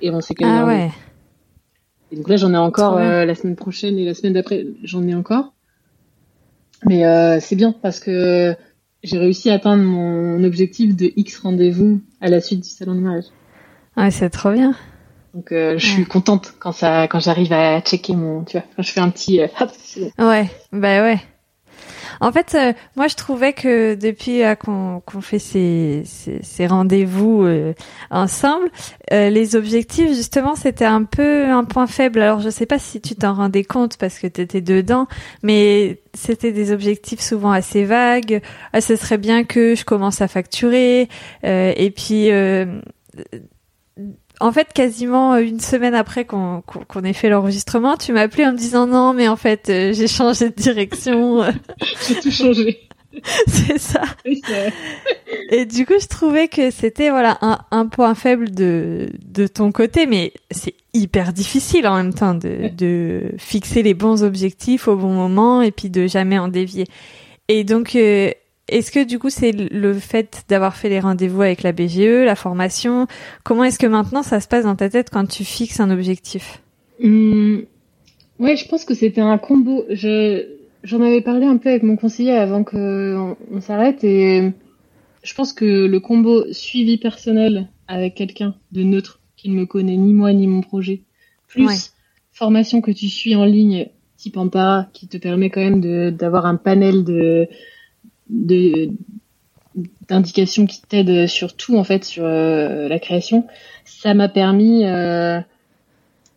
Et 0.00 0.10
on 0.10 0.20
s'est 0.20 0.34
Ah 0.42 0.66
ouais. 0.66 0.90
Et 2.10 2.16
donc 2.16 2.28
là, 2.28 2.36
j'en 2.36 2.52
ai 2.52 2.58
encore 2.58 2.98
euh, 2.98 3.24
la 3.24 3.34
semaine 3.34 3.56
prochaine 3.56 3.96
et 3.98 4.04
la 4.04 4.14
semaine 4.14 4.32
d'après, 4.32 4.66
j'en 4.82 5.06
ai 5.06 5.14
encore. 5.14 5.52
Mais 6.84 7.06
euh, 7.06 7.38
c'est 7.40 7.54
bien 7.54 7.72
parce 7.80 8.00
que 8.00 8.56
j'ai 9.02 9.18
réussi 9.18 9.50
à 9.50 9.54
atteindre 9.54 9.82
mon 9.82 10.42
objectif 10.44 10.94
de 10.96 11.12
X 11.16 11.38
rendez-vous 11.38 12.00
à 12.20 12.28
la 12.28 12.40
suite 12.40 12.60
du 12.60 12.68
salon 12.68 12.94
de 12.94 13.00
mariage. 13.00 13.24
Ouais, 13.96 14.10
c'est 14.10 14.30
trop 14.30 14.52
bien. 14.52 14.74
Donc 15.34 15.50
euh, 15.52 15.78
je 15.78 15.86
suis 15.86 16.04
contente 16.04 16.54
quand 16.58 16.72
ça 16.72 17.08
quand 17.08 17.20
j'arrive 17.20 17.52
à 17.52 17.80
checker 17.80 18.14
mon 18.14 18.44
tu 18.44 18.58
vois 18.58 18.66
quand 18.76 18.82
je 18.82 18.92
fais 18.92 19.00
un 19.00 19.08
petit 19.08 19.40
euh, 19.40 19.46
ouais 20.18 20.50
bah 20.72 21.02
ouais 21.02 21.18
en 22.20 22.32
fait, 22.32 22.54
euh, 22.54 22.72
moi, 22.96 23.08
je 23.08 23.16
trouvais 23.16 23.52
que 23.52 23.94
depuis 23.94 24.42
euh, 24.42 24.54
qu'on 24.54 25.20
fait 25.20 25.38
ces, 25.38 26.02
ces, 26.04 26.66
rendez-vous 26.66 27.42
euh, 27.42 27.74
ensemble, 28.10 28.70
les 29.10 29.56
objectifs, 29.56 30.08
justement, 30.08 30.54
c'était 30.54 30.84
un 30.84 31.04
peu 31.04 31.46
un 31.46 31.64
point 31.64 31.86
faible. 31.86 32.20
Alors, 32.20 32.40
je 32.40 32.50
sais 32.50 32.66
pas 32.66 32.78
si 32.78 33.00
tu 33.00 33.14
t'en 33.14 33.34
rendais 33.34 33.64
compte 33.64 33.96
parce 33.96 34.18
que 34.18 34.26
tu 34.26 34.40
étais 34.40 34.60
dedans, 34.60 35.06
mais 35.42 36.00
c'était 36.14 36.52
des 36.52 36.72
objectifs 36.72 37.20
souvent 37.20 37.50
assez 37.50 37.84
vagues. 37.84 38.40
Ah, 38.72 38.80
ce 38.80 38.96
serait 38.96 39.18
bien 39.18 39.44
que 39.44 39.74
je 39.74 39.84
commence 39.84 40.22
à 40.22 40.28
facturer. 40.28 41.08
et 41.42 41.92
puis 41.94 42.30
en 44.42 44.52
fait, 44.52 44.72
quasiment 44.72 45.36
une 45.36 45.60
semaine 45.60 45.94
après 45.94 46.24
qu'on 46.24 46.62
ait 47.04 47.12
fait 47.12 47.28
l'enregistrement, 47.28 47.96
tu 47.96 48.12
m'as 48.12 48.22
appelé 48.22 48.44
en 48.44 48.52
me 48.52 48.56
disant 48.56 48.86
non, 48.86 49.14
mais 49.14 49.28
en 49.28 49.36
fait, 49.36 49.68
euh, 49.68 49.92
j'ai 49.92 50.08
changé 50.08 50.50
de 50.50 50.54
direction. 50.54 51.42
j'ai 52.08 52.20
tout 52.20 52.30
changé. 52.30 52.80
c'est 53.46 53.78
ça. 53.78 54.02
Et 55.50 55.66
du 55.66 55.86
coup, 55.86 55.94
je 56.00 56.06
trouvais 56.06 56.48
que 56.48 56.70
c'était 56.70 57.10
voilà 57.10 57.38
un, 57.42 57.58
un, 57.70 57.86
point 57.86 58.14
faible 58.14 58.50
de 58.50 59.10
de 59.22 59.46
ton 59.46 59.70
côté, 59.70 60.06
mais 60.06 60.32
c'est 60.50 60.74
hyper 60.94 61.32
difficile 61.32 61.86
en 61.86 61.96
même 61.96 62.14
temps 62.14 62.34
de, 62.34 62.68
de 62.74 63.32
fixer 63.38 63.82
les 63.82 63.94
bons 63.94 64.24
objectifs 64.24 64.88
au 64.88 64.96
bon 64.96 65.12
moment 65.12 65.62
et 65.62 65.70
puis 65.70 65.90
de 65.90 66.06
jamais 66.06 66.38
en 66.38 66.48
dévier. 66.48 66.86
Et 67.48 67.64
donc, 67.64 67.94
euh, 67.96 68.30
est-ce 68.68 68.90
que 68.90 69.04
du 69.04 69.18
coup 69.18 69.30
c'est 69.30 69.52
le 69.52 69.92
fait 69.94 70.44
d'avoir 70.48 70.76
fait 70.76 70.88
les 70.88 71.00
rendez-vous 71.00 71.42
avec 71.42 71.62
la 71.62 71.72
BGE, 71.72 72.24
la 72.24 72.36
formation? 72.36 73.06
Comment 73.44 73.64
est-ce 73.64 73.78
que 73.78 73.86
maintenant 73.86 74.22
ça 74.22 74.40
se 74.40 74.48
passe 74.48 74.64
dans 74.64 74.76
ta 74.76 74.88
tête 74.88 75.10
quand 75.10 75.26
tu 75.26 75.44
fixes 75.44 75.80
un 75.80 75.90
objectif? 75.90 76.62
Mmh, 77.00 77.60
Ouais, 78.42 78.56
je 78.56 78.66
pense 78.66 78.84
que 78.84 78.94
c'était 78.94 79.20
un 79.20 79.38
combo. 79.38 79.84
Je 79.88 80.46
j'en 80.82 81.00
avais 81.00 81.20
parlé 81.20 81.46
un 81.46 81.58
peu 81.58 81.68
avec 81.68 81.84
mon 81.84 81.96
conseiller 81.96 82.32
avant 82.32 82.64
qu'on 82.64 83.36
on, 83.52 83.60
s'arrête 83.60 84.02
et 84.02 84.52
je 85.22 85.34
pense 85.34 85.52
que 85.52 85.86
le 85.86 86.00
combo 86.00 86.52
suivi 86.52 86.98
personnel 86.98 87.68
avec 87.86 88.16
quelqu'un 88.16 88.56
de 88.72 88.82
neutre 88.82 89.20
qui 89.36 89.48
ne 89.48 89.54
me 89.54 89.64
connaît 89.64 89.96
ni 89.96 90.12
moi 90.12 90.32
ni 90.32 90.48
mon 90.48 90.60
projet, 90.60 91.02
plus 91.46 91.92
formation 92.32 92.80
que 92.80 92.90
tu 92.90 93.08
suis 93.08 93.36
en 93.36 93.44
ligne 93.44 93.90
type 94.16 94.36
en 94.36 94.48
para 94.48 94.88
qui 94.92 95.06
te 95.06 95.18
permet 95.18 95.50
quand 95.50 95.60
même 95.60 96.10
d'avoir 96.10 96.46
un 96.46 96.56
panel 96.56 97.04
de 97.04 97.46
d'indications 98.28 100.66
qui 100.66 100.82
t'aident 100.82 101.26
sur 101.26 101.56
tout 101.56 101.76
en 101.76 101.84
fait 101.84 102.04
sur 102.04 102.24
euh, 102.24 102.88
la 102.88 102.98
création, 102.98 103.46
ça 103.84 104.14
m'a 104.14 104.28
permis 104.28 104.84
euh, 104.84 105.40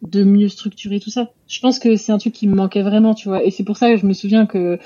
de 0.02 0.24
mieux 0.24 0.50
structurer 0.50 1.00
tout 1.00 1.10
ça. 1.10 1.32
Je 1.48 1.60
pense 1.60 1.80
que 1.80 1.96
c'est 1.96 2.12
un 2.12 2.18
truc 2.18 2.34
qui 2.34 2.48
me 2.48 2.56
manquait 2.56 2.82
vraiment, 2.82 3.14
tu 3.14 3.30
vois. 3.30 3.44
Et 3.44 3.52
c'est 3.52 3.64
pour 3.64 3.78
ça 3.78 3.90
que 3.90 3.98
je 3.98 4.06
me 4.06 4.14
souviens 4.14 4.46
que 4.46 4.80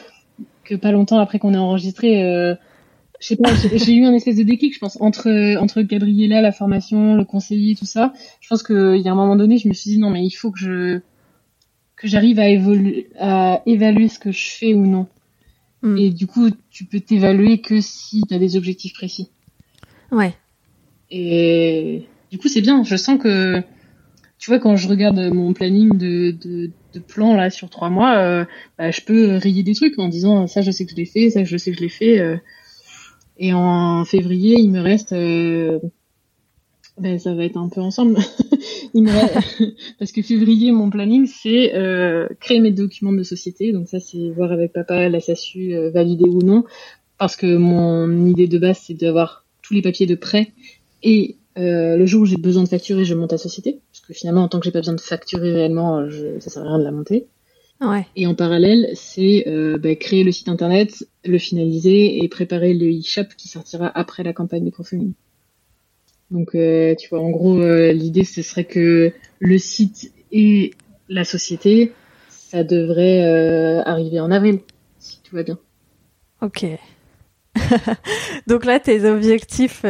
que 0.64 0.76
pas 0.76 0.91
longtemps 0.91 1.20
après 1.20 1.39
qu'on 1.39 1.54
ait 1.54 1.58
enregistré, 1.58 2.24
euh, 2.24 2.56
je 3.20 3.28
sais 3.28 3.36
pas, 3.36 3.50
j'ai 3.74 3.95
eu 3.95 4.06
un 4.06 4.14
espèce 4.14 4.38
de 4.38 4.43
déclic, 4.43 4.74
je 4.74 4.80
pense, 4.80 5.00
entre 5.02 5.58
entre 5.58 5.82
Gabriella, 5.82 6.41
la 6.41 6.52
formation, 6.52 7.16
le 7.16 7.26
conseiller, 7.26 7.76
tout 7.76 7.86
ça. 7.86 8.14
Je 8.39 8.47
pense 8.47 8.64
qu'il 8.64 9.02
y 9.02 9.08
a 9.08 9.12
un 9.12 9.16
moment 9.16 9.36
donné, 9.36 9.58
je 9.58 9.68
me 9.68 9.74
suis 9.74 9.91
dit 9.91 10.00
non 10.00 10.10
mais 10.10 10.26
il 10.26 10.32
faut 10.32 10.52
que 10.52 10.60
je 10.60 11.00
que 11.95 12.08
j'arrive 12.08 12.39
à 12.39 12.45
à 13.20 13.62
évaluer 13.66 14.08
ce 14.08 14.20
que 14.20 14.32
je 14.32 14.52
fais 14.52 14.74
ou 14.74 14.86
non. 14.86 15.08
Mm. 15.82 15.97
Et 15.97 16.09
du 16.09 16.27
coup, 16.27 16.49
tu 16.69 16.86
peux 16.86 16.99
t'évaluer 16.99 17.59
que 17.59 17.82
si 17.82 18.21
tu 18.27 18.34
as 18.34 18.39
des 18.39 18.55
objectifs 18.55 18.93
précis. 18.93 19.30
Ouais. 20.11 20.34
Et 21.11 22.05
du 22.32 22.38
coup, 22.38 22.47
c'est 22.47 22.61
bien. 22.61 22.84
Je 22.84 22.95
sens 22.95 23.19
que, 23.19 23.61
tu 24.38 24.49
vois, 24.49 24.59
quand 24.59 24.75
je 24.75 24.88
regarde 24.88 25.19
mon 25.34 25.53
planning 25.53 25.97
de, 25.97 26.32
de, 26.32 26.71
de 26.93 26.99
plan 26.99 27.36
là 27.36 27.49
sur 27.49 27.69
trois 27.69 27.89
mois, 27.89 28.17
euh, 28.17 28.45
bah, 28.77 28.91
je 28.91 29.01
peux 29.01 29.36
rayer 29.38 29.63
des 29.63 29.73
trucs 29.73 29.97
en 29.99 30.07
disant 30.07 30.47
ça, 30.47 30.61
je 30.61 30.71
sais 30.71 30.86
que 30.86 30.91
je 30.91 30.95
l'ai 30.95 31.05
fait, 31.05 31.30
ça, 31.30 31.43
je 31.43 31.57
sais 31.57 31.71
que 31.71 31.77
je 31.77 31.84
l'ai 31.84 31.89
fait. 31.89 32.19
Euh. 32.19 32.38
et 33.38 33.53
en 33.53 34.05
février, 34.05 34.59
il 34.59 34.71
me 34.71 34.82
reste 34.82 35.13
euh, 35.13 35.80
ben, 37.00 37.20
ça 37.20 37.34
va 37.34 37.45
être 37.45 37.58
un 37.58 37.70
peu 37.70 37.82
ensemble. 37.82 38.18
Parce 40.00 40.12
que 40.12 40.22
février, 40.22 40.72
mon 40.72 40.89
planning, 40.89 41.28
c'est 41.28 41.76
euh, 41.76 42.28
créer 42.39 42.60
mes 42.60 42.72
documents 42.72 43.12
de 43.12 43.24
société. 43.24 43.72
Donc 43.72 43.88
ça, 43.88 44.00
c'est 44.00 44.30
voir 44.30 44.52
avec 44.52 44.74
papa 44.74 45.10
la 45.10 45.20
SASU 45.20 45.74
euh, 45.74 45.89
valider 45.91 46.30
ou 46.30 46.41
non. 46.41 46.64
Parce 47.18 47.36
que 47.36 47.58
mon 47.58 48.26
idée 48.26 48.47
de 48.47 48.58
base, 48.58 48.80
c'est 48.86 48.93
d'avoir 48.93 49.45
tous 49.62 49.74
les 49.74 49.82
papiers 49.82 50.06
de 50.06 50.16
prêt. 50.16 50.52
Et 51.04 51.36
euh, 51.58 51.97
le 51.97 52.06
jour 52.06 52.24
où 52.24 52.26
j'ai 52.26 52.38
besoin 52.38 52.64
de 52.64 52.70
facturer, 52.70 53.06
je 53.06 53.14
monte 53.14 53.32
la 53.32 53.38
société. 53.38 53.80
Parce 53.91 54.06
que 54.06 54.14
finalement, 54.14 54.43
en 54.43 54.47
tant 54.47 54.60
que 54.60 54.66
j'ai 54.66 54.72
pas 54.72 54.80
besoin 54.80 54.95
de 54.95 55.02
facturer 55.02 55.52
réellement, 55.52 56.10
je, 56.10 56.39
ça 56.39 56.50
sert 56.50 56.64
à 56.64 56.68
rien 56.68 56.80
de 56.80 56.84
la 56.84 56.91
monter. 56.91 57.28
Ouais. 57.82 58.06
Et 58.16 58.28
en 58.28 58.36
parallèle, 58.36 58.89
c'est 58.95 59.45
euh, 59.47 59.78
ben, 59.78 59.95
créer 59.95 60.24
le 60.24 60.32
site 60.32 60.50
internet, 60.50 61.06
le 61.24 61.38
finaliser 61.38 62.24
et 62.24 62.28
préparer 62.28 62.74
le 62.74 62.89
e-shop 62.89 63.36
qui 63.38 63.47
sortira 63.47 63.89
après 63.95 64.24
la 64.24 64.34
campagne 64.34 64.66
de 64.66 64.70
crowdfunding. 64.70 65.14
Donc, 66.32 66.53
euh, 66.53 66.95
tu 66.95 67.09
vois, 67.09 67.21
en 67.21 67.30
gros, 67.30 67.59
euh, 67.59 67.91
l'idée, 67.91 68.23
ce 68.23 68.41
serait 68.41 68.65
que 68.65 69.13
le 69.39 69.57
site 69.57 70.13
et 70.32 70.73
la 71.07 71.23
société, 71.23 71.93
ça 72.27 72.63
devrait 72.63 73.23
euh, 73.23 73.82
arriver 73.84 74.19
en 74.19 74.30
avril, 74.30 74.59
si 74.99 75.21
tout 75.23 75.36
va 75.36 75.43
bien. 75.43 75.57
Ok. 76.41 76.65
Donc 78.47 78.65
là, 78.65 78.80
tes 78.80 79.05
objectifs 79.05 79.86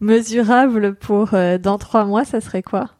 mesurables 0.00 0.96
pour 0.96 1.30
dans 1.30 1.78
trois 1.78 2.04
mois, 2.04 2.24
ça 2.24 2.40
serait 2.40 2.62
quoi? 2.62 2.90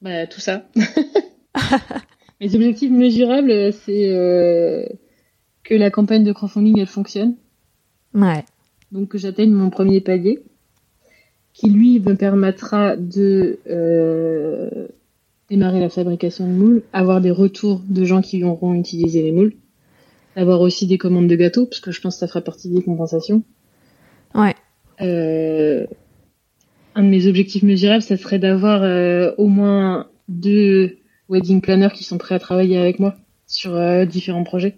Bah, 0.00 0.26
tout 0.26 0.40
ça. 0.40 0.66
Mes 2.40 2.54
objectifs 2.54 2.90
mesurables, 2.90 3.72
c'est 3.72 4.88
que 5.64 5.74
la 5.74 5.90
campagne 5.90 6.24
de 6.24 6.32
crowdfunding 6.32 6.78
elle 6.78 6.86
fonctionne. 6.86 7.36
Ouais. 8.14 8.44
Donc 8.92 9.08
que 9.08 9.18
j'atteigne 9.18 9.52
mon 9.52 9.70
premier 9.70 10.00
palier, 10.00 10.44
qui 11.54 11.70
lui 11.70 12.00
me 12.00 12.14
permettra 12.16 12.96
de 12.96 13.58
euh, 13.70 14.88
démarrer 15.48 15.80
la 15.80 15.88
fabrication 15.88 16.46
de 16.46 16.52
moules, 16.52 16.82
avoir 16.92 17.20
des 17.20 17.30
retours 17.30 17.80
de 17.88 18.04
gens 18.04 18.20
qui 18.20 18.42
auront 18.44 18.74
utilisé 18.74 19.22
les 19.22 19.30
moules, 19.32 19.54
avoir 20.36 20.60
aussi 20.60 20.86
des 20.88 20.98
commandes 20.98 21.28
de 21.28 21.36
gâteaux, 21.36 21.64
parce 21.66 21.80
que 21.80 21.92
je 21.92 22.00
pense 22.00 22.16
que 22.16 22.20
ça 22.20 22.26
fera 22.26 22.40
partie 22.40 22.68
des 22.68 22.82
compensations. 22.82 23.44
Ouais. 24.34 24.54
Euh, 25.00 25.86
un 26.96 27.02
de 27.04 27.08
mes 27.08 27.26
objectifs 27.28 27.62
mesurables, 27.62 28.02
ça 28.02 28.16
serait 28.16 28.40
d'avoir 28.40 28.82
euh, 28.82 29.32
au 29.38 29.46
moins 29.46 30.08
deux 30.28 30.96
wedding 31.28 31.60
planners 31.60 31.90
qui 31.94 32.02
sont 32.04 32.18
prêts 32.18 32.34
à 32.34 32.40
travailler 32.40 32.78
avec 32.78 32.98
moi 32.98 33.14
sur 33.46 33.76
euh, 33.76 34.04
différents 34.06 34.44
projets. 34.44 34.76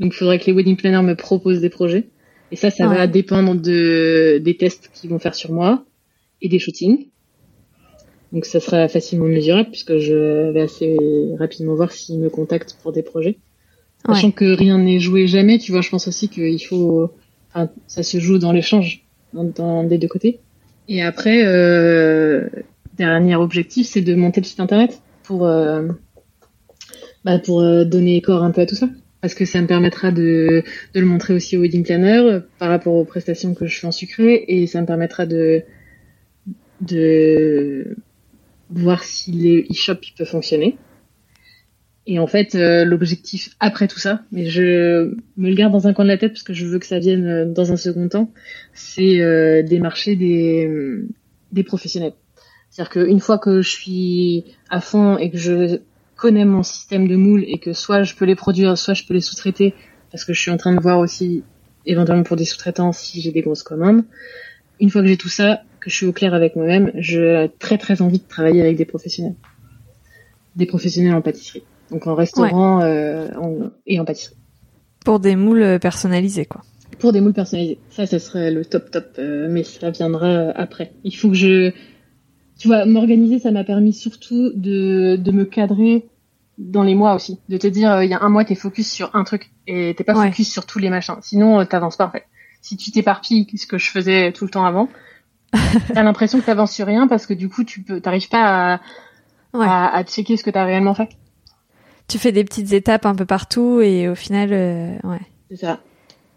Donc 0.00 0.12
il 0.14 0.16
faudrait 0.16 0.38
que 0.38 0.46
les 0.46 0.52
wedding 0.52 0.76
planners 0.76 1.02
me 1.02 1.14
proposent 1.16 1.60
des 1.60 1.68
projets. 1.70 2.08
Et 2.50 2.56
ça, 2.56 2.70
ça 2.70 2.88
Ouais. 2.88 2.96
va 2.96 3.06
dépendre 3.06 3.54
de, 3.54 4.38
des 4.38 4.56
tests 4.56 4.90
qu'ils 4.94 5.10
vont 5.10 5.18
faire 5.18 5.34
sur 5.34 5.52
moi 5.52 5.84
et 6.44 6.48
des 6.48 6.60
shootings. 6.60 7.08
Donc 8.32 8.44
ça 8.44 8.60
sera 8.60 8.86
facilement 8.88 9.26
mesurable 9.26 9.70
puisque 9.70 9.96
je 9.98 10.50
vais 10.50 10.60
assez 10.62 10.96
rapidement 11.38 11.74
voir 11.74 11.90
s'ils 11.90 12.18
me 12.20 12.28
contactent 12.30 12.76
pour 12.82 12.92
des 12.92 13.02
projets. 13.02 13.38
Ouais. 14.06 14.14
Sachant 14.14 14.30
que 14.30 14.44
rien 14.56 14.78
n'est 14.78 15.00
joué 15.00 15.26
jamais, 15.26 15.58
tu 15.58 15.72
vois, 15.72 15.80
je 15.80 15.88
pense 15.88 16.06
aussi 16.06 16.28
qu'il 16.28 16.62
faut, 16.64 17.10
enfin, 17.48 17.70
ça 17.86 18.02
se 18.02 18.18
joue 18.20 18.38
dans 18.38 18.52
l'échange, 18.52 19.04
dans, 19.32 19.44
dans- 19.44 19.84
des 19.84 19.98
deux 19.98 20.08
côtés. 20.08 20.40
Et 20.88 21.00
après, 21.02 21.44
euh, 21.46 22.46
dernier 22.98 23.36
objectif, 23.36 23.86
c'est 23.86 24.02
de 24.02 24.14
monter 24.14 24.40
le 24.42 24.46
site 24.46 24.60
internet 24.60 25.00
pour, 25.22 25.46
euh, 25.46 25.88
bah, 27.24 27.38
pour 27.38 27.60
euh, 27.60 27.84
donner 27.84 28.20
corps 28.20 28.42
un 28.42 28.50
peu 28.50 28.60
à 28.60 28.66
tout 28.66 28.74
ça. 28.74 28.88
Parce 29.22 29.32
que 29.34 29.46
ça 29.46 29.62
me 29.62 29.66
permettra 29.66 30.10
de, 30.10 30.62
de 30.92 31.00
le 31.00 31.06
montrer 31.06 31.32
aussi 31.32 31.56
au 31.56 31.62
wedding 31.62 31.82
planner 31.82 32.40
par 32.58 32.68
rapport 32.68 32.92
aux 32.94 33.06
prestations 33.06 33.54
que 33.54 33.64
je 33.66 33.78
fais 33.80 33.86
en 33.86 33.92
sucré 33.92 34.44
et 34.48 34.66
ça 34.66 34.82
me 34.82 34.86
permettra 34.86 35.24
de, 35.24 35.62
de 36.84 37.96
voir 38.70 39.04
si 39.04 39.32
les 39.32 39.66
e-shop 39.70 39.96
il 40.02 40.14
peut 40.16 40.24
fonctionner. 40.24 40.76
Et 42.06 42.18
en 42.18 42.26
fait, 42.26 42.54
euh, 42.54 42.84
l'objectif 42.84 43.56
après 43.60 43.88
tout 43.88 43.98
ça, 43.98 44.20
mais 44.30 44.46
je 44.46 45.14
me 45.38 45.48
le 45.48 45.54
garde 45.54 45.72
dans 45.72 45.86
un 45.86 45.94
coin 45.94 46.04
de 46.04 46.10
la 46.10 46.18
tête 46.18 46.32
parce 46.32 46.42
que 46.42 46.52
je 46.52 46.66
veux 46.66 46.78
que 46.78 46.86
ça 46.86 46.98
vienne 46.98 47.26
euh, 47.26 47.44
dans 47.46 47.72
un 47.72 47.76
second 47.76 48.08
temps, 48.08 48.30
c'est 48.74 49.20
euh, 49.20 49.62
démarcher 49.62 50.14
des, 50.14 50.70
des 51.52 51.62
professionnels. 51.62 52.12
C'est-à-dire 52.68 52.90
qu'une 52.90 53.20
fois 53.20 53.38
que 53.38 53.62
je 53.62 53.70
suis 53.70 54.44
à 54.68 54.80
fond 54.82 55.16
et 55.16 55.30
que 55.30 55.38
je 55.38 55.78
connais 56.16 56.44
mon 56.44 56.62
système 56.62 57.08
de 57.08 57.16
moule 57.16 57.44
et 57.46 57.58
que 57.58 57.72
soit 57.72 58.02
je 58.02 58.14
peux 58.14 58.26
les 58.26 58.34
produire, 58.34 58.76
soit 58.76 58.94
je 58.94 59.04
peux 59.04 59.14
les 59.14 59.20
sous-traiter, 59.20 59.74
parce 60.10 60.24
que 60.24 60.34
je 60.34 60.40
suis 60.40 60.50
en 60.50 60.56
train 60.58 60.74
de 60.74 60.80
voir 60.80 60.98
aussi 60.98 61.42
éventuellement 61.86 62.24
pour 62.24 62.36
des 62.36 62.44
sous-traitants 62.44 62.92
si 62.92 63.22
j'ai 63.22 63.32
des 63.32 63.40
grosses 63.40 63.62
commandes. 63.62 64.04
Une 64.80 64.90
fois 64.90 65.02
que 65.02 65.08
j'ai 65.08 65.16
tout 65.16 65.28
ça, 65.28 65.62
que 65.84 65.90
je 65.90 65.96
suis 65.96 66.06
au 66.06 66.12
clair 66.12 66.32
avec 66.34 66.56
moi-même, 66.56 66.90
j'ai 66.94 67.50
très 67.58 67.76
très 67.78 68.00
envie 68.02 68.18
de 68.18 68.26
travailler 68.26 68.62
avec 68.62 68.76
des 68.76 68.84
professionnels. 68.86 69.34
Des 70.56 70.66
professionnels 70.66 71.14
en 71.14 71.20
pâtisserie. 71.22 71.62
Donc 71.90 72.06
en 72.06 72.14
restaurant 72.14 72.80
euh, 72.82 73.28
en- 73.40 73.70
et 73.86 74.00
en 74.00 74.04
pâtisserie. 74.04 74.36
Pour 75.04 75.20
des 75.20 75.36
moules 75.36 75.78
personnalisés, 75.80 76.46
quoi. 76.46 76.62
Pour 76.98 77.12
des 77.12 77.20
moules 77.20 77.34
personnalisés. 77.34 77.78
Ça, 77.90 78.06
ça 78.06 78.18
serait 78.18 78.50
le 78.50 78.64
top 78.64 78.90
top, 78.90 79.06
euh, 79.18 79.48
mais 79.50 79.62
ça 79.64 79.90
viendra 79.90 80.26
euh, 80.26 80.52
après. 80.54 80.92
Il 81.04 81.14
faut 81.14 81.28
que 81.28 81.34
je... 81.34 81.72
Tu 82.58 82.68
vois, 82.68 82.84
m'organiser, 82.86 83.38
ça 83.40 83.50
m'a 83.50 83.64
permis 83.64 83.92
surtout 83.92 84.52
de, 84.54 85.16
de 85.16 85.30
me 85.32 85.44
cadrer 85.44 86.06
dans 86.56 86.84
les 86.84 86.94
mois 86.94 87.14
aussi. 87.16 87.40
De 87.48 87.58
te 87.58 87.66
dire, 87.66 87.90
euh, 87.92 88.04
il 88.04 88.10
y 88.10 88.14
a 88.14 88.22
un 88.22 88.28
mois, 88.28 88.44
t'es 88.44 88.54
focus 88.54 88.90
sur 88.90 89.10
un 89.14 89.24
truc 89.24 89.50
et 89.66 89.92
t'es 89.98 90.04
pas 90.04 90.16
Ouais. 90.16 90.28
focus 90.28 90.50
sur 90.50 90.64
tous 90.64 90.78
les 90.78 90.88
machins. 90.88 91.16
Sinon, 91.20 91.60
euh, 91.60 91.64
t'avances 91.64 91.96
pas 91.96 92.06
en 92.06 92.10
fait. 92.10 92.24
Si 92.62 92.76
tu 92.78 92.92
t'éparpilles, 92.92 93.46
ce 93.56 93.66
que 93.66 93.76
je 93.76 93.90
faisais 93.90 94.32
tout 94.32 94.44
le 94.44 94.50
temps 94.50 94.64
avant, 94.64 94.88
t'as 95.94 96.02
l'impression 96.02 96.40
que 96.40 96.44
t'avances 96.46 96.72
sur 96.72 96.86
rien 96.86 97.06
parce 97.06 97.26
que 97.26 97.34
du 97.34 97.48
coup, 97.48 97.64
tu 97.64 97.82
peux, 97.82 98.00
t'arrives 98.00 98.28
pas 98.28 98.74
à, 98.74 98.80
Ouais. 99.52 99.66
à, 99.66 99.94
à 99.94 100.02
checker 100.04 100.36
ce 100.36 100.42
que 100.44 100.50
t'as 100.50 100.64
réellement 100.64 100.94
fait. 100.94 101.08
Tu 102.08 102.18
fais 102.18 102.32
des 102.32 102.44
petites 102.44 102.72
étapes 102.72 103.06
un 103.06 103.14
peu 103.14 103.24
partout 103.24 103.80
et 103.80 104.08
au 104.08 104.14
final, 104.14 104.50
euh, 104.52 104.94
ouais. 105.04 105.20
C'est 105.50 105.56
ça. 105.56 105.80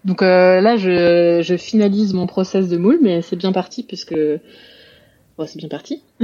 Donc 0.05 0.21
euh, 0.21 0.61
là, 0.61 0.77
je, 0.77 1.41
je 1.43 1.57
finalise 1.57 2.13
mon 2.13 2.27
process 2.27 2.69
de 2.69 2.77
moule, 2.77 2.99
mais 3.01 3.21
c'est 3.21 3.35
bien 3.35 3.51
parti 3.51 3.83
puisque 3.83 4.15
bon, 5.37 5.45
c'est 5.45 5.57
bien 5.57 5.67
parti. 5.67 6.03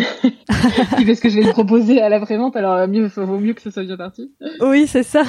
Parce 0.48 1.20
que 1.20 1.30
je 1.30 1.40
vais 1.40 1.46
le 1.46 1.52
proposer 1.52 2.00
à 2.02 2.08
la 2.10 2.20
prévente, 2.20 2.56
alors 2.56 2.88
mieux 2.88 3.08
vaut 3.08 3.40
mieux 3.40 3.54
que 3.54 3.62
ce 3.62 3.72
soit 3.72 3.84
bien 3.84 3.98
parti. 3.98 4.32
Oui, 4.62 4.88
c'est 4.88 5.04
ça. 5.04 5.24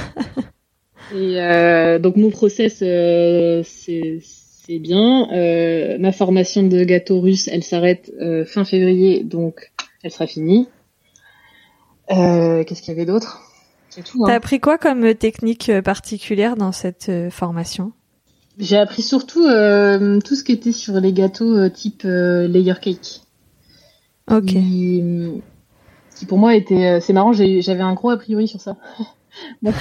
Et 1.12 1.40
euh, 1.40 1.98
donc 1.98 2.16
mon 2.16 2.30
process, 2.30 2.78
euh, 2.82 3.62
c'est 3.64 4.20
c'est 4.66 4.78
bien. 4.78 5.30
Euh, 5.32 5.98
ma 5.98 6.12
formation 6.12 6.62
de 6.62 6.84
gâteau 6.84 7.20
russe, 7.20 7.48
elle 7.48 7.62
s'arrête 7.62 8.10
euh, 8.20 8.44
fin 8.44 8.64
février, 8.64 9.22
donc 9.24 9.72
elle 10.02 10.10
sera 10.10 10.26
finie. 10.26 10.68
Euh, 12.10 12.64
Qu'est-ce 12.64 12.82
qu'il 12.82 12.92
y 12.94 12.96
avait 12.96 13.06
d'autre? 13.06 13.40
C'est 13.90 14.02
tout. 14.04 14.24
hein. 14.24 14.28
T'as 14.28 14.34
appris 14.34 14.60
quoi 14.60 14.78
comme 14.78 15.14
technique 15.14 15.70
particulière 15.82 16.56
dans 16.56 16.72
cette 16.72 17.10
formation? 17.30 17.92
J'ai 18.58 18.76
appris 18.76 19.02
surtout 19.02 19.42
tout 19.42 20.34
ce 20.34 20.44
qui 20.44 20.52
était 20.52 20.72
sur 20.72 20.94
les 21.00 21.12
gâteaux 21.12 21.68
type 21.68 22.02
layer 22.04 22.74
cake. 22.80 23.20
Ok. 24.30 24.44
Qui, 24.46 25.02
qui 26.16 26.26
pour 26.26 26.38
moi 26.38 26.54
était, 26.54 27.00
c'est 27.00 27.12
marrant, 27.12 27.32
j'avais 27.32 27.80
un 27.80 27.94
gros 27.94 28.10
a 28.10 28.16
priori 28.16 28.46
sur 28.48 28.60
ça. 28.60 28.76
Moi, 29.62 29.72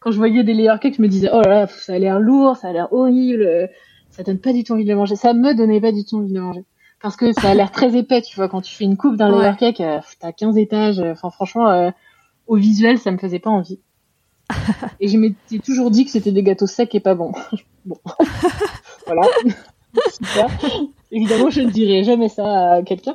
quand 0.00 0.10
je 0.10 0.16
voyais 0.16 0.42
des 0.42 0.52
layer 0.54 0.74
cakes, 0.80 0.96
je 0.96 1.02
me 1.02 1.06
disais 1.08 1.28
oh 1.32 1.40
là 1.42 1.48
là, 1.48 1.66
ça 1.68 1.94
a 1.94 1.98
l'air 1.98 2.18
lourd, 2.18 2.56
ça 2.56 2.68
a 2.68 2.72
l'air 2.72 2.92
horrible, 2.92 3.70
ça 4.18 4.24
donne 4.24 4.38
pas 4.38 4.52
du 4.52 4.64
tout 4.64 4.72
envie 4.72 4.84
de 4.84 4.88
le 4.90 4.96
manger. 4.96 5.14
Ça 5.14 5.32
me 5.32 5.54
donnait 5.54 5.80
pas 5.80 5.92
du 5.92 6.04
tout 6.04 6.16
envie 6.18 6.28
de 6.30 6.34
le 6.34 6.40
manger. 6.42 6.64
Parce 7.00 7.14
que 7.16 7.32
ça 7.32 7.50
a 7.50 7.54
l'air 7.54 7.70
très 7.70 7.96
épais, 7.96 8.20
tu 8.22 8.34
vois, 8.34 8.48
quand 8.48 8.60
tu 8.60 8.74
fais 8.74 8.82
une 8.82 8.96
coupe 8.96 9.16
d'un 9.16 9.32
Ouais. 9.32 9.44
layer 9.44 9.56
cake, 9.56 9.80
euh, 9.80 10.00
t'as 10.18 10.32
15 10.32 10.58
étages, 10.58 10.98
euh, 10.98 11.12
enfin 11.12 11.30
franchement, 11.30 11.70
euh, 11.70 11.90
au 12.48 12.56
visuel, 12.56 12.98
ça 12.98 13.12
me 13.12 13.18
faisait 13.18 13.38
pas 13.38 13.50
envie. 13.50 13.78
et 15.00 15.06
je 15.06 15.16
m'étais 15.16 15.60
toujours 15.60 15.92
dit 15.92 16.04
que 16.04 16.10
c'était 16.10 16.32
des 16.32 16.42
gâteaux 16.42 16.66
secs 16.66 16.92
et 16.92 17.00
pas 17.00 17.14
bons. 17.14 17.30
bon. 17.84 17.98
voilà. 19.06 19.22
Super. 20.10 20.48
Évidemment, 21.12 21.50
je 21.50 21.60
ne 21.62 21.70
dirai 21.70 22.02
jamais 22.02 22.28
ça 22.28 22.72
à 22.74 22.82
quelqu'un 22.82 23.14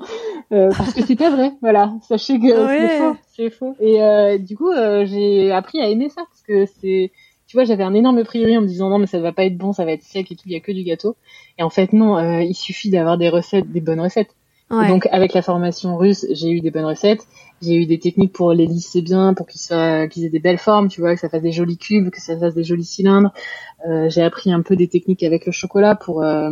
euh, 0.54 0.70
parce 0.78 0.94
que 0.94 1.06
c'est 1.06 1.16
pas 1.18 1.30
vrai. 1.30 1.52
Voilà, 1.62 1.94
sachez 2.08 2.40
que 2.40 2.46
Ouais. 2.46 2.88
c'est 2.88 2.98
faux, 2.98 3.18
c'est 3.36 3.50
faux. 3.50 3.76
Et 3.82 4.02
euh, 4.02 4.38
du 4.38 4.56
coup, 4.56 4.72
euh, 4.72 5.06
j'ai 5.06 5.52
appris 5.52 5.82
à 5.82 5.90
aimer 5.90 6.08
ça 6.10 6.24
parce 6.28 6.42
que 6.42 6.66
c'est, 6.80 7.12
tu 7.54 7.58
vois, 7.58 7.66
j'avais 7.66 7.84
un 7.84 7.94
énorme 7.94 8.18
a 8.18 8.24
priori 8.24 8.58
en 8.58 8.62
me 8.62 8.68
disant 8.68 8.90
non 8.90 8.98
mais 8.98 9.06
ça 9.06 9.20
va 9.20 9.32
pas 9.32 9.46
être 9.46 9.56
bon, 9.60 9.74
ça 9.74 9.86
va 9.86 9.92
être 9.92 10.02
sec 10.02 10.32
et 10.32 10.36
tout, 10.36 10.42
il 10.48 10.54
y 10.54 10.56
a 10.56 10.60
que 10.60 10.72
du 10.72 10.82
gâteau. 10.84 11.16
Et 11.60 11.62
en 11.62 11.70
fait 11.70 11.94
non, 11.94 12.18
euh, 12.18 12.42
il 12.42 12.56
suffit 12.56 12.90
d'avoir 12.90 13.20
des 13.20 13.30
recettes, 13.30 13.72
des 13.72 13.80
bonnes 13.80 14.00
recettes. 14.02 14.32
Ouais. 14.72 14.88
donc 14.88 15.08
avec 15.12 15.36
la 15.36 15.44
formation 15.44 15.96
russe, 15.96 16.26
j'ai 16.32 16.50
eu 16.50 16.60
des 16.62 16.72
bonnes 16.72 16.86
recettes, 16.86 17.28
j'ai 17.62 17.76
eu 17.76 17.86
des 17.86 18.00
techniques 18.00 18.34
pour 18.34 18.54
les 18.54 18.66
lisser 18.66 19.04
bien, 19.04 19.36
pour 19.36 19.46
qu'ils 19.46 19.62
soient, 19.62 20.08
qu'ils 20.08 20.26
aient 20.26 20.30
des 20.30 20.40
belles 20.40 20.58
formes, 20.58 20.88
tu 20.88 21.00
vois, 21.00 21.14
que 21.14 21.22
ça 21.22 21.30
fasse 21.30 21.44
des 21.44 21.52
jolis 21.52 21.78
cubes, 21.78 22.10
que 22.10 22.20
ça 22.20 22.36
fasse 22.40 22.56
des 22.56 22.64
jolis 22.64 22.84
cylindres. 22.86 23.32
Euh, 23.88 24.10
j'ai 24.10 24.24
appris 24.24 24.52
un 24.52 24.64
peu 24.64 24.76
des 24.76 24.88
techniques 24.88 25.22
avec 25.22 25.46
le 25.46 25.52
chocolat 25.52 25.94
pour, 25.94 26.24
euh, 26.24 26.50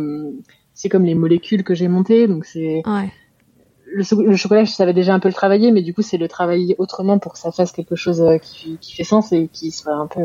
c'est 0.72 0.88
comme 0.88 1.04
les 1.04 1.16
molécules 1.16 1.64
que 1.64 1.74
j'ai 1.74 1.88
montées, 1.88 2.28
donc 2.28 2.44
c'est 2.44 2.82
Ouais. 2.86 3.10
le, 3.86 4.04
so- 4.04 4.22
le 4.22 4.36
chocolat, 4.36 4.62
je 4.62 4.70
savais 4.70 4.92
déjà 4.94 5.14
un 5.14 5.18
peu 5.18 5.26
le 5.28 5.34
travailler, 5.34 5.72
mais 5.72 5.82
du 5.82 5.92
coup 5.92 6.02
c'est 6.02 6.18
le 6.18 6.28
travailler 6.28 6.76
autrement 6.78 7.18
pour 7.18 7.32
que 7.32 7.40
ça 7.40 7.50
fasse 7.50 7.72
quelque 7.72 7.96
chose 7.96 8.22
qui, 8.40 8.78
qui 8.80 8.94
fait 8.94 9.04
sens 9.04 9.32
et 9.32 9.48
qui 9.52 9.72
soit 9.72 9.94
un 9.94 10.06
peu, 10.06 10.20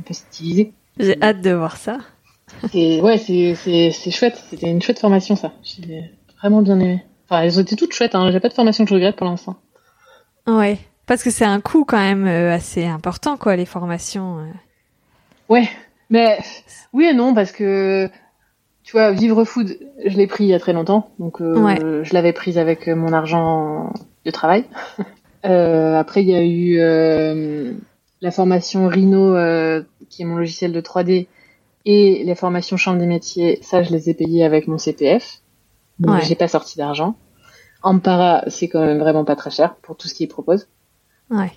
un 0.00 0.02
peu 0.02 0.14
stylisé. 0.14 0.72
J'ai 0.98 1.20
hâte 1.22 1.40
de 1.40 1.50
voir 1.52 1.76
ça. 1.76 1.98
Et 2.74 3.00
ouais, 3.00 3.16
c'est 3.18 4.10
chouette. 4.10 4.42
C'était 4.50 4.68
une 4.68 4.82
chouette 4.82 4.98
formation 4.98 5.36
ça. 5.36 5.52
J'ai 5.62 6.10
vraiment 6.40 6.62
bien 6.62 6.80
aimé. 6.80 7.04
Enfin, 7.28 7.42
elles 7.42 7.58
ont 7.58 7.62
été 7.62 7.76
toutes 7.76 7.92
chouettes. 7.92 8.14
Hein. 8.14 8.30
J'ai 8.32 8.40
pas 8.40 8.48
de 8.48 8.54
formation 8.54 8.84
que 8.84 8.90
je 8.90 8.94
regrette 8.94 9.16
pour 9.16 9.26
l'instant. 9.26 9.56
Ouais. 10.46 10.78
Parce 11.06 11.22
que 11.22 11.30
c'est 11.30 11.44
un 11.44 11.60
coût 11.60 11.84
quand 11.84 11.98
même 11.98 12.26
euh, 12.26 12.52
assez 12.52 12.84
important, 12.86 13.36
quoi, 13.36 13.56
les 13.56 13.66
formations. 13.66 14.38
euh. 14.38 14.50
Ouais, 15.48 15.68
mais 16.08 16.38
oui 16.92 17.06
et 17.06 17.12
non 17.14 17.34
parce 17.34 17.50
que 17.52 18.08
tu 18.84 18.92
vois, 18.92 19.10
Vivre 19.12 19.44
Food, 19.44 19.76
je 20.04 20.16
l'ai 20.16 20.26
pris 20.28 20.44
il 20.44 20.48
y 20.50 20.54
a 20.54 20.60
très 20.60 20.72
longtemps, 20.72 21.10
donc 21.18 21.40
euh, 21.40 21.56
Ouais. 21.58 21.76
je 22.04 22.14
l'avais 22.14 22.32
prise 22.32 22.58
avec 22.58 22.86
mon 22.88 23.12
argent 23.12 23.92
de 24.24 24.30
travail. 24.30 24.64
Euh, 25.46 25.98
après, 25.98 26.20
il 26.22 26.28
y 26.28 26.34
a 26.34 26.42
eu 26.42 26.78
euh, 26.80 27.72
la 28.20 28.30
formation 28.30 28.86
Rhino, 28.88 29.34
euh, 29.34 29.82
qui 30.08 30.22
est 30.22 30.24
mon 30.24 30.36
logiciel 30.36 30.72
de 30.72 30.80
3D, 30.80 31.26
et 31.86 32.22
les 32.24 32.34
formations 32.34 32.76
Chambre 32.76 32.98
des 32.98 33.06
métiers. 33.06 33.58
Ça, 33.62 33.82
je 33.82 33.90
les 33.90 34.10
ai 34.10 34.14
payées 34.14 34.44
avec 34.44 34.68
mon 34.68 34.76
CPF, 34.78 35.40
donc 35.98 36.16
Ouais. 36.16 36.24
j'ai 36.24 36.34
pas 36.34 36.48
sorti 36.48 36.76
d'argent. 36.78 37.14
Ampara, 37.82 38.42
c'est 38.48 38.68
quand 38.68 38.84
même 38.84 38.98
vraiment 38.98 39.24
pas 39.24 39.36
très 39.36 39.50
cher 39.50 39.74
pour 39.76 39.96
tout 39.96 40.06
ce 40.08 40.14
qu'ils 40.14 40.28
proposent. 40.28 40.68
Ouais. 41.30 41.52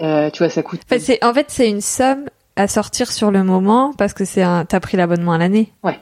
Euh, 0.00 0.30
tu 0.30 0.38
vois, 0.38 0.48
ça 0.48 0.62
coûte. 0.62 0.80
En 0.86 0.88
fait, 0.88 0.98
c'est, 1.00 1.22
en 1.24 1.34
fait, 1.34 1.50
c'est 1.50 1.68
une 1.68 1.82
somme 1.82 2.24
à 2.56 2.66
sortir 2.66 3.12
sur 3.12 3.30
le 3.30 3.44
moment 3.44 3.92
parce 3.98 4.14
que 4.14 4.24
c'est 4.24 4.42
un, 4.42 4.64
t'as 4.64 4.80
pris 4.80 4.96
l'abonnement 4.96 5.32
à 5.32 5.38
l'année. 5.38 5.70
Ouais. 5.84 5.98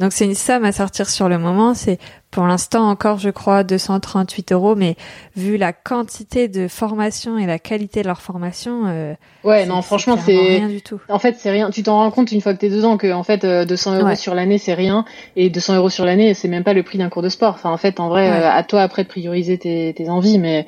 Donc 0.00 0.14
c'est 0.14 0.24
une 0.24 0.34
somme 0.34 0.64
à 0.64 0.72
sortir 0.72 1.10
sur 1.10 1.28
le 1.28 1.36
moment. 1.36 1.74
C'est 1.74 1.98
pour 2.30 2.46
l'instant 2.46 2.88
encore, 2.88 3.18
je 3.18 3.28
crois, 3.28 3.64
238 3.64 4.52
euros, 4.52 4.74
mais 4.74 4.96
vu 5.36 5.58
la 5.58 5.74
quantité 5.74 6.48
de 6.48 6.68
formation 6.68 7.36
et 7.36 7.44
la 7.44 7.58
qualité 7.58 8.00
de 8.00 8.06
leur 8.06 8.22
formation, 8.22 8.84
euh, 8.86 9.12
ouais, 9.44 9.66
non, 9.66 9.82
franchement, 9.82 10.16
c'est 10.16 10.32
rien 10.32 10.68
du 10.68 10.80
tout. 10.80 10.98
En 11.10 11.18
fait, 11.18 11.36
c'est 11.38 11.50
rien. 11.50 11.70
Tu 11.70 11.82
t'en 11.82 11.96
rends 11.96 12.10
compte 12.10 12.32
une 12.32 12.40
fois 12.40 12.54
que 12.54 12.58
t'es 12.60 12.70
dedans 12.70 12.96
que 12.96 13.12
en 13.12 13.24
fait, 13.24 13.44
200 13.44 13.98
euros 14.00 14.14
sur 14.14 14.34
l'année, 14.34 14.56
c'est 14.56 14.72
rien, 14.72 15.04
et 15.36 15.50
200 15.50 15.76
euros 15.76 15.90
sur 15.90 16.06
l'année, 16.06 16.32
c'est 16.32 16.48
même 16.48 16.64
pas 16.64 16.72
le 16.72 16.82
prix 16.82 16.96
d'un 16.96 17.10
cours 17.10 17.22
de 17.22 17.28
sport. 17.28 17.52
Enfin, 17.52 17.70
en 17.70 17.76
fait, 17.76 18.00
en 18.00 18.08
vrai, 18.08 18.26
à 18.30 18.62
toi 18.62 18.80
après 18.80 19.04
de 19.04 19.08
prioriser 19.08 19.58
tes, 19.58 19.92
tes 19.94 20.08
envies, 20.08 20.38
mais 20.38 20.66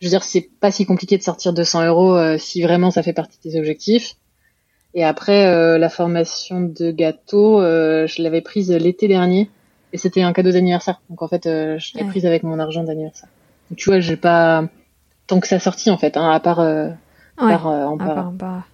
je 0.00 0.06
veux 0.06 0.10
dire, 0.10 0.22
c'est 0.22 0.48
pas 0.60 0.70
si 0.70 0.86
compliqué 0.86 1.18
de 1.18 1.22
sortir 1.22 1.52
200 1.52 1.84
euros 1.84 2.38
si 2.38 2.62
vraiment 2.62 2.90
ça 2.90 3.02
fait 3.02 3.12
partie 3.12 3.36
de 3.44 3.50
tes 3.50 3.58
objectifs. 3.58 4.16
Et 4.94 5.04
après, 5.04 5.46
euh, 5.46 5.76
la 5.76 5.88
formation 5.88 6.60
de 6.60 6.92
gâteau, 6.92 7.60
euh, 7.60 8.06
je 8.06 8.22
l'avais 8.22 8.40
prise 8.40 8.70
l'été 8.70 9.08
dernier 9.08 9.50
et 9.92 9.98
c'était 9.98 10.22
un 10.22 10.32
cadeau 10.32 10.52
d'anniversaire. 10.52 11.00
Donc 11.10 11.20
en 11.22 11.28
fait, 11.28 11.46
euh, 11.46 11.78
je 11.78 11.98
l'ai 11.98 12.04
prise 12.04 12.26
avec 12.26 12.44
mon 12.44 12.60
argent 12.60 12.84
d'anniversaire. 12.84 13.28
Donc 13.70 13.78
tu 13.78 13.90
vois, 13.90 13.98
j'ai 13.98 14.16
pas 14.16 14.68
tant 15.26 15.40
que 15.40 15.48
ça 15.48 15.58
sorti 15.58 15.90
en 15.90 15.98
fait, 15.98 16.16
hein, 16.16 16.30
à 16.30 16.38
part, 16.38 16.64
par, 17.36 17.66
en 17.66 17.96
bas. 17.96 18.64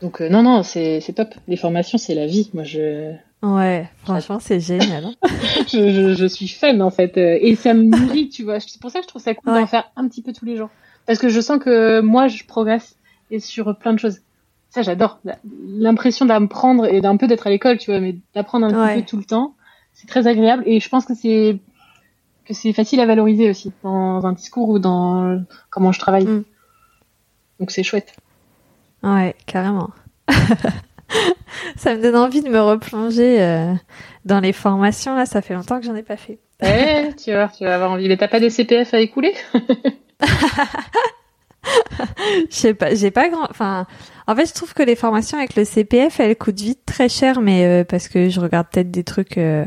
Donc 0.00 0.20
non 0.20 0.42
non, 0.42 0.64
c'est 0.64 1.00
c'est 1.00 1.12
top. 1.12 1.28
Les 1.46 1.56
formations, 1.56 1.96
c'est 1.96 2.14
la 2.14 2.26
vie. 2.26 2.50
Moi 2.54 2.64
je. 2.64 3.12
Ouais, 3.42 3.88
franchement, 3.98 4.38
c'est 4.40 4.58
génial. 4.58 5.04
Hein. 5.04 5.14
je, 5.72 5.90
je, 5.90 6.14
je, 6.14 6.26
suis 6.26 6.48
fan 6.48 6.82
en 6.82 6.90
fait, 6.90 7.16
et 7.16 7.54
ça 7.54 7.74
me 7.74 7.84
nourrit, 7.84 8.28
tu 8.28 8.42
vois. 8.42 8.58
C'est 8.58 8.80
pour 8.80 8.90
ça 8.90 8.98
que 8.98 9.04
je 9.04 9.08
trouve 9.08 9.22
ça 9.22 9.34
cool 9.34 9.54
d'en 9.54 9.66
faire 9.66 9.90
un 9.94 10.08
petit 10.08 10.22
peu 10.22 10.32
tous 10.32 10.44
les 10.44 10.56
jours, 10.56 10.70
parce 11.06 11.20
que 11.20 11.28
je 11.28 11.40
sens 11.40 11.58
que 11.60 12.00
moi, 12.00 12.26
je 12.26 12.44
progresse 12.44 12.96
et 13.30 13.38
sur 13.38 13.76
plein 13.76 13.92
de 13.92 13.98
choses 13.98 14.20
ça 14.72 14.80
j'adore. 14.80 15.20
L'impression 15.66 16.24
d'apprendre 16.24 16.86
et 16.86 17.02
d'un 17.02 17.16
peu 17.18 17.26
d'être 17.28 17.46
à 17.46 17.50
l'école 17.50 17.76
tu 17.76 17.90
vois 17.90 18.00
mais 18.00 18.16
d'apprendre 18.34 18.66
un 18.66 18.88
petit 18.88 19.02
peu 19.02 19.06
tout 19.06 19.18
le 19.18 19.24
temps 19.24 19.54
c'est 19.92 20.06
très 20.06 20.26
agréable 20.26 20.62
et 20.66 20.80
je 20.80 20.88
pense 20.88 21.04
que 21.04 21.14
c'est 21.14 21.58
que 22.46 22.54
c'est 22.54 22.72
facile 22.72 22.98
à 23.00 23.06
valoriser 23.06 23.50
aussi 23.50 23.70
dans 23.84 24.24
un 24.24 24.32
discours 24.32 24.70
ou 24.70 24.78
dans 24.78 25.44
comment 25.70 25.92
je 25.92 26.00
travaille. 26.00 26.24
Mm. 26.24 26.44
donc 27.60 27.70
c'est 27.70 27.82
chouette. 27.82 28.16
Ouais 29.02 29.36
carrément. 29.46 29.90
Ça 31.76 31.94
me 31.94 32.02
donne 32.02 32.16
envie 32.16 32.40
de 32.42 32.48
me 32.48 32.60
replonger 32.60 33.42
euh, 33.42 33.74
dans 34.24 34.40
les 34.40 34.54
formations 34.54 35.14
là. 35.14 35.26
Ça 35.26 35.42
fait 35.42 35.52
longtemps 35.52 35.80
que 35.80 35.84
j'en 35.84 35.94
ai 35.94 36.02
pas 36.02 36.16
fait. 36.16 36.38
Ouais 36.62 37.12
tu 37.22 37.30
vas 37.30 37.48
tu 37.48 37.64
vas 37.64 37.74
avoir 37.74 37.90
envie. 37.90 38.08
Mais 38.08 38.16
t'as 38.16 38.28
pas 38.28 38.40
des 38.40 38.48
CPF 38.48 38.94
à 38.94 39.00
écouler? 39.00 39.34
je 42.50 42.54
sais 42.54 42.74
pas, 42.74 42.94
j'ai 42.94 43.10
pas 43.10 43.28
grand. 43.28 43.46
Enfin, 43.50 43.86
en 44.26 44.34
fait, 44.34 44.46
je 44.46 44.54
trouve 44.54 44.74
que 44.74 44.82
les 44.82 44.96
formations 44.96 45.38
avec 45.38 45.56
le 45.56 45.64
CPF, 45.64 46.20
elles 46.20 46.36
coûtent 46.36 46.60
vite 46.60 46.84
très 46.86 47.08
cher, 47.08 47.40
mais 47.40 47.64
euh, 47.64 47.84
parce 47.84 48.08
que 48.08 48.28
je 48.28 48.40
regarde 48.40 48.66
peut-être 48.70 48.90
des 48.90 49.04
trucs. 49.04 49.38
Euh, 49.38 49.64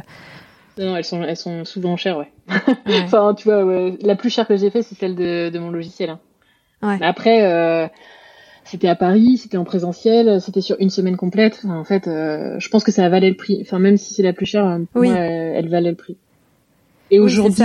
non, 0.78 0.96
elles 0.96 1.06
sont, 1.06 1.24
elles 1.24 1.38
sont 1.38 1.64
souvent 1.66 1.96
chères, 1.96 2.18
ouais. 2.18 2.32
enfin, 3.04 3.34
tu 3.34 3.46
vois, 3.46 3.64
la 4.02 4.16
plus 4.16 4.30
chère 4.30 4.48
que 4.48 4.58
j'ai 4.58 4.70
fait, 4.70 4.82
c'est 4.82 4.96
celle 4.96 5.16
de, 5.16 5.50
de, 5.50 5.60
mon 5.60 5.72
logiciel. 5.72 6.10
Hein. 6.10 6.20
Ouais. 6.82 6.98
Après, 7.02 7.46
euh, 7.46 7.88
c'était 8.66 8.90
à 8.90 8.96
Paris, 8.96 9.38
c'était 9.38 9.58
en 9.58 9.64
présentiel, 9.64 10.42
c'était 10.42 10.62
sur 10.62 10.76
une 10.80 10.90
semaine 10.90 11.16
complète. 11.16 11.62
en 11.66 11.86
fait, 11.86 12.06
je 12.06 12.70
pense 12.70 12.84
que 12.84 12.92
ça 12.92 13.08
valait 13.08 13.30
le 13.30 13.38
prix. 13.38 13.60
Enfin, 13.62 13.80
même 13.80 13.98
si 13.98 14.14
c'est 14.14 14.24
la 14.24 14.34
plus 14.34 14.46
chère, 14.46 14.80
oui. 14.96 15.10
moi, 15.10 15.18
elle 15.18 15.70
valait 15.70 15.92
le 15.92 15.96
prix. 15.96 16.18
Et 17.10 17.20
aujourd'hui, 17.20 17.64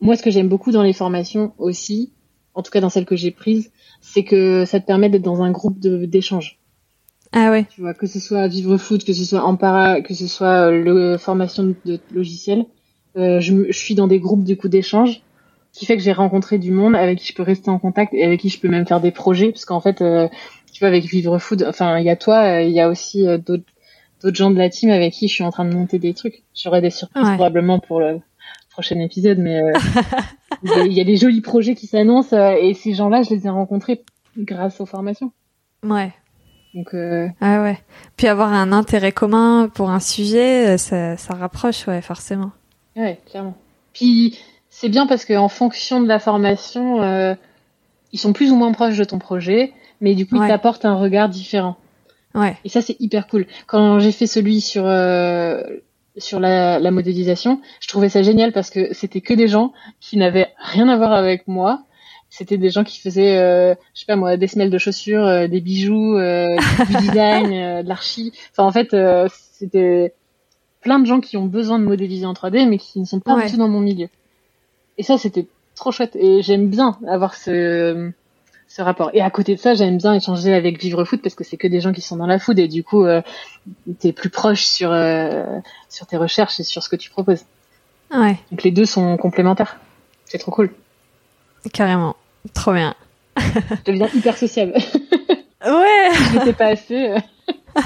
moi, 0.00 0.16
ce 0.16 0.22
que 0.22 0.30
j'aime 0.30 0.48
beaucoup 0.48 0.72
dans 0.72 0.82
les 0.82 0.92
formations 0.92 1.52
aussi, 1.58 2.12
en 2.56 2.62
tout 2.62 2.70
cas 2.72 2.80
dans 2.80 2.88
celle 2.88 3.04
que 3.04 3.14
j'ai 3.14 3.30
prise, 3.30 3.70
c'est 4.00 4.24
que 4.24 4.64
ça 4.64 4.80
te 4.80 4.86
permet 4.86 5.08
d'être 5.08 5.22
dans 5.22 5.42
un 5.42 5.52
groupe 5.52 5.78
d'échange. 5.78 6.58
Ah 7.32 7.50
ouais. 7.50 7.66
Tu 7.68 7.82
vois, 7.82 7.92
que 7.92 8.06
ce 8.06 8.18
soit 8.18 8.48
Vivre 8.48 8.78
Foot, 8.78 9.04
que 9.04 9.12
ce 9.12 9.24
soit 9.24 9.44
Ampara, 9.44 10.00
que 10.00 10.14
ce 10.14 10.26
soit 10.26 10.68
euh, 10.68 10.70
le 10.70 11.18
formation 11.18 11.74
de 11.84 12.00
logiciel, 12.12 12.64
euh, 13.16 13.40
je, 13.40 13.70
je, 13.70 13.78
suis 13.78 13.94
dans 13.94 14.06
des 14.06 14.18
groupes 14.18 14.42
du 14.42 14.56
coup 14.56 14.68
d'échange, 14.68 15.22
qui 15.72 15.84
fait 15.84 15.96
que 15.96 16.02
j'ai 16.02 16.12
rencontré 16.12 16.58
du 16.58 16.70
monde 16.70 16.96
avec 16.96 17.18
qui 17.18 17.26
je 17.26 17.34
peux 17.34 17.42
rester 17.42 17.70
en 17.70 17.78
contact 17.78 18.14
et 18.14 18.24
avec 18.24 18.40
qui 18.40 18.48
je 18.48 18.58
peux 18.58 18.68
même 18.68 18.86
faire 18.86 19.00
des 19.00 19.10
projets, 19.10 19.50
parce 19.50 19.66
qu'en 19.66 19.80
fait, 19.80 20.00
euh, 20.00 20.28
tu 20.72 20.80
vois, 20.80 20.88
avec 20.88 21.04
Vivre 21.04 21.38
Food, 21.38 21.66
enfin, 21.68 21.98
il 21.98 22.06
y 22.06 22.10
a 22.10 22.16
toi, 22.16 22.62
il 22.62 22.72
y 22.72 22.80
a 22.80 22.88
aussi 22.88 23.24
d'autres 23.24 23.64
d'autres 24.22 24.36
gens 24.36 24.50
de 24.50 24.56
la 24.56 24.70
team 24.70 24.88
avec 24.88 25.12
qui 25.12 25.28
je 25.28 25.34
suis 25.34 25.44
en 25.44 25.50
train 25.50 25.66
de 25.66 25.74
monter 25.74 25.98
des 25.98 26.14
trucs. 26.14 26.42
J'aurai 26.54 26.80
des 26.80 26.88
surprises 26.88 27.28
probablement 27.34 27.80
pour 27.80 28.00
le 28.00 28.20
prochain 28.76 29.00
épisode, 29.00 29.38
mais 29.38 29.62
euh, 29.62 29.72
il 30.84 30.92
y 30.92 31.00
a 31.00 31.04
des 31.04 31.16
jolis 31.16 31.40
projets 31.40 31.74
qui 31.74 31.86
s'annoncent 31.86 32.36
euh, 32.36 32.56
et 32.60 32.74
ces 32.74 32.92
gens-là, 32.92 33.22
je 33.22 33.30
les 33.30 33.46
ai 33.46 33.48
rencontrés 33.48 34.04
grâce 34.36 34.82
aux 34.82 34.86
formations. 34.86 35.32
Ouais. 35.82 36.12
Donc 36.74 36.92
euh... 36.92 37.26
ah 37.40 37.62
ouais. 37.62 37.78
Puis 38.18 38.26
avoir 38.26 38.52
un 38.52 38.72
intérêt 38.72 39.12
commun 39.12 39.70
pour 39.72 39.88
un 39.88 39.98
sujet, 39.98 40.76
ça, 40.76 41.16
ça 41.16 41.32
rapproche, 41.32 41.86
ouais, 41.88 42.02
forcément. 42.02 42.50
Ouais, 42.96 43.18
clairement. 43.30 43.56
Puis 43.94 44.38
c'est 44.68 44.90
bien 44.90 45.06
parce 45.06 45.24
qu'en 45.24 45.48
fonction 45.48 46.02
de 46.02 46.06
la 46.06 46.18
formation, 46.18 47.00
euh, 47.00 47.34
ils 48.12 48.18
sont 48.18 48.34
plus 48.34 48.52
ou 48.52 48.56
moins 48.56 48.72
proches 48.72 48.98
de 48.98 49.04
ton 49.04 49.18
projet, 49.18 49.72
mais 50.02 50.14
du 50.14 50.26
coup 50.26 50.36
ils 50.36 50.48
t'apportent 50.48 50.84
un 50.84 50.96
regard 50.96 51.30
différent. 51.30 51.78
Ouais. 52.34 52.58
Et 52.62 52.68
ça 52.68 52.82
c'est 52.82 53.00
hyper 53.00 53.26
cool. 53.26 53.46
Quand 53.66 54.00
j'ai 54.00 54.12
fait 54.12 54.26
celui 54.26 54.60
sur 54.60 54.84
euh, 54.84 55.62
sur 56.18 56.40
la, 56.40 56.78
la, 56.78 56.90
modélisation, 56.90 57.60
je 57.80 57.88
trouvais 57.88 58.08
ça 58.08 58.22
génial 58.22 58.52
parce 58.52 58.70
que 58.70 58.92
c'était 58.94 59.20
que 59.20 59.34
des 59.34 59.48
gens 59.48 59.72
qui 60.00 60.16
n'avaient 60.16 60.48
rien 60.58 60.88
à 60.88 60.96
voir 60.96 61.12
avec 61.12 61.46
moi. 61.46 61.82
C'était 62.28 62.58
des 62.58 62.70
gens 62.70 62.84
qui 62.84 63.00
faisaient, 63.00 63.38
euh, 63.38 63.74
je 63.94 64.00
sais 64.00 64.06
pas 64.06 64.16
moi, 64.16 64.36
des 64.36 64.46
semelles 64.46 64.70
de 64.70 64.78
chaussures, 64.78 65.24
euh, 65.24 65.46
des 65.46 65.60
bijoux, 65.60 66.16
euh, 66.16 66.56
du 66.88 66.96
design, 67.00 67.52
euh, 67.52 67.82
de 67.82 67.88
l'archi. 67.88 68.32
Enfin, 68.52 68.64
en 68.64 68.72
fait, 68.72 68.94
c'était 69.30 70.12
plein 70.80 70.98
de 70.98 71.06
gens 71.06 71.20
qui 71.20 71.36
ont 71.36 71.46
besoin 71.46 71.78
de 71.78 71.84
modéliser 71.84 72.26
en 72.26 72.32
3D, 72.32 72.68
mais 72.68 72.78
qui 72.78 73.00
ne 73.00 73.04
sont 73.04 73.20
pas 73.20 73.40
du 73.40 73.50
tout 73.50 73.56
dans 73.56 73.68
mon 73.68 73.80
milieu. 73.80 74.08
Et 74.98 75.02
ça, 75.02 75.18
c'était 75.18 75.46
trop 75.74 75.92
chouette. 75.92 76.16
Et 76.16 76.42
j'aime 76.42 76.68
bien 76.68 76.98
avoir 77.06 77.34
ce 77.34 78.10
ce 78.68 78.82
rapport. 78.82 79.10
Et 79.14 79.20
à 79.20 79.30
côté 79.30 79.54
de 79.54 79.60
ça, 79.60 79.74
j'aime 79.74 79.98
bien 79.98 80.14
échanger 80.14 80.52
avec 80.52 80.80
Vivre 80.80 81.04
Foot 81.04 81.22
parce 81.22 81.34
que 81.34 81.44
c'est 81.44 81.56
que 81.56 81.68
des 81.68 81.80
gens 81.80 81.92
qui 81.92 82.00
sont 82.00 82.16
dans 82.16 82.26
la 82.26 82.38
food 82.38 82.58
et 82.58 82.68
du 82.68 82.82
coup, 82.82 83.04
euh, 83.04 83.22
t'es 83.98 84.12
plus 84.12 84.30
proche 84.30 84.64
sur 84.64 84.92
euh, 84.92 85.44
sur 85.88 86.06
tes 86.06 86.16
recherches 86.16 86.60
et 86.60 86.62
sur 86.62 86.82
ce 86.82 86.88
que 86.88 86.96
tu 86.96 87.10
proposes. 87.10 87.44
Ouais. 88.12 88.36
Donc 88.50 88.62
les 88.62 88.70
deux 88.70 88.84
sont 88.84 89.16
complémentaires. 89.16 89.78
C'est 90.24 90.38
trop 90.38 90.50
cool. 90.50 90.70
Carrément. 91.72 92.16
Trop 92.54 92.72
bien. 92.72 92.94
Je 93.38 93.92
deviens 93.92 94.08
hyper 94.14 94.36
sociable. 94.36 94.72
ouais. 95.64 96.10
Je 96.12 96.38
n'étais 96.38 96.52
pas 96.52 96.66
assez. 96.66 97.10
Euh. 97.10 97.18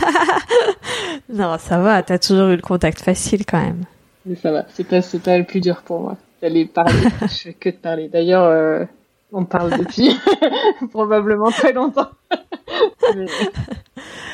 non, 1.29 1.57
ça 1.59 1.79
va. 1.79 2.03
T'as 2.03 2.19
toujours 2.19 2.49
eu 2.49 2.57
le 2.57 2.63
contact 2.63 3.01
facile 3.01 3.45
quand 3.45 3.61
même. 3.61 3.85
Mais 4.25 4.37
ça 4.37 4.51
va. 4.51 4.65
C'est 4.75 4.85
pas 4.85 5.03
c'est 5.03 5.23
pas 5.23 5.37
le 5.37 5.45
plus 5.45 5.61
dur 5.61 5.83
pour 5.83 6.01
moi 6.01 6.17
d'aller 6.41 6.65
parler. 6.65 6.95
Je 7.23 7.27
fais 7.27 7.53
que 7.53 7.69
de 7.69 7.77
parler. 7.77 8.09
D'ailleurs. 8.09 8.45
Euh 8.45 8.85
on 9.33 9.45
parle 9.45 9.79
depuis 9.79 10.11
probablement 10.91 11.51
très 11.51 11.73
longtemps. 11.73 12.11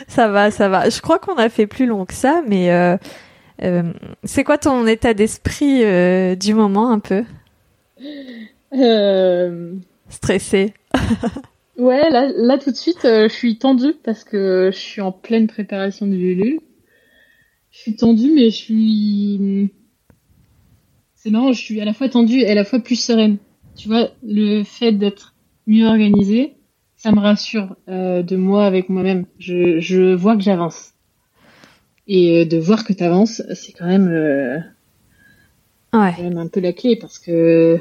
Ça 0.08 0.28
va, 0.28 0.50
ça 0.50 0.68
va. 0.68 0.88
Je 0.88 1.00
crois 1.00 1.18
qu'on 1.18 1.34
a 1.34 1.48
fait 1.48 1.66
plus 1.66 1.86
long 1.86 2.04
que 2.04 2.14
ça, 2.14 2.42
mais 2.46 2.70
euh, 2.70 2.96
euh, 3.62 3.92
c'est 4.24 4.44
quoi 4.44 4.58
ton 4.58 4.86
état 4.86 5.14
d'esprit 5.14 5.84
euh, 5.84 6.36
du 6.36 6.54
moment 6.54 6.90
un 6.90 7.00
peu? 7.00 7.24
Stressé. 10.08 10.74
ouais, 11.78 12.08
là, 12.10 12.30
là 12.36 12.58
tout 12.58 12.70
de 12.70 12.76
suite, 12.76 13.00
je 13.02 13.28
suis 13.28 13.58
tendue 13.58 13.94
parce 14.04 14.22
que 14.22 14.70
je 14.72 14.78
suis 14.78 15.00
en 15.00 15.12
pleine 15.12 15.48
préparation 15.48 16.06
du 16.06 16.16
Ulule. 16.16 16.60
Je 17.70 17.78
suis 17.78 17.96
tendue, 17.96 18.30
mais 18.32 18.50
je 18.50 18.56
suis... 18.56 19.70
C'est 21.14 21.30
marrant, 21.30 21.52
je 21.52 21.60
suis 21.60 21.80
à 21.80 21.84
la 21.84 21.92
fois 21.92 22.08
tendue 22.08 22.40
et 22.40 22.50
à 22.50 22.54
la 22.54 22.64
fois 22.64 22.78
plus 22.78 22.94
sereine 22.94 23.38
tu 23.76 23.88
vois, 23.88 24.08
le 24.22 24.64
fait 24.64 24.92
d'être 24.92 25.34
mieux 25.66 25.86
organisé, 25.86 26.54
ça 26.96 27.12
me 27.12 27.20
rassure 27.20 27.76
euh, 27.88 28.22
de 28.22 28.36
moi 28.36 28.66
avec 28.66 28.88
moi-même. 28.88 29.26
Je, 29.38 29.80
je 29.80 30.14
vois 30.14 30.36
que 30.36 30.42
j'avance. 30.42 30.92
Et 32.08 32.40
euh, 32.40 32.44
de 32.44 32.56
voir 32.58 32.84
que 32.84 32.92
tu 32.92 33.02
avances, 33.02 33.42
c'est 33.54 33.72
quand 33.72 33.86
même, 33.86 34.08
euh, 34.08 34.56
ouais. 35.92 36.12
quand 36.16 36.22
même 36.22 36.38
un 36.38 36.48
peu 36.48 36.60
la 36.60 36.72
clé 36.72 36.96
parce 36.96 37.18
que 37.18 37.78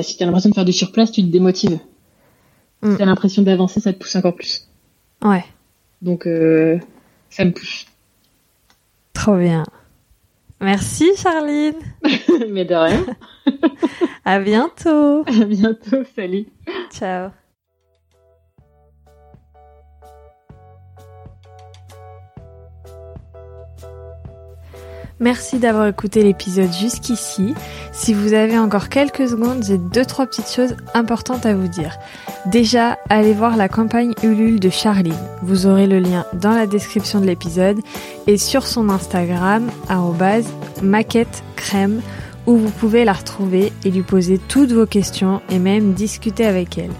si 0.00 0.16
tu 0.16 0.22
as 0.22 0.26
l'impression 0.26 0.50
de 0.50 0.54
faire 0.54 0.64
du 0.64 0.72
surplace, 0.72 1.12
tu 1.12 1.22
te 1.22 1.28
démotives. 1.28 1.78
Mm. 2.82 2.90
Si 2.90 2.96
tu 2.96 3.02
as 3.02 3.06
l'impression 3.06 3.42
d'avancer, 3.42 3.80
ça 3.80 3.92
te 3.92 3.98
pousse 3.98 4.16
encore 4.16 4.34
plus. 4.34 4.68
Ouais. 5.22 5.44
Donc, 6.00 6.24
ça 7.30 7.44
me 7.44 7.52
pousse. 7.52 7.86
Trop 9.12 9.36
bien. 9.36 9.64
Merci 10.62 11.16
Charline. 11.16 11.74
Mais 12.48 12.64
de 12.64 12.74
rien. 12.74 13.04
à 14.24 14.38
bientôt. 14.38 15.22
À 15.26 15.44
bientôt, 15.44 16.04
salut. 16.14 16.46
Ciao. 16.92 17.30
Merci 25.22 25.58
d'avoir 25.60 25.86
écouté 25.86 26.24
l'épisode 26.24 26.72
jusqu'ici. 26.72 27.54
Si 27.92 28.12
vous 28.12 28.32
avez 28.32 28.58
encore 28.58 28.88
quelques 28.88 29.28
secondes, 29.28 29.62
j'ai 29.62 29.78
deux 29.78 30.04
trois 30.04 30.26
petites 30.26 30.50
choses 30.50 30.74
importantes 30.94 31.46
à 31.46 31.54
vous 31.54 31.68
dire. 31.68 31.96
Déjà, 32.46 32.98
allez 33.08 33.32
voir 33.32 33.56
la 33.56 33.68
campagne 33.68 34.14
Ulule 34.24 34.58
de 34.58 34.68
Charline. 34.68 35.14
Vous 35.42 35.68
aurez 35.68 35.86
le 35.86 36.00
lien 36.00 36.26
dans 36.32 36.50
la 36.50 36.66
description 36.66 37.20
de 37.20 37.26
l'épisode 37.26 37.78
et 38.26 38.36
sur 38.36 38.66
son 38.66 38.88
Instagram 38.88 39.70
maquette 40.82 41.44
crème 41.54 42.00
où 42.48 42.56
vous 42.56 42.70
pouvez 42.70 43.04
la 43.04 43.12
retrouver 43.12 43.72
et 43.84 43.92
lui 43.92 44.02
poser 44.02 44.38
toutes 44.38 44.72
vos 44.72 44.86
questions 44.86 45.40
et 45.50 45.60
même 45.60 45.92
discuter 45.92 46.46
avec 46.46 46.78
elle. 46.78 46.90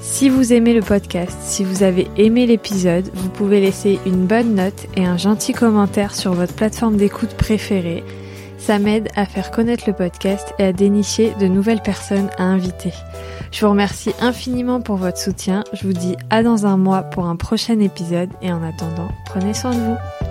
Si 0.01 0.29
vous 0.29 0.53
aimez 0.53 0.73
le 0.73 0.81
podcast, 0.81 1.37
si 1.41 1.63
vous 1.63 1.83
avez 1.83 2.07
aimé 2.17 2.45
l'épisode, 2.45 3.09
vous 3.13 3.29
pouvez 3.29 3.59
laisser 3.59 3.99
une 4.05 4.25
bonne 4.25 4.55
note 4.55 4.87
et 4.95 5.05
un 5.05 5.17
gentil 5.17 5.53
commentaire 5.53 6.13
sur 6.13 6.33
votre 6.33 6.53
plateforme 6.53 6.97
d'écoute 6.97 7.35
préférée. 7.35 8.03
Ça 8.57 8.79
m'aide 8.79 9.09
à 9.15 9.25
faire 9.25 9.51
connaître 9.51 9.83
le 9.85 9.93
podcast 9.93 10.53
et 10.57 10.63
à 10.63 10.73
dénicher 10.73 11.33
de 11.39 11.45
nouvelles 11.45 11.83
personnes 11.83 12.29
à 12.37 12.43
inviter. 12.43 12.93
Je 13.51 13.63
vous 13.63 13.69
remercie 13.69 14.11
infiniment 14.19 14.81
pour 14.81 14.95
votre 14.95 15.19
soutien. 15.19 15.63
Je 15.73 15.85
vous 15.85 15.93
dis 15.93 16.15
à 16.29 16.41
dans 16.41 16.65
un 16.65 16.75
mois 16.75 17.03
pour 17.03 17.27
un 17.27 17.35
prochain 17.35 17.79
épisode 17.79 18.29
et 18.41 18.51
en 18.51 18.63
attendant, 18.63 19.09
prenez 19.27 19.53
soin 19.53 19.71
de 19.71 19.79
vous. 19.79 20.24